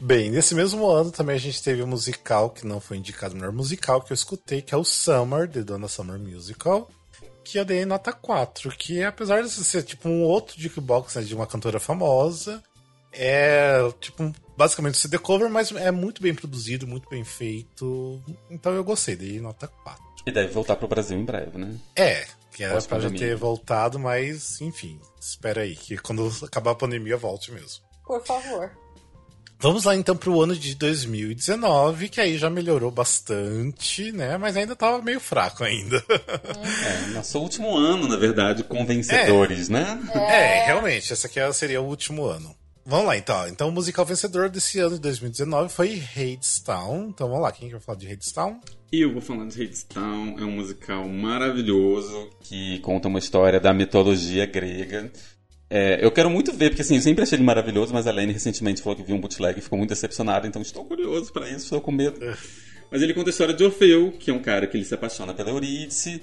Bem, 0.00 0.30
nesse 0.30 0.54
mesmo 0.54 0.86
ano 0.86 1.10
também 1.10 1.36
a 1.36 1.38
gente 1.40 1.62
teve 1.62 1.82
um 1.82 1.86
musical 1.86 2.50
que 2.50 2.66
não 2.66 2.80
foi 2.80 2.96
indicado 2.98 3.34
o 3.34 3.36
melhor 3.36 3.52
musical 3.52 4.00
que 4.00 4.12
eu 4.12 4.14
escutei, 4.14 4.60
que 4.62 4.74
é 4.74 4.78
o 4.78 4.84
Summer, 4.84 5.46
de 5.46 5.62
Donna 5.62 5.88
Summer 5.88 6.18
Musical, 6.18 6.88
que 7.44 7.58
eu 7.58 7.64
dei 7.64 7.84
nota 7.84 8.12
4, 8.12 8.70
que 8.76 9.02
apesar 9.02 9.42
de 9.42 9.50
ser 9.50 9.82
tipo 9.82 10.08
um 10.08 10.22
outro 10.22 10.60
jukebox 10.60 11.14
né, 11.16 11.22
de 11.22 11.34
uma 11.34 11.46
cantora 11.46 11.78
famosa, 11.78 12.62
é 13.12 13.78
tipo 14.00 14.22
um- 14.22 14.32
basicamente 14.56 14.96
CD 14.98 15.18
cover, 15.18 15.50
mas 15.50 15.70
é 15.72 15.90
muito 15.90 16.22
bem 16.22 16.34
produzido, 16.34 16.86
muito 16.86 17.08
bem 17.08 17.24
feito, 17.24 18.22
então 18.50 18.72
eu 18.72 18.82
gostei, 18.84 19.14
dei 19.16 19.40
nota 19.40 19.68
4. 19.68 20.02
e 20.26 20.32
deve 20.32 20.52
voltar 20.52 20.76
pro 20.76 20.88
Brasil 20.88 21.18
em 21.18 21.24
breve, 21.24 21.58
né? 21.58 21.76
É, 21.94 22.26
que 22.54 22.62
era 22.62 22.80
pra 22.80 23.00
já 23.00 23.10
ter 23.10 23.34
voltado, 23.36 23.98
mas 23.98 24.60
enfim, 24.60 25.00
espera 25.20 25.62
aí, 25.62 25.74
que 25.74 25.98
quando 25.98 26.30
acabar 26.46 26.70
a 26.70 26.76
pandemia 26.76 27.16
volte 27.16 27.50
mesmo. 27.50 27.82
Por 28.06 28.24
favor. 28.24 28.70
Vamos 29.58 29.84
lá 29.84 29.96
então 29.96 30.14
pro 30.14 30.42
ano 30.42 30.54
de 30.54 30.74
2019, 30.74 32.08
que 32.10 32.20
aí 32.20 32.36
já 32.36 32.50
melhorou 32.50 32.90
bastante, 32.90 34.12
né? 34.12 34.36
Mas 34.36 34.56
ainda 34.56 34.76
tava 34.76 35.00
meio 35.00 35.18
fraco 35.18 35.64
ainda. 35.64 36.04
É, 36.08 37.06
nosso 37.14 37.38
último 37.38 37.74
ano, 37.74 38.06
na 38.06 38.16
verdade, 38.16 38.62
com 38.62 38.84
vencedores, 38.84 39.68
né? 39.68 39.98
é, 40.14 40.66
realmente, 40.66 41.12
esse 41.12 41.26
aqui 41.26 41.40
seria 41.54 41.80
o 41.80 41.86
último 41.86 42.26
ano. 42.26 42.54
Vamos 42.86 43.06
lá 43.06 43.16
então. 43.16 43.48
Então 43.48 43.68
o 43.68 43.72
musical 43.72 44.04
vencedor 44.04 44.50
desse 44.50 44.78
ano 44.78 44.96
de 44.96 45.00
2019 45.00 45.72
foi 45.72 46.02
Hadestown. 46.14 47.08
Então 47.08 47.28
vamos 47.28 47.42
lá, 47.42 47.50
quem 47.50 47.68
que 47.68 47.74
vai 47.74 47.80
falar 47.80 47.98
de 47.98 48.12
Hadestown? 48.12 48.60
E 48.94 49.00
eu 49.00 49.12
vou 49.12 49.20
falar 49.20 49.44
de 49.46 49.60
Hadestown, 49.60 50.36
é 50.38 50.44
um 50.44 50.52
musical 50.52 51.08
maravilhoso 51.08 52.30
que 52.44 52.78
conta 52.78 53.08
uma 53.08 53.18
história 53.18 53.58
da 53.58 53.74
mitologia 53.74 54.46
grega. 54.46 55.10
É, 55.68 55.98
eu 56.00 56.12
quero 56.12 56.30
muito 56.30 56.52
ver, 56.52 56.70
porque 56.70 56.82
assim, 56.82 56.94
eu 56.94 57.02
sempre 57.02 57.24
achei 57.24 57.34
ele 57.36 57.42
maravilhoso, 57.42 57.92
mas 57.92 58.06
a 58.06 58.12
Lane 58.12 58.32
recentemente 58.32 58.80
falou 58.80 58.96
que 58.96 59.02
viu 59.02 59.16
um 59.16 59.20
bootleg 59.20 59.58
e 59.58 59.62
ficou 59.62 59.76
muito 59.76 59.88
decepcionada, 59.88 60.46
então 60.46 60.62
estou 60.62 60.84
curioso 60.84 61.32
pra 61.32 61.48
isso, 61.48 61.64
estou 61.64 61.80
com 61.80 61.90
medo. 61.90 62.20
Mas 62.88 63.02
ele 63.02 63.12
conta 63.12 63.30
a 63.30 63.32
história 63.32 63.52
de 63.52 63.64
Orfeu, 63.64 64.12
que 64.12 64.30
é 64.30 64.32
um 64.32 64.38
cara 64.38 64.64
que 64.68 64.76
ele 64.76 64.84
se 64.84 64.94
apaixona 64.94 65.34
pela 65.34 65.50
Eurídice. 65.50 66.22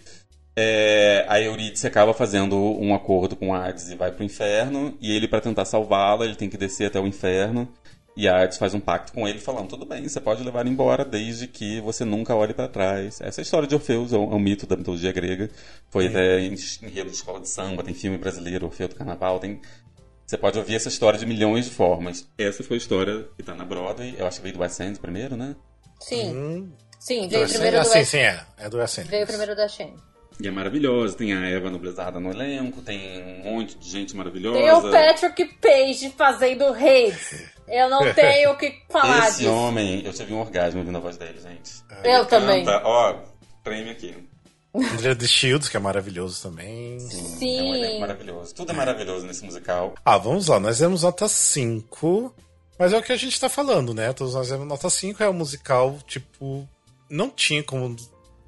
É, 0.56 1.26
a 1.28 1.42
Eurídice 1.42 1.86
acaba 1.86 2.14
fazendo 2.14 2.56
um 2.56 2.96
acordo 2.96 3.36
com 3.36 3.54
Hades 3.54 3.90
e 3.90 3.96
vai 3.96 4.14
pro 4.14 4.24
inferno, 4.24 4.98
e 5.02 5.14
ele, 5.14 5.28
pra 5.28 5.42
tentar 5.42 5.66
salvá-la, 5.66 6.24
ele 6.24 6.36
tem 6.36 6.50
que 6.50 6.56
descer 6.56 6.86
até 6.86 7.02
o 7.02 7.06
inferno. 7.06 7.68
E 8.16 8.28
a 8.28 8.42
Hades 8.44 8.58
faz 8.58 8.74
um 8.74 8.80
pacto 8.80 9.14
com 9.14 9.28
ele, 9.28 9.40
falando: 9.40 9.70
tudo 9.70 9.86
bem, 9.86 10.08
você 10.08 10.20
pode 10.20 10.44
levar 10.44 10.62
ele 10.62 10.70
embora 10.70 11.06
desde 11.06 11.48
que 11.48 11.80
você 11.82 12.04
nunca 12.04 12.36
olhe 12.36 12.54
pra 12.54 12.68
trás. 12.68 13.22
Essa 13.22 13.40
é 13.40 13.42
a 13.42 13.44
história 13.44 13.68
de 13.68 13.74
Orfeus, 13.74 14.12
é 14.12 14.18
um, 14.18 14.32
é 14.32 14.36
um 14.36 14.40
mito 14.40 14.68
da 14.68 14.76
mitologia 14.76 15.12
grega. 15.12 15.50
Foi 15.90 16.08
até 16.08 16.40
em 16.42 16.54
enredo 16.84 17.10
de 17.10 17.16
escola 17.16 17.40
de 17.40 17.48
samba, 17.48 17.84
tem 17.84 17.94
filme 17.94 18.18
brasileiro, 18.18 18.66
Orfeu 18.66 18.88
do 18.88 18.96
Carnaval, 18.96 19.40
tem. 19.40 19.62
Você 20.26 20.38
pode 20.38 20.58
ouvir 20.58 20.76
essa 20.76 20.88
história 20.88 21.20
de 21.20 21.26
milhões 21.26 21.66
de 21.66 21.72
formas. 21.72 22.28
Essa 22.38 22.64
foi 22.64 22.76
a 22.76 22.78
história 22.78 23.28
que 23.36 23.44
tá 23.44 23.54
na 23.54 23.66
Broadway. 23.66 24.16
Eu 24.18 24.26
acho 24.26 24.38
que 24.38 24.44
veio 24.44 24.56
do 24.56 24.62
West 24.62 24.80
End 24.80 24.98
primeiro, 25.00 25.36
né? 25.36 25.56
Sim. 26.00 26.34
Hum, 26.34 26.72
Sim, 27.00 27.24
do 27.24 27.30
veio 27.30 27.42
West 27.42 27.54
End? 27.56 27.60
primeiro 27.62 27.78
ah, 27.78 27.82
do 27.82 27.90
sim, 27.90 27.98
West- 28.00 28.12
sim, 28.12 28.18
é. 28.18 28.46
É 28.58 28.70
do 28.70 28.78
West 28.78 28.98
End. 28.98 29.10
Veio 29.10 29.28
primeiro 29.28 29.56
da 29.56 29.68
Shane. 29.68 29.96
E 30.40 30.48
é 30.48 30.52
maravilhosa. 30.52 31.18
Tem 31.18 31.34
a 31.34 31.46
Eva 31.50 31.70
Noblezada 31.70 32.20
no 32.20 32.32
elenco, 32.32 32.82
tem 32.82 33.22
um 33.22 33.52
monte 33.52 33.78
de 33.78 33.90
gente 33.90 34.16
maravilhosa. 34.16 34.58
Tem 34.58 34.72
o 34.72 34.92
Patrick 34.92 35.46
Page 35.60 36.14
fazendo 36.18 36.64
Hades. 36.66 37.51
Eu 37.72 37.90
não 37.90 38.14
tenho 38.14 38.52
o 38.52 38.58
que 38.58 38.82
falar 38.90 39.28
Esse 39.28 39.40
disso. 39.40 39.52
homem, 39.54 40.04
eu 40.06 40.14
tive 40.14 40.34
um 40.34 40.40
orgasmo 40.42 40.80
ouvindo 40.80 40.98
a 40.98 41.02
voz 41.02 41.18
dele, 41.18 41.40
gente. 41.42 41.72
Eu 42.04 42.16
Ele 42.18 42.26
também. 42.26 42.66
canta, 42.66 42.82
ó, 42.86 43.16
prêmio 43.64 43.92
aqui. 43.92 44.16
Andrea 44.74 45.14
de 45.16 45.28
Shields, 45.28 45.68
que 45.68 45.76
é 45.76 45.80
maravilhoso 45.80 46.42
também. 46.42 46.98
Sim. 47.00 47.84
É 47.84 47.90
um 47.98 48.00
maravilhoso. 48.00 48.56
Tudo 48.56 48.72
é 48.72 48.76
maravilhoso 48.76 49.26
nesse 49.26 49.44
musical. 49.44 49.94
Ah, 50.06 50.18
vamos 50.18 50.48
lá, 50.48 50.60
nós 50.60 50.80
demos 50.80 51.04
nota 51.04 51.28
5, 51.28 52.34
mas 52.80 52.94
é 52.94 52.98
o 52.98 53.04
que 53.04 53.12
a 53.12 53.18
gente 53.18 53.40
tá 53.40 53.50
falando, 53.50 53.94
né? 53.94 54.14
Todos 54.14 54.34
nós 54.34 54.50
demos 54.50 54.68
nota 54.68 54.90
5, 54.90 55.22
é 55.22 55.30
um 55.30 55.34
musical, 55.34 55.98
tipo, 56.08 56.68
não 57.10 57.30
tinha 57.30 57.62
como 57.64 57.96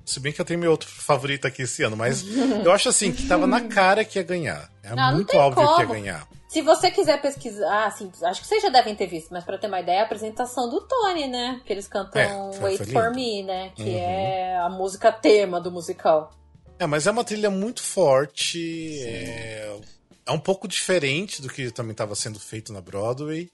Se 0.06 0.20
bem 0.20 0.32
que 0.34 0.40
eu 0.40 0.46
tenho 0.46 0.60
meu 0.60 0.72
outro 0.72 0.88
favorito 0.90 1.46
aqui 1.46 1.64
esse 1.64 1.84
ano, 1.84 1.96
mas 1.98 2.24
eu 2.64 2.72
acho 2.72 2.88
assim 2.90 3.12
que 3.12 3.28
tava 3.28 3.46
na 3.46 3.62
cara 3.62 4.06
que 4.06 4.18
ia 4.18 4.24
ganhar. 4.24 4.70
É 4.82 4.90
Não, 4.90 4.96
não 5.08 5.16
muito 5.16 5.28
tem 5.30 5.40
óbvio 5.40 5.66
que 5.76 5.82
ia 5.82 5.88
como. 5.88 5.94
ganhar. 6.00 6.28
Se 6.54 6.62
você 6.62 6.92
quiser 6.92 7.20
pesquisar, 7.20 7.88
assim, 7.88 8.12
acho 8.22 8.40
que 8.42 8.48
vocês 8.48 8.62
já 8.62 8.70
devem 8.70 8.94
ter 8.96 9.08
visto, 9.08 9.30
mas 9.32 9.44
pra 9.44 9.58
ter 9.58 9.66
uma 9.66 9.80
ideia, 9.80 10.02
a 10.02 10.04
apresentação 10.04 10.70
do 10.70 10.82
Tony, 10.82 11.28
né? 11.28 11.60
Que 11.66 11.74
eles 11.74 11.88
cantam 11.88 12.22
É, 12.22 12.28
foi- 12.54 12.76
Wait 12.78 12.78
foi 12.78 12.86
for. 12.94 13.12
Me, 13.12 13.42
né? 13.42 13.72
Que 13.76 13.82
Uhum. 13.82 13.98
é 13.98 14.56
a 14.58 14.70
música 14.70 15.12
tema 15.12 15.60
do 15.60 15.72
musical. 15.72 16.30
É, 16.78 16.86
mas 16.86 17.08
é 17.08 17.12
uma 17.12 17.24
trilha 17.24 17.50
muito 17.50 17.82
forte. 17.82 19.02
É, 19.04 19.80
é 20.28 20.32
um 20.32 20.38
pouco 20.38 20.68
diferente 20.68 21.42
do 21.42 21.50
que 21.50 21.72
também 21.72 21.94
estava 21.94 22.14
sendo 22.14 22.40
feito 22.40 22.72
na 22.72 22.82
Broadway. 22.82 23.50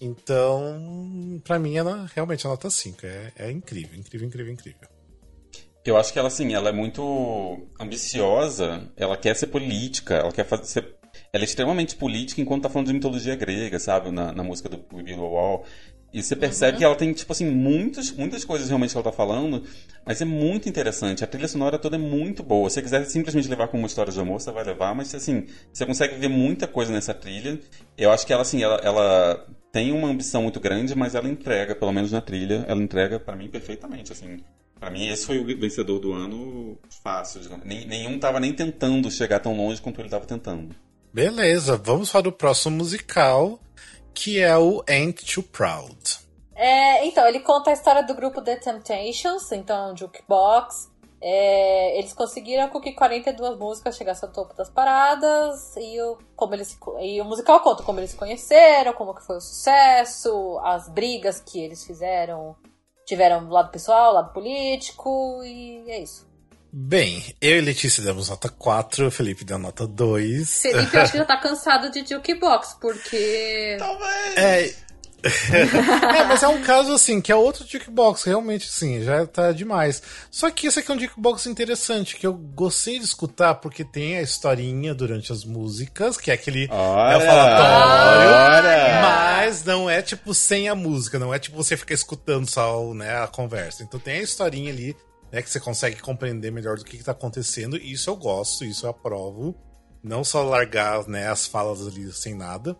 Então, 0.00 1.40
pra 1.42 1.58
mim, 1.58 1.76
ela 1.76 2.08
realmente 2.14 2.46
é 2.46 2.48
nota 2.48 2.70
5. 2.70 3.04
É, 3.04 3.32
é 3.38 3.50
incrível, 3.50 3.98
incrível, 3.98 4.28
incrível, 4.28 4.52
incrível. 4.52 4.88
Eu 5.84 5.96
acho 5.96 6.12
que 6.12 6.18
ela, 6.18 6.28
assim, 6.28 6.52
ela 6.52 6.68
é 6.68 6.72
muito 6.72 7.58
ambiciosa, 7.78 8.88
ela 8.96 9.16
quer 9.16 9.34
ser 9.36 9.46
política, 9.48 10.14
ela 10.14 10.32
quer 10.32 10.44
fazer. 10.44 10.64
Ser... 10.64 10.95
Ela 11.36 11.44
é 11.44 11.44
extremamente 11.44 11.94
política 11.96 12.40
enquanto 12.40 12.62
tá 12.62 12.70
falando 12.70 12.86
de 12.86 12.94
mitologia 12.94 13.36
grega, 13.36 13.78
sabe? 13.78 14.10
Na, 14.10 14.32
na 14.32 14.42
música 14.42 14.70
do 14.70 14.78
We 14.90 15.02
Build 15.02 15.20
a 15.20 15.24
Wall. 15.24 15.66
E 16.10 16.22
você 16.22 16.34
percebe 16.34 16.78
que 16.78 16.84
ela 16.84 16.94
tem, 16.94 17.12
tipo 17.12 17.30
assim, 17.30 17.44
muitas, 17.44 18.10
muitas 18.10 18.42
coisas 18.42 18.68
realmente 18.68 18.92
que 18.92 18.96
ela 18.96 19.04
tá 19.04 19.12
falando, 19.12 19.62
mas 20.06 20.22
é 20.22 20.24
muito 20.24 20.66
interessante. 20.66 21.22
A 21.22 21.26
trilha 21.26 21.46
sonora 21.46 21.78
toda 21.78 21.96
é 21.96 21.98
muito 21.98 22.42
boa. 22.42 22.70
Se 22.70 22.76
você 22.76 22.82
quiser 22.82 23.04
simplesmente 23.04 23.48
levar 23.48 23.68
como 23.68 23.82
uma 23.82 23.86
história 23.86 24.10
de 24.10 24.18
amor, 24.18 24.40
você 24.40 24.50
vai 24.50 24.64
levar, 24.64 24.94
mas 24.94 25.14
assim, 25.14 25.44
você 25.70 25.84
consegue 25.84 26.14
ver 26.14 26.28
muita 26.28 26.66
coisa 26.66 26.90
nessa 26.90 27.12
trilha. 27.12 27.60
Eu 27.98 28.10
acho 28.10 28.26
que 28.26 28.32
ela, 28.32 28.40
assim, 28.40 28.62
ela, 28.62 28.76
ela 28.76 29.46
tem 29.70 29.92
uma 29.92 30.08
ambição 30.08 30.40
muito 30.42 30.58
grande, 30.58 30.94
mas 30.94 31.14
ela 31.14 31.28
entrega, 31.28 31.74
pelo 31.74 31.92
menos 31.92 32.12
na 32.12 32.22
trilha, 32.22 32.64
ela 32.66 32.80
entrega 32.80 33.20
pra 33.20 33.36
mim 33.36 33.48
perfeitamente, 33.48 34.10
assim. 34.10 34.38
Pra 34.80 34.90
mim, 34.90 35.06
esse 35.08 35.26
foi 35.26 35.38
o 35.38 35.44
vencedor 35.44 35.98
do 35.98 36.14
ano 36.14 36.78
fácil, 37.02 37.42
digamos. 37.42 37.66
Nenhum 37.66 38.18
tava 38.18 38.40
nem 38.40 38.54
tentando 38.54 39.10
chegar 39.10 39.38
tão 39.40 39.54
longe 39.54 39.82
quanto 39.82 40.00
ele 40.00 40.08
tava 40.08 40.24
tentando. 40.24 40.74
Beleza, 41.16 41.78
vamos 41.78 42.12
para 42.12 42.28
o 42.28 42.32
próximo 42.32 42.76
musical, 42.76 43.58
que 44.12 44.38
é 44.38 44.54
o 44.58 44.84
Ain't 44.86 45.24
Too 45.24 45.42
Proud. 45.42 46.18
É, 46.54 47.06
então, 47.06 47.26
ele 47.26 47.40
conta 47.40 47.70
a 47.70 47.72
história 47.72 48.02
do 48.02 48.14
grupo 48.14 48.42
The 48.42 48.56
Temptations, 48.56 49.50
então, 49.50 49.96
Jukebox. 49.96 50.92
É, 51.18 51.98
eles 51.98 52.12
conseguiram 52.12 52.68
com 52.68 52.82
que 52.82 52.92
42 52.92 53.58
músicas 53.58 53.96
chegassem 53.96 54.28
ao 54.28 54.34
topo 54.34 54.54
das 54.54 54.68
paradas 54.68 55.74
e 55.78 55.98
o, 56.02 56.18
como 56.36 56.52
eles, 56.52 56.78
e 57.00 57.18
o 57.18 57.24
musical 57.24 57.60
conta 57.60 57.82
como 57.82 57.98
eles 57.98 58.10
se 58.10 58.16
conheceram, 58.18 58.92
como 58.92 59.14
que 59.14 59.24
foi 59.24 59.38
o 59.38 59.40
sucesso, 59.40 60.60
as 60.62 60.86
brigas 60.90 61.40
que 61.40 61.58
eles 61.58 61.82
fizeram, 61.82 62.54
tiveram 63.06 63.48
lado 63.48 63.70
pessoal, 63.70 64.12
lado 64.12 64.34
político 64.34 65.42
e 65.42 65.82
é 65.90 65.98
isso. 65.98 66.25
Bem, 66.78 67.24
eu 67.40 67.56
e 67.56 67.60
Letícia 67.62 68.02
demos 68.02 68.28
nota 68.28 68.50
4, 68.50 69.06
o 69.06 69.10
Felipe 69.10 69.46
deu 69.46 69.58
nota 69.58 69.86
2. 69.86 70.60
Felipe, 70.60 70.94
eu 70.94 71.00
acho 71.00 71.12
que 71.12 71.16
já 71.16 71.24
tá 71.24 71.38
cansado 71.38 71.90
de 71.90 72.06
Jukebox, 72.06 72.76
porque... 72.78 73.78
É. 74.36 74.74
é, 76.20 76.24
mas 76.24 76.42
é 76.42 76.48
um 76.48 76.60
caso 76.60 76.92
assim, 76.92 77.18
que 77.22 77.32
é 77.32 77.34
outro 77.34 77.66
jukebox, 77.66 78.24
realmente 78.24 78.68
assim, 78.68 79.02
já 79.02 79.26
tá 79.26 79.52
demais. 79.52 80.02
Só 80.30 80.50
que 80.50 80.66
esse 80.66 80.78
aqui 80.78 80.92
é 80.92 80.94
um 80.94 81.00
jukebox 81.00 81.46
interessante, 81.46 82.14
que 82.14 82.26
eu 82.26 82.34
gostei 82.34 82.98
de 82.98 83.06
escutar, 83.06 83.54
porque 83.54 83.82
tem 83.82 84.18
a 84.18 84.22
historinha 84.22 84.94
durante 84.94 85.32
as 85.32 85.44
músicas, 85.44 86.18
que 86.18 86.30
é 86.30 86.34
aquele. 86.34 86.64
é 86.64 87.16
o 87.16 87.20
falatório. 87.20 88.28
Ora! 88.28 89.00
Mas 89.00 89.64
não 89.64 89.88
é 89.88 90.02
tipo 90.02 90.34
sem 90.34 90.68
a 90.68 90.74
música, 90.74 91.18
não 91.18 91.32
é 91.32 91.38
tipo 91.38 91.56
você 91.56 91.74
ficar 91.74 91.94
escutando 91.94 92.46
só 92.46 92.92
né, 92.92 93.16
a 93.22 93.26
conversa. 93.26 93.82
Então 93.82 93.98
tem 93.98 94.18
a 94.18 94.22
historinha 94.22 94.70
ali, 94.70 94.94
né, 95.32 95.42
que 95.42 95.50
você 95.50 95.60
consegue 95.60 96.00
compreender 96.00 96.50
melhor 96.50 96.76
do 96.76 96.84
que, 96.84 96.98
que 96.98 97.04
tá 97.04 97.12
acontecendo, 97.12 97.76
e 97.76 97.92
isso 97.92 98.10
eu 98.10 98.16
gosto, 98.16 98.64
isso 98.64 98.86
eu 98.86 98.90
aprovo. 98.90 99.54
Não 100.02 100.22
só 100.22 100.42
largar 100.42 101.06
né, 101.08 101.28
as 101.28 101.46
falas 101.46 101.86
ali 101.86 102.12
sem 102.12 102.34
nada. 102.34 102.76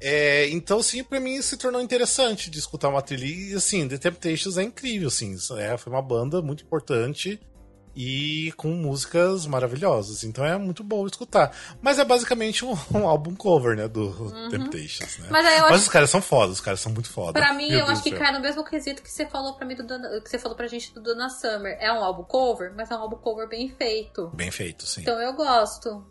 É, 0.00 0.48
então, 0.50 0.82
sim, 0.82 1.02
pra 1.02 1.20
mim 1.20 1.40
se 1.42 1.56
tornou 1.56 1.80
interessante 1.80 2.50
de 2.50 2.58
escutar 2.58 2.88
uma 2.88 3.02
trilha. 3.02 3.24
E, 3.24 3.54
assim, 3.54 3.86
The 3.86 3.98
Temptations 3.98 4.56
é 4.56 4.62
incrível, 4.62 5.08
assim. 5.08 5.36
É, 5.56 5.76
foi 5.76 5.92
uma 5.92 6.02
banda 6.02 6.40
muito 6.42 6.64
importante 6.64 7.40
e 8.00 8.52
com 8.56 8.68
músicas 8.68 9.44
maravilhosas. 9.44 10.22
Então 10.22 10.44
é 10.44 10.56
muito 10.56 10.84
bom 10.84 11.04
escutar. 11.04 11.52
Mas 11.82 11.98
é 11.98 12.04
basicamente 12.04 12.64
um, 12.64 12.76
um 12.94 13.08
álbum 13.08 13.34
cover, 13.34 13.76
né, 13.76 13.88
do 13.88 14.30
Temptations, 14.50 15.18
né? 15.18 15.26
Mas 15.30 15.44
Mas 15.68 15.82
os 15.82 15.88
caras 15.88 16.08
são 16.08 16.22
fodas, 16.22 16.54
os 16.56 16.60
caras 16.60 16.78
são 16.78 16.92
muito 16.92 17.10
fodas. 17.10 17.42
Pra 17.42 17.52
mim, 17.52 17.68
Meu 17.70 17.80
eu 17.80 17.86
Deus 17.86 17.90
acho 17.98 18.02
que 18.04 18.10
céu. 18.10 18.18
cai 18.20 18.32
no 18.32 18.38
mesmo 18.40 18.64
quesito 18.64 19.02
que 19.02 19.10
você 19.10 19.26
falou 19.26 19.54
para 19.54 19.66
mim 19.66 19.74
do 19.74 19.82
Donna- 19.84 20.20
que 20.20 20.30
você 20.30 20.38
falou 20.38 20.56
pra 20.56 20.68
gente 20.68 20.94
do 20.94 21.02
Donna 21.02 21.28
Summer. 21.28 21.76
É 21.80 21.92
um 21.92 22.04
álbum 22.04 22.22
cover, 22.22 22.72
mas 22.76 22.88
é 22.90 22.94
um 22.94 23.00
álbum 23.00 23.16
cover 23.16 23.48
bem 23.48 23.68
feito. 23.68 24.28
Bem 24.32 24.52
feito, 24.52 24.86
sim. 24.86 25.00
Então 25.00 25.20
eu 25.20 25.32
gosto. 25.32 26.06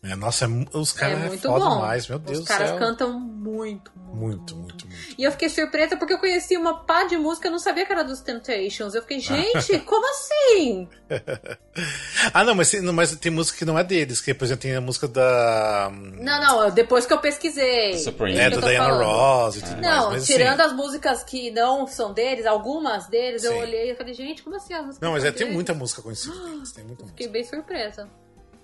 É, 0.00 0.14
nossa, 0.14 0.44
é 0.44 0.48
os 0.76 0.94
é 0.96 0.98
caras 1.00 1.18
é, 1.22 1.26
muito 1.26 1.42
foda 1.48 1.64
bom. 1.64 1.74
demais, 1.74 2.06
meu 2.06 2.20
Deus 2.20 2.38
Os 2.38 2.44
caras 2.44 2.68
céu. 2.68 2.78
cantam 2.78 3.18
muito, 3.18 3.90
muito, 3.96 4.14
Muito, 4.16 4.56
muito, 4.56 4.86
muito. 4.86 5.14
E 5.18 5.24
eu 5.24 5.32
fiquei 5.32 5.48
surpresa 5.48 5.96
porque 5.96 6.14
eu 6.14 6.18
conheci 6.20 6.56
uma 6.56 6.84
pá 6.84 7.02
de 7.04 7.16
música, 7.16 7.48
eu 7.48 7.52
não 7.52 7.58
sabia 7.58 7.84
que 7.84 7.90
era 7.92 8.04
dos 8.04 8.20
Temptations. 8.20 8.94
Eu 8.94 9.02
fiquei, 9.02 9.18
gente, 9.18 9.78
como 9.84 10.06
assim? 10.10 10.88
Ah, 12.34 12.42
não 12.42 12.54
mas, 12.56 12.70
tem- 12.70 12.80
não, 12.80 12.92
mas 12.92 13.14
tem 13.16 13.30
música 13.30 13.56
que 13.58 13.64
não 13.64 13.78
é 13.78 13.84
deles, 13.84 14.20
que, 14.20 14.34
por 14.34 14.44
exemplo, 14.44 14.62
tem 14.62 14.74
a 14.74 14.80
música 14.80 15.06
da. 15.06 15.88
Não, 15.92 16.40
não, 16.40 16.70
depois 16.70 17.06
que 17.06 17.12
eu 17.12 17.18
pesquisei. 17.18 17.96
Supreme. 17.98 18.36
É, 18.36 18.46
eu 18.48 18.60
da 18.60 18.66
Diana 18.68 18.84
falando. 18.88 19.04
Ross 19.06 19.56
e 19.56 19.60
tudo 19.60 19.70
mais. 19.74 19.82
Não, 19.82 20.10
assim, 20.10 20.32
tirando 20.32 20.60
as 20.60 20.72
músicas 20.72 21.22
que 21.22 21.50
não 21.52 21.86
são 21.86 22.12
deles, 22.12 22.46
algumas 22.46 23.06
deles, 23.06 23.44
eu 23.44 23.52
Sim. 23.52 23.58
olhei 23.60 23.92
e 23.92 23.94
falei, 23.94 24.12
gente, 24.12 24.42
como 24.42 24.56
assim 24.56 24.74
as 24.74 24.80
músicas 24.86 25.00
Não, 25.00 25.12
mas 25.12 25.24
é, 25.24 25.30
tem 25.30 25.50
muita 25.52 25.72
música 25.72 26.02
conhecida 26.02 26.34
tem 26.74 26.84
muita 26.84 27.06
Fiquei 27.06 27.26
música. 27.28 27.30
bem 27.32 27.44
surpresa. 27.44 28.08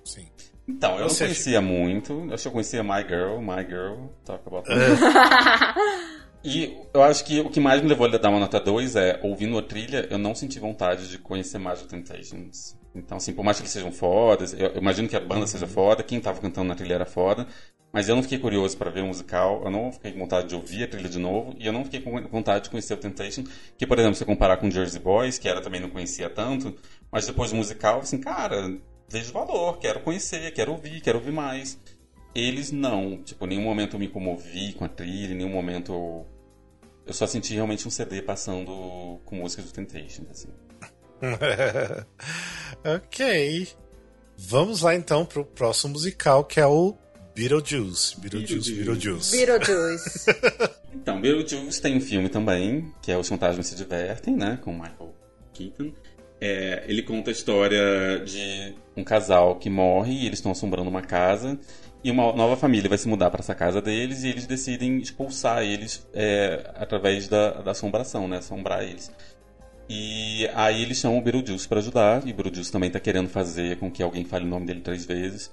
Sim. 0.05 0.29
Então, 0.67 0.95
eu 0.95 1.03
não 1.03 1.09
Você, 1.09 1.25
conhecia 1.25 1.61
muito. 1.61 2.13
Eu 2.13 2.35
acho 2.35 2.43
que 2.43 2.49
eu 2.49 2.53
conhecia 2.53 2.83
My 2.83 3.03
Girl, 3.07 3.39
My 3.39 3.65
Girl, 3.69 4.07
Talk 4.25 4.43
About 4.47 4.69
Me. 4.69 4.75
E 6.47 6.77
eu 6.93 7.03
acho 7.03 7.25
que 7.25 7.41
o 7.41 7.49
que 7.49 7.59
mais 7.59 7.81
me 7.81 7.89
levou 7.89 8.07
a 8.07 8.19
dar 8.19 8.29
uma 8.29 8.39
nota 8.39 8.61
2 8.61 8.97
é, 8.97 9.19
ouvindo 9.23 9.57
a 9.57 9.63
trilha, 9.63 10.07
eu 10.11 10.19
não 10.19 10.35
senti 10.35 10.59
vontade 10.59 11.09
de 11.09 11.17
conhecer 11.17 11.57
mais 11.57 11.81
o 11.81 11.87
Temptations. 11.87 12.77
Então, 12.95 13.17
assim, 13.17 13.33
por 13.33 13.43
mais 13.43 13.57
que 13.57 13.63
eles 13.63 13.73
sejam 13.73 13.91
fodas, 13.91 14.53
eu 14.53 14.67
eu 14.67 14.77
imagino 14.77 15.09
que 15.09 15.17
a 15.17 15.21
banda 15.21 15.47
seja 15.47 15.67
foda, 15.67 16.03
quem 16.03 16.21
tava 16.21 16.43
cantando 16.43 16.69
na 16.69 16.75
trilha 16.75 16.95
era 16.95 17.07
foda, 17.07 17.47
mas 17.91 18.11
eu 18.11 18.15
não 18.15 18.23
fiquei 18.23 18.39
curioso 18.39 18.77
para 18.77 18.91
ver 18.91 19.01
o 19.01 19.07
musical, 19.07 19.63
eu 19.65 19.71
não 19.71 19.91
fiquei 19.91 20.13
com 20.13 20.19
vontade 20.19 20.49
de 20.49 20.55
ouvir 20.55 20.85
a 20.85 20.89
trilha 20.89 21.09
de 21.09 21.19
novo, 21.19 21.55
e 21.59 21.67
eu 21.67 21.73
não 21.73 21.83
fiquei 21.83 22.03
com 22.03 22.21
vontade 22.29 22.65
de 22.65 22.71
conhecer 22.71 22.93
o 22.93 22.99
Temptation, 22.99 23.45
que, 23.79 23.87
por 23.87 23.99
exemplo, 23.99 24.15
se 24.15 24.23
eu 24.23 24.27
comparar 24.27 24.59
com 24.59 24.71
Jersey 24.71 25.01
Boys, 25.01 25.39
que 25.39 25.49
era 25.49 25.63
também 25.63 25.81
não 25.81 25.89
conhecia 25.89 26.29
tanto, 26.29 26.77
mas 27.11 27.27
depois 27.27 27.53
do 27.53 27.57
musical, 27.57 28.01
assim, 28.01 28.19
cara, 28.19 28.71
vejo 29.09 29.33
valor, 29.33 29.79
quero 29.79 30.01
conhecer, 30.01 30.53
quero 30.53 30.73
ouvir, 30.73 31.01
quero 31.01 31.19
ouvir 31.19 31.33
mais. 31.33 31.79
Eles 32.35 32.73
não, 32.73 33.23
tipo, 33.23 33.45
em 33.45 33.51
nenhum 33.51 33.63
momento 33.63 33.95
eu 33.95 34.01
me 34.01 34.09
comovi 34.09 34.73
com 34.73 34.85
a 34.85 34.89
trilha, 34.89 35.33
em 35.33 35.37
nenhum 35.37 35.53
momento 35.53 35.93
eu, 35.93 36.27
eu 37.07 37.15
só 37.15 37.27
senti 37.27 37.55
realmente 37.55 37.87
um 37.87 37.91
CD 37.91 38.21
passando 38.23 39.21
com 39.25 39.37
músicas 39.37 39.67
do 39.67 39.73
Temptation, 39.73 40.25
assim. 40.31 40.49
ok. 42.85 43.69
Vamos 44.37 44.83
lá 44.83 44.95
então 44.95 45.25
pro 45.25 45.45
próximo 45.45 45.93
musical, 45.93 46.45
que 46.45 46.59
é 46.59 46.67
o 46.67 46.97
Beetlejuice. 47.35 48.21
Beetlejuice, 48.21 48.73
Beetlejuice. 48.73 49.37
Beetlejuice. 49.37 50.27
Então, 50.95 51.21
Beetlejuice 51.21 51.83
tem 51.83 51.97
um 51.97 52.01
filme 52.01 52.29
também, 52.29 52.95
que 53.03 53.11
é 53.11 53.19
Os 53.19 53.29
Fantasmas 53.29 53.67
Se 53.67 53.75
Divertem, 53.75 54.37
né, 54.37 54.59
com 54.63 54.73
Michael 54.73 55.13
Keaton. 55.53 55.93
É, 56.41 56.85
ele 56.87 57.03
conta 57.03 57.31
a 57.31 57.33
história 57.33 58.21
de 58.25 58.75
um 58.97 59.05
casal 59.05 59.57
que 59.57 59.71
morre 59.71 60.13
e 60.13 60.27
eles 60.27 60.39
estão 60.39 60.53
assombrando 60.53 60.91
uma 60.91 61.03
casa 61.03 61.59
e 62.05 62.11
uma 62.11 62.33
nova 62.35 62.55
família 62.55 62.89
vai 62.89 62.99
se 62.99 63.09
mudar 63.09 63.31
para 63.31 63.41
essa 63.41 63.55
casa 63.55 63.81
deles 63.81 64.25
e 64.25 64.29
eles 64.29 64.47
decidem 64.47 64.99
expulsar 64.99 65.63
eles 65.63 66.07
é, 66.13 66.71
através 66.75 67.29
da, 67.29 67.63
da 67.63 67.71
assombração, 67.71 68.29
né, 68.29 68.37
assombrar 68.37 68.83
eles. 68.83 69.11
E 69.89 70.47
aí 70.55 70.83
eles 70.83 70.99
chamam 70.99 71.19
o 71.19 71.23
Beetlejuice 71.23 71.67
para 71.67 71.79
ajudar 71.79 72.27
e 72.27 72.31
o 72.31 72.35
Beetlejuice 72.35 72.71
também 72.71 72.91
tá 72.91 73.01
querendo 73.01 73.29
fazer 73.29 73.79
com 73.79 73.91
que 73.91 74.03
alguém 74.03 74.25
fale 74.25 74.45
o 74.45 74.49
nome 74.49 74.67
dele 74.67 74.81
três 74.81 75.07
vezes. 75.07 75.51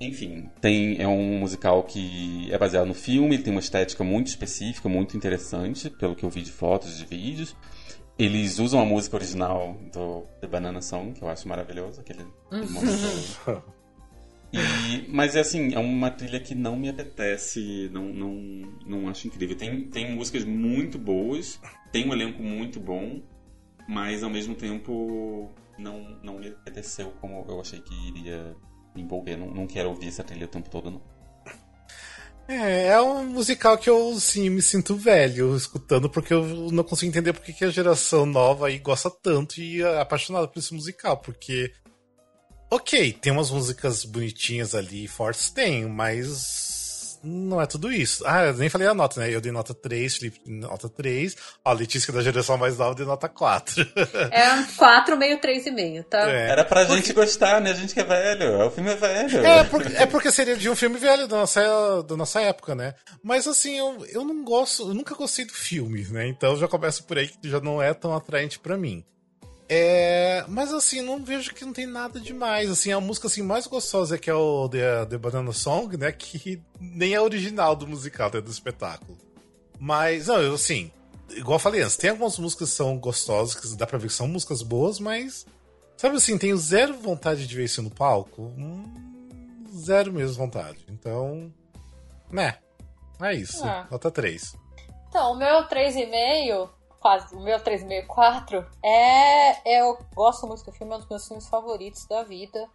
Enfim, 0.00 0.48
tem, 0.60 1.00
é 1.00 1.08
um 1.08 1.38
musical 1.38 1.82
que 1.82 2.48
é 2.52 2.58
baseado 2.58 2.86
no 2.86 2.94
filme, 2.94 3.34
ele 3.34 3.42
tem 3.42 3.52
uma 3.52 3.60
estética 3.60 4.04
muito 4.04 4.28
específica, 4.28 4.88
muito 4.88 5.16
interessante, 5.16 5.90
pelo 5.90 6.14
que 6.14 6.24
eu 6.24 6.30
vi 6.30 6.42
de 6.42 6.52
fotos, 6.52 6.96
de 6.96 7.04
vídeos. 7.04 7.56
Eles 8.18 8.58
usam 8.58 8.80
a 8.80 8.84
música 8.84 9.16
original 9.16 9.76
do 9.92 10.22
The 10.40 10.48
Banana 10.48 10.82
Song, 10.82 11.12
que 11.12 11.22
eu 11.22 11.28
acho 11.28 11.46
maravilhoso, 11.46 12.00
aquele 12.00 12.24
momento. 12.50 13.62
E, 14.52 15.06
mas 15.08 15.36
é 15.36 15.40
assim, 15.40 15.74
é 15.74 15.78
uma 15.78 16.10
trilha 16.10 16.40
que 16.40 16.54
não 16.54 16.74
me 16.74 16.88
apetece, 16.88 17.90
não, 17.92 18.04
não, 18.04 18.32
não 18.86 19.08
acho 19.08 19.28
incrível. 19.28 19.56
Tem, 19.56 19.84
tem 19.84 20.14
músicas 20.14 20.44
muito 20.44 20.98
boas, 20.98 21.60
tem 21.92 22.08
um 22.08 22.12
elenco 22.12 22.42
muito 22.42 22.80
bom, 22.80 23.20
mas 23.86 24.22
ao 24.22 24.30
mesmo 24.30 24.54
tempo 24.54 25.50
não, 25.78 26.18
não 26.22 26.38
me 26.38 26.48
apeteceu 26.48 27.12
como 27.20 27.44
eu 27.46 27.60
achei 27.60 27.80
que 27.80 27.94
iria 28.08 28.56
me 28.94 29.02
envolver. 29.02 29.36
Não, 29.36 29.48
não 29.48 29.66
quero 29.66 29.90
ouvir 29.90 30.08
essa 30.08 30.24
trilha 30.24 30.46
o 30.46 30.48
tempo 30.48 30.70
todo, 30.70 30.90
não. 30.90 31.17
É, 32.48 32.86
é 32.86 33.00
um 33.02 33.26
musical 33.26 33.76
que 33.76 33.90
eu, 33.90 34.18
sim, 34.18 34.48
me 34.48 34.62
sinto 34.62 34.96
velho 34.96 35.54
escutando, 35.54 36.08
porque 36.08 36.32
eu 36.32 36.42
não 36.72 36.82
consigo 36.82 37.10
entender 37.10 37.34
porque 37.34 37.52
que 37.52 37.62
a 37.62 37.70
geração 37.70 38.24
nova 38.24 38.68
aí 38.68 38.78
gosta 38.78 39.10
tanto 39.10 39.60
e 39.60 39.82
é 39.82 40.00
apaixonada 40.00 40.48
por 40.48 40.58
esse 40.58 40.72
musical, 40.72 41.18
porque. 41.18 41.70
Ok, 42.70 43.12
tem 43.14 43.32
umas 43.32 43.50
músicas 43.50 44.04
bonitinhas 44.04 44.74
ali, 44.74 45.06
fortes, 45.06 45.50
tem, 45.50 45.86
mas 45.86 46.67
não 47.22 47.60
é 47.60 47.66
tudo 47.66 47.92
isso. 47.92 48.24
Ah, 48.26 48.46
eu 48.46 48.54
nem 48.54 48.68
falei 48.68 48.86
a 48.86 48.94
nota, 48.94 49.20
né? 49.20 49.34
Eu 49.34 49.40
dei 49.40 49.52
nota 49.52 49.74
3, 49.74 50.16
Felipe 50.16 50.40
nota 50.46 50.88
3. 50.88 51.36
Ó, 51.64 51.70
a 51.70 51.72
Letícia 51.72 52.12
da 52.12 52.22
geração 52.22 52.56
mais 52.56 52.78
nova 52.78 52.94
deu 52.94 53.06
nota 53.06 53.28
4. 53.28 53.86
É 54.30 54.62
4, 54.76 55.16
meio 55.16 55.38
3,5, 55.40 56.04
tá? 56.04 56.30
É. 56.30 56.50
Era 56.50 56.64
pra 56.64 56.84
porque... 56.84 56.96
gente 56.96 57.12
gostar, 57.12 57.60
né? 57.60 57.70
A 57.70 57.74
gente 57.74 57.94
que 57.94 58.00
é 58.00 58.04
velho. 58.04 58.66
O 58.66 58.70
filme 58.70 58.90
é 58.90 58.96
velho. 58.96 59.46
É 59.46 59.64
porque, 59.64 59.96
é 59.96 60.06
porque 60.06 60.32
seria 60.32 60.56
de 60.56 60.68
um 60.68 60.76
filme 60.76 60.98
velho 60.98 61.26
da 61.26 61.36
nossa, 61.36 62.02
da 62.02 62.16
nossa 62.16 62.40
época, 62.40 62.74
né? 62.74 62.94
Mas 63.22 63.46
assim, 63.46 63.78
eu, 63.78 64.06
eu 64.12 64.24
não 64.24 64.44
gosto, 64.44 64.88
eu 64.88 64.94
nunca 64.94 65.14
gostei 65.14 65.44
do 65.44 65.52
filme, 65.52 66.06
né? 66.10 66.26
Então 66.28 66.56
já 66.56 66.68
começa 66.68 67.02
por 67.02 67.18
aí 67.18 67.28
que 67.28 67.48
já 67.48 67.60
não 67.60 67.80
é 67.80 67.94
tão 67.94 68.14
atraente 68.14 68.58
para 68.58 68.76
mim. 68.76 69.04
É, 69.70 70.44
mas 70.48 70.72
assim, 70.72 71.02
não 71.02 71.22
vejo 71.22 71.52
que 71.54 71.64
não 71.64 71.72
tem 71.72 71.86
nada 71.86 72.18
demais. 72.18 72.70
Assim, 72.70 72.90
a 72.90 73.00
música 73.00 73.26
assim, 73.26 73.42
mais 73.42 73.66
gostosa 73.66 74.14
é 74.14 74.18
que 74.18 74.30
é 74.30 74.34
o 74.34 74.68
The, 74.68 75.06
The 75.06 75.18
Banana 75.18 75.52
Song, 75.52 75.96
né? 75.96 76.10
Que 76.10 76.62
nem 76.80 77.12
é 77.12 77.20
original 77.20 77.76
do 77.76 77.86
musical, 77.86 78.30
né, 78.32 78.40
do 78.40 78.50
espetáculo. 78.50 79.18
Mas, 79.78 80.26
não, 80.26 80.40
eu 80.40 80.54
assim, 80.54 80.90
igual 81.36 81.56
eu 81.56 81.60
falei 81.60 81.82
antes, 81.82 81.96
tem 81.96 82.10
algumas 82.10 82.38
músicas 82.38 82.70
que 82.70 82.76
são 82.76 82.98
gostosas, 82.98 83.54
que 83.54 83.76
dá 83.76 83.86
pra 83.86 83.98
ver 83.98 84.08
que 84.08 84.12
são 84.14 84.26
músicas 84.26 84.62
boas, 84.62 84.98
mas. 84.98 85.46
Sabe 85.96 86.16
assim, 86.16 86.38
tenho 86.38 86.56
zero 86.56 86.94
vontade 86.94 87.46
de 87.46 87.54
ver 87.54 87.64
isso 87.64 87.82
no 87.82 87.90
palco. 87.90 88.42
Hum, 88.56 88.84
zero 89.76 90.12
mesmo 90.12 90.36
vontade. 90.36 90.78
Então. 90.88 91.52
Né. 92.30 92.56
É 93.20 93.34
isso. 93.34 93.64
Ah. 93.64 93.86
Nota 93.90 94.10
3. 94.10 94.54
Então, 95.08 95.32
o 95.32 95.36
meu 95.36 95.66
3,5 95.66 96.70
quase, 97.00 97.34
o 97.34 97.40
meu 97.40 97.60
364, 97.60 98.66
é. 98.82 99.78
Eu 99.80 99.98
gosto 100.14 100.46
muito 100.46 100.64
do 100.64 100.72
filme, 100.72 100.92
é 100.92 100.96
um 100.96 100.98
dos 101.00 101.08
meus 101.08 101.26
filmes 101.26 101.48
favoritos 101.48 102.06
da 102.06 102.22
vida. 102.22 102.68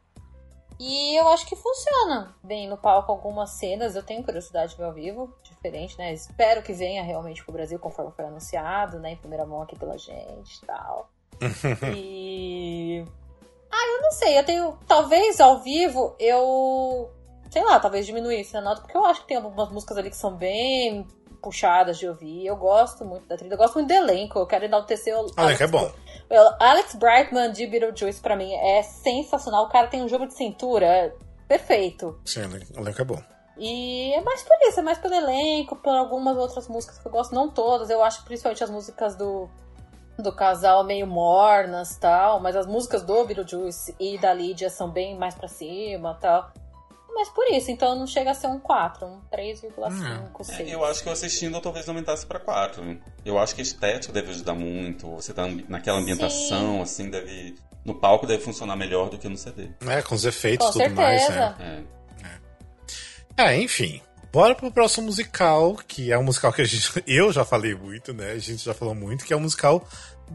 E 0.80 1.16
eu 1.20 1.28
acho 1.30 1.45
que 1.45 1.56
funciona 1.56 2.36
bem 2.44 2.68
no 2.68 2.78
palco 2.78 3.12
algumas 3.12 3.52
cenas. 3.52 3.95
Eu 3.95 4.04
tenho 4.04 4.24
curiosidade 4.24 4.72
de 4.72 4.78
ver 4.78 4.86
ao 4.86 4.94
vivo, 4.94 5.34
diferente, 5.44 5.98
né? 5.98 6.14
Espero 6.14 6.64
que 6.64 6.74
venha 6.74 7.04
realmente 7.04 7.44
pro 7.44 7.54
Brasil 7.54 7.78
conforme 7.78 8.12
foi 8.12 8.26
anunciado, 8.26 9.00
né? 9.00 9.12
Em 9.12 9.18
primeira 9.18 9.45
mão 9.45 9.62
aqui 9.62 9.78
pela 9.78 9.98
gente 9.98 10.58
e 10.58 10.66
tal. 10.66 11.10
e. 11.95 13.06
Ah, 13.72 13.88
eu 13.95 14.02
não 14.02 14.12
sei. 14.12 14.38
Eu 14.38 14.44
tenho. 14.44 14.78
Talvez 14.88 15.40
ao 15.40 15.60
vivo 15.62 16.16
eu. 16.20 17.10
Sei 17.52 17.64
lá, 17.64 17.80
talvez 17.80 18.06
diminuísse 18.06 18.58
a 18.58 18.62
nota, 18.62 18.82
porque 18.82 18.98
eu 18.98 19.06
acho 19.06 19.22
que 19.22 19.28
tem 19.28 19.38
algumas 19.38 19.70
músicas 19.70 19.95
ali 19.98 20.10
que 20.10 20.18
são 20.18 20.36
bem 20.36 21.08
puxadas 21.44 21.99
de 21.99 22.07
ouvir. 22.07 22.45
Eu 22.45 22.56
gosto 22.56 23.06
muito 23.06 23.28
da 23.28 23.36
trilha, 23.36 23.53
eu 23.53 23.57
gosto 23.57 23.76
muito 23.76 23.90
do 23.90 23.94
elenco. 23.94 24.40
Eu 24.40 24.48
quero 24.48 24.65
enaltecer 24.65 25.15
o. 25.15 25.28
Alex, 25.36 25.61
é 25.61 25.68
bom. 25.68 25.91
Alex 26.60 26.95
Brightman 26.95 27.52
de 27.52 27.68
Beetlejuice, 27.68 28.22
pra 28.22 28.36
mim, 28.36 28.52
é 28.53 28.82
sensacional. 28.82 29.65
O 29.65 29.70
cara 29.70 29.88
tem 29.88 30.02
um 30.02 30.07
jogo 30.07 30.26
de 30.26 30.34
cintura 30.34 31.14
perfeito. 31.48 32.20
Sim, 32.26 32.41
o 32.76 32.80
elenco 32.80 33.02
é 33.02 33.06
bom. 33.06 33.22
E 33.57 34.14
é 34.14 34.22
mais 34.22 34.41
por 34.41 34.57
isso, 34.68 34.80
é 34.80 34.84
mais 34.84 34.98
pelo 34.98 35.14
elenco, 35.14 35.76
por 35.76 35.94
algumas 35.94 36.36
outras 36.38 36.68
músicas 36.68 36.98
que 36.98 37.06
eu 37.06 37.11
gosto, 37.11 37.36
não 37.36 37.52
todas. 37.52 37.90
Eu 37.90 38.02
acho 38.03 38.24
principalmente 38.24 38.64
as 38.64 38.70
músicas 38.70 39.15
do, 39.15 39.48
do 40.18 40.32
casal 40.32 40.84
meio 40.84 41.06
mornas 41.06 41.95
tal, 41.98 42.40
mas 42.40 42.56
as 42.56 42.65
músicas 42.65 43.03
do 43.03 43.26
Beetlejuice 43.26 43.95
e 43.99 44.18
da 44.18 44.34
Lydia 44.34 44.72
são 44.72 44.90
bem 44.90 45.15
mais 45.15 45.36
pra 45.36 45.48
cima 45.48 46.18
tal 46.20 46.52
mas 47.14 47.30
por 47.30 47.45
isso, 47.52 47.69
então 47.69 47.95
não 47.95 48.07
chega 48.07 48.31
a 48.31 48.34
ser 48.34 48.48
um 48.48 48.60
4, 48.60 49.06
um 49.06 49.22
3,5, 49.31 50.44
6. 50.44 50.60
É, 50.60 50.73
eu 50.73 50.84
acho 50.84 51.03
que 51.03 51.10
eu 51.10 51.14
assistindo 51.14 51.60
talvez 51.61 51.88
aumentasse 51.88 52.26
para 52.26 52.40
4. 52.40 52.98
Eu 53.26 53.38
acho 53.38 53.53
que 53.53 53.61
a 53.61 53.64
estética 53.64 54.11
deve 54.11 54.31
ajudar 54.31 54.53
muito. 54.53 55.07
Você 55.15 55.34
tá 55.34 55.48
naquela 55.68 55.99
ambientação, 55.99 56.76
Sim. 56.77 56.81
assim, 56.81 57.10
deve. 57.10 57.56
No 57.85 57.95
palco 57.95 58.26
deve 58.26 58.41
funcionar 58.41 58.76
melhor 58.76 59.10
do 59.10 59.18
que 59.18 59.27
no 59.27 59.38
CD. 59.38 59.69
É, 59.88 60.02
com 60.02 60.15
os 60.15 60.26
efeitos 60.26 60.68
e 60.68 60.72
tudo 60.72 60.81
certeza. 60.81 61.02
mais, 61.02 61.30
né? 61.30 61.84
É. 63.38 63.53
é. 63.53 63.61
enfim. 63.61 64.02
Bora 64.31 64.56
pro 64.56 64.72
próximo 64.72 65.06
musical, 65.06 65.76
que 65.88 66.11
é 66.11 66.18
um 66.18 66.23
musical 66.23 66.52
que 66.52 66.64
a 66.64 66.65
gente, 66.65 66.90
eu 67.06 67.31
já 67.31 67.45
falei 67.45 67.76
muito, 67.76 68.14
né? 68.14 68.31
A 68.31 68.40
gente 68.40 68.65
já 68.65 68.73
falou 68.73 68.95
muito, 68.95 69.23
que 69.26 69.31
é 69.31 69.35
o 69.35 69.40
musical 69.40 69.88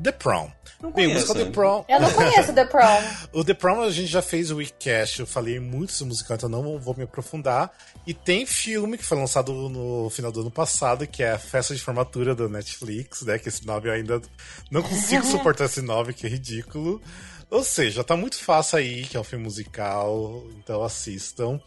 The 0.03 0.13
Prom. 0.13 0.51
Não 0.81 0.93
Bem, 0.93 1.09
conheço. 1.09 1.35
The 1.35 1.45
Prom. 1.47 1.85
Eu 1.89 2.01
não 2.01 2.11
conheço 2.13 2.53
The 2.53 2.65
Prom. 2.65 3.03
o 3.33 3.45
The 3.45 3.55
Prom 3.55 3.83
a 3.83 3.91
gente 3.91 4.07
já 4.07 4.23
fez 4.23 4.51
o 4.51 4.57
Weekcast, 4.57 5.21
eu 5.21 5.27
falei 5.27 5.59
muito 5.59 5.93
sobre 5.93 6.13
musical, 6.13 6.37
então 6.37 6.49
não 6.49 6.79
vou 6.79 6.95
me 6.97 7.03
aprofundar. 7.03 7.73
E 8.07 8.15
tem 8.15 8.47
filme 8.47 8.97
que 8.97 9.05
foi 9.05 9.19
lançado 9.19 9.53
no 9.53 10.09
final 10.11 10.31
do 10.31 10.41
ano 10.41 10.51
passado, 10.51 11.07
que 11.07 11.23
é 11.23 11.33
a 11.33 11.39
Festa 11.39 11.75
de 11.75 11.83
Formatura 11.83 12.35
da 12.35 12.49
Netflix, 12.49 13.23
né? 13.23 13.39
Que 13.39 13.49
esse 13.49 13.67
nome 13.67 13.89
eu 13.89 13.93
ainda 13.93 14.23
não 14.71 14.83
consigo 14.83 15.25
suportar 15.27 15.65
esse 15.65 15.83
nome, 15.83 16.15
que 16.15 16.27
é 16.27 16.31
ridículo. 16.31 17.03
Ou 17.51 17.65
seja, 17.65 18.05
tá 18.05 18.15
muito 18.15 18.37
fácil 18.37 18.79
aí, 18.79 19.03
que 19.05 19.17
é 19.17 19.21
um 19.21 19.25
filme 19.25 19.45
musical, 19.45 20.45
então 20.59 20.83
assistam. 20.85 21.59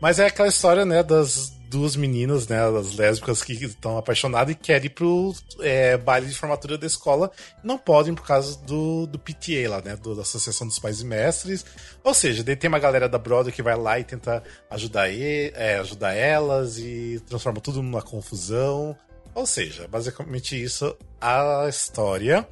Mas 0.00 0.18
é 0.18 0.26
aquela 0.26 0.48
história, 0.48 0.84
né, 0.84 1.02
das 1.02 1.52
duas 1.70 1.94
meninas, 1.94 2.48
né, 2.48 2.58
as 2.76 2.96
lésbicas 2.96 3.44
que 3.44 3.52
estão 3.52 3.96
apaixonadas 3.96 4.52
e 4.52 4.58
querem 4.58 4.86
ir 4.86 4.90
pro 4.90 5.32
é, 5.60 5.96
baile 5.96 6.26
de 6.26 6.34
formatura 6.34 6.76
da 6.76 6.86
escola. 6.86 7.30
Não 7.62 7.78
podem 7.78 8.12
por 8.12 8.26
causa 8.26 8.58
do, 8.64 9.06
do 9.06 9.18
PTA 9.18 9.68
lá, 9.68 9.80
né, 9.80 9.94
do, 9.96 10.16
da 10.16 10.22
Associação 10.22 10.66
dos 10.66 10.80
Pais 10.80 11.00
e 11.00 11.04
Mestres. 11.04 11.64
Ou 12.02 12.12
seja, 12.12 12.42
daí 12.42 12.56
tem 12.56 12.68
uma 12.68 12.80
galera 12.80 13.08
da 13.08 13.18
Broadway 13.18 13.54
que 13.54 13.62
vai 13.62 13.76
lá 13.76 14.00
e 14.00 14.04
tenta 14.04 14.42
ajudar, 14.68 15.08
e, 15.08 15.52
é, 15.54 15.78
ajudar 15.78 16.12
elas 16.12 16.76
e 16.78 17.22
transforma 17.28 17.60
tudo 17.60 17.80
numa 17.80 18.02
confusão. 18.02 18.96
Ou 19.32 19.46
seja, 19.46 19.86
basicamente 19.86 20.60
isso 20.60 20.96
a 21.20 21.66
história. 21.68 22.46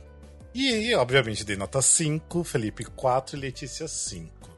E, 0.55 0.95
obviamente, 0.95 1.45
dei 1.45 1.57
nota 1.57 1.83
5, 1.83 2.45
Felipe 2.45 2.85
4 2.85 3.37
e 3.37 3.41
Letícia 3.41 3.89
5. 3.89 4.49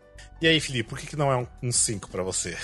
E 0.40 0.46
aí, 0.46 0.60
Felipe, 0.60 0.90
por 0.90 0.98
que, 0.98 1.06
que 1.06 1.16
não 1.16 1.32
é 1.32 1.48
um 1.62 1.72
5 1.72 2.10
para 2.10 2.22
você? 2.22 2.56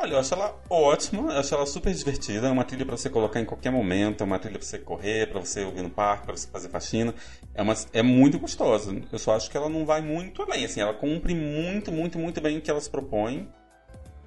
Olha, 0.00 0.12
eu 0.12 0.18
acho 0.20 0.32
ela 0.32 0.56
ótima, 0.70 1.32
eu 1.32 1.40
acho 1.40 1.52
ela 1.52 1.66
super 1.66 1.92
divertida, 1.92 2.46
é 2.46 2.50
uma 2.52 2.62
trilha 2.62 2.86
para 2.86 2.96
você 2.96 3.10
colocar 3.10 3.40
em 3.40 3.44
qualquer 3.44 3.72
momento, 3.72 4.20
é 4.20 4.24
uma 4.24 4.38
trilha 4.38 4.56
para 4.56 4.64
você 4.64 4.78
correr, 4.78 5.26
para 5.28 5.40
você 5.40 5.64
ouvir 5.64 5.82
no 5.82 5.90
parque, 5.90 6.24
para 6.24 6.36
você 6.36 6.46
fazer 6.46 6.68
faxina. 6.68 7.12
É, 7.52 7.60
uma, 7.62 7.74
é 7.92 8.00
muito 8.00 8.38
gostosa. 8.38 8.94
Eu 9.10 9.18
só 9.18 9.34
acho 9.34 9.50
que 9.50 9.56
ela 9.56 9.68
não 9.68 9.84
vai 9.84 10.00
muito 10.00 10.40
além, 10.40 10.64
assim, 10.64 10.80
ela 10.80 10.94
cumpre 10.94 11.34
muito, 11.34 11.90
muito, 11.90 12.16
muito 12.16 12.40
bem 12.40 12.58
o 12.58 12.60
que 12.60 12.70
ela 12.70 12.80
se 12.80 12.88
propõe. 12.88 13.48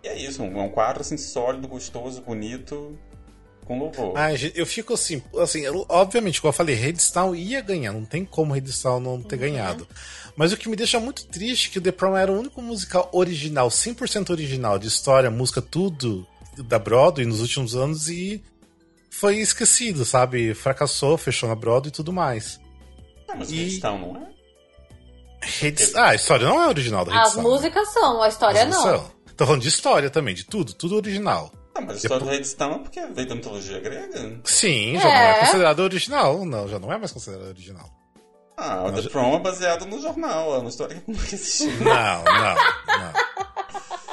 E 0.03 0.09
é 0.09 0.17
isso, 0.17 0.43
é 0.43 0.45
um 0.45 0.67
quadro 0.67 0.99
assim 0.99 1.15
sólido, 1.15 1.69
gostoso, 1.69 2.21
bonito, 2.21 2.99
com 3.65 3.79
louvor. 3.79 4.13
Ah, 4.15 4.29
eu 4.33 4.65
fico 4.65 4.93
assim, 4.93 5.21
assim, 5.37 5.63
obviamente, 5.87 6.41
como 6.41 6.49
eu 6.49 6.53
falei, 6.53 6.75
Redstone 6.75 7.39
ia 7.39 7.61
ganhar, 7.61 7.93
não 7.93 8.05
tem 8.05 8.25
como 8.25 8.53
Redstone 8.53 9.05
não 9.05 9.21
ter 9.21 9.35
uhum. 9.35 9.41
ganhado. 9.41 9.87
Mas 10.35 10.51
o 10.51 10.57
que 10.57 10.69
me 10.69 10.75
deixa 10.75 10.99
muito 10.99 11.25
triste 11.25 11.69
é 11.69 11.71
que 11.71 11.77
o 11.79 11.81
The 11.81 11.91
Prom 11.91 12.15
era 12.15 12.31
o 12.31 12.39
único 12.39 12.61
musical 12.61 13.09
original, 13.11 13.69
100% 13.69 14.29
original, 14.29 14.79
de 14.79 14.87
história, 14.87 15.29
música, 15.29 15.61
tudo 15.61 16.25
da 16.57 16.79
Broadway 16.79 17.25
nos 17.25 17.41
últimos 17.41 17.75
anos 17.75 18.09
e 18.09 18.43
foi 19.09 19.37
esquecido, 19.37 20.05
sabe? 20.05 20.53
Fracassou, 20.53 21.17
fechou 21.17 21.49
na 21.49 21.55
Broadway 21.55 21.89
e 21.89 21.91
tudo 21.91 22.13
mais. 22.13 22.59
Ah, 23.27 23.35
mas 23.35 23.51
e... 23.51 23.55
Redstone 23.55 23.99
não 23.99 24.17
é? 24.17 24.31
Reds... 25.43 25.95
Ah, 25.95 26.09
a 26.09 26.15
história 26.15 26.47
não 26.47 26.61
é 26.61 26.67
original 26.67 27.03
da 27.03 27.11
Redstone. 27.13 27.45
As 27.45 27.51
músicas 27.51 27.93
são, 27.93 28.21
a 28.21 28.27
história 28.27 28.65
não. 28.65 28.81
São. 28.81 29.11
Tô 29.35 29.45
falando 29.45 29.61
de 29.61 29.69
história 29.69 30.09
também, 30.09 30.35
de 30.35 30.45
tudo, 30.45 30.73
tudo 30.73 30.95
original. 30.95 31.51
Ah, 31.73 31.81
mas 31.81 31.91
a 31.91 31.95
história 31.95 32.19
Depois... 32.19 32.23
do 32.23 32.29
Redstone 32.29 32.75
é 32.75 32.77
porque 32.79 33.05
veio 33.07 33.27
da 33.27 33.35
mitologia 33.35 33.79
grega. 33.79 34.41
Sim, 34.43 34.97
já 34.99 35.09
é. 35.09 35.13
não 35.13 35.37
é 35.37 35.39
considerado 35.39 35.79
original. 35.79 36.45
Não, 36.45 36.67
já 36.67 36.79
não 36.79 36.91
é 36.91 36.97
mais 36.97 37.11
considerado 37.11 37.47
original. 37.47 37.89
Ah, 38.57 38.83
o 38.83 38.91
The 38.91 39.09
Prom 39.09 39.35
é 39.35 39.39
baseado 39.39 39.85
no 39.85 39.99
jornal, 39.99 40.55
é 40.55 40.57
uma 40.59 40.69
história 40.69 40.95
que 40.95 41.11
nunca 41.11 41.23
existiu. 41.23 41.71
Não, 41.81 42.23
não, 42.23 42.55
não. 42.55 43.13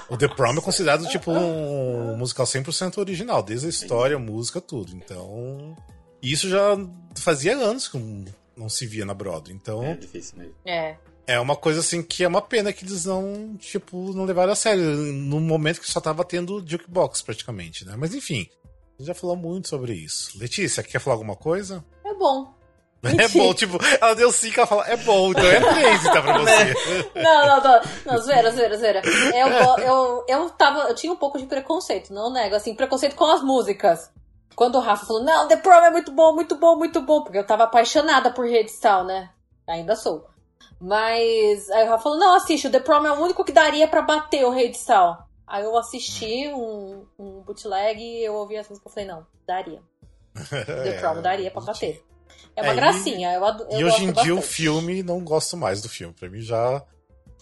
O 0.08 0.16
The 0.16 0.28
Prom 0.28 0.54
é 0.54 0.60
considerado 0.60 1.06
tipo 1.08 1.30
um 1.30 2.16
musical 2.16 2.46
100% 2.46 2.96
original, 2.96 3.42
desde 3.42 3.66
a 3.66 3.70
história, 3.70 4.16
a 4.16 4.18
música, 4.18 4.58
tudo. 4.58 4.96
Então, 4.96 5.76
isso 6.22 6.48
já 6.48 6.78
fazia 7.14 7.56
anos 7.56 7.88
que 7.88 8.24
não 8.56 8.70
se 8.70 8.86
via 8.86 9.04
na 9.04 9.12
Broadway. 9.12 9.54
Então, 9.54 9.84
é 9.84 9.94
difícil 9.94 10.38
mesmo. 10.38 10.54
É. 10.64 10.96
É 11.28 11.38
uma 11.38 11.54
coisa 11.54 11.80
assim 11.80 12.02
que 12.02 12.24
é 12.24 12.26
uma 12.26 12.40
pena 12.40 12.72
que 12.72 12.82
eles 12.86 13.04
não, 13.04 13.54
tipo, 13.58 14.14
não 14.14 14.24
levaram 14.24 14.50
a 14.50 14.56
sério. 14.56 14.82
No 14.82 15.38
momento 15.38 15.78
que 15.78 15.92
só 15.92 16.00
tava 16.00 16.24
tendo 16.24 16.64
jukebox 16.66 17.20
praticamente, 17.20 17.84
né? 17.84 17.96
Mas 17.98 18.14
enfim, 18.14 18.48
a 18.64 19.02
gente 19.02 19.08
já 19.08 19.14
falou 19.14 19.36
muito 19.36 19.68
sobre 19.68 19.92
isso. 19.92 20.38
Letícia, 20.38 20.82
quer 20.82 20.98
falar 20.98 21.16
alguma 21.16 21.36
coisa? 21.36 21.84
É 22.02 22.14
bom. 22.14 22.54
É 23.00 23.28
bom, 23.28 23.54
tipo, 23.54 23.78
ela 24.00 24.14
deu 24.14 24.32
5, 24.32 24.58
ela 24.58 24.66
fala, 24.66 24.88
é 24.88 24.96
bom, 24.96 25.30
então 25.30 25.44
é 25.44 25.60
3 25.60 26.04
então 26.04 26.20
pra 26.20 26.38
você. 26.38 26.74
Não, 27.14 27.46
não, 27.46 27.62
não, 27.62 27.80
não, 28.06 28.18
zoeira, 28.18 28.50
zoeira, 28.50 28.76
zoeira. 28.76 29.02
Eu, 29.36 29.48
eu, 29.84 30.24
eu, 30.26 30.50
tava, 30.50 30.80
eu 30.88 30.94
tinha 30.96 31.12
um 31.12 31.16
pouco 31.16 31.38
de 31.38 31.46
preconceito, 31.46 32.12
não 32.12 32.32
nego, 32.32 32.56
assim, 32.56 32.74
preconceito 32.74 33.14
com 33.14 33.26
as 33.26 33.40
músicas. 33.40 34.10
Quando 34.56 34.74
o 34.74 34.80
Rafa 34.80 35.06
falou, 35.06 35.22
não, 35.22 35.46
The 35.46 35.58
Prom 35.58 35.84
é 35.84 35.90
muito 35.90 36.10
bom, 36.10 36.34
muito 36.34 36.56
bom, 36.56 36.76
muito 36.76 37.00
bom, 37.00 37.22
porque 37.22 37.38
eu 37.38 37.46
tava 37.46 37.64
apaixonada 37.64 38.32
por 38.32 38.44
Redstone, 38.44 39.06
né? 39.06 39.30
Ainda 39.68 39.94
sou. 39.94 40.26
Mas 40.80 41.68
aí 41.70 41.84
o 41.86 41.90
Rafa 41.90 42.02
falou, 42.04 42.18
não, 42.18 42.34
assiste, 42.36 42.66
o 42.66 42.70
The 42.70 42.80
Prom 42.80 43.04
é 43.06 43.12
o 43.12 43.20
único 43.22 43.44
que 43.44 43.52
daria 43.52 43.88
para 43.88 44.02
bater 44.02 44.44
o 44.44 44.50
Redstone. 44.50 45.18
Aí 45.46 45.64
eu 45.64 45.76
assisti 45.76 46.48
um, 46.48 47.04
um 47.18 47.40
bootleg 47.40 48.00
e 48.00 48.24
eu 48.24 48.34
ouvi 48.34 48.56
as 48.56 48.68
músicas 48.68 48.92
e 48.92 48.94
falei, 48.94 49.08
não, 49.08 49.26
daria. 49.46 49.80
The 50.50 51.00
Prom 51.00 51.20
daria 51.22 51.50
pra 51.50 51.62
bater. 51.62 52.04
É 52.54 52.62
uma 52.62 52.70
É, 52.70 52.74
e- 52.74 52.76
gracinha, 52.76 53.32
eu, 53.34 53.44
ado- 53.44 53.66
eu 53.70 53.80
E 53.80 53.84
hoje 53.84 54.04
em 54.04 54.12
dia 54.12 54.32
o 54.32 54.36
bastante. 54.36 54.54
filme, 54.54 55.02
não 55.02 55.20
gosto 55.24 55.56
mais 55.56 55.80
do 55.82 55.88
filme. 55.88 56.14
Pra 56.14 56.28
mim 56.28 56.40
já, 56.40 56.82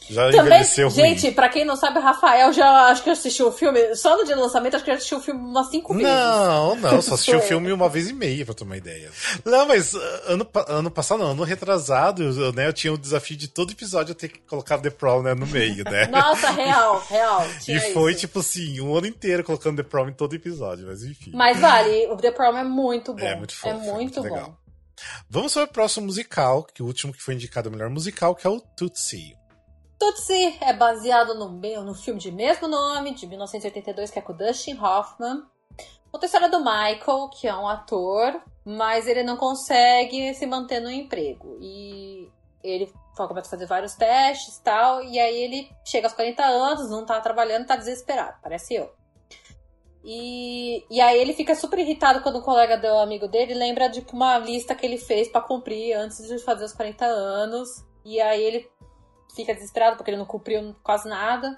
já 0.09 0.31
Também, 0.31 0.41
envelheceu 0.41 0.89
ruim. 0.89 0.97
gente, 0.97 1.33
pra 1.33 1.49
quem 1.49 1.65
não 1.65 1.75
sabe, 1.75 1.99
o 1.99 2.03
Rafael 2.03 2.53
já 2.53 2.87
acho 2.87 3.03
que 3.03 3.11
assistiu 3.11 3.49
o 3.49 3.53
filme, 3.53 3.95
só 3.97 4.17
no 4.17 4.25
dia 4.25 4.37
do 4.37 4.43
lançamento, 4.43 4.77
acho 4.77 4.85
que 4.85 4.91
já 4.91 4.97
assistiu 4.97 5.19
o 5.19 5.21
filme 5.21 5.41
umas 5.41 5.69
cinco 5.69 5.93
vezes. 5.95 6.09
Não, 6.09 6.77
não, 6.77 7.03
só 7.03 7.15
assisti 7.15 7.35
o 7.35 7.41
filme 7.41 7.73
uma 7.73 7.89
vez 7.89 8.09
e 8.09 8.13
meia, 8.13 8.45
pra 8.45 8.55
ter 8.55 8.65
uma 8.65 8.77
ideia. 8.77 9.11
Não, 9.45 9.67
mas 9.67 9.95
uh, 9.95 10.01
ano, 10.27 10.49
ano 10.69 10.91
passado, 10.91 11.19
não, 11.19 11.31
ano 11.33 11.43
retrasado, 11.43 12.23
eu, 12.23 12.53
né, 12.53 12.69
eu 12.69 12.73
tinha 12.73 12.93
o 12.93 12.99
desafio 12.99 13.37
de 13.37 13.49
todo 13.49 13.73
episódio 13.73 14.13
eu 14.13 14.15
ter 14.15 14.29
que 14.29 14.39
colocar 14.41 14.79
The 14.79 14.91
Prom 14.91 15.23
né, 15.23 15.35
no 15.35 15.47
meio, 15.47 15.83
né? 15.85 16.07
Nossa, 16.13 16.51
real, 16.51 17.05
real. 17.09 17.47
e 17.67 17.81
foi, 17.93 18.13
isso. 18.13 18.21
tipo 18.21 18.41
assim, 18.41 18.81
um 18.81 18.95
ano 18.95 19.07
inteiro 19.07 19.43
colocando 19.43 19.83
The 19.83 19.89
Prom 19.89 20.09
em 20.09 20.13
todo 20.13 20.35
episódio, 20.35 20.87
mas 20.87 21.03
enfim. 21.03 21.33
Mas 21.35 21.59
vale, 21.59 22.07
o 22.09 22.17
The 22.17 22.31
Prom 22.31 22.57
é 22.57 22.65
muito 22.65 23.13
bom. 23.13 23.27
É 23.27 23.35
muito 23.35 23.55
fofo, 23.55 23.69
É 23.69 23.73
muito, 23.79 23.95
muito 23.95 24.21
legal. 24.21 24.47
bom. 24.51 24.67
Vamos 25.29 25.53
para 25.53 25.65
o 25.65 25.69
próximo 25.69 26.07
musical, 26.07 26.65
que 26.65 26.83
o 26.83 26.87
último 26.87 27.13
que 27.13 27.23
foi 27.23 27.35
indicado 27.35 27.69
a 27.69 27.73
melhor 27.73 27.91
musical, 27.91 28.35
que 28.35 28.47
é 28.47 28.51
o 28.51 28.61
Tootsie. 28.61 29.37
Tootsie 29.99 30.59
é 30.61 30.73
baseado 30.73 31.35
no, 31.35 31.49
no 31.49 31.95
filme 31.95 32.21
de 32.21 32.31
mesmo 32.31 32.69
nome, 32.69 33.15
de 33.15 33.27
1982, 33.27 34.11
que 34.11 34.19
é 34.19 34.23
com 34.23 34.35
Dustin 34.35 34.79
Hoffman. 34.79 35.43
Conta 36.13 36.25
a 36.25 36.29
história 36.29 36.49
do 36.49 36.59
Michael, 36.61 37.29
que 37.31 37.49
é 37.49 37.55
um 37.55 37.67
ator, 37.67 38.41
mas 38.65 39.07
ele 39.07 39.23
não 39.23 39.37
consegue 39.37 40.35
se 40.35 40.47
manter 40.47 40.81
no 40.81 40.91
emprego. 40.91 41.59
E 41.61 42.31
ele 42.63 42.93
começa 43.17 43.49
a 43.49 43.51
fazer 43.51 43.67
vários 43.67 43.95
testes 43.95 44.57
e 44.57 44.63
tal, 44.63 45.03
e 45.03 45.19
aí 45.19 45.37
ele 45.37 45.71
chega 45.85 46.07
aos 46.07 46.15
40 46.15 46.45
anos, 46.45 46.91
não 46.91 47.07
tá 47.07 47.21
trabalhando, 47.21 47.67
tá 47.67 47.77
desesperado, 47.77 48.37
parece 48.43 48.75
eu. 48.75 48.93
E, 50.05 50.85
e 50.89 51.01
aí 51.01 51.19
ele 51.19 51.33
fica 51.33 51.55
super 51.55 51.81
irritado 51.81 52.23
quando 52.23 52.37
o 52.37 52.43
colega 52.43 52.77
do 52.77 52.87
amigo 52.99 53.27
dele 53.27 53.55
lembra 53.55 53.89
de 53.89 54.07
uma 54.13 54.39
lista 54.39 54.75
que 54.75 54.87
ele 54.87 54.99
fez 54.99 55.29
pra 55.29 55.41
cumprir 55.41 55.95
antes 55.95 56.29
de 56.29 56.39
fazer 56.39 56.65
os 56.65 56.73
40 56.73 57.05
anos. 57.05 57.69
E 58.05 58.21
aí 58.21 58.41
ele 58.41 58.71
fica 59.37 59.55
desesperado 59.55 59.97
porque 59.97 60.11
ele 60.11 60.19
não 60.19 60.27
cumpriu 60.27 60.75
quase 60.83 61.09
nada. 61.09 61.57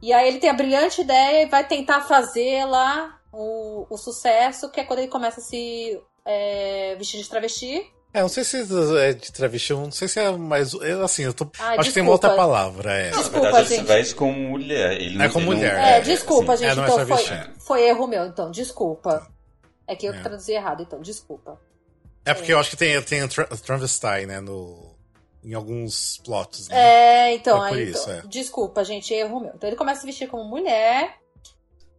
E 0.00 0.12
aí 0.12 0.28
ele 0.28 0.38
tem 0.38 0.50
a 0.50 0.54
brilhante 0.54 1.00
ideia 1.00 1.42
e 1.42 1.48
vai 1.48 1.66
tentar 1.66 2.02
fazer 2.02 2.64
lá 2.66 3.18
o, 3.32 3.86
o 3.90 3.96
sucesso, 3.96 4.70
que 4.70 4.78
é 4.80 4.84
quando 4.84 5.00
ele 5.00 5.08
começa 5.08 5.40
a 5.40 5.42
se 5.42 6.00
é, 6.24 6.94
vestir 6.96 7.20
de 7.20 7.28
travesti. 7.28 7.82
É, 8.14 8.20
não 8.22 8.28
sei 8.28 8.42
se 8.44 8.64
é 9.00 9.12
de 9.12 9.32
travesti, 9.32 9.72
não 9.74 9.90
sei 9.90 10.08
se 10.08 10.18
é 10.20 10.30
mais. 10.30 10.72
é, 10.74 10.92
Assim, 11.02 11.24
eu 11.24 11.34
tô. 11.34 11.50
Ah, 11.58 11.74
acho 11.78 11.88
que 11.90 11.94
tem 11.94 12.02
uma 12.02 12.12
outra 12.12 12.30
desculpa. 12.30 12.48
palavra, 12.50 12.92
é. 12.94 13.10
Na 13.10 13.16
Desculpa, 13.16 13.40
verdade, 13.40 13.58
ele 13.58 13.68
se 13.68 13.76
gente. 13.76 13.86
veste 13.86 14.14
como 14.14 14.32
mulher. 14.32 14.92
Ele 15.00 15.18
não, 15.18 15.24
É 15.24 15.28
como 15.28 15.52
ele 15.52 15.62
não- 15.62 15.68
mulher, 15.68 15.76
É, 15.78 15.96
É, 15.96 16.00
desculpa, 16.00 16.52
assim, 16.54 16.64
gente. 16.64 16.78
É, 16.78 16.82
é 16.82 16.84
então 16.86 17.06
foi, 17.06 17.54
foi 17.58 17.82
erro 17.88 18.06
meu, 18.06 18.24
então, 18.24 18.50
desculpa. 18.50 19.26
É 19.86 19.94
que 19.96 20.06
eu 20.06 20.14
É. 20.14 20.20
traduzi 20.22 20.52
errado, 20.52 20.82
então, 20.82 21.00
desculpa. 21.00 21.60
É 22.24 22.32
porque 22.34 22.52
eu 22.52 22.58
acho 22.58 22.70
que 22.70 22.76
tem, 22.76 23.00
tem 23.02 23.26
tra 23.28 23.44
travesti, 23.46 24.26
né, 24.26 24.40
no, 24.40 24.87
em 25.42 25.54
alguns 25.54 26.18
plots, 26.18 26.68
né? 26.68 26.76
É, 26.76 27.34
então, 27.34 27.64
É 27.64 27.68
por 27.68 27.78
aí, 27.78 27.90
isso, 27.90 28.10
então, 28.10 28.24
é. 28.24 28.26
desculpa, 28.26 28.84
gente, 28.84 29.14
erro 29.14 29.40
meu. 29.40 29.52
Então 29.54 29.68
ele 29.68 29.76
começa 29.76 29.98
a 29.98 30.00
se 30.00 30.06
vestir 30.06 30.28
como 30.28 30.44
mulher 30.44 31.18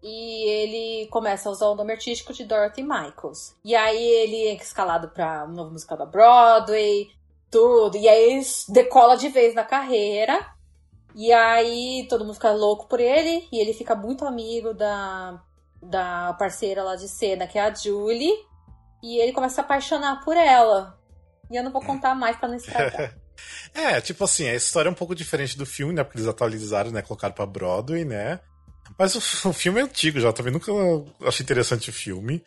e 0.02 0.50
ele 0.50 1.08
começa 1.08 1.50
a 1.50 1.52
usar 1.52 1.68
o 1.68 1.76
nome 1.76 1.92
artístico 1.92 2.34
de 2.34 2.46
Dorothy 2.46 2.84
Michaels. 2.84 3.56
E 3.64 3.76
aí 3.76 4.02
ele 4.02 4.48
é 4.48 4.54
escalado 4.56 5.10
pra 5.10 5.46
um 5.46 5.52
novo 5.52 5.72
musical 5.72 5.98
da 5.98 6.06
Broadway, 6.06 7.10
tudo. 7.52 7.98
E 7.98 8.08
aí 8.08 8.34
ele 8.34 8.46
decola 8.70 9.18
de 9.18 9.30
vez 9.30 9.54
na 9.54 9.64
carreira. 9.64 10.54
E 11.16 11.34
aí 11.34 12.08
todo 12.08 12.24
mundo 12.24 12.36
fica 12.36 12.52
louco 12.52 12.88
por 12.88 13.00
ele 13.00 13.48
e 13.52 13.60
ele 13.60 13.74
fica 13.74 13.96
muito 13.96 14.26
amigo 14.26 14.74
da, 14.74 15.42
da 15.82 16.34
parceira 16.34 16.84
lá 16.84 16.96
de 16.96 17.10
cena, 17.10 17.48
que 17.48 17.58
é 17.58 17.64
a 17.64 17.74
Julie. 17.74 18.34
E 19.04 19.18
ele 19.18 19.34
começa 19.34 19.54
a 19.54 19.56
se 19.56 19.62
apaixonar 19.62 20.24
por 20.24 20.38
ela. 20.38 20.98
E 21.52 21.56
eu 21.56 21.64
não 21.64 21.72
vou 21.72 21.82
contar 21.82 22.14
mais 22.16 22.38
pra 22.38 22.48
não 22.48 22.56
estragar. 22.56 23.16
É, 23.74 24.02
tipo 24.02 24.24
assim, 24.24 24.48
a 24.48 24.56
história 24.56 24.90
é 24.90 24.92
um 24.92 24.96
pouco 24.96 25.16
diferente 25.16 25.58
do 25.58 25.66
filme, 25.66 25.94
né? 25.94 26.04
Porque 26.04 26.18
eles 26.18 26.28
atualizaram, 26.28 26.92
né? 26.92 27.02
Colocaram 27.02 27.34
pra 27.34 27.46
Broadway, 27.46 28.06
né? 28.06 28.40
Mas 28.98 29.16
o, 29.16 29.20
o 29.50 29.54
filme 29.54 29.80
é 29.80 29.84
antigo 29.84 30.20
já, 30.20 30.34
também 30.34 30.54
nunca 30.54 30.72
achei 31.26 31.44
interessante 31.44 31.90
o 31.90 31.94
filme. 31.94 32.44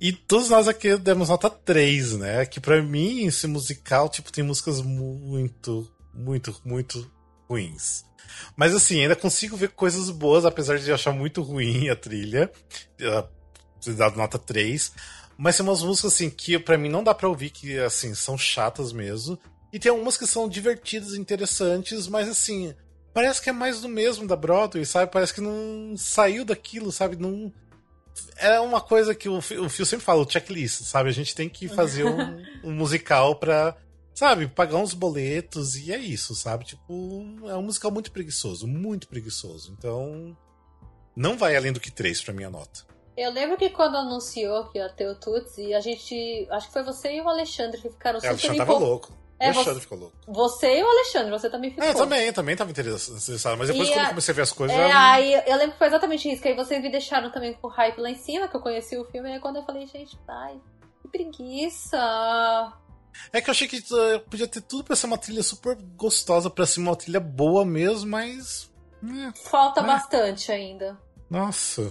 E 0.00 0.12
todos 0.12 0.50
nós 0.50 0.68
aqui 0.68 0.96
demos 0.98 1.30
nota 1.30 1.48
3, 1.48 2.18
né? 2.18 2.46
Que 2.46 2.60
pra 2.60 2.82
mim, 2.82 3.26
esse 3.26 3.46
musical, 3.46 4.08
tipo, 4.08 4.30
tem 4.30 4.44
músicas 4.44 4.82
muito, 4.82 5.90
muito, 6.12 6.60
muito 6.64 7.10
ruins. 7.48 8.04
Mas 8.54 8.74
assim, 8.74 9.00
ainda 9.00 9.16
consigo 9.16 9.56
ver 9.56 9.70
coisas 9.70 10.10
boas, 10.10 10.44
apesar 10.44 10.78
de 10.78 10.92
achar 10.92 11.12
muito 11.12 11.40
ruim 11.42 11.88
a 11.88 11.96
trilha. 11.96 12.50
Dado 13.96 14.16
nota 14.16 14.38
3. 14.38 14.92
Mas 15.38 15.56
tem 15.56 15.64
umas 15.64 15.82
músicas 15.82 16.12
assim 16.12 16.28
que 16.28 16.58
pra 16.58 16.76
mim 16.76 16.88
não 16.88 17.04
dá 17.04 17.14
pra 17.14 17.28
ouvir, 17.28 17.50
que 17.50 17.78
assim, 17.78 18.14
são 18.14 18.36
chatas 18.36 18.92
mesmo. 18.92 19.38
E 19.76 19.78
tem 19.78 19.90
algumas 19.90 20.16
que 20.16 20.26
são 20.26 20.48
divertidas, 20.48 21.12
interessantes, 21.12 22.08
mas 22.08 22.26
assim, 22.30 22.74
parece 23.12 23.42
que 23.42 23.50
é 23.50 23.52
mais 23.52 23.82
do 23.82 23.90
mesmo 23.90 24.26
da 24.26 24.34
Broadway, 24.34 24.86
sabe? 24.86 25.12
Parece 25.12 25.34
que 25.34 25.40
não 25.42 25.94
saiu 25.98 26.46
daquilo, 26.46 26.90
sabe? 26.90 27.14
Não. 27.16 27.52
É 28.38 28.58
uma 28.58 28.80
coisa 28.80 29.14
que 29.14 29.28
o, 29.28 29.36
o 29.36 29.68
Phil 29.68 29.84
sempre 29.84 30.02
fala, 30.06 30.22
o 30.24 30.30
checklist, 30.30 30.82
sabe? 30.84 31.10
A 31.10 31.12
gente 31.12 31.34
tem 31.34 31.46
que 31.46 31.68
fazer 31.68 32.04
um, 32.06 32.42
um 32.64 32.72
musical 32.72 33.36
pra, 33.36 33.76
sabe, 34.14 34.48
pagar 34.48 34.78
uns 34.78 34.94
boletos 34.94 35.76
e 35.76 35.92
é 35.92 35.98
isso, 35.98 36.34
sabe? 36.34 36.64
Tipo, 36.64 37.22
é 37.44 37.54
um 37.54 37.62
musical 37.64 37.90
muito 37.90 38.10
preguiçoso, 38.10 38.66
muito 38.66 39.06
preguiçoso. 39.06 39.74
Então, 39.76 40.34
não 41.14 41.36
vai 41.36 41.54
além 41.54 41.70
do 41.74 41.80
que 41.80 41.90
três 41.90 42.22
pra 42.22 42.32
minha 42.32 42.48
nota. 42.48 42.86
Eu 43.14 43.30
lembro 43.30 43.58
que 43.58 43.68
quando 43.68 43.98
anunciou 43.98 44.70
que 44.70 44.78
ia 44.78 44.88
ter 44.88 45.06
o 45.06 45.14
Tutsi, 45.14 45.74
a 45.74 45.80
gente. 45.80 46.46
Acho 46.50 46.66
que 46.68 46.72
foi 46.72 46.82
você 46.82 47.14
e 47.14 47.20
o 47.20 47.28
Alexandre 47.28 47.78
que 47.82 47.90
ficaram 47.90 48.16
É, 48.16 48.20
o 48.20 48.22
super 48.22 48.30
Alexandre 48.32 48.56
tava 48.56 48.72
empol- 48.72 48.88
louco. 48.88 49.25
É, 49.38 49.48
o 49.48 49.52
Alexandre 49.52 49.74
você- 49.74 49.80
ficou 49.80 49.98
louco. 49.98 50.16
Você 50.26 50.78
e 50.78 50.82
o 50.82 50.88
Alexandre, 50.88 51.30
você 51.30 51.50
também 51.50 51.70
ficou. 51.70 51.84
É, 51.84 51.90
eu 51.90 51.94
também, 51.94 52.32
também 52.32 52.56
tava 52.56 52.70
interessado. 52.70 53.14
Mas 53.58 53.68
depois, 53.68 53.88
E 53.88 53.92
quando 53.92 53.98
a- 53.98 54.02
eu 54.04 54.08
comecei 54.08 54.32
a 54.32 54.34
ver 54.34 54.42
as 54.42 54.52
coisas. 54.52 54.76
É, 54.76 54.88
já- 54.88 55.10
aí 55.12 55.32
eu 55.46 55.56
lembro 55.56 55.72
que 55.72 55.78
foi 55.78 55.86
exatamente 55.88 56.30
isso, 56.32 56.40
que 56.40 56.48
aí 56.48 56.56
vocês 56.56 56.82
me 56.82 56.90
deixaram 56.90 57.30
também 57.30 57.52
com 57.54 57.66
o 57.66 57.70
hype 57.70 57.98
lá 58.00 58.08
em 58.10 58.16
cima, 58.16 58.48
que 58.48 58.56
eu 58.56 58.60
conheci 58.60 58.96
o 58.96 59.04
filme, 59.04 59.28
e 59.28 59.32
aí 59.34 59.40
quando 59.40 59.56
eu 59.56 59.62
falei, 59.64 59.86
gente, 59.86 60.18
ai, 60.26 60.58
que 61.02 61.08
preguiça. 61.08 62.72
É 63.32 63.40
que 63.40 63.48
eu 63.48 63.52
achei 63.52 63.66
que 63.68 63.78
uh, 63.78 64.20
podia 64.28 64.46
ter 64.46 64.60
tudo 64.60 64.84
pra 64.84 64.94
ser 64.96 65.06
uma 65.06 65.18
trilha 65.18 65.42
super 65.42 65.74
gostosa, 65.96 66.48
pra 66.50 66.66
ser 66.66 66.80
uma 66.80 66.94
trilha 66.96 67.20
boa 67.20 67.64
mesmo, 67.64 68.10
mas. 68.10 68.70
é, 69.04 69.32
Falta 69.48 69.80
É. 69.80 69.84
bastante 69.84 70.50
ainda. 70.52 70.98
nossa. 71.28 71.90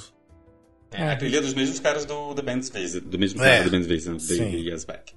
É, 0.92 1.10
a 1.12 1.18
trilha 1.18 1.42
dos 1.42 1.54
mesmos 1.54 1.80
caras 1.80 2.06
do 2.06 2.34
The 2.36 2.42
Band's 2.42 2.70
Visit, 2.70 3.06
do 3.06 3.20
mesmo 3.20 3.44
É, 3.44 3.58
cara 3.58 3.64
do 3.66 3.72
Band's 3.72 3.88
Visit, 3.88 4.20
sim. 4.22 4.38
Baby 4.46 4.70
Yes 4.70 4.86
Back. 4.86 5.14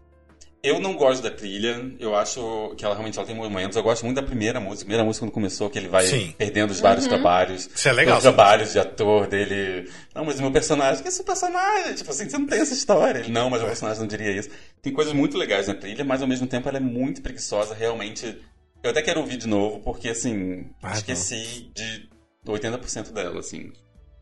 Eu 0.60 0.80
não 0.80 0.94
gosto 0.96 1.22
da 1.22 1.30
trilha, 1.30 1.92
eu 2.00 2.16
acho 2.16 2.74
que 2.76 2.84
ela 2.84 2.94
realmente 2.94 3.16
ela 3.16 3.26
tem 3.26 3.36
momentos. 3.36 3.76
Eu 3.76 3.82
gosto 3.82 4.04
muito 4.04 4.16
da 4.16 4.22
primeira 4.24 4.58
música, 4.58 4.82
a 4.82 4.86
primeira 4.86 5.04
música 5.04 5.24
quando 5.24 5.32
começou, 5.32 5.70
que 5.70 5.78
ele 5.78 5.86
vai 5.86 6.04
Sim. 6.04 6.34
perdendo 6.36 6.72
os 6.72 6.80
vários 6.80 7.06
trabalhos. 7.06 7.70
Isso 7.72 7.88
é 7.88 7.92
legal, 7.92 8.16
Os 8.16 8.22
trabalhos 8.22 8.72
de 8.72 8.78
ator 8.80 9.28
dele. 9.28 9.88
Não, 10.12 10.24
mas 10.24 10.38
o 10.38 10.42
meu 10.42 10.50
personagem, 10.50 11.00
que 11.00 11.08
é 11.08 11.10
esse 11.10 11.22
personagem? 11.22 11.94
Tipo 11.94 12.10
assim, 12.10 12.28
você 12.28 12.38
não 12.38 12.46
tem 12.46 12.60
essa 12.60 12.74
história. 12.74 13.20
Ele, 13.20 13.30
não, 13.30 13.48
mas 13.48 13.62
o 13.62 13.66
personagem 13.66 14.00
não 14.00 14.08
diria 14.08 14.32
isso. 14.32 14.50
Tem 14.82 14.92
coisas 14.92 15.12
muito 15.12 15.38
legais 15.38 15.68
na 15.68 15.74
trilha, 15.74 16.04
mas 16.04 16.22
ao 16.22 16.28
mesmo 16.28 16.46
tempo 16.48 16.68
ela 16.68 16.78
é 16.78 16.80
muito 16.80 17.22
preguiçosa, 17.22 17.72
realmente. 17.72 18.36
Eu 18.82 18.90
até 18.90 19.00
quero 19.00 19.20
ouvir 19.20 19.36
de 19.36 19.46
novo, 19.46 19.78
porque 19.80 20.08
assim, 20.08 20.66
Ah, 20.82 20.92
esqueci 20.92 21.70
de 21.72 22.08
80% 22.44 23.12
dela, 23.12 23.38
assim. 23.38 23.70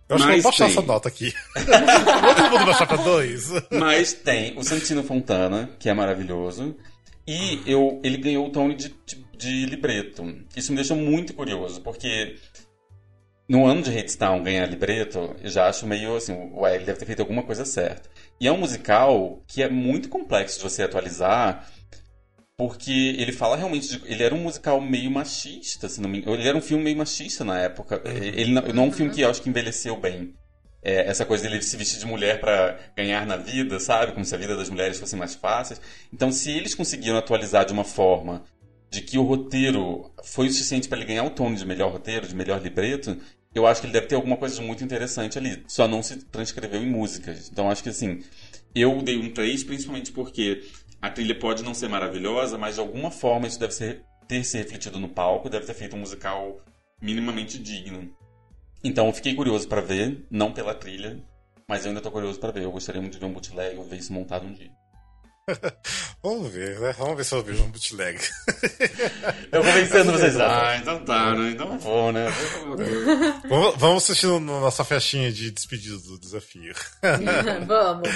Eu 0.09 0.16
acho 0.16 0.24
que 0.24 0.31
eu 0.31 0.35
Mas 0.35 0.43
vou 0.43 0.53
baixar 0.53 0.65
tem. 0.66 0.73
essa 0.73 0.83
nota 0.87 1.09
aqui. 1.09 1.35
Todo 1.55 2.51
mundo 2.51 2.66
baixar 2.66 2.87
pra 2.87 2.97
dois? 2.97 3.51
Mas 3.70 4.12
tem 4.12 4.57
o 4.57 4.62
Santino 4.62 5.03
Fontana, 5.03 5.70
que 5.78 5.89
é 5.89 5.95
maravilhoso. 5.95 6.77
E 7.27 7.61
eu, 7.66 8.01
ele 8.05 8.16
ganhou 8.19 8.47
o 8.47 8.51
Tony 8.51 8.77
de, 8.77 8.95
de, 9.05 9.27
de 9.37 9.66
libreto. 9.66 10.23
Isso 10.55 10.70
me 10.70 10.77
deixou 10.77 10.97
muito 10.97 11.35
curioso, 11.35 11.81
porque 11.81 12.37
no 13.49 13.66
ano 13.66 13.83
de 13.83 13.91
Hadestown 13.91 14.43
ganhar 14.43 14.66
libreto, 14.66 15.35
eu 15.43 15.49
já 15.51 15.69
acho 15.69 15.87
meio 15.87 16.16
assim, 16.16 16.33
ué, 16.55 16.77
ele 16.77 16.85
deve 16.85 16.99
ter 16.99 17.07
feito 17.07 17.20
alguma 17.20 17.43
coisa 17.43 17.65
certa. 17.65 18.09
E 18.41 18.47
é 18.47 18.53
um 18.53 18.59
musical 18.59 19.43
que 19.49 19.62
é 19.62 19.69
muito 19.69 20.09
complexo 20.09 20.59
de 20.59 20.62
você 20.65 20.83
atualizar, 20.85 21.69
porque 22.57 23.15
ele 23.19 23.33
fala 23.33 23.57
realmente 23.57 23.89
de, 23.89 24.03
ele 24.11 24.23
era 24.23 24.35
um 24.35 24.43
musical 24.43 24.81
meio 24.81 25.11
machista, 25.11 25.89
se 25.89 26.01
não 26.01 26.09
me, 26.09 26.24
ele 26.27 26.49
era 26.49 26.57
um 26.57 26.62
filme 26.62 26.83
meio 26.83 26.97
machista 26.97 27.45
na 27.45 27.59
época. 27.61 28.01
Ele 28.05 28.53
não, 28.53 28.62
não 28.69 28.85
é 28.85 28.87
um 28.87 28.93
filme 28.93 29.12
que 29.12 29.20
eu 29.20 29.31
acho 29.31 29.43
que 29.43 29.51
envelheceu 29.51 29.97
bem. 29.97 30.35
É, 30.83 31.09
essa 31.09 31.27
coisa 31.27 31.43
dele 31.43 31.61
se 31.62 31.77
vestir 31.77 31.99
de 31.99 32.07
mulher 32.07 32.41
pra 32.41 32.78
ganhar 32.97 33.27
na 33.27 33.37
vida, 33.37 33.78
sabe? 33.81 34.12
Como 34.12 34.24
se 34.24 34.35
a 34.35 34.39
vida 34.39 34.57
das 34.57 34.70
mulheres 34.70 34.99
fosse 34.99 35.16
mais 35.16 35.35
fácil. 35.35 35.77
Então, 36.12 36.31
se 36.31 36.51
eles 36.51 36.74
conseguiram 36.74 37.19
atualizar 37.19 37.66
de 37.66 37.73
uma 37.73 37.85
forma 37.85 38.45
de 38.89 39.03
que 39.03 39.19
o 39.19 39.24
roteiro 39.24 40.12
foi 40.24 40.47
o 40.47 40.51
suficiente 40.51 40.89
para 40.89 40.99
ele 40.99 41.09
ganhar 41.09 41.24
o 41.24 41.31
Tony 41.31 41.57
de 41.57 41.66
melhor 41.66 41.91
roteiro, 41.91 42.27
de 42.27 42.37
melhor 42.37 42.62
libreto, 42.62 43.19
eu 43.53 43.66
acho 43.66 43.81
que 43.81 43.87
ele 43.87 43.93
deve 43.93 44.07
ter 44.07 44.15
alguma 44.15 44.37
coisa 44.37 44.55
de 44.55 44.62
muito 44.62 44.85
interessante 44.85 45.37
ali. 45.37 45.65
Só 45.66 45.89
não 45.89 46.03
se 46.03 46.24
transcreveu 46.27 46.81
em 46.81 46.89
músicas. 46.89 47.51
Então, 47.51 47.69
acho 47.69 47.83
que 47.83 47.89
assim, 47.89 48.23
eu 48.74 49.03
dei 49.03 49.19
um 49.19 49.31
3, 49.31 49.65
principalmente 49.65 50.12
porque 50.12 50.62
a 51.01 51.10
trilha 51.10 51.39
pode 51.39 51.62
não 51.62 51.74
ser 51.74 51.89
maravilhosa, 51.89 52.59
mas 52.59 52.74
de 52.74 52.81
alguma 52.81 53.10
forma 53.10 53.47
isso 53.47 53.60
deve 53.60 53.73
ser, 53.73 54.05
ter 54.27 54.44
se 54.44 54.59
refletido 54.59 54.98
no 54.98 55.09
palco, 55.09 55.48
deve 55.48 55.66
ter 55.66 55.74
feito 55.74 55.97
um 55.97 56.01
musical 56.01 56.60
minimamente 57.01 57.59
digno. 57.59 58.10
Então 58.82 59.06
eu 59.06 59.12
fiquei 59.12 59.35
curioso 59.35 59.68
pra 59.68 59.81
ver, 59.81 60.27
não 60.31 60.52
pela 60.52 60.74
trilha, 60.74 61.23
mas 61.68 61.85
eu 61.85 61.90
ainda 61.90 62.01
tô 62.01 62.10
curioso 62.10 62.39
pra 62.39 62.51
ver. 62.51 62.62
Eu 62.62 62.73
gostaria 62.73 63.01
muito 63.01 63.14
de 63.14 63.20
ver 63.20 63.27
um 63.27 63.32
bootleg 63.32 63.77
ou 63.77 63.85
ver 63.85 63.97
isso 63.97 64.12
montado 64.12 64.47
um 64.47 64.52
dia. 64.52 64.70
Vamos 66.23 66.52
ver, 66.52 66.78
né? 66.81 66.93
Vamos 66.98 67.16
ver 67.16 67.24
se 67.24 67.35
eu 67.35 67.43
vejo 67.43 67.62
um 67.62 67.70
bootleg. 67.70 68.18
Eu 69.52 69.62
vou 69.62 69.73
vencendo 69.73 70.12
vocês. 70.12 70.36
Ah, 70.40 70.77
então 70.77 71.05
tá, 71.05 71.35
né? 71.35 71.51
Então 71.52 71.78
vou, 71.78 72.10
né? 72.10 72.27
vamos, 73.48 73.77
vamos 73.77 74.02
assistir 74.02 74.27
na 74.27 74.40
nossa 74.40 74.85
festinha 74.85 75.31
de 75.31 75.52
despedida 75.52 75.97
do 75.98 76.18
desafio. 76.18 76.74
Vamos. 77.66 78.09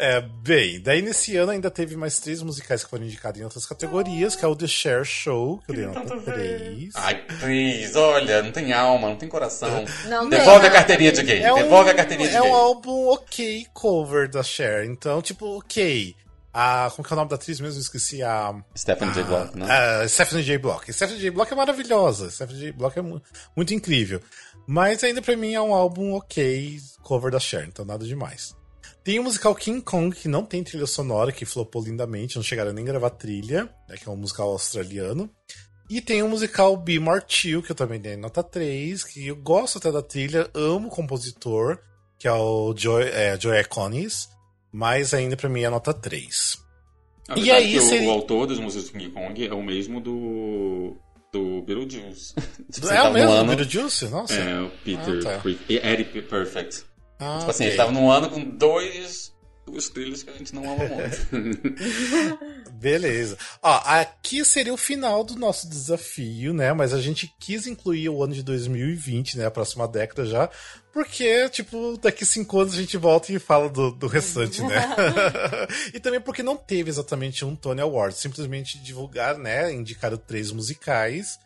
É, 0.00 0.20
bem, 0.20 0.80
daí 0.80 1.02
nesse 1.02 1.36
ano 1.36 1.50
ainda 1.50 1.68
teve 1.72 1.96
mais 1.96 2.20
três 2.20 2.40
musicais 2.40 2.84
que 2.84 2.90
foram 2.90 3.04
indicados 3.04 3.40
em 3.40 3.42
outras 3.44 3.66
categorias, 3.66 4.36
que 4.36 4.44
é 4.44 4.48
o 4.48 4.54
The 4.54 4.68
Share 4.68 5.04
Show, 5.04 5.58
que 5.66 5.72
eu 5.72 5.74
dei 5.74 5.86
nota 5.86 6.20
3. 6.20 6.90
Ai, 6.94 7.24
Cris, 7.40 7.96
olha, 7.96 8.40
não 8.42 8.52
tem 8.52 8.72
alma, 8.72 9.08
não 9.08 9.16
tem 9.16 9.28
coração. 9.28 9.84
Não 10.06 10.28
Devolve 10.28 10.60
tem. 10.60 10.68
a 10.70 10.72
carteirinha 10.72 11.10
de 11.10 11.22
gay. 11.24 11.42
É 11.42 11.52
um- 11.52 11.56
Devolve 11.56 11.90
a 11.90 11.94
carteirinha 11.94 12.28
de 12.28 12.36
É 12.36 12.40
gay. 12.40 12.48
um 12.48 12.54
álbum 12.54 13.08
ok 13.08 13.66
cover 13.74 14.28
da 14.30 14.42
Cher, 14.44 14.84
então, 14.84 15.20
tipo, 15.20 15.58
ok. 15.58 16.14
A, 16.54 16.90
como 16.94 17.06
que 17.06 17.12
é 17.12 17.14
o 17.14 17.18
nome 17.18 17.28
da 17.30 17.36
atriz 17.36 17.60
mesmo? 17.60 17.76
Eu 17.78 17.82
Esqueci 17.82 18.22
a. 18.22 18.54
Stephanie 18.76 19.12
J. 19.14 19.22
Block, 19.24 19.56
né? 19.58 19.66
A 19.70 20.08
Stephanie 20.08 20.42
J. 20.44 20.58
Block. 20.58 20.92
Stephanie 20.92 21.20
J. 21.20 21.30
Block 21.30 21.52
é 21.52 21.56
maravilhosa. 21.56 22.30
Stephanie 22.30 22.60
J. 22.60 22.72
Block 22.72 22.98
é 22.98 23.02
mu- 23.02 23.22
muito 23.56 23.74
incrível. 23.74 24.20
Mas 24.66 25.02
ainda 25.04 25.20
pra 25.20 25.36
mim 25.36 25.54
é 25.54 25.60
um 25.60 25.74
álbum 25.74 26.14
ok 26.14 26.78
cover 27.02 27.30
da 27.30 27.38
Cher, 27.38 27.66
então 27.68 27.84
nada 27.84 28.04
demais. 28.04 28.56
Tem 29.08 29.18
o 29.18 29.22
musical 29.22 29.54
King 29.54 29.80
Kong, 29.80 30.14
que 30.14 30.28
não 30.28 30.44
tem 30.44 30.62
trilha 30.62 30.86
sonora, 30.86 31.32
que 31.32 31.46
flopou 31.46 31.82
lindamente, 31.82 32.36
não 32.36 32.42
chegaram 32.42 32.74
nem 32.74 32.84
a 32.84 32.88
gravar 32.88 33.08
trilha, 33.08 33.64
né, 33.88 33.96
que 33.96 34.06
é 34.06 34.12
um 34.12 34.16
musical 34.18 34.50
australiano. 34.50 35.30
E 35.88 36.02
tem 36.02 36.22
o 36.22 36.28
musical 36.28 36.76
Be 36.76 36.98
More 36.98 37.24
Chill, 37.26 37.62
que 37.62 37.72
eu 37.72 37.74
também 37.74 37.98
dei 37.98 38.18
nota 38.18 38.42
3, 38.42 39.02
que 39.04 39.28
eu 39.28 39.36
gosto 39.36 39.78
até 39.78 39.90
da 39.90 40.02
trilha, 40.02 40.50
amo 40.52 40.88
o 40.88 40.90
compositor, 40.90 41.78
que 42.18 42.28
é 42.28 42.32
o 42.34 42.74
Joy, 42.76 43.04
é, 43.04 43.40
Joey 43.40 43.64
Conis, 43.64 44.28
mas 44.70 45.14
ainda 45.14 45.38
pra 45.38 45.48
mim 45.48 45.62
é 45.62 45.70
nota 45.70 45.94
3. 45.94 46.58
A 47.30 47.38
E 47.38 47.50
aí 47.50 47.78
é 47.78 47.80
seria- 47.80 48.08
o, 48.10 48.12
autor 48.12 48.46
das 48.46 48.58
músicas 48.58 48.90
do 48.90 48.98
King 48.98 49.10
Kong 49.10 49.46
é 49.46 49.54
o 49.54 49.62
mesmo 49.62 50.02
do. 50.02 50.98
do 51.32 51.62
Beetlejuice. 51.62 52.34
É 52.92 53.02
o 53.04 53.12
mesmo, 53.14 53.30
ano- 53.32 53.56
Beetlejuice? 53.56 54.06
Nossa. 54.08 54.34
É, 54.34 54.60
o 54.60 54.68
Peter. 54.84 55.26
Ah, 55.26 55.40
tá. 55.40 55.50
E 55.66 55.76
Eddie 55.78 56.20
Perfect. 56.20 56.84
Ah, 57.18 57.38
Tipo 57.38 57.50
assim, 57.50 57.64
ok. 57.64 57.66
ele 57.68 57.76
tava 57.76 57.92
num 57.92 58.10
ano 58.10 58.30
com 58.30 58.42
dois. 58.44 59.32
duas 59.66 59.88
trilhas 59.88 60.22
que 60.22 60.30
a 60.30 60.34
gente 60.34 60.54
não 60.54 60.62
ama 60.64 60.84
muito. 60.84 61.28
Beleza. 62.72 63.36
Ó, 63.62 63.80
aqui 63.84 64.44
seria 64.44 64.72
o 64.72 64.76
final 64.76 65.24
do 65.24 65.34
nosso 65.36 65.68
desafio, 65.68 66.54
né? 66.54 66.72
Mas 66.72 66.94
a 66.94 67.00
gente 67.00 67.30
quis 67.40 67.66
incluir 67.66 68.08
o 68.08 68.22
ano 68.22 68.32
de 68.34 68.42
2020, 68.42 69.36
né? 69.38 69.46
A 69.46 69.50
próxima 69.50 69.86
década 69.88 70.24
já. 70.24 70.48
Porque, 70.92 71.48
tipo, 71.50 71.98
daqui 71.98 72.24
cinco 72.24 72.60
anos 72.60 72.74
a 72.74 72.78
gente 72.78 72.96
volta 72.96 73.32
e 73.32 73.38
fala 73.38 73.68
do, 73.68 73.90
do 73.90 74.06
restante, 74.06 74.62
né? 74.62 74.88
e 75.92 76.00
também 76.00 76.20
porque 76.20 76.42
não 76.42 76.56
teve 76.56 76.88
exatamente 76.90 77.44
um 77.44 77.54
Tony 77.54 77.80
Award. 77.80 78.14
Simplesmente 78.16 78.78
divulgar, 78.78 79.36
né? 79.38 79.72
Indicaram 79.72 80.16
três 80.16 80.50
musicais. 80.50 81.38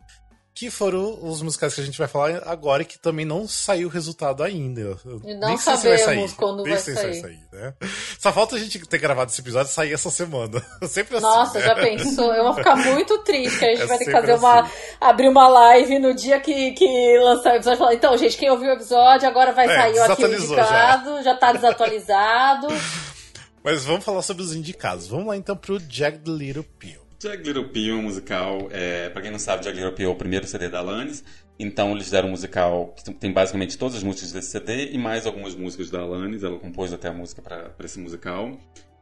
Que 0.54 0.70
foram 0.70 1.18
os 1.26 1.40
musicais 1.40 1.74
que 1.74 1.80
a 1.80 1.84
gente 1.84 1.96
vai 1.96 2.06
falar 2.06 2.42
agora 2.44 2.82
e 2.82 2.84
que 2.84 2.98
também 2.98 3.24
não 3.24 3.48
saiu 3.48 3.88
o 3.88 3.90
resultado 3.90 4.42
ainda. 4.42 4.98
E 5.24 5.32
não 5.34 5.48
nem 5.48 5.56
sei 5.56 5.76
se 5.78 5.88
vai 5.88 5.96
sabemos 5.98 6.30
sair. 6.30 6.36
quando 6.36 6.62
Nem 6.62 6.72
vai 6.74 6.82
sei 6.82 6.94
se 6.94 7.02
vai 7.02 7.12
sair. 7.14 7.22
sair, 7.22 7.40
né? 7.52 7.74
Só 8.18 8.30
falta 8.34 8.56
a 8.56 8.58
gente 8.58 8.78
ter 8.86 8.98
gravado 8.98 9.30
esse 9.30 9.40
episódio 9.40 9.70
e 9.70 9.72
sair 9.72 9.94
essa 9.94 10.10
semana. 10.10 10.62
Sempre 10.86 11.16
assim. 11.16 11.24
Nossa, 11.26 11.58
né? 11.58 11.64
já 11.64 11.74
pensou? 11.74 12.34
Eu 12.34 12.44
vou 12.44 12.54
ficar 12.54 12.76
muito 12.76 13.16
triste, 13.20 13.58
que 13.58 13.64
a 13.64 13.68
gente 13.70 13.82
É 13.82 13.86
vai 13.86 13.96
ter 13.98 14.04
que 14.04 14.12
fazer 14.12 14.34
uma. 14.34 14.60
assim. 14.60 14.72
abrir 15.00 15.28
uma 15.28 15.48
live 15.48 15.98
no 15.98 16.12
dia 16.14 16.38
que, 16.38 16.72
que 16.72 17.18
lançar 17.20 17.54
o 17.54 17.56
episódio 17.56 17.76
e 17.76 17.78
falar, 17.78 17.94
então, 17.94 18.16
gente, 18.18 18.36
quem 18.36 18.50
ouviu 18.50 18.68
o 18.68 18.74
episódio 18.74 19.26
agora 19.26 19.52
vai 19.52 19.64
É, 19.66 19.74
sair 19.74 19.90
o 19.92 19.94
desatualizou 20.02 20.58
indicado, 20.58 21.22
já. 21.22 21.34
tá 21.34 21.52
desatualizado. 21.54 22.68
Mas 23.64 23.84
vamos 23.84 24.04
falar 24.04 24.20
sobre 24.22 24.42
os 24.42 24.54
indicados. 24.54 25.06
Vamos 25.06 25.28
lá 25.28 25.36
então 25.36 25.56
pro 25.56 25.80
Jagged 25.88 26.28
Little 26.30 26.64
Pill. 26.78 27.01
Jagged 27.22 27.46
Little 27.46 27.68
Pill 27.68 27.94
é 27.94 27.98
um 27.98 28.02
musical. 28.02 28.68
É, 28.72 29.08
pra 29.10 29.22
quem 29.22 29.30
não 29.30 29.38
sabe, 29.38 29.64
Jagged 29.64 29.80
Little 29.80 29.96
Pill 29.96 30.10
é 30.10 30.12
o 30.12 30.16
primeiro 30.16 30.46
CD 30.46 30.68
da 30.68 30.80
Alanis. 30.80 31.22
Então 31.56 31.92
eles 31.92 32.10
deram 32.10 32.28
um 32.28 32.32
musical 32.32 32.92
que 32.96 33.14
tem 33.14 33.32
basicamente 33.32 33.78
todas 33.78 33.96
as 33.96 34.02
músicas 34.02 34.32
desse 34.32 34.50
CD 34.50 34.90
e 34.90 34.98
mais 34.98 35.24
algumas 35.24 35.54
músicas 35.54 35.88
da 35.88 36.00
Alanis. 36.00 36.42
Ela 36.42 36.58
compôs 36.58 36.92
até 36.92 37.08
a 37.08 37.12
música 37.12 37.40
pra 37.40 37.68
pra 37.68 37.86
esse 37.86 38.00
musical. 38.00 38.58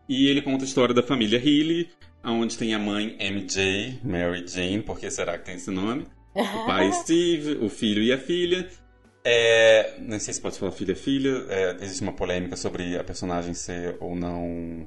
E 0.06 0.26
ele 0.26 0.42
conta 0.42 0.64
a 0.64 0.66
história 0.66 0.94
da 0.94 1.02
família 1.02 1.38
Healy, 1.38 1.88
onde 2.22 2.58
tem 2.58 2.74
a 2.74 2.78
mãe 2.78 3.16
MJ, 3.18 4.00
Mary 4.04 4.44
Jane, 4.46 4.82
por 4.82 4.98
que 4.98 5.10
será 5.10 5.38
que 5.38 5.46
tem 5.46 5.54
esse 5.54 5.70
nome? 5.70 6.04
O 6.34 6.66
pai 6.66 6.92
Steve, 7.00 7.64
o 7.64 7.70
filho 7.70 8.02
e 8.02 8.12
a 8.12 8.18
filha. 8.18 8.68
É, 9.24 9.94
não 9.98 10.18
sei 10.18 10.34
se 10.34 10.40
pode 10.40 10.58
falar 10.58 10.72
filha 10.72 10.94
filha. 10.94 11.46
É, 11.48 11.76
existe 11.80 12.02
uma 12.02 12.12
polêmica 12.12 12.56
sobre 12.56 12.98
a 12.98 13.04
personagem 13.04 13.54
ser 13.54 13.96
ou 14.00 14.14
não. 14.14 14.86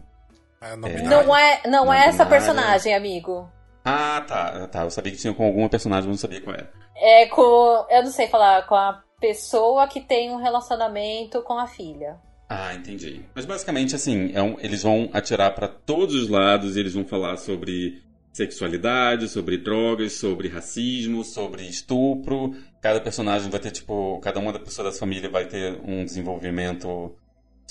Ah, 0.63 0.77
não, 0.77 0.87
É. 0.87 1.01
Não 1.03 1.35
é, 1.35 1.61
não 1.65 1.85
Não 1.85 1.93
é 1.93 2.05
essa 2.07 2.23
binária. 2.23 2.29
personagem, 2.29 2.93
amigo. 2.95 3.51
Ah, 3.83 4.23
tá, 4.25 4.67
tá. 4.67 4.83
Eu 4.83 4.89
sabia 4.89 5.11
que 5.11 5.17
tinha 5.17 5.33
com 5.33 5.45
alguma 5.45 5.67
personagem, 5.67 6.07
mas 6.09 6.17
não 6.17 6.21
sabia 6.21 6.39
qual 6.41 6.55
era. 6.55 6.71
É 6.95 7.25
com. 7.27 7.85
Eu 7.89 8.03
não 8.03 8.11
sei 8.11 8.27
falar, 8.27 8.65
com 8.65 8.75
a 8.75 9.03
pessoa 9.19 9.87
que 9.87 9.99
tem 9.99 10.31
um 10.31 10.37
relacionamento 10.37 11.41
com 11.43 11.57
a 11.59 11.67
filha. 11.67 12.15
Ah, 12.49 12.73
entendi. 12.73 13.25
Mas 13.35 13.45
basicamente, 13.45 13.95
assim, 13.95 14.31
é 14.33 14.41
um- 14.41 14.57
eles 14.59 14.83
vão 14.83 15.09
atirar 15.11 15.53
pra 15.55 15.67
todos 15.67 16.13
os 16.15 16.29
lados 16.29 16.77
e 16.77 16.79
eles 16.79 16.93
vão 16.93 17.03
falar 17.03 17.35
sobre 17.37 18.01
sexualidade, 18.31 19.27
sobre 19.27 19.57
drogas, 19.57 20.13
sobre 20.13 20.47
racismo, 20.49 21.23
sobre 21.23 21.63
estupro. 21.63 22.51
Cada 22.81 22.99
personagem 22.99 23.49
vai 23.49 23.59
ter, 23.59 23.71
tipo, 23.71 24.19
cada 24.21 24.39
uma 24.39 24.51
da 24.53 24.59
pessoa 24.59 24.89
da 24.91 24.97
família 24.97 25.29
vai 25.29 25.45
ter 25.45 25.79
um 25.85 26.03
desenvolvimento 26.05 27.15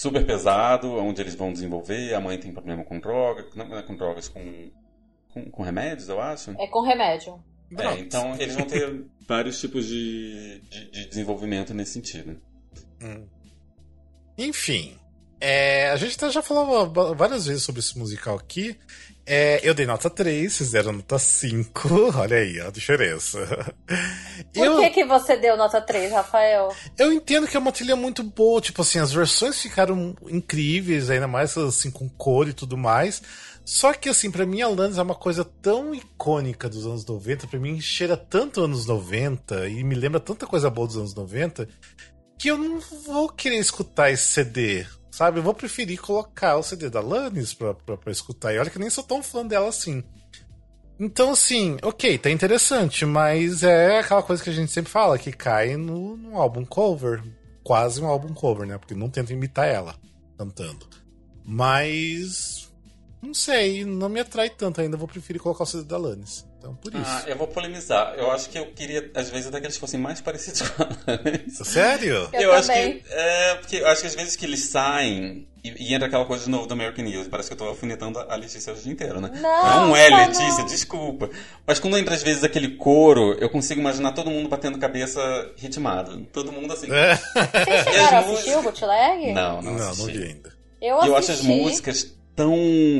super 0.02 0.26
pesado, 0.26 0.92
onde 0.94 1.20
eles 1.20 1.34
vão 1.36 1.52
desenvolver. 1.52 2.12
A 2.12 2.20
mãe 2.20 2.36
tem 2.36 2.52
problema 2.52 2.84
com 2.84 2.98
droga, 2.98 3.46
não 3.54 3.78
é 3.78 3.82
com 3.82 3.94
drogas, 3.94 4.28
com, 4.28 4.70
com, 5.32 5.50
com 5.50 5.62
remédios, 5.62 6.08
eu 6.08 6.20
acho. 6.20 6.50
É 6.58 6.66
com 6.66 6.82
remédio. 6.82 7.42
É, 7.78 8.00
então 8.00 8.34
eles 8.34 8.54
vão 8.56 8.66
ter 8.66 9.04
vários 9.26 9.60
tipos 9.60 9.86
de, 9.86 10.60
de, 10.68 10.90
de 10.90 11.06
desenvolvimento 11.08 11.72
nesse 11.72 11.92
sentido. 11.92 12.40
Hum. 13.00 13.26
Enfim, 14.36 14.98
é, 15.40 15.90
a 15.90 15.96
gente 15.96 16.18
tá- 16.18 16.30
já 16.30 16.42
falou 16.42 16.92
várias 17.14 17.46
vezes 17.46 17.62
sobre 17.62 17.80
esse 17.80 17.96
musical 17.96 18.36
aqui. 18.36 18.76
É, 19.24 19.60
eu 19.62 19.72
dei 19.72 19.86
nota 19.86 20.10
3, 20.10 20.52
vocês 20.52 20.72
deram 20.72 20.92
nota 20.92 21.18
5. 21.18 22.12
Olha 22.18 22.38
aí 22.38 22.60
a 22.60 22.70
diferença. 22.70 23.38
Por 24.52 24.64
Eu, 24.64 24.78
que, 24.78 24.90
que 24.90 25.04
você 25.04 25.36
deu 25.36 25.56
nota 25.56 25.80
3, 25.80 26.12
Rafael? 26.12 26.74
eu 26.98 27.12
entendo 27.12 27.46
que 27.46 27.56
é 27.56 27.60
uma 27.60 27.70
trilha 27.70 27.94
muito 27.94 28.22
boa, 28.24 28.60
tipo 28.60 28.82
assim, 28.82 28.98
as 28.98 29.12
versões 29.12 29.60
ficaram 29.60 30.14
incríveis, 30.28 31.08
ainda 31.08 31.28
mais 31.28 31.56
assim 31.56 31.90
com 31.90 32.08
cor 32.08 32.48
e 32.48 32.52
tudo 32.52 32.76
mais. 32.76 33.22
Só 33.64 33.92
que 33.92 34.08
assim, 34.08 34.28
pra 34.28 34.44
mim 34.44 34.60
a 34.60 34.66
Alanis 34.66 34.98
é 34.98 35.02
uma 35.02 35.14
coisa 35.14 35.44
tão 35.44 35.94
icônica 35.94 36.68
dos 36.68 36.84
anos 36.84 37.06
90, 37.06 37.46
pra 37.46 37.60
mim 37.60 37.80
cheira 37.80 38.16
tanto 38.16 38.60
anos 38.62 38.86
90 38.86 39.68
e 39.68 39.84
me 39.84 39.94
lembra 39.94 40.18
tanta 40.18 40.46
coisa 40.48 40.68
boa 40.68 40.88
dos 40.88 40.96
anos 40.96 41.14
90 41.14 41.68
que 42.36 42.48
eu 42.48 42.58
não 42.58 42.80
vou 43.06 43.28
querer 43.28 43.58
escutar 43.58 44.10
esse 44.10 44.32
CD, 44.32 44.84
sabe? 45.12 45.38
Eu 45.38 45.42
vou 45.42 45.54
preferir 45.54 46.00
colocar 46.00 46.56
o 46.56 46.62
CD 46.62 46.88
da 46.90 46.98
Alanis 46.98 47.54
pra, 47.54 47.74
pra, 47.74 47.96
pra 47.96 48.10
escutar. 48.10 48.52
E 48.52 48.58
olha 48.58 48.70
que 48.70 48.78
nem 48.78 48.90
sou 48.90 49.04
tão 49.04 49.22
fã 49.22 49.46
dela 49.46 49.68
assim. 49.68 50.02
Então, 50.98 51.32
assim, 51.32 51.76
ok, 51.82 52.18
tá 52.18 52.30
interessante, 52.30 53.04
mas 53.04 53.62
é 53.62 54.00
aquela 54.00 54.22
coisa 54.22 54.42
que 54.42 54.50
a 54.50 54.52
gente 54.52 54.72
sempre 54.72 54.90
fala, 54.90 55.18
que 55.18 55.32
cai 55.32 55.76
no, 55.76 56.16
no 56.16 56.36
álbum 56.36 56.64
cover. 56.64 57.22
Quase 57.62 58.00
um 58.00 58.06
álbum 58.06 58.32
cover, 58.34 58.66
né? 58.66 58.78
Porque 58.78 58.94
não 58.94 59.08
tenta 59.08 59.32
imitar 59.32 59.68
ela 59.68 59.94
cantando. 60.36 60.88
Mas. 61.44 62.71
Não 63.22 63.32
sei, 63.34 63.84
não 63.84 64.08
me 64.08 64.18
atrai 64.20 64.50
tanto 64.50 64.80
ainda. 64.80 64.96
Vou 64.96 65.06
preferir 65.06 65.40
colocar 65.40 65.62
o 65.62 65.66
CD 65.66 65.84
da 65.84 65.94
Alanis. 65.96 66.44
Então, 66.58 66.74
por 66.76 66.92
isso. 66.94 67.04
Ah, 67.06 67.22
eu 67.26 67.36
vou 67.36 67.46
polemizar. 67.48 68.14
Eu 68.16 68.30
acho 68.32 68.48
que 68.50 68.58
eu 68.58 68.66
queria, 68.72 69.10
às 69.14 69.30
vezes, 69.30 69.46
até 69.46 69.60
que 69.60 69.66
eles 69.66 69.76
fossem 69.76 69.98
mais 69.98 70.20
parecidos 70.20 70.62
com 70.70 70.82
a 70.82 70.86
Alanis. 71.06 71.56
Sério? 71.64 72.28
Eu 72.32 72.52
acho 72.52 72.68
também. 72.68 72.98
que. 72.98 73.04
É, 73.12 73.54
porque 73.56 73.76
eu 73.76 73.86
acho 73.88 74.00
que 74.00 74.06
às 74.08 74.14
vezes 74.14 74.34
que 74.36 74.44
eles 74.44 74.64
saem 74.66 75.46
e, 75.64 75.90
e 75.90 75.94
entra 75.94 76.08
aquela 76.08 76.24
coisa 76.24 76.44
de 76.44 76.50
novo 76.50 76.66
do 76.66 76.74
American 76.74 77.04
News. 77.04 77.28
Parece 77.28 77.48
que 77.48 77.54
eu 77.54 77.58
tô 77.58 77.64
alfinetando 77.66 78.18
a 78.18 78.34
Letícia 78.36 78.72
o 78.72 78.76
dia 78.76 78.92
inteiro, 78.92 79.20
né? 79.20 79.30
Não, 79.40 79.88
não 79.88 79.96
é, 79.96 80.08
Letícia, 80.08 80.58
não. 80.58 80.66
desculpa. 80.66 81.30
Mas 81.66 81.78
quando 81.78 81.96
entra 81.98 82.14
às 82.16 82.22
vezes 82.24 82.42
aquele 82.44 82.76
coro, 82.76 83.34
eu 83.34 83.48
consigo 83.50 83.80
imaginar 83.80 84.12
todo 84.12 84.30
mundo 84.30 84.48
batendo 84.48 84.78
cabeça 84.78 85.20
ritmado. 85.56 86.24
Todo 86.32 86.50
mundo 86.52 86.72
assim. 86.72 86.88
É. 86.92 87.14
Vocês 87.16 87.84
chegaram 87.84 88.18
a 88.18 88.20
assistir 88.20 88.56
o 88.56 88.62
bootleg? 88.62 89.32
Não, 89.32 89.62
não, 89.62 89.72
Não, 89.72 89.78
não 89.78 89.90
assisti. 89.90 90.12
vi 90.18 90.24
ainda. 90.24 90.52
Eu 90.80 90.96
E 90.96 90.98
assisti. 90.98 91.08
eu 91.08 91.16
acho 91.16 91.32
as 91.32 91.40
músicas 91.42 92.14
tão 92.34 92.54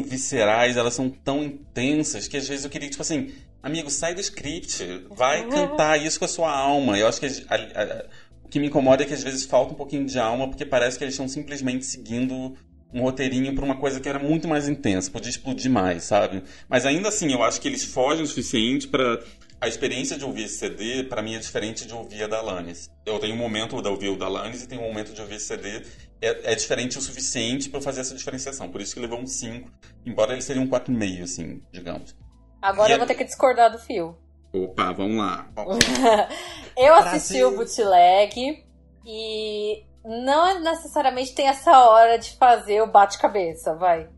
viscerais, 0.07 0.77
elas 0.77 0.95
são 0.95 1.09
tão 1.09 1.43
intensas 1.43 2.29
que 2.29 2.37
às 2.37 2.49
vezes 2.49 2.65
eu 2.65 2.71
queria, 2.71 2.89
tipo 2.91 3.03
assim, 3.03 3.33
amigo, 3.63 3.91
sai 3.91 4.15
do 4.15 4.21
script, 4.21 5.07
vai 5.11 5.49
cantar 5.49 6.01
isso 6.05 6.19
com 6.19 6.25
a 6.25 6.29
sua 6.29 6.51
alma. 6.51 6.99
Eu 6.99 7.09
acho 7.09 7.21
que 7.21 7.27
a- 7.27 7.55
a- 7.55 7.83
a- 7.83 8.05
o 8.45 8.49
que 8.49 8.59
me 8.61 8.67
incomoda 8.67 9.03
é 9.03 9.07
que 9.07 9.15
às 9.15 9.23
vezes 9.23 9.45
falta 9.45 9.73
um 9.73 9.77
pouquinho 9.77 10.05
de 10.05 10.19
alma, 10.19 10.49
porque 10.49 10.65
parece 10.67 10.99
que 10.99 11.05
eles 11.05 11.15
estão 11.15 11.29
simplesmente 11.29 11.87
seguindo 11.87 12.55
um 12.95 13.01
roteirinho 13.01 13.55
pra 13.55 13.65
uma 13.65 13.77
coisa 13.77 13.99
que 14.01 14.09
era 14.09 14.19
muito 14.19 14.47
mais 14.47 14.69
intensa, 14.69 15.11
podia 15.11 15.31
explodir 15.31 15.71
mais, 15.71 16.05
sabe? 16.05 16.43
Mas 16.69 16.85
ainda 16.85 17.09
assim, 17.09 17.33
eu 17.33 17.43
acho 17.43 17.59
que 17.59 17.67
eles 17.69 17.85
fogem 17.85 18.23
o 18.23 18.27
suficiente 18.27 18.87
para 18.87 19.19
a 19.63 19.69
experiência 19.69 20.19
de 20.19 20.25
ouvir 20.25 20.43
esse 20.45 20.57
CD, 20.59 21.05
para 21.05 21.23
mim, 21.23 21.37
é 21.37 21.39
diferente 21.39 21.87
de 21.87 21.95
ouvir 21.95 22.25
a 22.25 22.27
da 22.27 22.39
Alanis. 22.39 22.91
Eu 23.07 23.21
tenho 23.21 23.35
um 23.35 23.39
momento 23.39 23.81
de 23.81 23.89
ouvir 23.89 24.09
o 24.09 24.17
da 24.19 24.27
Alanis 24.27 24.63
e 24.65 24.67
tenho 24.67 24.81
um 24.83 24.89
momento 24.89 25.13
de 25.13 25.21
ouvir 25.21 25.37
esse 25.37 25.47
CD. 25.47 25.83
É, 26.21 26.53
é 26.53 26.55
diferente 26.57 26.99
o 26.99 27.01
suficiente 27.01 27.71
para 27.71 27.81
fazer 27.81 28.01
essa 28.01 28.15
diferenciação. 28.17 28.69
Por 28.69 28.81
isso 28.81 28.93
que 28.93 28.99
levou 29.01 29.21
um 29.21 29.27
5, 29.27 29.71
embora 30.05 30.33
ele 30.33 30.43
seria 30.43 30.61
um 30.61 30.67
4,5, 30.69 31.23
assim, 31.23 31.63
digamos. 31.73 32.17
Agora 32.61 32.89
E 32.89 32.93
eu 32.93 32.97
é- 32.97 32.99
vou 32.99 33.07
ter 33.07 33.15
que 33.15 33.23
discordar 33.25 33.71
do 33.71 33.79
fio. 33.79 34.19
Opa, 34.53 34.93
vamos 34.93 35.17
lá. 35.17 35.49
eu 36.77 36.95
assisti 36.95 37.39
Brasil. 37.39 37.49
o 37.49 37.57
bootleg 37.57 38.65
e 39.07 39.85
não 40.05 40.61
necessariamente 40.61 41.35
tem 41.35 41.47
essa 41.47 41.87
hora 41.89 42.19
de 42.19 42.37
fazer 42.37 42.83
o 42.83 42.89
bate-cabeça, 42.89 43.75
vai. 43.77 44.09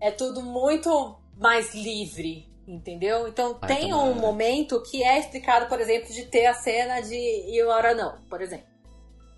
É 0.00 0.10
tudo 0.10 0.42
muito 0.42 1.16
mais 1.36 1.72
livre, 1.72 2.47
entendeu? 2.68 3.26
Então 3.26 3.58
Ai, 3.62 3.68
tem 3.68 3.94
um 3.94 4.14
momento 4.14 4.82
que 4.82 5.02
é 5.02 5.18
explicado, 5.18 5.66
por 5.66 5.80
exemplo, 5.80 6.12
de 6.12 6.26
ter 6.26 6.46
a 6.46 6.54
cena 6.54 7.00
de 7.00 7.14
e 7.16 7.62
hora 7.62 7.94
não, 7.94 8.20
por 8.28 8.40
exemplo. 8.42 8.66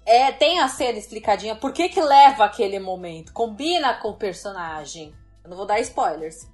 É, 0.05 0.33
tem 0.33 0.59
a 0.59 0.69
cena 0.69 0.99
explicadinha 0.99 1.55
por 1.55 1.73
que 1.73 1.89
que 1.89 2.01
leva 2.01 2.45
aquele 2.45 2.81
momento, 2.81 3.33
combina 3.33 3.95
com 3.95 4.09
o 4.09 4.17
personagem. 4.17 5.15
Eu 5.45 5.51
não 5.51 5.57
vou 5.57 5.67
dar 5.67 5.79
spoilers. 5.81 6.49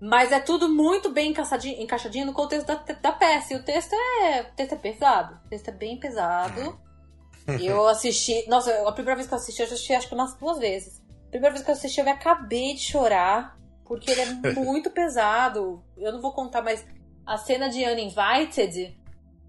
Mas 0.00 0.32
é 0.32 0.40
tudo 0.40 0.68
muito 0.68 1.10
bem 1.10 1.30
encaixadinho, 1.30 2.26
no 2.26 2.32
contexto 2.32 2.66
da, 2.66 2.74
da 2.74 3.12
peça. 3.12 3.54
E 3.54 3.56
o 3.56 3.62
texto 3.62 3.92
é, 3.94 4.42
o 4.42 4.56
texto 4.56 4.72
é 4.72 4.76
pesado. 4.76 5.40
O 5.46 5.48
texto 5.48 5.68
é 5.68 5.72
bem 5.72 5.96
pesado. 5.96 6.76
Eu 7.62 7.86
assisti. 7.86 8.48
Nossa, 8.48 8.88
a 8.88 8.92
primeira 8.92 9.16
vez 9.16 9.28
que 9.28 9.34
eu 9.34 9.38
assisti, 9.38 9.62
eu 9.62 9.66
já 9.66 9.74
assisti 9.74 9.92
acho 9.92 10.08
que 10.08 10.14
umas 10.14 10.34
duas 10.34 10.58
vezes. 10.58 11.02
A 11.26 11.30
primeira 11.30 11.52
vez 11.52 11.64
que 11.64 11.70
eu 11.70 11.74
assisti, 11.74 11.98
eu 11.98 12.04
me 12.04 12.12
acabei 12.12 12.74
de 12.74 12.80
chorar. 12.80 13.58
Porque 13.92 14.10
ele 14.10 14.22
é 14.22 14.52
muito 14.58 14.88
pesado. 14.88 15.84
Eu 15.98 16.12
não 16.12 16.22
vou 16.22 16.32
contar, 16.32 16.62
mas 16.62 16.82
a 17.26 17.36
cena 17.36 17.68
de 17.68 17.84
Uninvited 17.84 18.98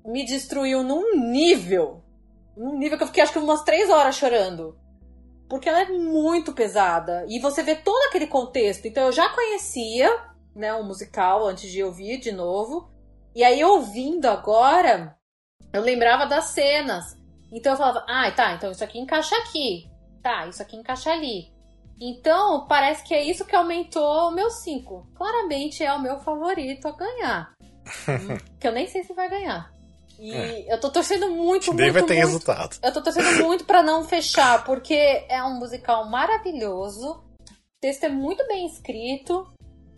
me 0.05 0.25
destruiu 0.25 0.83
num 0.83 1.15
nível. 1.15 2.03
Num 2.57 2.77
nível 2.77 2.97
que 2.97 3.05
eu 3.05 3.07
fiquei 3.07 3.23
acho 3.23 3.31
que 3.31 3.39
umas 3.39 3.63
três 3.63 3.89
horas 3.89 4.15
chorando. 4.15 4.77
Porque 5.47 5.69
ela 5.69 5.83
é 5.83 5.89
muito 5.89 6.51
pesada. 6.51 7.25
E 7.29 7.39
você 7.39 7.63
vê 7.63 7.73
todo 7.73 8.09
aquele 8.09 8.27
contexto. 8.27 8.85
Então 8.85 9.05
eu 9.05 9.11
já 9.13 9.29
conhecia, 9.29 10.13
né, 10.53 10.73
o 10.73 10.83
musical 10.83 11.47
antes 11.47 11.71
de 11.71 11.81
ouvir 11.81 12.19
de 12.19 12.33
novo. 12.33 12.91
E 13.33 13.45
aí, 13.45 13.63
ouvindo 13.63 14.25
agora, 14.25 15.17
eu 15.71 15.81
lembrava 15.81 16.25
das 16.25 16.49
cenas. 16.49 17.17
Então 17.49 17.71
eu 17.71 17.77
falava, 17.77 18.05
ah, 18.09 18.29
tá, 18.31 18.55
então 18.55 18.71
isso 18.71 18.83
aqui 18.83 18.99
encaixa 18.99 19.37
aqui. 19.37 19.89
Tá, 20.21 20.47
isso 20.47 20.61
aqui 20.61 20.75
encaixa 20.75 21.11
ali. 21.11 21.52
Então, 21.99 22.65
parece 22.67 23.03
que 23.03 23.13
é 23.13 23.23
isso 23.23 23.45
que 23.45 23.55
aumentou 23.55 24.29
o 24.29 24.31
meu 24.31 24.49
5. 24.49 25.11
Claramente 25.15 25.83
é 25.83 25.93
o 25.93 26.01
meu 26.01 26.19
favorito 26.19 26.87
a 26.87 26.91
ganhar. 26.91 27.53
Hum, 27.61 28.37
que 28.59 28.67
eu 28.67 28.71
nem 28.71 28.87
sei 28.87 29.03
se 29.03 29.13
vai 29.13 29.29
ganhar. 29.29 29.73
E 30.19 30.71
eu 30.71 30.79
tô 30.79 30.89
torcendo 30.89 31.29
muito, 31.29 31.73
muito, 31.73 31.91
vai 31.91 31.91
ter 31.91 32.01
muito 32.01 32.13
resultado. 32.13 32.77
eu 32.81 32.93
tô 32.93 33.01
torcendo 33.01 33.43
muito 33.43 33.65
pra 33.65 33.81
não 33.81 34.03
fechar, 34.03 34.63
porque 34.63 34.93
é 35.27 35.43
um 35.43 35.59
musical 35.59 36.09
maravilhoso. 36.09 37.11
O 37.11 37.81
texto 37.81 38.05
é 38.05 38.09
muito 38.09 38.45
bem 38.47 38.65
escrito 38.67 39.51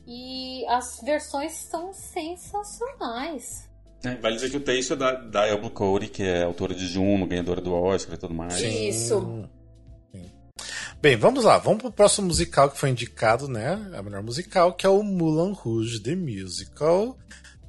e 0.08 0.66
as 0.68 1.00
versões 1.04 1.54
são 1.54 1.94
sensacionais. 1.94 3.70
É, 4.04 4.16
vale 4.16 4.36
dizer 4.36 4.52
que 4.52 4.58
o 4.58 4.62
texto 4.62 4.94
é 4.94 4.96
da, 4.96 5.12
da 5.14 5.48
Elba 5.48 5.70
Cody, 5.70 6.08
que 6.08 6.24
é 6.24 6.44
autora 6.44 6.74
de 6.74 6.88
Juno, 6.88 7.26
ganhadora 7.26 7.60
do 7.60 7.74
Oscar 7.74 8.16
e 8.16 8.18
tudo 8.18 8.34
mais. 8.34 8.60
Isso. 8.62 9.48
Sim. 10.12 10.32
Bem, 11.06 11.16
vamos 11.16 11.44
lá. 11.44 11.60
Vamos 11.60 11.84
pro 11.84 11.92
próximo 11.92 12.26
musical 12.26 12.68
que 12.68 12.80
foi 12.80 12.90
indicado, 12.90 13.48
né? 13.48 13.74
A 13.94 14.02
melhor 14.02 14.24
musical, 14.24 14.74
que 14.74 14.88
é 14.88 14.90
o 14.90 15.04
Moulin 15.04 15.54
Rouge 15.54 16.02
The 16.02 16.16
Musical. 16.16 17.16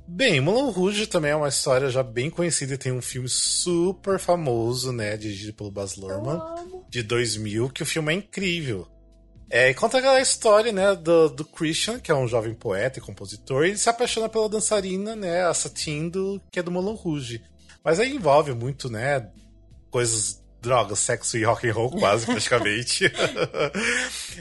Bem, 0.09 0.41
Moulin 0.41 0.73
Rouge 0.73 1.07
também 1.07 1.33
é 1.33 1.37
uma 1.37 1.51
história 1.51 1.91
já 1.91 2.03
bem 2.03 2.31
conhecida 2.31 2.73
e 2.73 2.79
tem 2.79 2.93
um 2.93 3.03
filme 3.03 3.29
super 3.29 4.19
famoso, 4.19 4.91
né? 4.91 5.19
Dirigido 5.19 5.53
pelo 5.53 5.71
Baz 5.71 5.97
Luhrmann, 5.97 6.41
de 6.89 7.03
2000, 7.03 7.69
que 7.69 7.83
o 7.83 7.87
filme 7.87 8.15
é 8.15 8.17
incrível. 8.17 8.89
É, 9.51 9.69
e 9.69 9.75
conta 9.75 9.99
aquela 9.99 10.19
história, 10.19 10.73
né, 10.73 10.97
do, 10.97 11.29
do 11.29 11.45
Christian, 11.45 12.01
que 12.01 12.11
é 12.11 12.15
um 12.15 12.27
jovem 12.27 12.55
poeta 12.55 12.99
e 12.99 13.03
compositor, 13.03 13.67
e 13.67 13.69
ele 13.69 13.77
se 13.77 13.91
apaixona 13.91 14.31
pela 14.31 14.49
dançarina, 14.49 15.15
né, 15.15 15.45
a 15.45 15.53
Satine, 15.53 16.09
do, 16.09 16.41
que 16.51 16.59
é 16.59 16.63
do 16.63 16.71
Moulin 16.71 16.97
Rouge. 16.97 17.45
Mas 17.85 18.01
aí 18.01 18.15
envolve 18.15 18.55
muito, 18.55 18.89
né, 18.89 19.29
coisas, 19.91 20.43
drogas, 20.67 20.99
sexo 20.99 21.39
e 21.39 21.45
rock 21.45 21.69
and 21.69 21.73
roll, 21.73 21.91
quase, 21.91 22.27
praticamente. 22.27 23.11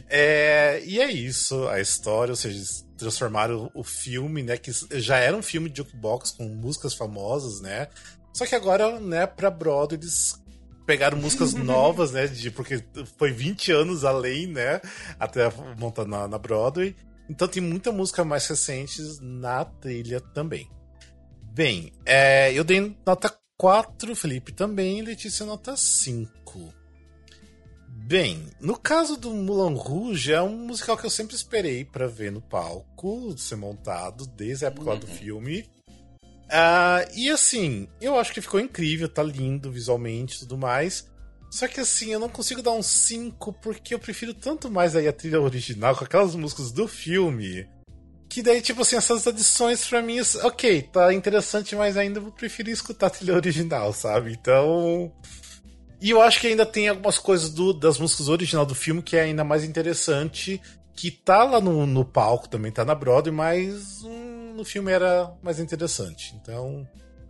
É, 0.10 0.82
e 0.84 1.00
é 1.00 1.12
isso, 1.12 1.68
a 1.68 1.80
história, 1.80 2.32
ou 2.32 2.36
seja, 2.36 2.58
eles 2.58 2.86
transformaram 2.98 3.70
o 3.74 3.84
filme, 3.84 4.42
né, 4.42 4.58
que 4.58 4.72
já 4.94 5.18
era 5.18 5.36
um 5.36 5.42
filme 5.42 5.70
de 5.70 5.78
jukebox 5.78 6.32
com 6.32 6.46
músicas 6.46 6.94
famosas, 6.94 7.62
né, 7.62 7.88
só 8.34 8.46
que 8.46 8.56
agora, 8.56 9.00
né, 9.00 9.26
pra 9.26 9.50
Broadway 9.50 10.00
eles 10.00 10.42
pegaram 10.86 11.18
músicas 11.18 11.54
novas, 11.56 12.12
né, 12.12 12.28
de, 12.28 12.52
porque 12.52 12.84
foi 13.18 13.32
20 13.32 13.72
anos 13.72 14.04
além, 14.04 14.48
né, 14.48 14.82
até 15.20 15.52
montar 15.78 16.06
na, 16.06 16.28
na 16.28 16.38
Broadway. 16.38 16.96
Então 17.30 17.48
tem 17.48 17.62
muita 17.62 17.92
música 17.92 18.24
mais 18.24 18.46
recente 18.46 19.02
na 19.22 19.66
trilha 19.66 20.20
também. 20.20 20.70
Bem, 21.54 21.92
é, 22.06 22.54
eu 22.54 22.64
dei 22.64 22.96
nota 23.06 23.34
4, 23.58 24.14
Felipe 24.16 24.52
também, 24.52 25.02
Letícia 25.02 25.46
nota 25.46 25.78
5. 25.78 26.74
Bem, 27.88 28.46
no 28.60 28.78
caso 28.78 29.16
do 29.16 29.34
Moulin 29.34 29.78
Rouge, 29.78 30.34
é 30.34 30.42
um 30.42 30.58
musical 30.68 30.98
que 30.98 31.06
eu 31.06 31.10
sempre 31.10 31.36
esperei 31.36 31.86
pra 31.86 32.06
ver 32.06 32.34
no 32.34 32.42
palco, 32.42 33.34
ser 33.38 33.56
montado, 33.56 34.28
desde 34.28 34.66
a 34.66 34.68
época 34.68 34.90
lá 34.90 34.96
do 34.96 35.08
filme. 35.08 35.66
Ah, 36.50 37.08
e 37.16 37.30
assim, 37.30 37.88
eu 38.02 38.20
acho 38.20 38.34
que 38.34 38.42
ficou 38.42 38.60
incrível, 38.60 39.08
tá 39.08 39.24
lindo 39.24 39.72
visualmente 39.72 40.36
e 40.36 40.40
tudo 40.40 40.58
mais. 40.58 41.10
Só 41.50 41.66
que 41.70 41.80
assim, 41.80 42.12
eu 42.12 42.20
não 42.20 42.28
consigo 42.28 42.62
dar 42.62 42.74
um 42.74 42.84
5 42.84 43.54
porque 43.54 43.96
eu 43.96 44.00
prefiro 44.00 44.34
tanto 44.34 44.70
mais 44.70 44.98
aí 44.98 45.08
a 45.08 45.14
trilha 45.14 45.40
original 45.40 45.96
com 45.96 46.04
aquelas 46.04 46.36
músicas 46.36 46.74
do 46.74 46.90
filme. 46.90 47.66
Que 48.36 48.44
daí, 48.44 48.62
tipo 48.62 48.82
assim, 48.82 48.98
essas 48.98 49.26
adições 49.26 49.88
pra 49.88 50.02
mim, 50.02 50.18
ok, 50.44 50.82
tá 50.82 51.14
interessante, 51.14 51.74
mas 51.74 51.96
ainda 51.96 52.20
eu 52.20 52.30
prefiro 52.34 52.70
escutar 52.70 53.08
a 53.08 53.10
trilha 53.10 53.34
original, 53.34 53.94
sabe? 53.94 54.34
Então. 54.34 55.10
E 56.02 56.10
eu 56.10 56.22
acho 56.22 56.42
que 56.42 56.48
ainda 56.48 56.66
tem 56.66 56.90
algumas 56.90 57.18
coisas 57.18 57.50
do, 57.50 57.72
das 57.72 57.98
músicas 57.98 58.28
original 58.28 58.66
do 58.66 58.76
filme 58.76 59.02
que 59.02 59.16
é 59.16 59.22
ainda 59.22 59.46
mais 59.46 59.64
interessante. 59.64 60.62
Que 60.94 61.12
tá 61.12 61.46
lá 61.46 61.62
no, 61.62 61.86
no 61.86 62.04
palco 62.04 62.50
também, 62.50 62.74
tá 62.74 62.84
na 62.84 62.94
Broadway, 62.94 63.34
mas 63.34 64.04
hum, 64.04 64.54
no 64.54 64.66
filme 64.66 64.92
era 64.92 65.34
mais 65.42 65.58
interessante. 65.58 66.36
Então, 66.36 66.86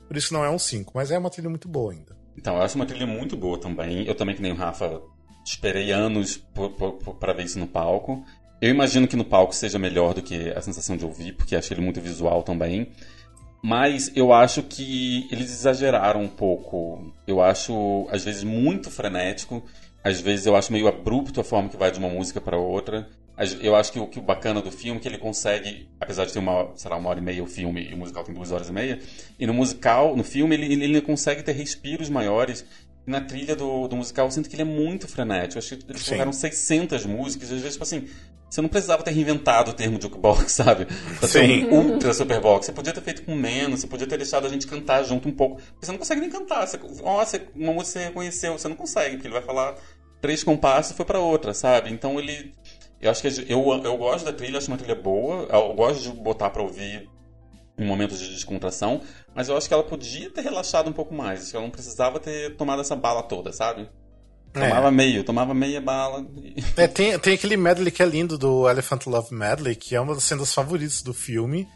por 0.07 0.17
isso 0.17 0.33
não 0.33 0.43
é 0.43 0.49
um 0.49 0.57
5, 0.57 0.91
mas 0.95 1.11
é 1.11 1.19
uma 1.19 1.29
trilha 1.29 1.51
muito 1.51 1.67
boa 1.67 1.91
ainda. 1.91 2.17
Então, 2.35 2.55
eu 2.55 2.63
acho 2.63 2.77
uma 2.77 2.85
trilha 2.87 3.05
muito 3.05 3.37
boa 3.37 3.59
também. 3.59 4.07
Eu 4.07 4.15
também, 4.15 4.33
que 4.33 4.41
nem 4.41 4.53
o 4.53 4.55
Rafa, 4.55 4.99
esperei 5.45 5.91
anos 5.91 6.43
pra 7.19 7.33
ver 7.33 7.45
isso 7.45 7.59
no 7.59 7.67
palco. 7.67 8.25
Eu 8.61 8.69
imagino 8.69 9.07
que 9.07 9.15
no 9.15 9.25
palco 9.25 9.53
seja 9.53 9.77
melhor 9.77 10.13
do 10.13 10.21
que 10.21 10.49
a 10.49 10.61
sensação 10.61 10.95
de 10.95 11.05
ouvir, 11.05 11.33
porque 11.33 11.55
acho 11.55 11.73
ele 11.73 11.81
muito 11.81 11.99
visual 12.01 12.41
também. 12.43 12.91
Mas 13.61 14.11
eu 14.15 14.31
acho 14.31 14.61
que 14.63 15.27
eles 15.31 15.51
exageraram 15.51 16.21
um 16.21 16.27
pouco. 16.27 17.11
Eu 17.25 17.41
acho, 17.41 18.07
às 18.11 18.23
vezes, 18.23 18.43
muito 18.43 18.91
frenético. 18.91 19.63
Às 20.03 20.21
vezes 20.21 20.45
eu 20.45 20.55
acho 20.55 20.71
meio 20.71 20.87
abrupto 20.87 21.41
a 21.41 21.43
forma 21.43 21.67
que 21.67 21.75
vai 21.75 21.91
de 21.91 21.97
uma 21.97 22.07
música 22.07 22.39
para 22.39 22.57
outra. 22.57 23.09
Eu 23.61 23.75
acho 23.75 23.91
que 23.91 23.99
o, 23.99 24.07
que 24.07 24.19
o 24.19 24.21
bacana 24.21 24.61
do 24.61 24.71
filme 24.71 24.99
é 24.99 25.01
que 25.01 25.07
ele 25.07 25.17
consegue, 25.17 25.89
apesar 25.99 26.25
de 26.25 26.31
ter 26.31 26.39
uma, 26.39 26.71
sei 26.75 26.89
lá, 26.89 26.95
uma 26.95 27.09
hora 27.09 27.19
e 27.19 27.23
meia 27.23 27.43
o 27.43 27.47
filme 27.47 27.89
e 27.89 27.93
o 27.93 27.97
musical 27.97 28.23
tem 28.23 28.33
duas 28.33 28.51
horas 28.51 28.69
e 28.69 28.71
meia, 28.71 28.99
e 29.37 29.45
no 29.45 29.53
musical, 29.53 30.15
no 30.15 30.23
filme, 30.23 30.55
ele, 30.55 30.81
ele 30.81 31.01
consegue 31.01 31.43
ter 31.43 31.51
respiros 31.51 32.09
maiores. 32.09 32.65
Na 33.05 33.21
trilha 33.21 33.55
do, 33.55 33.87
do 33.87 33.95
musical, 33.95 34.25
eu 34.25 34.31
sinto 34.31 34.49
que 34.49 34.55
ele 34.55 34.63
é 34.63 34.65
muito 34.65 35.07
frenético. 35.07 35.55
Eu 35.55 35.59
acho 35.59 35.77
que 35.77 35.85
eles 35.89 36.01
Sim. 36.01 36.05
colocaram 36.07 36.33
600 36.33 37.05
músicas, 37.05 37.51
às 37.51 37.59
vezes, 37.59 37.73
tipo 37.73 37.83
assim, 37.83 38.07
você 38.49 38.61
não 38.61 38.69
precisava 38.69 39.03
ter 39.03 39.11
reinventado 39.11 39.71
o 39.71 39.73
termo 39.73 40.01
jukebox, 40.01 40.49
sabe? 40.53 40.85
Pra 41.19 41.27
ser 41.27 41.45
Sim. 41.45 41.65
um 41.65 41.91
ultra 41.91 42.13
superbox. 42.13 42.65
Você 42.65 42.71
podia 42.71 42.93
ter 42.93 43.01
feito 43.01 43.23
com 43.23 43.35
menos, 43.35 43.81
você 43.81 43.87
podia 43.87 44.07
ter 44.07 44.17
deixado 44.17 44.47
a 44.47 44.49
gente 44.49 44.65
cantar 44.65 45.03
junto 45.03 45.27
um 45.27 45.31
pouco. 45.31 45.61
Você 45.81 45.91
não 45.91 45.99
consegue 45.99 46.21
nem 46.21 46.29
cantar. 46.29 46.65
Você, 46.65 46.79
nossa, 47.03 47.41
uma 47.55 47.73
música 47.73 47.99
você 47.99 48.05
reconheceu, 48.05 48.53
você 48.53 48.67
não 48.67 48.75
consegue, 48.75 49.15
porque 49.15 49.27
ele 49.27 49.33
vai 49.33 49.43
falar 49.43 49.75
três 50.21 50.43
compassos 50.43 50.93
e 50.93 50.95
foi 50.95 51.05
pra 51.05 51.19
outra, 51.19 51.53
sabe? 51.53 51.91
Então 51.91 52.19
ele. 52.19 52.53
Eu 53.01 53.11
acho 53.11 53.21
que 53.21 53.27
eu, 53.27 53.83
eu 53.83 53.97
gosto 53.97 54.25
da 54.25 54.33
trilha, 54.33 54.57
acho 54.57 54.67
uma 54.67 54.77
trilha 54.77 54.95
boa. 54.95 55.47
Eu 55.51 55.73
gosto 55.73 56.01
de 56.01 56.09
botar 56.11 56.49
pra 56.49 56.63
ouvir 56.63 57.07
em 57.77 57.85
momentos 57.85 58.19
de 58.19 58.29
descontração, 58.33 59.01
mas 59.35 59.49
eu 59.49 59.57
acho 59.57 59.67
que 59.67 59.73
ela 59.73 59.83
podia 59.83 60.29
ter 60.29 60.41
relaxado 60.41 60.89
um 60.89 60.93
pouco 60.93 61.13
mais. 61.13 61.41
Acho 61.41 61.51
que 61.51 61.57
ela 61.57 61.65
não 61.65 61.71
precisava 61.71 62.19
ter 62.19 62.55
tomado 62.55 62.81
essa 62.81 62.95
bala 62.95 63.21
toda, 63.21 63.51
sabe? 63.51 63.89
Tomava 64.53 64.89
meio, 64.89 65.23
tomava 65.25 65.53
meia 65.53 65.81
bala. 65.81 66.25
É, 66.77 66.87
tem, 66.87 67.17
tem 67.19 67.33
aquele 67.33 67.57
medley 67.57 67.91
que 67.91 68.01
é 68.01 68.05
lindo 68.05 68.37
do 68.37 68.69
Elephant 68.69 69.05
Love 69.05 69.35
Medley, 69.35 69.75
que 69.75 69.95
é 69.95 69.99
uma 69.99 70.13
das 70.13 70.23
cenas 70.23 70.53
favoritas 70.53 71.01
do 71.01 71.13
filme. 71.13 71.67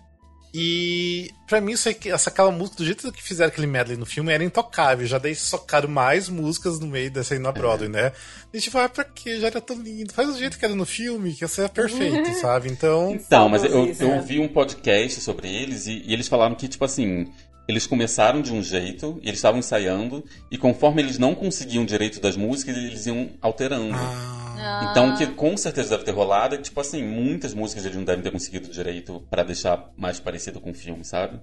E 0.54 1.30
pra 1.48 1.62
mim, 1.62 1.74
isso 1.74 1.88
aqui, 1.88 2.10
essa 2.10 2.30
aquela 2.30 2.52
música, 2.52 2.78
do 2.78 2.86
jeito 2.86 3.12
que 3.12 3.22
fizeram 3.22 3.50
aquele 3.50 3.68
medley 3.68 3.98
no 3.98 4.06
filme, 4.06 4.34
era 4.34 4.44
intocável. 4.44 5.06
Já 5.06 5.20
daí 5.20 5.36
socaram 5.36 5.88
mais 5.88 6.28
músicas 6.28 6.80
no 6.80 6.88
meio 6.88 7.12
dessa 7.12 7.36
aí 7.36 7.40
na 7.40 7.52
Broadway, 7.52 7.88
né? 7.88 8.12
E 8.52 8.58
a 8.58 8.60
gente 8.60 8.72
fala, 8.72 8.86
ah, 8.86 8.90
pra 8.90 9.04
quê? 9.04 9.40
Já 9.40 9.48
era 9.48 9.62
tão 9.62 9.78
lindo. 9.78 10.12
Faz 10.12 10.28
do 10.28 10.38
jeito 10.38 10.58
que 10.58 10.66
era 10.66 10.74
no 10.74 10.86
filme, 10.86 11.34
que 11.34 11.44
ia 11.44 11.48
ser 11.48 11.70
perfeito, 11.70 12.34
sabe? 12.42 12.70
Então. 12.70 13.12
Então, 13.12 13.48
mas 13.48 13.64
eu, 13.64 13.86
eu 14.00 14.08
né? 14.08 14.16
ouvi 14.16 14.40
um 14.40 14.48
podcast 14.48 15.22
sobre 15.22 15.48
eles 15.54 15.86
e, 15.86 16.02
e 16.06 16.14
eles 16.14 16.28
falaram 16.28 16.56
que, 16.56 16.68
tipo 16.68 16.84
assim, 16.84 17.32
eles 17.72 17.86
começaram 17.86 18.42
de 18.42 18.52
um 18.52 18.62
jeito, 18.64 19.20
e 19.22 19.28
eles 19.28 19.38
estavam 19.40 19.60
ensaiando, 19.60 20.24
e 20.52 20.58
conforme 20.58 21.02
eles 21.02 21.18
não 21.18 21.36
conseguiam 21.36 21.86
direito 21.86 22.20
das 22.20 22.36
músicas, 22.36 22.76
eles 22.76 23.06
iam 23.06 23.30
alterando. 23.42 23.94
Ah, 23.96 24.90
Então, 24.92 25.14
o 25.14 25.18
que 25.18 25.28
com 25.28 25.56
certeza 25.56 25.90
deve 25.92 26.04
ter 26.04 26.12
rolado 26.12 26.56
é 26.56 26.58
que, 26.58 26.64
tipo 26.66 26.80
assim, 26.82 27.04
muitas 27.04 27.54
músicas 27.54 27.86
eles 27.86 27.96
não 27.98 28.04
devem 28.04 28.24
ter 28.24 28.32
conseguido 28.32 28.70
direito 28.70 29.26
pra 29.30 29.44
deixar 29.44 29.90
mais 29.96 30.20
parecido 30.20 30.60
com 30.60 30.72
o 30.72 30.74
filme, 30.74 31.06
sabe? 31.06 31.40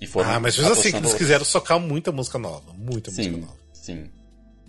E 0.00 0.06
foram 0.06 0.30
ah, 0.30 0.40
mas 0.40 0.56
mesmo 0.58 0.72
assim, 0.72 0.90
que 0.90 0.96
eles 0.96 1.14
quiseram 1.14 1.44
socar 1.44 1.78
muita 1.78 2.10
música 2.10 2.38
nova. 2.38 2.72
Muita 2.76 3.10
música 3.10 3.22
Sim, 3.34 3.40
nova. 3.40 3.56
sim. 3.72 4.04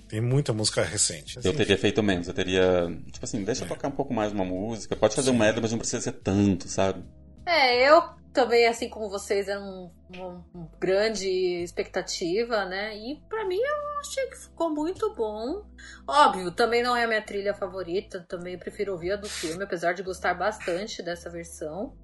Tem 0.07 0.21
muita 0.21 0.53
música 0.53 0.83
recente. 0.83 1.35
Eu 1.35 1.49
assim. 1.49 1.57
teria 1.57 1.77
feito 1.77 2.01
menos. 2.01 2.27
Eu 2.29 2.33
teria, 2.33 2.87
tipo 3.11 3.25
assim, 3.25 3.43
deixa 3.43 3.65
eu 3.65 3.67
tocar 3.67 3.89
um 3.89 3.91
pouco 3.91 4.13
mais 4.13 4.31
uma 4.31 4.45
música. 4.45 4.95
Pode 4.95 5.15
fazer 5.15 5.31
um 5.31 5.37
medley, 5.37 5.61
mas 5.61 5.71
não 5.71 5.79
precisa 5.79 6.01
ser 6.01 6.13
tanto, 6.13 6.69
sabe? 6.69 7.03
É, 7.45 7.89
eu 7.89 8.01
também, 8.37 8.67
assim 8.67 8.87
como 8.87 9.09
vocês, 9.09 9.47
era 9.47 9.59
um, 9.59 9.89
um- 10.15 10.43
um 10.53 10.67
grande 10.79 11.27
expectativa, 11.63 12.65
né? 12.65 12.95
E 12.95 13.19
pra 13.27 13.43
mim 13.47 13.57
eu 13.57 13.99
achei 13.99 14.27
que 14.27 14.37
ficou 14.37 14.69
muito 14.69 15.11
bom. 15.15 15.63
Óbvio, 16.07 16.51
também 16.51 16.83
não 16.83 16.95
é 16.95 17.05
a 17.05 17.07
minha 17.07 17.21
trilha 17.25 17.55
favorita, 17.55 18.23
também 18.29 18.55
prefiro 18.59 18.91
ouvir 18.91 19.13
a 19.13 19.15
do 19.15 19.27
filme, 19.27 19.63
apesar 19.63 19.93
de 19.93 20.03
gostar 20.03 20.35
bastante 20.35 21.01
dessa 21.01 21.31
versão. 21.31 21.97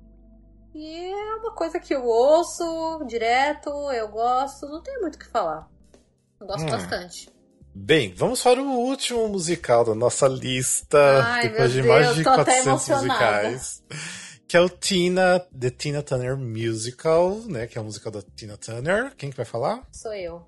E 0.73 1.05
é 1.05 1.35
uma 1.35 1.53
coisa 1.53 1.80
que 1.80 1.93
eu 1.93 2.03
ouço 2.03 3.05
direto, 3.07 3.69
eu 3.91 4.07
gosto, 4.07 4.65
não 4.68 4.81
tem 4.81 4.99
muito 5.01 5.15
o 5.18 5.19
que 5.19 5.27
falar. 5.30 5.69
Eu 6.41 6.47
gosto 6.47 6.64
Hum. 6.65 6.72
bastante. 6.72 7.30
Bem, 7.76 8.11
vamos 8.15 8.41
para 8.41 8.60
o 8.60 8.65
último 8.72 9.27
musical 9.27 9.85
da 9.85 9.93
nossa 9.93 10.27
lista, 10.27 10.97
Ai, 11.26 11.49
depois 11.49 11.72
de 11.72 11.84
mais 11.84 12.05
Deus, 12.05 12.18
de 12.18 12.23
tô 12.23 12.30
até 12.31 12.64
400 12.64 12.88
emocionada. 12.89 13.47
musicais. 13.49 13.84
Que 14.53 14.57
é 14.57 14.61
o 14.61 14.69
Tina, 14.69 15.39
The 15.59 15.71
Tina 15.71 16.03
Turner 16.03 16.38
Musical, 16.38 17.38
né? 17.47 17.65
Que 17.65 17.75
é 17.75 17.81
a 17.81 17.84
musical 17.84 18.11
da 18.11 18.21
Tina 18.21 18.55
Turner. 18.55 19.11
Quem 19.15 19.31
que 19.31 19.35
vai 19.35 19.47
falar? 19.47 19.81
Sou 19.91 20.13
eu. 20.13 20.45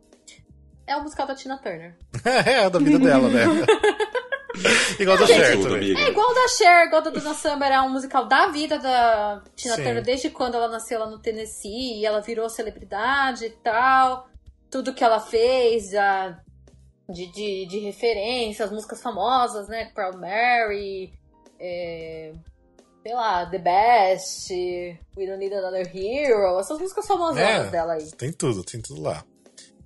É 0.86 0.96
o 0.96 1.02
musical 1.02 1.26
da 1.26 1.34
Tina 1.34 1.58
Turner. 1.58 1.98
é, 2.24 2.66
a 2.66 2.70
da 2.70 2.78
vida 2.78 3.00
dela, 3.00 3.28
né? 3.28 3.46
Igual 5.00 5.18
da 5.18 5.26
Gente, 5.26 5.40
Cher 5.40 5.60
também. 5.60 5.98
É 5.98 6.10
igual 6.10 6.36
da 6.36 6.48
Cher, 6.50 6.86
igual 6.86 7.02
da 7.02 7.10
Donna 7.10 7.34
Summer, 7.34 7.72
é 7.72 7.82
um 7.82 7.90
musical 7.90 8.28
da 8.28 8.50
vida 8.50 8.78
da 8.78 9.42
Tina 9.56 9.76
Sim. 9.76 9.84
Turner, 9.84 10.04
desde 10.04 10.30
quando 10.30 10.54
ela 10.54 10.68
nasceu 10.68 11.00
lá 11.00 11.10
no 11.10 11.18
Tennessee, 11.18 12.00
e 12.00 12.06
ela 12.06 12.22
virou 12.22 12.48
celebridade 12.48 13.46
e 13.46 13.50
tal. 13.50 14.30
Tudo 14.70 14.94
que 14.94 15.04
ela 15.04 15.20
fez, 15.20 15.96
a, 15.96 16.40
de, 17.10 17.26
de, 17.32 17.66
de 17.66 17.80
referência, 17.80 18.66
as 18.66 18.72
músicas 18.72 19.02
famosas, 19.02 19.68
né? 19.68 19.90
Proud 19.96 20.16
Mary, 20.16 21.12
é, 21.60 22.34
sei 23.06 23.14
lá, 23.14 23.46
The 23.46 23.60
Best, 23.60 24.52
We 25.16 25.28
Don't 25.28 25.38
Need 25.38 25.54
Another 25.54 25.88
Hero, 25.96 26.60
essas 26.60 26.80
músicas 26.80 27.06
famosas 27.06 27.38
É. 27.38 27.64
dela 27.66 27.94
aí. 27.94 28.10
Tem 28.14 28.32
tudo, 28.32 28.64
tem 28.64 28.82
tudo 28.82 29.00
lá. 29.04 29.24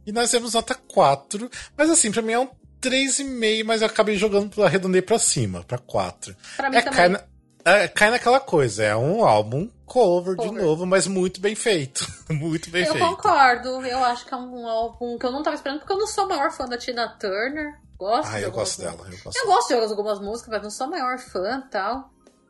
E 0.06 0.12
nós 0.14 0.32
temos 0.32 0.54
nota 0.54 0.74
4, 0.74 1.50
mas 1.78 1.90
assim, 1.90 2.14
pra 2.14 2.22
mim 2.22 2.32
é 2.32 2.40
um 2.40 2.48
3,5, 2.82 3.66
mas 3.66 3.82
eu 3.82 3.88
acabei 3.88 4.16
jogando, 4.16 4.64
arredondei 4.64 5.02
pra 5.02 5.20
cima, 5.20 5.66
pra 5.66 5.78
4. 5.78 6.34
Pra 6.56 6.70
mim 6.70 6.78
É, 6.78 6.82
também. 6.82 6.98
cai, 6.98 7.10
na- 7.10 7.24
é, 7.66 7.88
cai 7.90 8.10
naquela 8.10 8.40
coisa, 8.40 8.86
é 8.86 8.96
um 8.96 9.26
álbum 9.26 9.70
cover, 9.86 10.38
de 10.38 10.46
Cover. 10.48 10.64
novo, 10.64 10.86
mas 10.86 11.06
muito 11.06 11.42
bem 11.42 11.56
feito. 11.56 12.08
muito 12.32 12.70
bem 12.70 12.86
Eu 12.86 12.94
feito. 12.94 13.06
concordo, 13.06 13.86
eu 13.86 14.02
acho 14.06 14.26
que 14.26 14.34
é 14.34 14.38
um 14.38 14.66
álbum 14.66 15.18
que 15.18 15.26
eu 15.26 15.32
não 15.34 15.44
tava 15.44 15.58
esperando, 15.58 15.80
porque 15.80 15.92
eu 15.92 15.98
não 15.98 16.08
sou 16.08 16.24
a 16.24 16.28
maior 16.28 16.52
fã 16.52 16.66
da 16.66 16.78
Tina 16.78 17.10
Turner. 17.20 17.74
Gosto 17.98 18.30
Ah, 18.32 18.38
de 18.40 18.46
eu 18.46 18.52
gosto 18.52 18.80
dela. 18.82 18.94
Eu 19.12 19.18
gosto 19.26 19.38
Eu 19.38 19.46
gosto 19.48 19.68
de 19.68 19.74
algumas 19.92 20.20
músicas, 20.22 20.48
mas 20.54 20.64
não 20.64 20.70
sou 20.72 20.88
a 20.88 20.90
maior 20.90 21.20
fã 21.20 21.62
e 21.68 21.70
tal. 21.70 22.10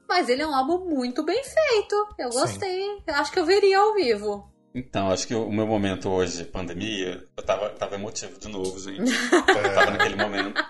Mas 0.09 0.27
ele 0.27 0.41
é 0.41 0.47
um 0.47 0.55
álbum 0.55 0.89
muito 0.89 1.23
bem 1.23 1.39
feito. 1.43 1.95
Eu 2.17 2.31
gostei. 2.31 2.97
Eu 3.05 3.13
acho 3.13 3.31
que 3.31 3.39
eu 3.39 3.45
veria 3.45 3.77
ao 3.77 3.93
vivo. 3.93 4.51
Então, 4.73 5.11
acho 5.11 5.27
que 5.27 5.35
o 5.35 5.51
meu 5.51 5.67
momento 5.67 6.09
hoje, 6.09 6.43
pandemia, 6.45 7.23
eu 7.37 7.43
tava, 7.43 7.69
tava 7.69 7.95
emotivo 7.95 8.39
de 8.39 8.47
novo, 8.47 8.79
gente. 8.79 9.11
Eu 9.31 9.73
tava 9.73 9.91
naquele 9.91 10.15
momento. 10.15 10.63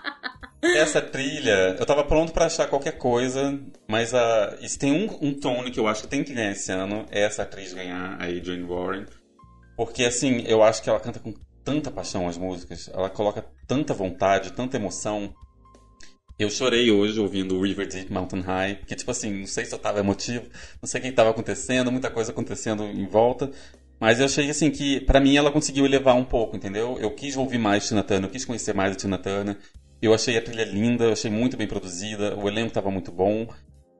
Essa 0.62 1.00
trilha, 1.00 1.76
eu 1.78 1.86
tava 1.86 2.04
pronto 2.04 2.32
pra 2.32 2.44
achar 2.44 2.68
qualquer 2.68 2.98
coisa, 2.98 3.58
mas 3.88 4.12
a, 4.12 4.58
se 4.66 4.78
tem 4.78 4.92
um, 4.92 5.28
um 5.28 5.34
Tony 5.34 5.70
que 5.70 5.80
eu 5.80 5.88
acho 5.88 6.02
que 6.02 6.08
tem 6.08 6.22
que 6.22 6.34
ganhar 6.34 6.52
esse 6.52 6.70
ano, 6.70 7.06
é 7.10 7.22
essa 7.22 7.44
atriz 7.44 7.72
ganhar, 7.72 8.20
a 8.20 8.24
Adrienne 8.24 8.64
Warren. 8.64 9.06
Porque, 9.74 10.04
assim, 10.04 10.44
eu 10.46 10.62
acho 10.62 10.82
que 10.82 10.90
ela 10.90 11.00
canta 11.00 11.18
com 11.18 11.32
tanta 11.64 11.90
paixão 11.90 12.28
as 12.28 12.36
músicas, 12.36 12.90
ela 12.92 13.08
coloca 13.08 13.44
tanta 13.66 13.94
vontade, 13.94 14.52
tanta 14.52 14.76
emoção. 14.76 15.34
Eu 16.40 16.48
chorei 16.48 16.90
hoje 16.90 17.20
ouvindo 17.20 17.60
River 17.60 17.86
Deep 17.86 18.10
Mountain 18.10 18.40
High, 18.40 18.78
que, 18.86 18.94
tipo 18.96 19.10
assim, 19.10 19.40
não 19.40 19.46
sei 19.46 19.66
se 19.66 19.74
eu 19.74 19.78
tava 19.78 19.98
emotivo, 19.98 20.46
não 20.80 20.88
sei 20.88 20.98
o 20.98 21.04
que 21.04 21.12
tava 21.12 21.28
acontecendo, 21.28 21.92
muita 21.92 22.08
coisa 22.08 22.32
acontecendo 22.32 22.82
em 22.82 23.06
volta. 23.06 23.50
Mas 24.00 24.20
eu 24.20 24.24
achei 24.24 24.48
assim 24.48 24.70
que, 24.70 25.00
pra 25.00 25.20
mim, 25.20 25.36
ela 25.36 25.52
conseguiu 25.52 25.84
elevar 25.84 26.16
um 26.16 26.24
pouco, 26.24 26.56
entendeu? 26.56 26.96
Eu 26.98 27.10
quis 27.14 27.36
ouvir 27.36 27.58
mais 27.58 27.86
Tina 27.86 28.02
Turner, 28.02 28.24
eu 28.24 28.32
quis 28.32 28.46
conhecer 28.46 28.74
mais 28.74 28.92
a 28.92 28.94
Tina 28.94 29.18
Turner. 29.18 29.58
Eu 30.00 30.14
achei 30.14 30.38
a 30.38 30.40
trilha 30.40 30.64
linda, 30.64 31.04
eu 31.04 31.12
achei 31.12 31.30
muito 31.30 31.58
bem 31.58 31.66
produzida, 31.66 32.34
o 32.34 32.48
elenco 32.48 32.72
tava 32.72 32.90
muito 32.90 33.12
bom. 33.12 33.46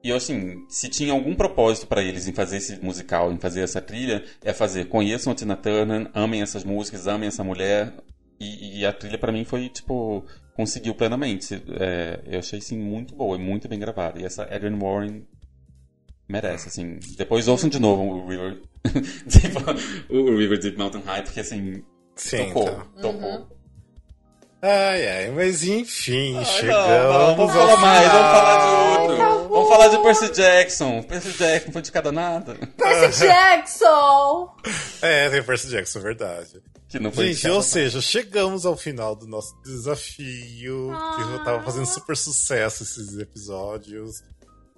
E 0.03 0.09
eu, 0.09 0.15
assim, 0.15 0.65
se 0.67 0.89
tinha 0.89 1.13
algum 1.13 1.35
propósito 1.35 1.85
pra 1.85 2.01
eles 2.01 2.27
em 2.27 2.33
fazer 2.33 2.57
esse 2.57 2.83
musical, 2.83 3.31
em 3.31 3.37
fazer 3.37 3.61
essa 3.61 3.79
trilha, 3.79 4.23
é 4.43 4.51
fazer, 4.51 4.85
conheçam 4.85 5.31
a 5.31 5.35
Tina 5.35 5.55
Turner, 5.55 6.09
amem 6.11 6.41
essas 6.41 6.63
músicas, 6.63 7.05
amem 7.05 7.27
essa 7.27 7.43
mulher. 7.43 7.93
E, 8.39 8.79
e 8.79 8.85
a 8.87 8.91
trilha 8.91 9.19
pra 9.19 9.31
mim 9.31 9.45
foi, 9.45 9.69
tipo, 9.69 10.25
conseguiu 10.61 10.93
plenamente. 10.93 11.55
É, 11.79 12.21
eu 12.25 12.39
achei, 12.39 12.59
assim, 12.59 12.77
muito 12.77 13.15
boa, 13.15 13.35
e 13.35 13.39
muito 13.39 13.67
bem 13.67 13.79
gravada. 13.79 14.21
E 14.21 14.25
essa 14.25 14.43
Adrienne 14.43 14.79
Warren 14.79 15.27
merece, 16.29 16.67
assim. 16.67 16.99
Depois 17.17 17.47
ouçam 17.47 17.69
de 17.69 17.79
novo 17.79 18.03
o 18.03 18.27
River, 18.27 18.61
Deep, 19.25 19.55
o 20.09 20.37
River 20.37 20.59
Deep 20.59 20.77
Mountain 20.77 21.01
High, 21.01 21.23
porque, 21.23 21.39
assim, 21.39 21.83
Sim, 22.15 22.47
tocou, 22.47 22.63
então. 22.97 23.13
tocou. 23.13 23.60
Ai, 24.63 25.07
ai, 25.07 25.31
mas 25.31 25.63
enfim, 25.63 26.37
Ai, 26.37 26.45
chegamos. 26.45 27.15
não, 27.15 27.35
vamos 27.35 27.55
ao 27.55 27.67
falar 27.67 27.77
mais, 27.81 28.11
vamos 28.11 28.27
final. 28.27 28.31
falar 28.35 28.59
de 28.59 29.01
outro. 29.01 29.49
Vamos 29.49 29.69
falar 29.69 29.87
de 29.87 29.97
Percy 30.03 30.29
Jackson. 30.33 31.01
Percy 31.03 31.31
Jackson 31.37 31.65
não 31.65 31.73
foi 31.73 31.81
de 31.81 31.91
cada 31.91 32.11
nada. 32.11 32.55
Percy 32.77 33.21
Jackson! 33.25 34.55
É, 35.01 35.29
tem 35.29 35.43
Percy 35.43 35.67
Jackson, 35.69 35.99
é 35.99 36.01
verdade. 36.03 36.61
Que 36.87 36.99
não 36.99 37.11
foi 37.11 37.33
Gente, 37.33 37.49
ou 37.49 37.63
seja, 37.63 38.01
chegamos 38.01 38.65
ao 38.65 38.77
final 38.77 39.15
do 39.15 39.25
nosso 39.25 39.55
desafio, 39.63 40.91
que 41.15 41.21
eu 41.21 41.43
tava 41.43 41.63
fazendo 41.63 41.85
super 41.87 42.15
sucesso 42.15 42.83
esses 42.83 43.17
episódios. 43.17 44.21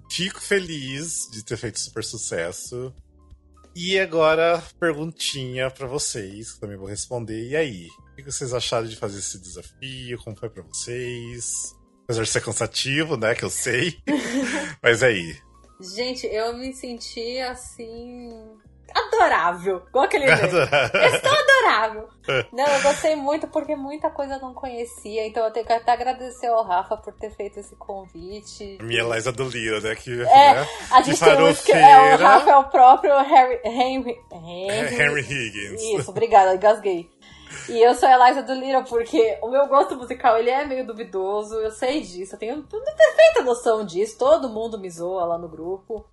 Fico 0.10 0.40
feliz 0.40 1.28
de 1.32 1.44
ter 1.44 1.58
feito 1.58 1.80
super 1.80 2.04
sucesso. 2.04 2.94
E 3.76 4.00
agora, 4.00 4.64
perguntinha 4.80 5.70
pra 5.72 5.88
vocês, 5.88 6.52
que 6.54 6.60
também 6.60 6.78
vou 6.78 6.88
responder. 6.88 7.50
E 7.50 7.56
aí? 7.56 7.88
O 8.14 8.16
que 8.16 8.24
vocês 8.32 8.54
acharam 8.54 8.88
de 8.88 8.96
fazer 8.96 9.20
esse 9.20 9.40
desafio? 9.40 10.18
Como 10.24 10.36
foi 10.36 10.50
pra 10.50 10.64
vocês? 10.64 11.76
Apesar 12.04 12.24
de 12.24 12.30
ser 12.30 12.42
cansativo, 12.42 13.18
né? 13.18 13.34
Que 13.34 13.44
eu 13.44 13.50
sei. 13.50 13.98
Mas 14.82 15.02
aí. 15.02 15.36
Gente, 15.82 16.28
eu 16.28 16.56
me 16.56 16.74
senti 16.74 17.40
assim. 17.40 18.30
Adorável. 18.94 19.82
Igual 19.90 20.06
aquele 20.06 20.26
meme. 20.30 20.42
adorável. 20.42 22.08
Não, 22.54 22.66
eu 22.66 22.82
gostei 22.84 23.16
muito 23.16 23.48
porque 23.48 23.76
muita 23.76 24.10
coisa 24.10 24.36
eu 24.36 24.40
não 24.40 24.54
conhecia. 24.54 25.26
Então 25.28 25.44
eu 25.44 25.52
tenho 25.52 25.66
que 25.66 25.74
até 25.74 25.92
agradecer 25.92 26.48
ao 26.48 26.64
Rafa 26.64 26.96
por 26.96 27.12
ter 27.14 27.32
feito 27.36 27.60
esse 27.60 27.76
convite. 27.76 28.78
Minha 28.82 29.02
Eliza 29.04 29.32
do 29.32 29.44
Lira, 29.50 29.82
né? 29.82 29.96
Que, 29.96 30.12
É, 30.22 30.54
né? 30.56 30.68
a 30.92 31.02
gente 31.02 31.20
tem 31.20 31.34
um 31.42 31.54
que 31.54 31.72
é, 31.72 32.16
o. 32.16 32.18
Rafa 32.18 32.50
é 32.52 32.56
o 32.56 32.64
próprio 32.66 33.18
Harry. 33.18 33.60
Henry. 33.66 34.16
Henry, 34.32 34.96
Henry 35.02 35.22
Higgins. 35.22 35.82
Isso, 35.82 36.12
obrigada, 36.12 36.54
engasguei. 36.56 37.10
E 37.70 37.82
eu 37.82 37.94
sou 37.96 38.08
a 38.08 38.14
Eliza 38.14 38.44
do 38.44 38.54
Lira 38.54 38.84
porque 38.84 39.38
o 39.42 39.50
meu 39.50 39.68
gosto 39.68 39.96
musical 39.96 40.38
ele 40.38 40.50
é 40.50 40.66
meio 40.66 40.86
duvidoso, 40.86 41.56
eu 41.56 41.72
sei 41.72 42.02
disso, 42.02 42.36
eu 42.36 42.40
tenho 42.40 42.64
perfeita 42.64 43.44
noção 43.44 43.86
disso, 43.86 44.18
todo 44.18 44.50
mundo 44.50 44.78
me 44.78 44.90
zoa 44.90 45.26
lá 45.26 45.38
no 45.38 45.48
grupo. 45.48 46.06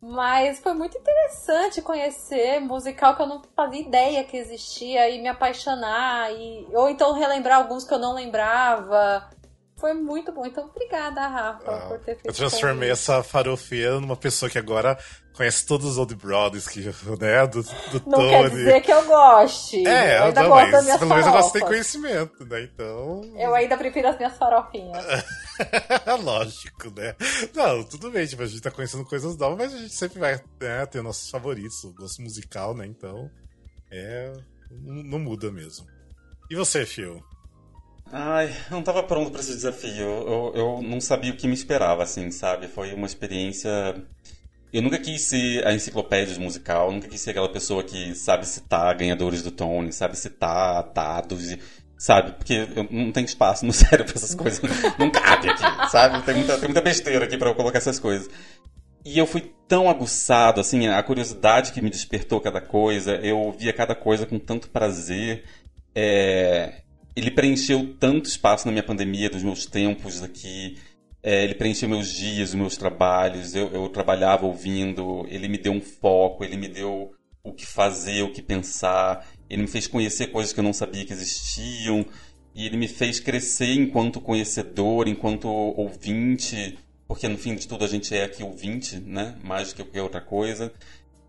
Mas 0.00 0.60
foi 0.60 0.74
muito 0.74 0.96
interessante 0.96 1.80
conhecer 1.80 2.60
musical 2.60 3.16
que 3.16 3.22
eu 3.22 3.26
não 3.26 3.42
fazia 3.56 3.80
ideia 3.80 4.24
que 4.24 4.36
existia 4.36 5.08
e 5.08 5.20
me 5.20 5.28
apaixonar, 5.28 6.30
e, 6.32 6.68
ou 6.74 6.88
então 6.88 7.12
relembrar 7.12 7.58
alguns 7.58 7.82
que 7.82 7.94
eu 7.94 7.98
não 7.98 8.14
lembrava. 8.14 9.28
Foi 9.78 9.92
muito 9.92 10.32
bom. 10.32 10.46
Então, 10.46 10.64
obrigada, 10.64 11.26
Rafa, 11.26 11.70
ah, 11.70 11.88
por 11.88 11.98
ter 11.98 12.14
feito 12.14 12.26
Eu 12.26 12.32
transformei 12.32 12.90
essa 12.90 13.22
farofeira 13.22 14.00
numa 14.00 14.16
pessoa 14.16 14.48
que 14.48 14.58
agora 14.58 14.98
conhece 15.34 15.66
todos 15.66 15.86
os 15.86 15.98
Old 15.98 16.14
Brothers, 16.14 16.66
que, 16.66 16.80
né, 16.80 17.46
do, 17.46 17.62
do 17.62 18.02
Não 18.06 18.18
Tony. 18.18 18.30
quer 18.30 18.50
dizer 18.50 18.80
que 18.80 18.90
eu 18.90 19.04
goste. 19.04 19.86
É, 19.86 20.18
eu 20.18 20.24
ainda 20.24 20.42
não, 20.42 20.48
gosto 20.48 20.72
mas 20.72 20.86
das 20.86 20.98
pelo 20.98 21.10
menos 21.10 21.26
eu 21.26 21.32
gosto 21.32 21.52
de 21.52 21.60
conhecimento, 21.60 22.44
né, 22.46 22.62
então... 22.62 23.20
Eu 23.36 23.54
ainda 23.54 23.76
prefiro 23.76 24.08
as 24.08 24.16
minhas 24.16 24.36
farofinhas. 24.38 25.04
Lógico, 26.24 26.90
né? 26.96 27.14
Não, 27.54 27.84
tudo 27.84 28.10
bem, 28.10 28.26
tipo, 28.26 28.42
a 28.42 28.46
gente 28.46 28.62
tá 28.62 28.70
conhecendo 28.70 29.04
coisas 29.04 29.36
novas, 29.36 29.58
mas 29.58 29.74
a 29.74 29.78
gente 29.78 29.94
sempre 29.94 30.18
vai 30.18 30.40
né, 30.58 30.86
ter 30.86 31.02
nossos 31.02 31.28
favoritos, 31.28 31.84
o 31.84 31.92
gosto 31.92 32.22
musical, 32.22 32.74
né, 32.74 32.86
então... 32.86 33.30
É... 33.90 34.32
Não 34.70 35.18
muda 35.18 35.52
mesmo. 35.52 35.86
E 36.50 36.56
você, 36.56 36.86
Phil? 36.86 37.22
Ai, 38.12 38.54
não 38.70 38.80
estava 38.80 39.02
pronto 39.02 39.30
para 39.30 39.40
esse 39.40 39.54
desafio. 39.54 40.04
Eu, 40.04 40.52
eu 40.54 40.82
não 40.82 41.00
sabia 41.00 41.32
o 41.32 41.36
que 41.36 41.48
me 41.48 41.54
esperava, 41.54 42.02
assim, 42.02 42.30
sabe? 42.30 42.68
Foi 42.68 42.92
uma 42.94 43.06
experiência. 43.06 43.70
Eu 44.72 44.82
nunca 44.82 44.98
quis 44.98 45.22
ser 45.22 45.66
a 45.66 45.74
enciclopédia 45.74 46.38
musical, 46.38 46.92
nunca 46.92 47.08
quis 47.08 47.20
ser 47.20 47.30
aquela 47.30 47.48
pessoa 47.48 47.82
que 47.82 48.14
sabe 48.14 48.46
citar 48.46 48.94
ganhadores 48.96 49.42
do 49.42 49.50
Tony, 49.50 49.92
sabe 49.92 50.16
citar 50.16 50.92
dados, 50.92 51.56
sabe? 51.98 52.32
Porque 52.32 52.68
eu 52.76 52.86
não 52.90 53.10
tenho 53.10 53.24
espaço 53.24 53.66
no 53.66 53.72
cérebro 53.74 54.06
para 54.06 54.16
essas 54.16 54.34
coisas. 54.34 54.60
Não 54.98 55.10
cabe 55.10 55.50
aqui, 55.50 55.90
sabe? 55.90 56.22
Tem 56.24 56.34
muita, 56.34 56.58
tem 56.58 56.68
muita 56.68 56.82
besteira 56.82 57.24
aqui 57.24 57.36
para 57.36 57.50
eu 57.50 57.54
colocar 57.54 57.78
essas 57.78 57.98
coisas. 57.98 58.28
E 59.04 59.18
eu 59.18 59.26
fui 59.26 59.52
tão 59.68 59.88
aguçado, 59.88 60.60
assim, 60.60 60.88
a 60.88 61.02
curiosidade 61.02 61.72
que 61.72 61.80
me 61.80 61.90
despertou 61.90 62.40
cada 62.40 62.60
coisa, 62.60 63.14
eu 63.16 63.52
via 63.52 63.72
cada 63.72 63.94
coisa 63.94 64.26
com 64.26 64.38
tanto 64.38 64.68
prazer. 64.68 65.44
É, 65.94 66.82
ele 67.16 67.30
preencheu 67.30 67.96
tanto 67.98 68.28
espaço 68.28 68.66
na 68.66 68.72
minha 68.72 68.82
pandemia, 68.82 69.30
dos 69.30 69.42
meus 69.42 69.64
tempos 69.64 70.22
aqui. 70.22 70.76
É, 71.22 71.42
ele 71.42 71.54
preencheu 71.54 71.88
meus 71.88 72.12
dias, 72.12 72.54
meus 72.54 72.76
trabalhos. 72.76 73.54
Eu, 73.54 73.68
eu 73.72 73.88
trabalhava 73.88 74.44
ouvindo. 74.44 75.26
Ele 75.30 75.48
me 75.48 75.56
deu 75.56 75.72
um 75.72 75.80
foco, 75.80 76.44
ele 76.44 76.58
me 76.58 76.68
deu 76.68 77.10
o 77.42 77.54
que 77.54 77.64
fazer, 77.64 78.22
o 78.22 78.32
que 78.32 78.42
pensar. 78.42 79.26
Ele 79.48 79.62
me 79.62 79.68
fez 79.68 79.86
conhecer 79.86 80.26
coisas 80.26 80.52
que 80.52 80.60
eu 80.60 80.64
não 80.64 80.74
sabia 80.74 81.06
que 81.06 81.12
existiam. 81.14 82.04
E 82.54 82.66
ele 82.66 82.76
me 82.76 82.86
fez 82.86 83.18
crescer 83.18 83.72
enquanto 83.72 84.20
conhecedor, 84.20 85.08
enquanto 85.08 85.48
ouvinte. 85.48 86.78
Porque 87.08 87.26
no 87.28 87.38
fim 87.38 87.54
de 87.54 87.66
tudo 87.66 87.84
a 87.84 87.88
gente 87.88 88.14
é 88.14 88.24
aqui 88.24 88.42
ouvinte, 88.42 89.00
né? 89.00 89.36
Mais 89.42 89.68
do 89.68 89.76
que 89.76 89.82
qualquer 89.84 90.02
outra 90.02 90.20
coisa. 90.20 90.70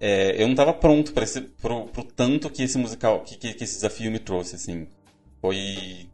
É, 0.01 0.35
eu 0.35 0.47
não 0.47 0.53
estava 0.53 0.73
pronto 0.73 1.14
para 1.14 1.26
pro 1.61 2.03
tanto 2.03 2.49
que 2.49 2.61
esse 2.61 2.77
musical, 2.77 3.23
que, 3.23 3.38
que, 3.38 3.53
que 3.53 3.64
esse 3.64 3.76
desafio 3.76 4.11
me 4.11 4.19
trouxe, 4.19 4.55
assim. 4.55 4.88
Foi. 5.41 6.09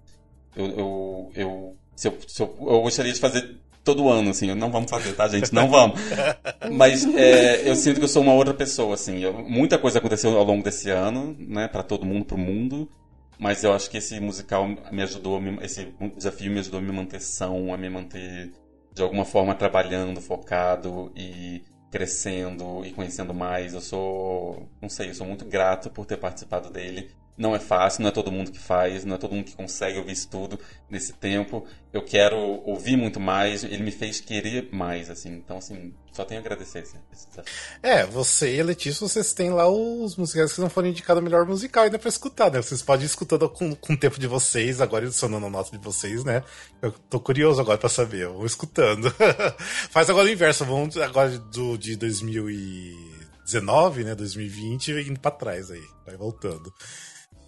Eu, 0.56 0.66
eu, 0.66 1.32
eu, 1.36 1.78
se 1.96 2.08
eu, 2.08 2.18
se 2.28 2.42
eu, 2.42 2.56
eu 2.60 2.82
gostaria 2.82 3.12
de 3.12 3.20
fazer 3.20 3.58
todo 3.84 4.10
ano, 4.10 4.30
assim. 4.32 4.54
Não 4.54 4.72
vamos 4.72 4.90
fazer, 4.90 5.14
tá, 5.14 5.28
gente? 5.28 5.54
Não 5.54 5.70
vamos. 5.70 6.00
Mas 6.72 7.06
é, 7.16 7.70
eu 7.70 7.76
sinto 7.76 7.98
que 7.98 8.06
eu 8.06 8.10
sou 8.10 8.24
uma 8.24 8.34
outra 8.34 8.54
pessoa, 8.54 8.94
assim. 8.96 9.20
Eu, 9.20 9.34
muita 9.34 9.78
coisa 9.78 10.00
aconteceu 10.00 10.38
ao 10.38 10.44
longo 10.44 10.64
desse 10.64 10.90
ano, 10.90 11.36
né? 11.40 11.68
Para 11.68 11.84
todo 11.84 12.06
mundo, 12.06 12.26
pro 12.26 12.38
mundo. 12.38 12.90
Mas 13.38 13.64
eu 13.64 13.74
acho 13.74 13.90
que 13.90 13.98
esse 13.98 14.20
musical 14.20 14.68
me 14.92 15.02
ajudou, 15.02 15.42
esse 15.62 15.94
desafio 16.16 16.52
me 16.52 16.60
ajudou 16.60 16.80
a 16.80 16.84
me 16.84 16.92
manter 16.92 17.20
são, 17.20 17.74
a 17.74 17.78
me 17.78 17.90
manter 17.90 18.54
de 18.94 19.02
alguma 19.02 19.26
forma 19.26 19.56
trabalhando, 19.56 20.22
focado 20.22 21.12
e 21.16 21.64
crescendo 21.92 22.86
e 22.86 22.92
conhecendo 22.92 23.34
mais. 23.34 23.74
Eu 23.74 23.82
sou, 23.82 24.70
não 24.82 24.88
sei, 24.88 25.10
eu 25.10 25.16
sou 25.16 25.28
muito 25.28 25.46
grato 25.46 25.90
por 25.90 26.06
ter 26.06 26.18
participado 26.18 26.70
dele 26.70 27.10
não 27.38 27.56
é 27.56 27.60
fácil, 27.60 28.02
não 28.02 28.10
é 28.10 28.12
todo 28.12 28.32
mundo 28.32 28.52
que 28.52 28.60
faz, 28.60 29.04
não 29.04 29.16
é 29.16 29.18
todo 29.18 29.34
mundo 29.34 29.46
que 29.46 29.56
consegue 29.56 29.98
ouvir 29.98 30.12
isso 30.12 30.30
tudo 30.30 30.60
nesse 30.90 31.14
tempo. 31.14 31.66
Eu 31.92 32.04
quero 32.04 32.38
ouvir 32.38 32.96
muito 32.96 33.20
mais, 33.20 33.64
ele 33.64 33.84
me 33.84 33.92
fez 33.92 34.20
querer 34.20 34.70
mais, 34.72 35.10
assim. 35.10 35.34
Então, 35.34 35.58
assim, 35.58 35.94
só 36.12 36.24
tenho 36.24 36.40
a 36.40 36.44
agradecer 36.44 36.80
esse, 36.80 36.96
desafio. 37.30 37.52
É, 37.82 38.06
você 38.06 38.56
e 38.56 38.62
a 38.62 38.64
Letícia, 38.64 39.08
vocês 39.08 39.34
têm 39.34 39.50
lá 39.50 39.68
os 39.68 40.16
musicais 40.16 40.54
que 40.54 40.62
não 40.62 40.70
foram 40.70 40.90
indicados 40.90 41.22
o 41.22 41.24
melhor 41.24 41.44
musical 41.46 41.86
ainda 41.86 41.98
pra 41.98 42.10
escutar, 42.10 42.52
né? 42.52 42.62
Vocês 42.62 42.84
podem 42.84 43.04
ir 43.04 43.08
escutando 43.08 43.50
com, 43.50 43.76
com 43.76 43.94
o 43.94 43.98
tempo 43.98 44.20
de 44.20 44.28
vocês, 44.28 44.80
agora 44.80 45.08
adicionando 45.08 45.48
a 45.48 45.50
nota 45.50 45.76
de 45.76 45.84
vocês, 45.84 46.24
né? 46.24 46.44
Eu 46.82 46.92
tô 46.92 47.20
curioso 47.20 47.60
agora 47.60 47.80
pra 47.80 47.90
saber, 47.90 48.26
eu 48.26 48.36
vou 48.36 48.46
escutando. 48.46 49.12
Faz 49.90 50.08
agora 50.08 50.28
o 50.28 50.32
inverso, 50.32 50.66
vamos 50.66 50.98
agora 50.98 51.36
do, 51.38 51.78
de 51.78 51.96
2019, 51.96 54.04
né? 54.04 54.14
2020, 54.14 54.92
indo 54.92 55.20
pra 55.20 55.32
trás 55.32 55.72
aí, 55.72 55.84
vai 56.06 56.16
voltando. 56.16 56.72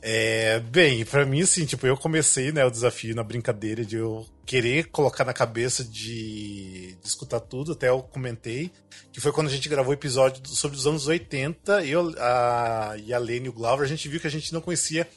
É, 0.07 0.59
bem, 0.59 1.03
para 1.03 1.25
mim, 1.25 1.41
assim, 1.41 1.65
tipo, 1.65 1.87
eu 1.87 1.97
comecei, 1.97 2.51
né, 2.51 2.63
o 2.63 2.69
desafio 2.69 3.15
na 3.15 3.23
brincadeira 3.23 3.83
de 3.83 3.95
eu 3.95 4.23
querer 4.45 4.85
colocar 4.89 5.25
na 5.25 5.33
cabeça 5.33 5.83
de, 5.83 6.95
de 7.01 7.07
escutar 7.07 7.39
tudo, 7.39 7.71
até 7.71 7.89
eu 7.89 8.03
comentei, 8.03 8.71
que 9.11 9.19
foi 9.19 9.31
quando 9.31 9.47
a 9.47 9.49
gente 9.49 9.67
gravou 9.67 9.89
o 9.89 9.95
episódio 9.95 10.47
sobre 10.47 10.77
os 10.77 10.85
anos 10.85 11.07
80, 11.07 11.83
eu 11.85 12.13
a, 12.19 12.95
e 13.03 13.15
a 13.15 13.17
Lene 13.17 13.47
e 13.47 13.49
o 13.49 13.53
Glauber, 13.53 13.83
a 13.83 13.87
gente 13.87 14.07
viu 14.07 14.19
que 14.19 14.27
a 14.27 14.29
gente 14.29 14.53
não 14.53 14.61
conhecia 14.61 15.07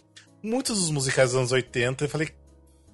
muitos 0.42 0.80
dos 0.80 0.90
musicais 0.90 1.32
dos 1.32 1.38
anos 1.38 1.52
80, 1.52 2.06
e 2.06 2.08
falei, 2.08 2.30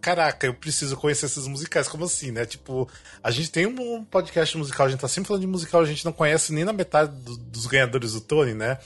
caraca, 0.01 0.49
eu 0.49 0.55
preciso 0.55 0.97
conhecer 0.97 1.27
esses 1.27 1.47
musicais, 1.47 1.87
como 1.87 2.07
assim, 2.07 2.33
né? 2.33 2.45
Tipo, 2.45 2.89
a 3.23 3.31
gente 3.31 3.53
tem 3.53 3.66
um 3.66 4.05
podcast 4.05 4.59
musical, 4.59 4.87
a 4.87 4.91
gente 4.91 5.01
tá 5.01 5.07
sempre 5.07 5.29
falando 5.29 5.43
de 5.43 5.47
musical, 5.47 5.81
a 5.81 5.87
gente 5.87 6.05
não 6.05 6.12
conhece 6.12 6.53
nem 6.53 6.65
na 6.65 6.73
metade 6.73 7.15
do, 7.23 7.37
dos 7.37 7.66
ganhadores 7.66 8.15
do 8.15 8.21
Tony, 8.21 8.53
né? 8.53 8.79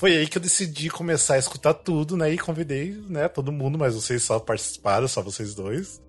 Foi 0.00 0.16
aí 0.16 0.26
que 0.26 0.38
eu 0.38 0.40
decidi 0.40 0.88
começar 0.88 1.34
a 1.34 1.38
escutar 1.38 1.74
tudo, 1.74 2.16
né? 2.16 2.32
E 2.32 2.38
convidei, 2.38 2.92
né, 3.06 3.28
todo 3.28 3.52
mundo, 3.52 3.76
mas 3.76 3.94
vocês 3.94 4.22
só 4.22 4.38
participaram, 4.38 5.06
só 5.06 5.20
vocês 5.20 5.54
dois. 5.54 6.00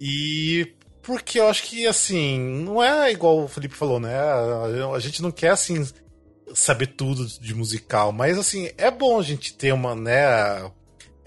E 0.00 0.74
porque 1.02 1.38
eu 1.38 1.46
acho 1.46 1.64
que, 1.64 1.86
assim, 1.86 2.40
não 2.40 2.82
é 2.82 3.12
igual 3.12 3.44
o 3.44 3.46
Felipe 3.46 3.74
falou, 3.74 4.00
né? 4.00 4.18
A 4.18 4.98
gente 4.98 5.20
não 5.20 5.30
quer, 5.30 5.50
assim, 5.50 5.86
saber 6.54 6.86
tudo 6.86 7.26
de 7.26 7.54
musical, 7.54 8.12
mas, 8.12 8.38
assim, 8.38 8.70
é 8.78 8.90
bom 8.90 9.20
a 9.20 9.22
gente 9.22 9.52
ter 9.52 9.74
uma, 9.74 9.94
né? 9.94 10.72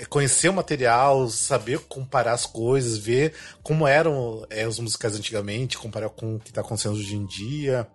Conhecer 0.09 0.49
o 0.49 0.53
material, 0.53 1.29
saber 1.29 1.81
comparar 1.81 2.33
as 2.33 2.47
coisas, 2.47 2.97
ver 2.97 3.35
como 3.61 3.87
eram 3.87 4.43
é, 4.49 4.67
os 4.67 4.79
musicais 4.79 5.15
antigamente, 5.15 5.77
comparar 5.77 6.09
com 6.09 6.37
o 6.37 6.39
que 6.39 6.49
está 6.49 6.61
acontecendo 6.61 6.95
hoje 6.95 7.15
em 7.15 7.27
dia. 7.27 7.87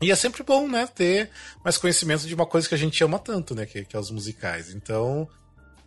E 0.00 0.10
é 0.10 0.16
sempre 0.16 0.42
bom, 0.42 0.68
né, 0.68 0.86
ter 0.86 1.30
mais 1.64 1.76
conhecimento 1.76 2.26
de 2.26 2.34
uma 2.34 2.46
coisa 2.46 2.68
que 2.68 2.74
a 2.74 2.78
gente 2.78 3.02
ama 3.02 3.18
tanto, 3.18 3.54
né, 3.54 3.66
que, 3.66 3.84
que 3.84 3.96
é 3.96 3.98
os 3.98 4.10
musicais. 4.10 4.72
Então, 4.72 5.28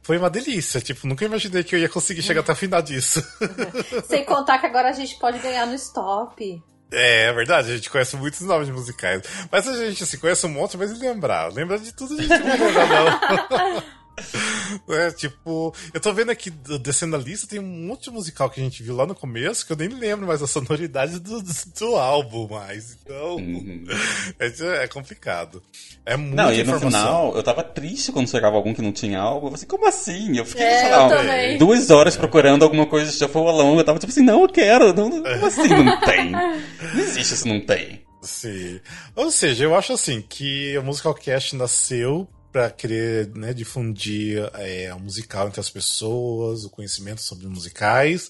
foi 0.01 0.17
uma 0.17 0.29
delícia. 0.29 0.81
Tipo, 0.81 1.07
nunca 1.07 1.23
imaginei 1.25 1.63
que 1.63 1.75
eu 1.75 1.79
ia 1.79 1.89
conseguir 1.89 2.21
chegar 2.21 2.41
até 2.41 2.51
o 2.51 2.55
final 2.55 2.81
disso. 2.81 3.23
Sem 4.07 4.25
contar 4.25 4.59
que 4.59 4.65
agora 4.65 4.89
a 4.89 4.93
gente 4.93 5.17
pode 5.17 5.39
ganhar 5.39 5.65
no 5.65 5.75
stop. 5.75 6.61
É, 6.91 7.27
é 7.27 7.33
verdade, 7.33 7.71
a 7.71 7.75
gente 7.75 7.89
conhece 7.89 8.17
muitos 8.17 8.41
nomes 8.41 8.67
de 8.67 8.73
musicais. 8.73 9.21
Mas 9.49 9.67
a 9.67 9.77
gente, 9.77 10.03
assim, 10.03 10.17
conhece 10.17 10.45
um 10.45 10.49
monte, 10.49 10.77
mas 10.77 10.97
lembrar. 10.99 11.51
Lembra 11.53 11.79
de 11.79 11.93
tudo, 11.93 12.15
a 12.15 12.21
gente 12.21 12.37
não 12.37 12.67
lembra, 12.67 12.85
não. 12.85 13.83
É, 14.89 15.11
tipo, 15.11 15.73
eu 15.93 15.99
tô 15.99 16.13
vendo 16.13 16.31
aqui, 16.31 16.49
descendo 16.49 17.15
a 17.15 17.19
lista, 17.19 17.47
tem 17.47 17.59
um 17.59 17.87
monte 17.87 18.05
de 18.05 18.11
musical 18.11 18.49
que 18.49 18.59
a 18.59 18.63
gente 18.63 18.81
viu 18.81 18.95
lá 18.95 19.05
no 19.05 19.13
começo 19.13 19.65
que 19.65 19.73
eu 19.73 19.77
nem 19.77 19.89
lembro 19.89 20.25
mais 20.25 20.41
a 20.41 20.47
sonoridade 20.47 21.19
do, 21.19 21.41
do, 21.41 21.53
do 21.77 21.95
álbum 21.95 22.47
mais. 22.49 22.97
Então, 23.01 23.35
uhum. 23.35 23.83
é, 24.39 24.83
é, 24.83 24.87
complicado. 24.87 25.61
É 26.05 26.15
muito 26.15 26.35
Não, 26.35 26.53
e 26.53 26.63
no 26.63 26.79
final, 26.79 27.35
eu 27.35 27.43
tava 27.43 27.63
triste 27.63 28.11
quando 28.11 28.29
chegava 28.29 28.55
algum 28.55 28.73
que 28.73 28.81
não 28.81 28.91
tinha 28.91 29.19
álbum. 29.19 29.47
Eu 29.47 29.51
falei, 29.51 29.67
como 29.67 29.87
assim? 29.87 30.37
Eu 30.37 30.45
fiquei, 30.45 30.65
é, 30.65 30.79
sei 30.79 30.89
lá, 30.89 31.57
duas 31.57 31.89
horas 31.89 32.15
procurando 32.15 32.63
alguma 32.63 32.85
coisa 32.85 33.11
de 33.11 33.17
Shuffle 33.17 33.47
Along. 33.47 33.77
Eu 33.77 33.83
tava 33.83 33.99
tipo 33.99 34.11
assim, 34.11 34.23
não, 34.23 34.43
eu 34.43 34.49
quero. 34.49 34.93
Não, 34.93 35.09
como 35.09 35.45
assim 35.45 35.67
não 35.67 35.99
tem? 36.01 36.31
Não 36.31 36.99
existe 36.99 37.33
isso, 37.33 37.47
não 37.47 37.59
tem. 37.59 38.03
Sim. 38.21 38.79
Ou 39.15 39.31
seja, 39.31 39.63
eu 39.63 39.75
acho 39.75 39.93
assim 39.93 40.21
que 40.21 40.77
o 40.77 40.83
Musical 40.83 41.13
Cast 41.13 41.55
nasceu 41.55 42.27
para 42.51 42.69
querer 42.69 43.29
né, 43.35 43.53
difundir 43.53 44.49
é, 44.55 44.93
o 44.93 44.99
musical 44.99 45.47
entre 45.47 45.59
as 45.59 45.69
pessoas, 45.69 46.65
o 46.65 46.69
conhecimento 46.69 47.21
sobre 47.21 47.47
musicais. 47.47 48.29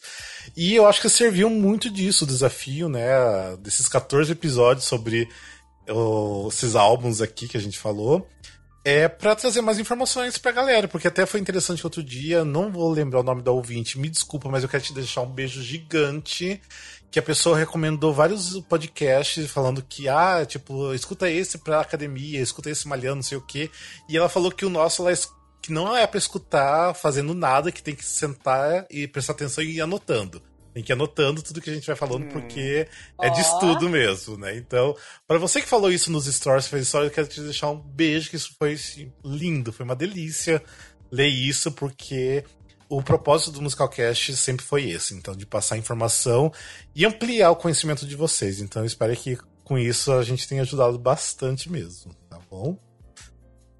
E 0.55 0.75
eu 0.75 0.85
acho 0.85 1.01
que 1.01 1.09
serviu 1.09 1.49
muito 1.49 1.89
disso, 1.89 2.23
o 2.23 2.27
desafio, 2.27 2.87
né? 2.87 3.01
Desses 3.59 3.87
14 3.87 4.31
episódios 4.31 4.85
sobre 4.85 5.27
o, 5.89 6.47
esses 6.49 6.75
álbuns 6.75 7.21
aqui 7.21 7.47
que 7.47 7.57
a 7.57 7.61
gente 7.61 7.77
falou. 7.79 8.27
É 8.83 9.07
para 9.07 9.35
trazer 9.35 9.61
mais 9.61 9.77
informações 9.77 10.39
pra 10.39 10.51
galera, 10.51 10.87
porque 10.87 11.07
até 11.07 11.23
foi 11.27 11.39
interessante 11.39 11.85
outro 11.85 12.01
dia, 12.01 12.43
não 12.43 12.71
vou 12.71 12.89
lembrar 12.91 13.19
o 13.19 13.23
nome 13.23 13.43
da 13.43 13.51
ouvinte, 13.51 13.99
me 13.99 14.09
desculpa, 14.09 14.49
mas 14.49 14.63
eu 14.63 14.69
quero 14.69 14.83
te 14.83 14.91
deixar 14.91 15.21
um 15.21 15.29
beijo 15.29 15.61
gigante 15.61 16.59
que 17.11 17.19
a 17.19 17.21
pessoa 17.21 17.57
recomendou 17.57 18.13
vários 18.13 18.57
podcasts 18.61 19.51
falando 19.51 19.83
que, 19.83 20.07
ah, 20.07 20.45
tipo, 20.47 20.93
escuta 20.93 21.29
esse 21.29 21.57
pra 21.57 21.81
academia, 21.81 22.39
escuta 22.39 22.69
esse 22.69 22.87
malhando, 22.87 23.17
não 23.17 23.23
sei 23.23 23.37
o 23.37 23.45
quê. 23.45 23.69
E 24.07 24.17
ela 24.17 24.29
falou 24.29 24.49
que 24.49 24.65
o 24.65 24.69
nosso 24.69 25.03
lá 25.03 25.11
que 25.61 25.71
não 25.71 25.95
é 25.95 26.07
para 26.07 26.17
escutar 26.17 26.95
fazendo 26.95 27.33
nada, 27.33 27.71
que 27.71 27.83
tem 27.83 27.93
que 27.93 28.03
sentar 28.03 28.87
e 28.89 29.07
prestar 29.07 29.33
atenção 29.33 29.63
e 29.63 29.75
ir 29.75 29.81
anotando. 29.81 30.41
Tem 30.73 30.81
que 30.81 30.91
ir 30.91 30.93
anotando 30.93 31.43
tudo 31.43 31.61
que 31.61 31.69
a 31.69 31.73
gente 31.73 31.85
vai 31.85 31.97
falando, 31.97 32.23
hum. 32.23 32.29
porque 32.29 32.87
é 33.21 33.29
de 33.29 33.41
estudo 33.41 33.89
mesmo, 33.89 34.37
né? 34.37 34.55
Então, 34.55 34.95
para 35.27 35.37
você 35.37 35.61
que 35.61 35.67
falou 35.67 35.91
isso 35.91 36.11
nos 36.11 36.25
stories, 36.25 36.67
fez 36.67 36.83
história, 36.83 37.07
eu 37.07 37.11
quero 37.11 37.27
te 37.27 37.41
deixar 37.41 37.69
um 37.69 37.77
beijo, 37.77 38.29
que 38.29 38.37
isso 38.37 38.55
foi 38.57 38.73
assim, 38.73 39.11
lindo, 39.23 39.73
foi 39.73 39.83
uma 39.83 39.95
delícia 39.95 40.63
ler 41.11 41.27
isso, 41.27 41.71
porque 41.73 42.43
o 42.91 43.01
propósito 43.01 43.51
do 43.51 43.61
Musicalcast 43.61 44.35
sempre 44.35 44.65
foi 44.65 44.89
esse, 44.89 45.15
então, 45.15 45.33
de 45.33 45.45
passar 45.45 45.77
informação 45.77 46.51
e 46.93 47.05
ampliar 47.05 47.51
o 47.51 47.55
conhecimento 47.55 48.05
de 48.05 48.17
vocês. 48.17 48.59
Então, 48.59 48.81
eu 48.81 48.85
espero 48.85 49.15
que 49.15 49.37
com 49.63 49.77
isso 49.77 50.11
a 50.11 50.21
gente 50.23 50.45
tenha 50.45 50.63
ajudado 50.63 50.99
bastante 50.99 51.71
mesmo, 51.71 52.13
tá 52.29 52.37
bom? 52.49 52.77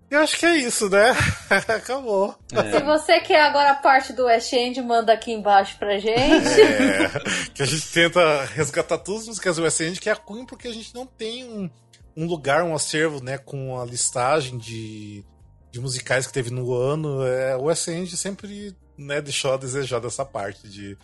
Eu 0.10 0.20
acho 0.20 0.38
que 0.40 0.46
é 0.46 0.56
isso, 0.56 0.90
né? 0.90 1.12
Acabou. 1.68 2.36
É. 2.54 2.72
Se 2.72 2.84
você 2.84 3.20
quer 3.20 3.42
agora 3.44 3.76
parte 3.76 4.14
do 4.14 4.26
West 4.26 4.52
End, 4.54 4.82
manda 4.82 5.12
aqui 5.12 5.34
embaixo 5.34 5.78
pra 5.78 6.00
gente. 6.00 6.62
É, 6.62 7.10
que 7.54 7.64
a 7.64 7.66
gente 7.66 7.92
tenta 7.92 8.46
resgatar 8.46 8.98
todas 8.98 9.24
as 9.24 9.28
músicas 9.28 9.58
do 9.58 9.64
West 9.64 9.80
End, 9.82 10.00
que 10.00 10.10
é 10.10 10.14
ruim 10.14 10.46
porque 10.46 10.70
a 10.70 10.74
gente 10.74 10.96
não 10.96 11.06
tem 11.06 11.44
um, 11.46 11.70
um 12.16 12.26
lugar, 12.28 12.64
um 12.64 12.74
acervo, 12.74 13.22
né, 13.22 13.38
com 13.38 13.78
a 13.78 13.86
listagem 13.86 14.58
de, 14.58 15.26
de 15.70 15.82
musicais 15.82 16.28
que 16.28 16.34
teve 16.34 16.50
no 16.50 16.74
ano. 16.74 17.26
É, 17.26 17.58
o 17.58 17.64
West 17.64 17.88
End 17.90 18.16
sempre 18.16 18.76
né, 18.98 19.22
deixou 19.22 19.54
a 19.54 19.58
desejar 19.58 20.00
dessa 20.00 20.26
parte 20.26 20.68
de, 20.68 20.98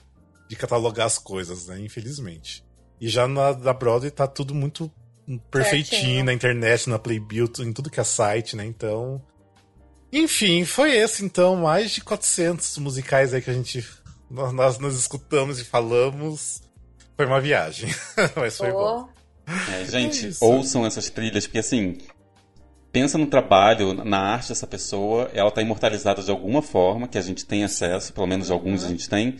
de 0.47 0.55
catalogar 0.55 1.07
as 1.07 1.17
coisas, 1.17 1.67
né, 1.67 1.79
infelizmente. 1.79 2.63
E 2.99 3.07
já 3.07 3.27
na 3.27 3.51
da 3.51 3.73
Broadway 3.73 4.11
tá 4.11 4.27
tudo 4.27 4.55
muito 4.55 4.91
perfeitinho 5.51 6.01
Certinho. 6.01 6.23
na 6.23 6.33
internet, 6.33 6.89
na 6.89 6.97
Playbill, 6.97 7.51
em 7.59 7.73
tudo 7.73 7.89
que 7.89 7.99
é 7.99 8.03
site, 8.03 8.55
né? 8.55 8.65
Então. 8.65 9.21
Enfim, 10.11 10.63
foi 10.63 10.95
esse 10.95 11.23
então, 11.23 11.57
mais 11.57 11.91
de 11.91 12.01
400 12.01 12.77
musicais 12.77 13.33
aí 13.33 13.41
que 13.41 13.49
a 13.49 13.53
gente 13.53 13.85
nós 14.29 14.77
nos 14.79 14.97
escutamos 14.97 15.59
e 15.59 15.65
falamos. 15.65 16.61
Foi 17.15 17.25
uma 17.25 17.41
viagem, 17.41 17.89
mas 18.35 18.57
foi 18.57 18.71
oh. 18.71 18.73
bom. 18.73 19.09
É, 19.71 19.85
gente, 19.85 20.27
é 20.27 20.31
ouçam 20.41 20.85
essas 20.85 21.09
trilhas, 21.09 21.47
porque 21.47 21.59
assim, 21.59 21.97
pensa 22.97 23.15
no 23.15 23.27
trabalho, 23.27 23.93
na 23.93 24.17
arte 24.17 24.49
dessa 24.49 24.65
pessoa, 24.65 25.29
ela 25.31 25.49
está 25.49 25.61
imortalizada 25.61 26.23
de 26.23 26.31
alguma 26.31 26.63
forma, 26.63 27.07
que 27.07 27.19
a 27.19 27.21
gente 27.21 27.45
tem 27.45 27.63
acesso, 27.63 28.11
pelo 28.11 28.25
menos 28.25 28.49
alguns 28.49 28.83
a 28.83 28.87
gente 28.87 29.07
tem. 29.07 29.35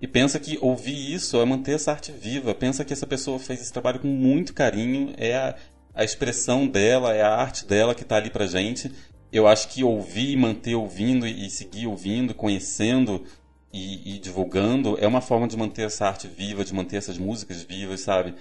E 0.00 0.08
pensa 0.08 0.40
que 0.40 0.56
ouvir 0.62 1.12
isso 1.12 1.38
é 1.38 1.44
manter 1.44 1.74
essa 1.74 1.90
arte 1.92 2.10
viva. 2.10 2.54
Pensa 2.54 2.86
que 2.86 2.92
essa 2.92 3.06
pessoa 3.06 3.38
fez 3.38 3.60
esse 3.60 3.70
trabalho 3.70 4.00
com 4.00 4.08
muito 4.08 4.54
carinho, 4.54 5.12
é 5.18 5.36
a, 5.36 5.54
a 5.94 6.02
expressão 6.02 6.66
dela, 6.66 7.12
é 7.12 7.20
a 7.20 7.34
arte 7.34 7.66
dela 7.66 7.94
que 7.94 8.02
está 8.02 8.16
ali 8.16 8.30
pra 8.30 8.46
gente. 8.46 8.90
Eu 9.30 9.46
acho 9.46 9.68
que 9.68 9.84
ouvir 9.84 10.30
e 10.30 10.36
manter 10.38 10.74
ouvindo 10.74 11.26
e 11.26 11.50
seguir 11.50 11.86
ouvindo, 11.86 12.32
conhecendo 12.32 13.22
e, 13.70 14.14
e, 14.14 14.18
divulgando 14.18 14.96
é 14.98 15.06
uma 15.06 15.20
forma 15.20 15.46
de 15.46 15.56
manter 15.56 15.82
essa 15.82 16.06
arte 16.06 16.28
viva, 16.28 16.64
de 16.64 16.72
manter 16.72 16.96
essas 16.96 17.18
músicas 17.18 17.62
vivas, 17.62 18.00
sabe? 18.00 18.34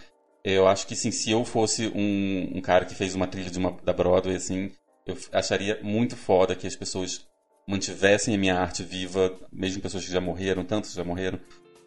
Eu 0.43 0.67
acho 0.67 0.87
que 0.87 0.95
sim, 0.95 1.11
se 1.11 1.31
eu 1.31 1.45
fosse 1.45 1.87
um, 1.93 2.57
um 2.57 2.61
cara 2.61 2.85
que 2.85 2.95
fez 2.95 3.13
uma 3.13 3.27
trilha 3.27 3.49
de 3.49 3.59
uma, 3.59 3.77
da 3.83 3.93
Broadway, 3.93 4.35
assim, 4.35 4.71
eu 5.05 5.17
acharia 5.31 5.79
muito 5.83 6.15
foda 6.15 6.55
que 6.55 6.65
as 6.65 6.75
pessoas 6.75 7.27
mantivessem 7.67 8.33
a 8.33 8.37
minha 8.37 8.55
arte 8.55 8.83
viva, 8.83 9.33
mesmo 9.51 9.81
pessoas 9.81 10.05
que 10.05 10.11
já 10.11 10.21
morreram, 10.21 10.63
tantos 10.63 10.93
já 10.93 11.03
morreram. 11.03 11.39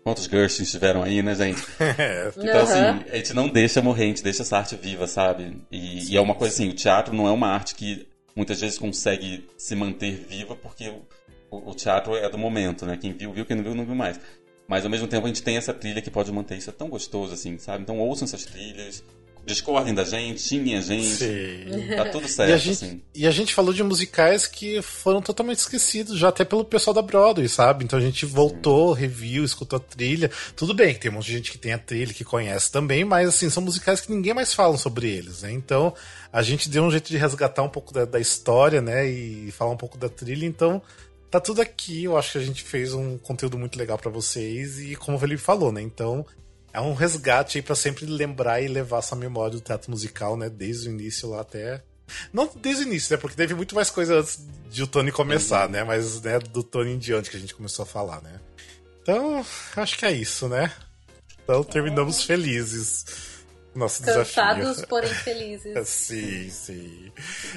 Quantos 0.05 0.27
Gershwins 0.27 0.71
tiveram 0.71 1.03
aí, 1.03 1.23
né, 1.23 1.35
gente? 1.35 1.63
É. 1.81 2.31
então, 2.37 2.61
assim, 2.61 3.11
a 3.11 3.17
gente 3.17 3.33
não 3.35 3.49
deixa 3.49 3.81
morrer, 3.81 4.05
a 4.05 4.09
gente 4.09 4.23
deixa 4.23 4.43
essa 4.43 4.59
arte 4.59 4.77
viva, 4.77 5.07
sabe? 5.07 5.57
E, 5.71 6.13
e, 6.13 6.17
é 6.17 6.21
uma 6.21 6.35
coisa 6.35 6.53
assim, 6.55 6.69
o 6.69 6.75
teatro 6.75 7.15
não 7.15 7.27
é 7.27 7.31
uma 7.31 7.49
arte 7.49 7.75
que 7.75 8.07
muitas 8.37 8.61
vezes 8.61 8.79
consegue 8.79 9.49
se 9.57 9.75
manter 9.75 10.13
viva 10.13 10.55
porque 10.55 10.93
o, 11.51 11.71
o 11.71 11.75
teatro 11.75 12.15
é 12.15 12.29
do 12.29 12.37
momento, 12.37 12.85
né? 12.85 12.99
Quem 13.01 13.13
viu, 13.13 13.33
viu, 13.33 13.47
quem 13.47 13.57
não 13.57 13.65
viu, 13.65 13.75
não 13.75 13.87
viu 13.87 13.95
mais. 13.95 14.21
Mas 14.67 14.85
ao 14.85 14.91
mesmo 14.91 15.07
tempo 15.07 15.27
a 15.27 15.29
gente 15.29 15.43
tem 15.43 15.57
essa 15.57 15.75
trilha 15.75 16.01
que 16.01 16.11
pode 16.11 16.33
manter 16.33 16.57
isso. 16.57 16.71
É 16.71 16.73
tão 16.73 16.89
gostoso, 16.89 17.35
assim, 17.35 17.59
sabe? 17.59 17.83
Então 17.83 17.99
ouçam 17.99 18.25
essas 18.25 18.45
trilhas, 18.45 19.05
discordem 19.45 19.95
da 19.95 20.05
gente, 20.05 20.41
xinguem 20.41 20.77
a 20.77 20.81
gente. 20.81 21.17
Sim. 21.17 21.65
Tá 21.97 22.07
tudo 22.07 22.27
certo, 22.27 22.51
e 22.51 22.53
a, 22.53 22.57
gente, 22.57 22.85
assim. 22.85 23.03
e 23.15 23.27
a 23.27 23.31
gente 23.31 23.55
falou 23.55 23.73
de 23.73 23.83
musicais 23.83 24.47
que 24.47 24.81
foram 24.81 25.21
totalmente 25.21 25.59
esquecidos, 25.59 26.19
já 26.19 26.29
até 26.29 26.45
pelo 26.45 26.65
pessoal 26.65 26.95
da 26.95 27.03
Broadway, 27.03 27.49
sabe? 27.49 27.85
Então 27.85 27.99
a 27.99 28.03
gente 28.03 28.25
voltou, 28.25 28.95
Sim. 28.95 29.03
reviu, 29.03 29.45
escutou 29.45 29.77
a 29.77 29.81
trilha. 29.81 30.31
Tudo 30.57 30.75
bem, 30.75 30.95
tem 30.95 31.11
um 31.11 31.15
monte 31.15 31.27
de 31.27 31.33
gente 31.33 31.53
que 31.53 31.59
tem 31.59 31.73
a 31.73 31.79
trilha, 31.79 32.15
que 32.15 32.25
conhece 32.25 32.71
também, 32.71 33.05
mas 33.05 33.29
assim, 33.29 33.51
são 33.51 33.63
musicais 33.63 34.01
que 34.01 34.11
ninguém 34.11 34.35
mais 34.35 34.55
fala 34.55 34.77
sobre 34.77 35.09
eles, 35.09 35.43
né? 35.43 35.53
Então 35.53 35.95
a 36.33 36.43
gente 36.43 36.69
deu 36.69 36.83
um 36.83 36.91
jeito 36.91 37.09
de 37.09 37.17
resgatar 37.17 37.63
um 37.63 37.69
pouco 37.69 37.93
da, 37.93 38.05
da 38.05 38.19
história, 38.19 38.81
né? 38.81 39.07
E 39.07 39.51
falar 39.53 39.73
um 39.73 39.77
pouco 39.77 39.99
da 39.99 40.09
trilha, 40.09 40.47
então 40.47 40.81
tá 41.35 41.41
tudo 41.41 41.61
aqui. 41.61 42.05
Eu 42.05 42.17
acho 42.17 42.33
que 42.33 42.39
a 42.39 42.43
gente 42.43 42.63
fez 42.63 42.95
um 42.95 43.19
conteúdo 43.19 43.59
muito 43.59 43.77
legal 43.77 43.99
para 43.99 44.11
vocês 44.11 44.79
e 44.79 44.95
como 44.95 45.17
o 45.17 45.21
Felipe 45.21 45.43
falou, 45.43 45.73
né? 45.73 45.83
Então, 45.83 46.25
é 46.73 46.81
um 46.81 46.95
resgate 46.95 47.59
aí 47.59 47.63
para 47.63 47.75
sempre 47.75 48.07
lembrar 48.07 48.61
e 48.61 48.69
levar 48.69 48.99
essa 48.99 49.17
memória 49.17 49.51
do 49.51 49.61
teatro 49.61 49.91
musical, 49.91 50.37
né? 50.37 50.49
Desde 50.49 50.89
o 50.89 50.93
início 50.93 51.29
lá 51.29 51.41
até. 51.41 51.83
Não 52.33 52.49
desde 52.55 52.85
o 52.85 52.87
início, 52.87 53.13
né? 53.13 53.21
Porque 53.21 53.37
teve 53.37 53.53
muito 53.53 53.75
mais 53.75 53.91
coisa 53.91 54.21
antes 54.21 54.47
de 54.71 54.85
o 54.85 54.87
Tony 54.87 55.11
começar, 55.11 55.69
né? 55.69 55.83
Mas 55.83 56.21
né, 56.23 56.39
do 56.39 56.63
Tony 56.63 56.93
em 56.93 56.99
diante 56.99 57.31
que 57.31 57.37
a 57.37 57.41
gente 57.41 57.55
começou 57.55 57.83
a 57.83 57.87
falar, 57.87 58.23
né? 58.23 58.39
Então, 59.03 59.45
acho 59.77 59.99
que 59.99 60.07
é 60.07 60.13
isso, 60.13 60.49
né? 60.49 60.73
Então 61.43 61.65
terminamos 61.65 62.21
é. 62.21 62.27
felizes. 62.27 63.05
Nosso 63.75 64.05
Cansados, 64.05 64.69
desafio. 64.69 64.87
porém 64.87 65.13
felizes. 65.13 65.77
sim, 65.89 66.49
sim. 66.49 67.13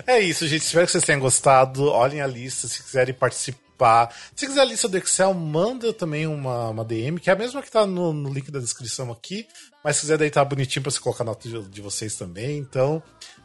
É 0.08 0.20
isso, 0.20 0.48
gente. 0.48 0.64
Espero 0.64 0.88
que 0.88 0.92
vocês 0.92 1.04
tenham 1.04 1.22
gostado. 1.22 1.86
Olhem 1.86 2.22
a 2.22 2.28
lista 2.28 2.68
se 2.68 2.82
quiserem 2.82 3.14
participar 3.14 3.67
participar. 3.78 4.14
Se 4.36 4.48
quiser 4.48 4.62
a 4.62 4.66
lista 4.66 4.88
do 4.88 4.98
Excel, 4.98 5.34
manda 5.34 5.94
também 5.94 6.26
uma, 6.26 6.70
uma 6.70 6.84
DM, 6.84 7.20
que 7.20 7.30
é 7.30 7.34
a 7.34 7.38
mesma 7.38 7.62
que 7.62 7.72
tá 7.72 7.86
no, 7.86 8.12
no 8.12 8.34
link 8.34 8.52
da 8.52 8.60
descrição 8.60 9.12
aqui. 9.12 9.48
Mas 9.84 9.98
se 9.98 10.02
quiser 10.02 10.18
deitar 10.18 10.44
bonitinho 10.44 10.84
pra 10.84 10.92
você 10.92 11.00
colocar 11.00 11.24
a 11.24 11.28
nota 11.28 11.48
de, 11.48 11.62
de 11.70 11.82
vocês 11.82 12.16
também, 12.16 12.58
então 12.58 13.02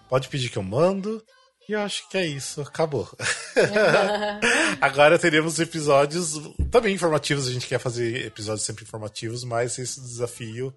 pode 0.08 0.28
pedir 0.28 0.48
que 0.48 0.56
eu 0.56 0.62
mando. 0.62 1.22
E 1.68 1.72
eu 1.72 1.80
acho 1.80 2.08
que 2.08 2.18
é 2.18 2.26
isso, 2.26 2.60
acabou. 2.60 3.08
Agora 4.80 5.16
teremos 5.16 5.60
episódios 5.60 6.34
também 6.72 6.92
informativos, 6.92 7.46
a 7.46 7.52
gente 7.52 7.68
quer 7.68 7.78
fazer 7.78 8.26
episódios 8.26 8.66
sempre 8.66 8.82
informativos, 8.84 9.44
mas 9.44 9.78
esse 9.78 10.00
desafio 10.00 10.74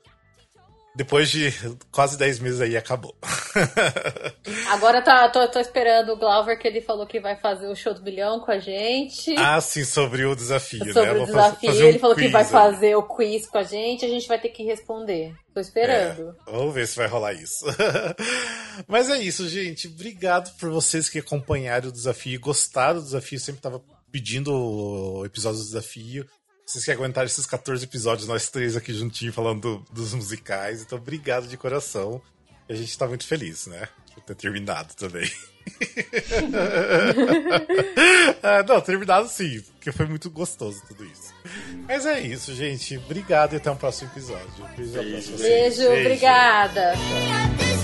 depois 0.95 1.29
de 1.29 1.53
quase 1.91 2.17
10 2.17 2.39
meses 2.39 2.61
aí, 2.61 2.77
acabou. 2.77 3.13
Agora 4.71 5.01
tá, 5.01 5.27
tô, 5.29 5.45
tô, 5.49 5.59
esperando 5.59 6.13
o 6.13 6.17
Glauber, 6.17 6.57
que 6.57 6.67
ele 6.67 6.81
falou 6.81 7.05
que 7.05 7.19
vai 7.19 7.35
fazer 7.35 7.67
o 7.67 7.75
show 7.75 7.93
do 7.93 8.01
bilhão 8.01 8.39
com 8.39 8.51
a 8.51 8.59
gente. 8.59 9.35
Ah, 9.37 9.59
sim, 9.59 9.83
sobre 9.83 10.25
o 10.25 10.33
desafio, 10.35 10.93
sobre 10.93 11.13
né? 11.13 11.21
o 11.21 11.25
desafio. 11.25 11.69
Fazer, 11.69 11.87
ele 11.87 11.97
um 11.97 11.99
falou 11.99 12.15
que 12.15 12.29
vai 12.29 12.45
fazer 12.45 12.95
o 12.95 13.03
quiz 13.03 13.45
com 13.45 13.57
a 13.57 13.63
gente, 13.63 14.05
a 14.05 14.07
gente 14.07 14.27
vai 14.27 14.39
ter 14.39 14.49
que 14.49 14.63
responder. 14.63 15.33
Tô 15.53 15.59
esperando. 15.59 16.35
É, 16.47 16.51
vamos 16.51 16.73
ver 16.73 16.87
se 16.87 16.95
vai 16.95 17.07
rolar 17.07 17.33
isso. 17.33 17.65
Mas 18.87 19.09
é 19.09 19.17
isso, 19.17 19.47
gente. 19.49 19.87
Obrigado 19.87 20.55
por 20.57 20.69
vocês 20.69 21.09
que 21.09 21.19
acompanharam 21.19 21.89
o 21.89 21.93
desafio, 21.93 22.39
gostaram 22.39 22.99
do 22.99 23.05
desafio. 23.05 23.39
Sempre 23.39 23.61
tava 23.61 23.81
pedindo 24.11 25.23
episódios 25.25 25.63
do 25.63 25.67
desafio 25.67 26.25
vocês 26.65 26.83
que 26.83 26.91
aguentaram 26.91 27.27
esses 27.27 27.45
14 27.45 27.83
episódios, 27.83 28.27
nós 28.27 28.49
três 28.49 28.75
aqui 28.75 28.93
juntinho 28.93 29.31
falando 29.31 29.61
do, 29.61 29.85
dos 29.91 30.13
musicais. 30.13 30.81
Então, 30.81 30.97
obrigado 30.97 31.47
de 31.47 31.55
coração. 31.57 32.21
E 32.67 32.73
a 32.73 32.75
gente 32.75 32.97
tá 32.97 33.07
muito 33.07 33.25
feliz, 33.27 33.67
né? 33.67 33.87
Por 34.13 34.23
ter 34.23 34.35
terminado 34.35 34.95
também. 34.95 35.29
é, 38.41 38.63
não, 38.67 38.81
terminado 38.81 39.27
sim, 39.27 39.61
porque 39.73 39.91
foi 39.91 40.05
muito 40.05 40.29
gostoso 40.29 40.81
tudo 40.87 41.05
isso. 41.05 41.33
Mas 41.87 42.05
é 42.05 42.19
isso, 42.19 42.53
gente. 42.55 42.97
Obrigado 42.97 43.53
e 43.53 43.57
até 43.57 43.69
o 43.69 43.73
um 43.73 43.77
próximo 43.77 44.09
episódio. 44.11 44.47
Beijo, 44.77 44.93
Beijo, 45.01 45.37
Beijo. 45.37 45.89
obrigada. 45.89 46.93
Tchau. 46.93 47.74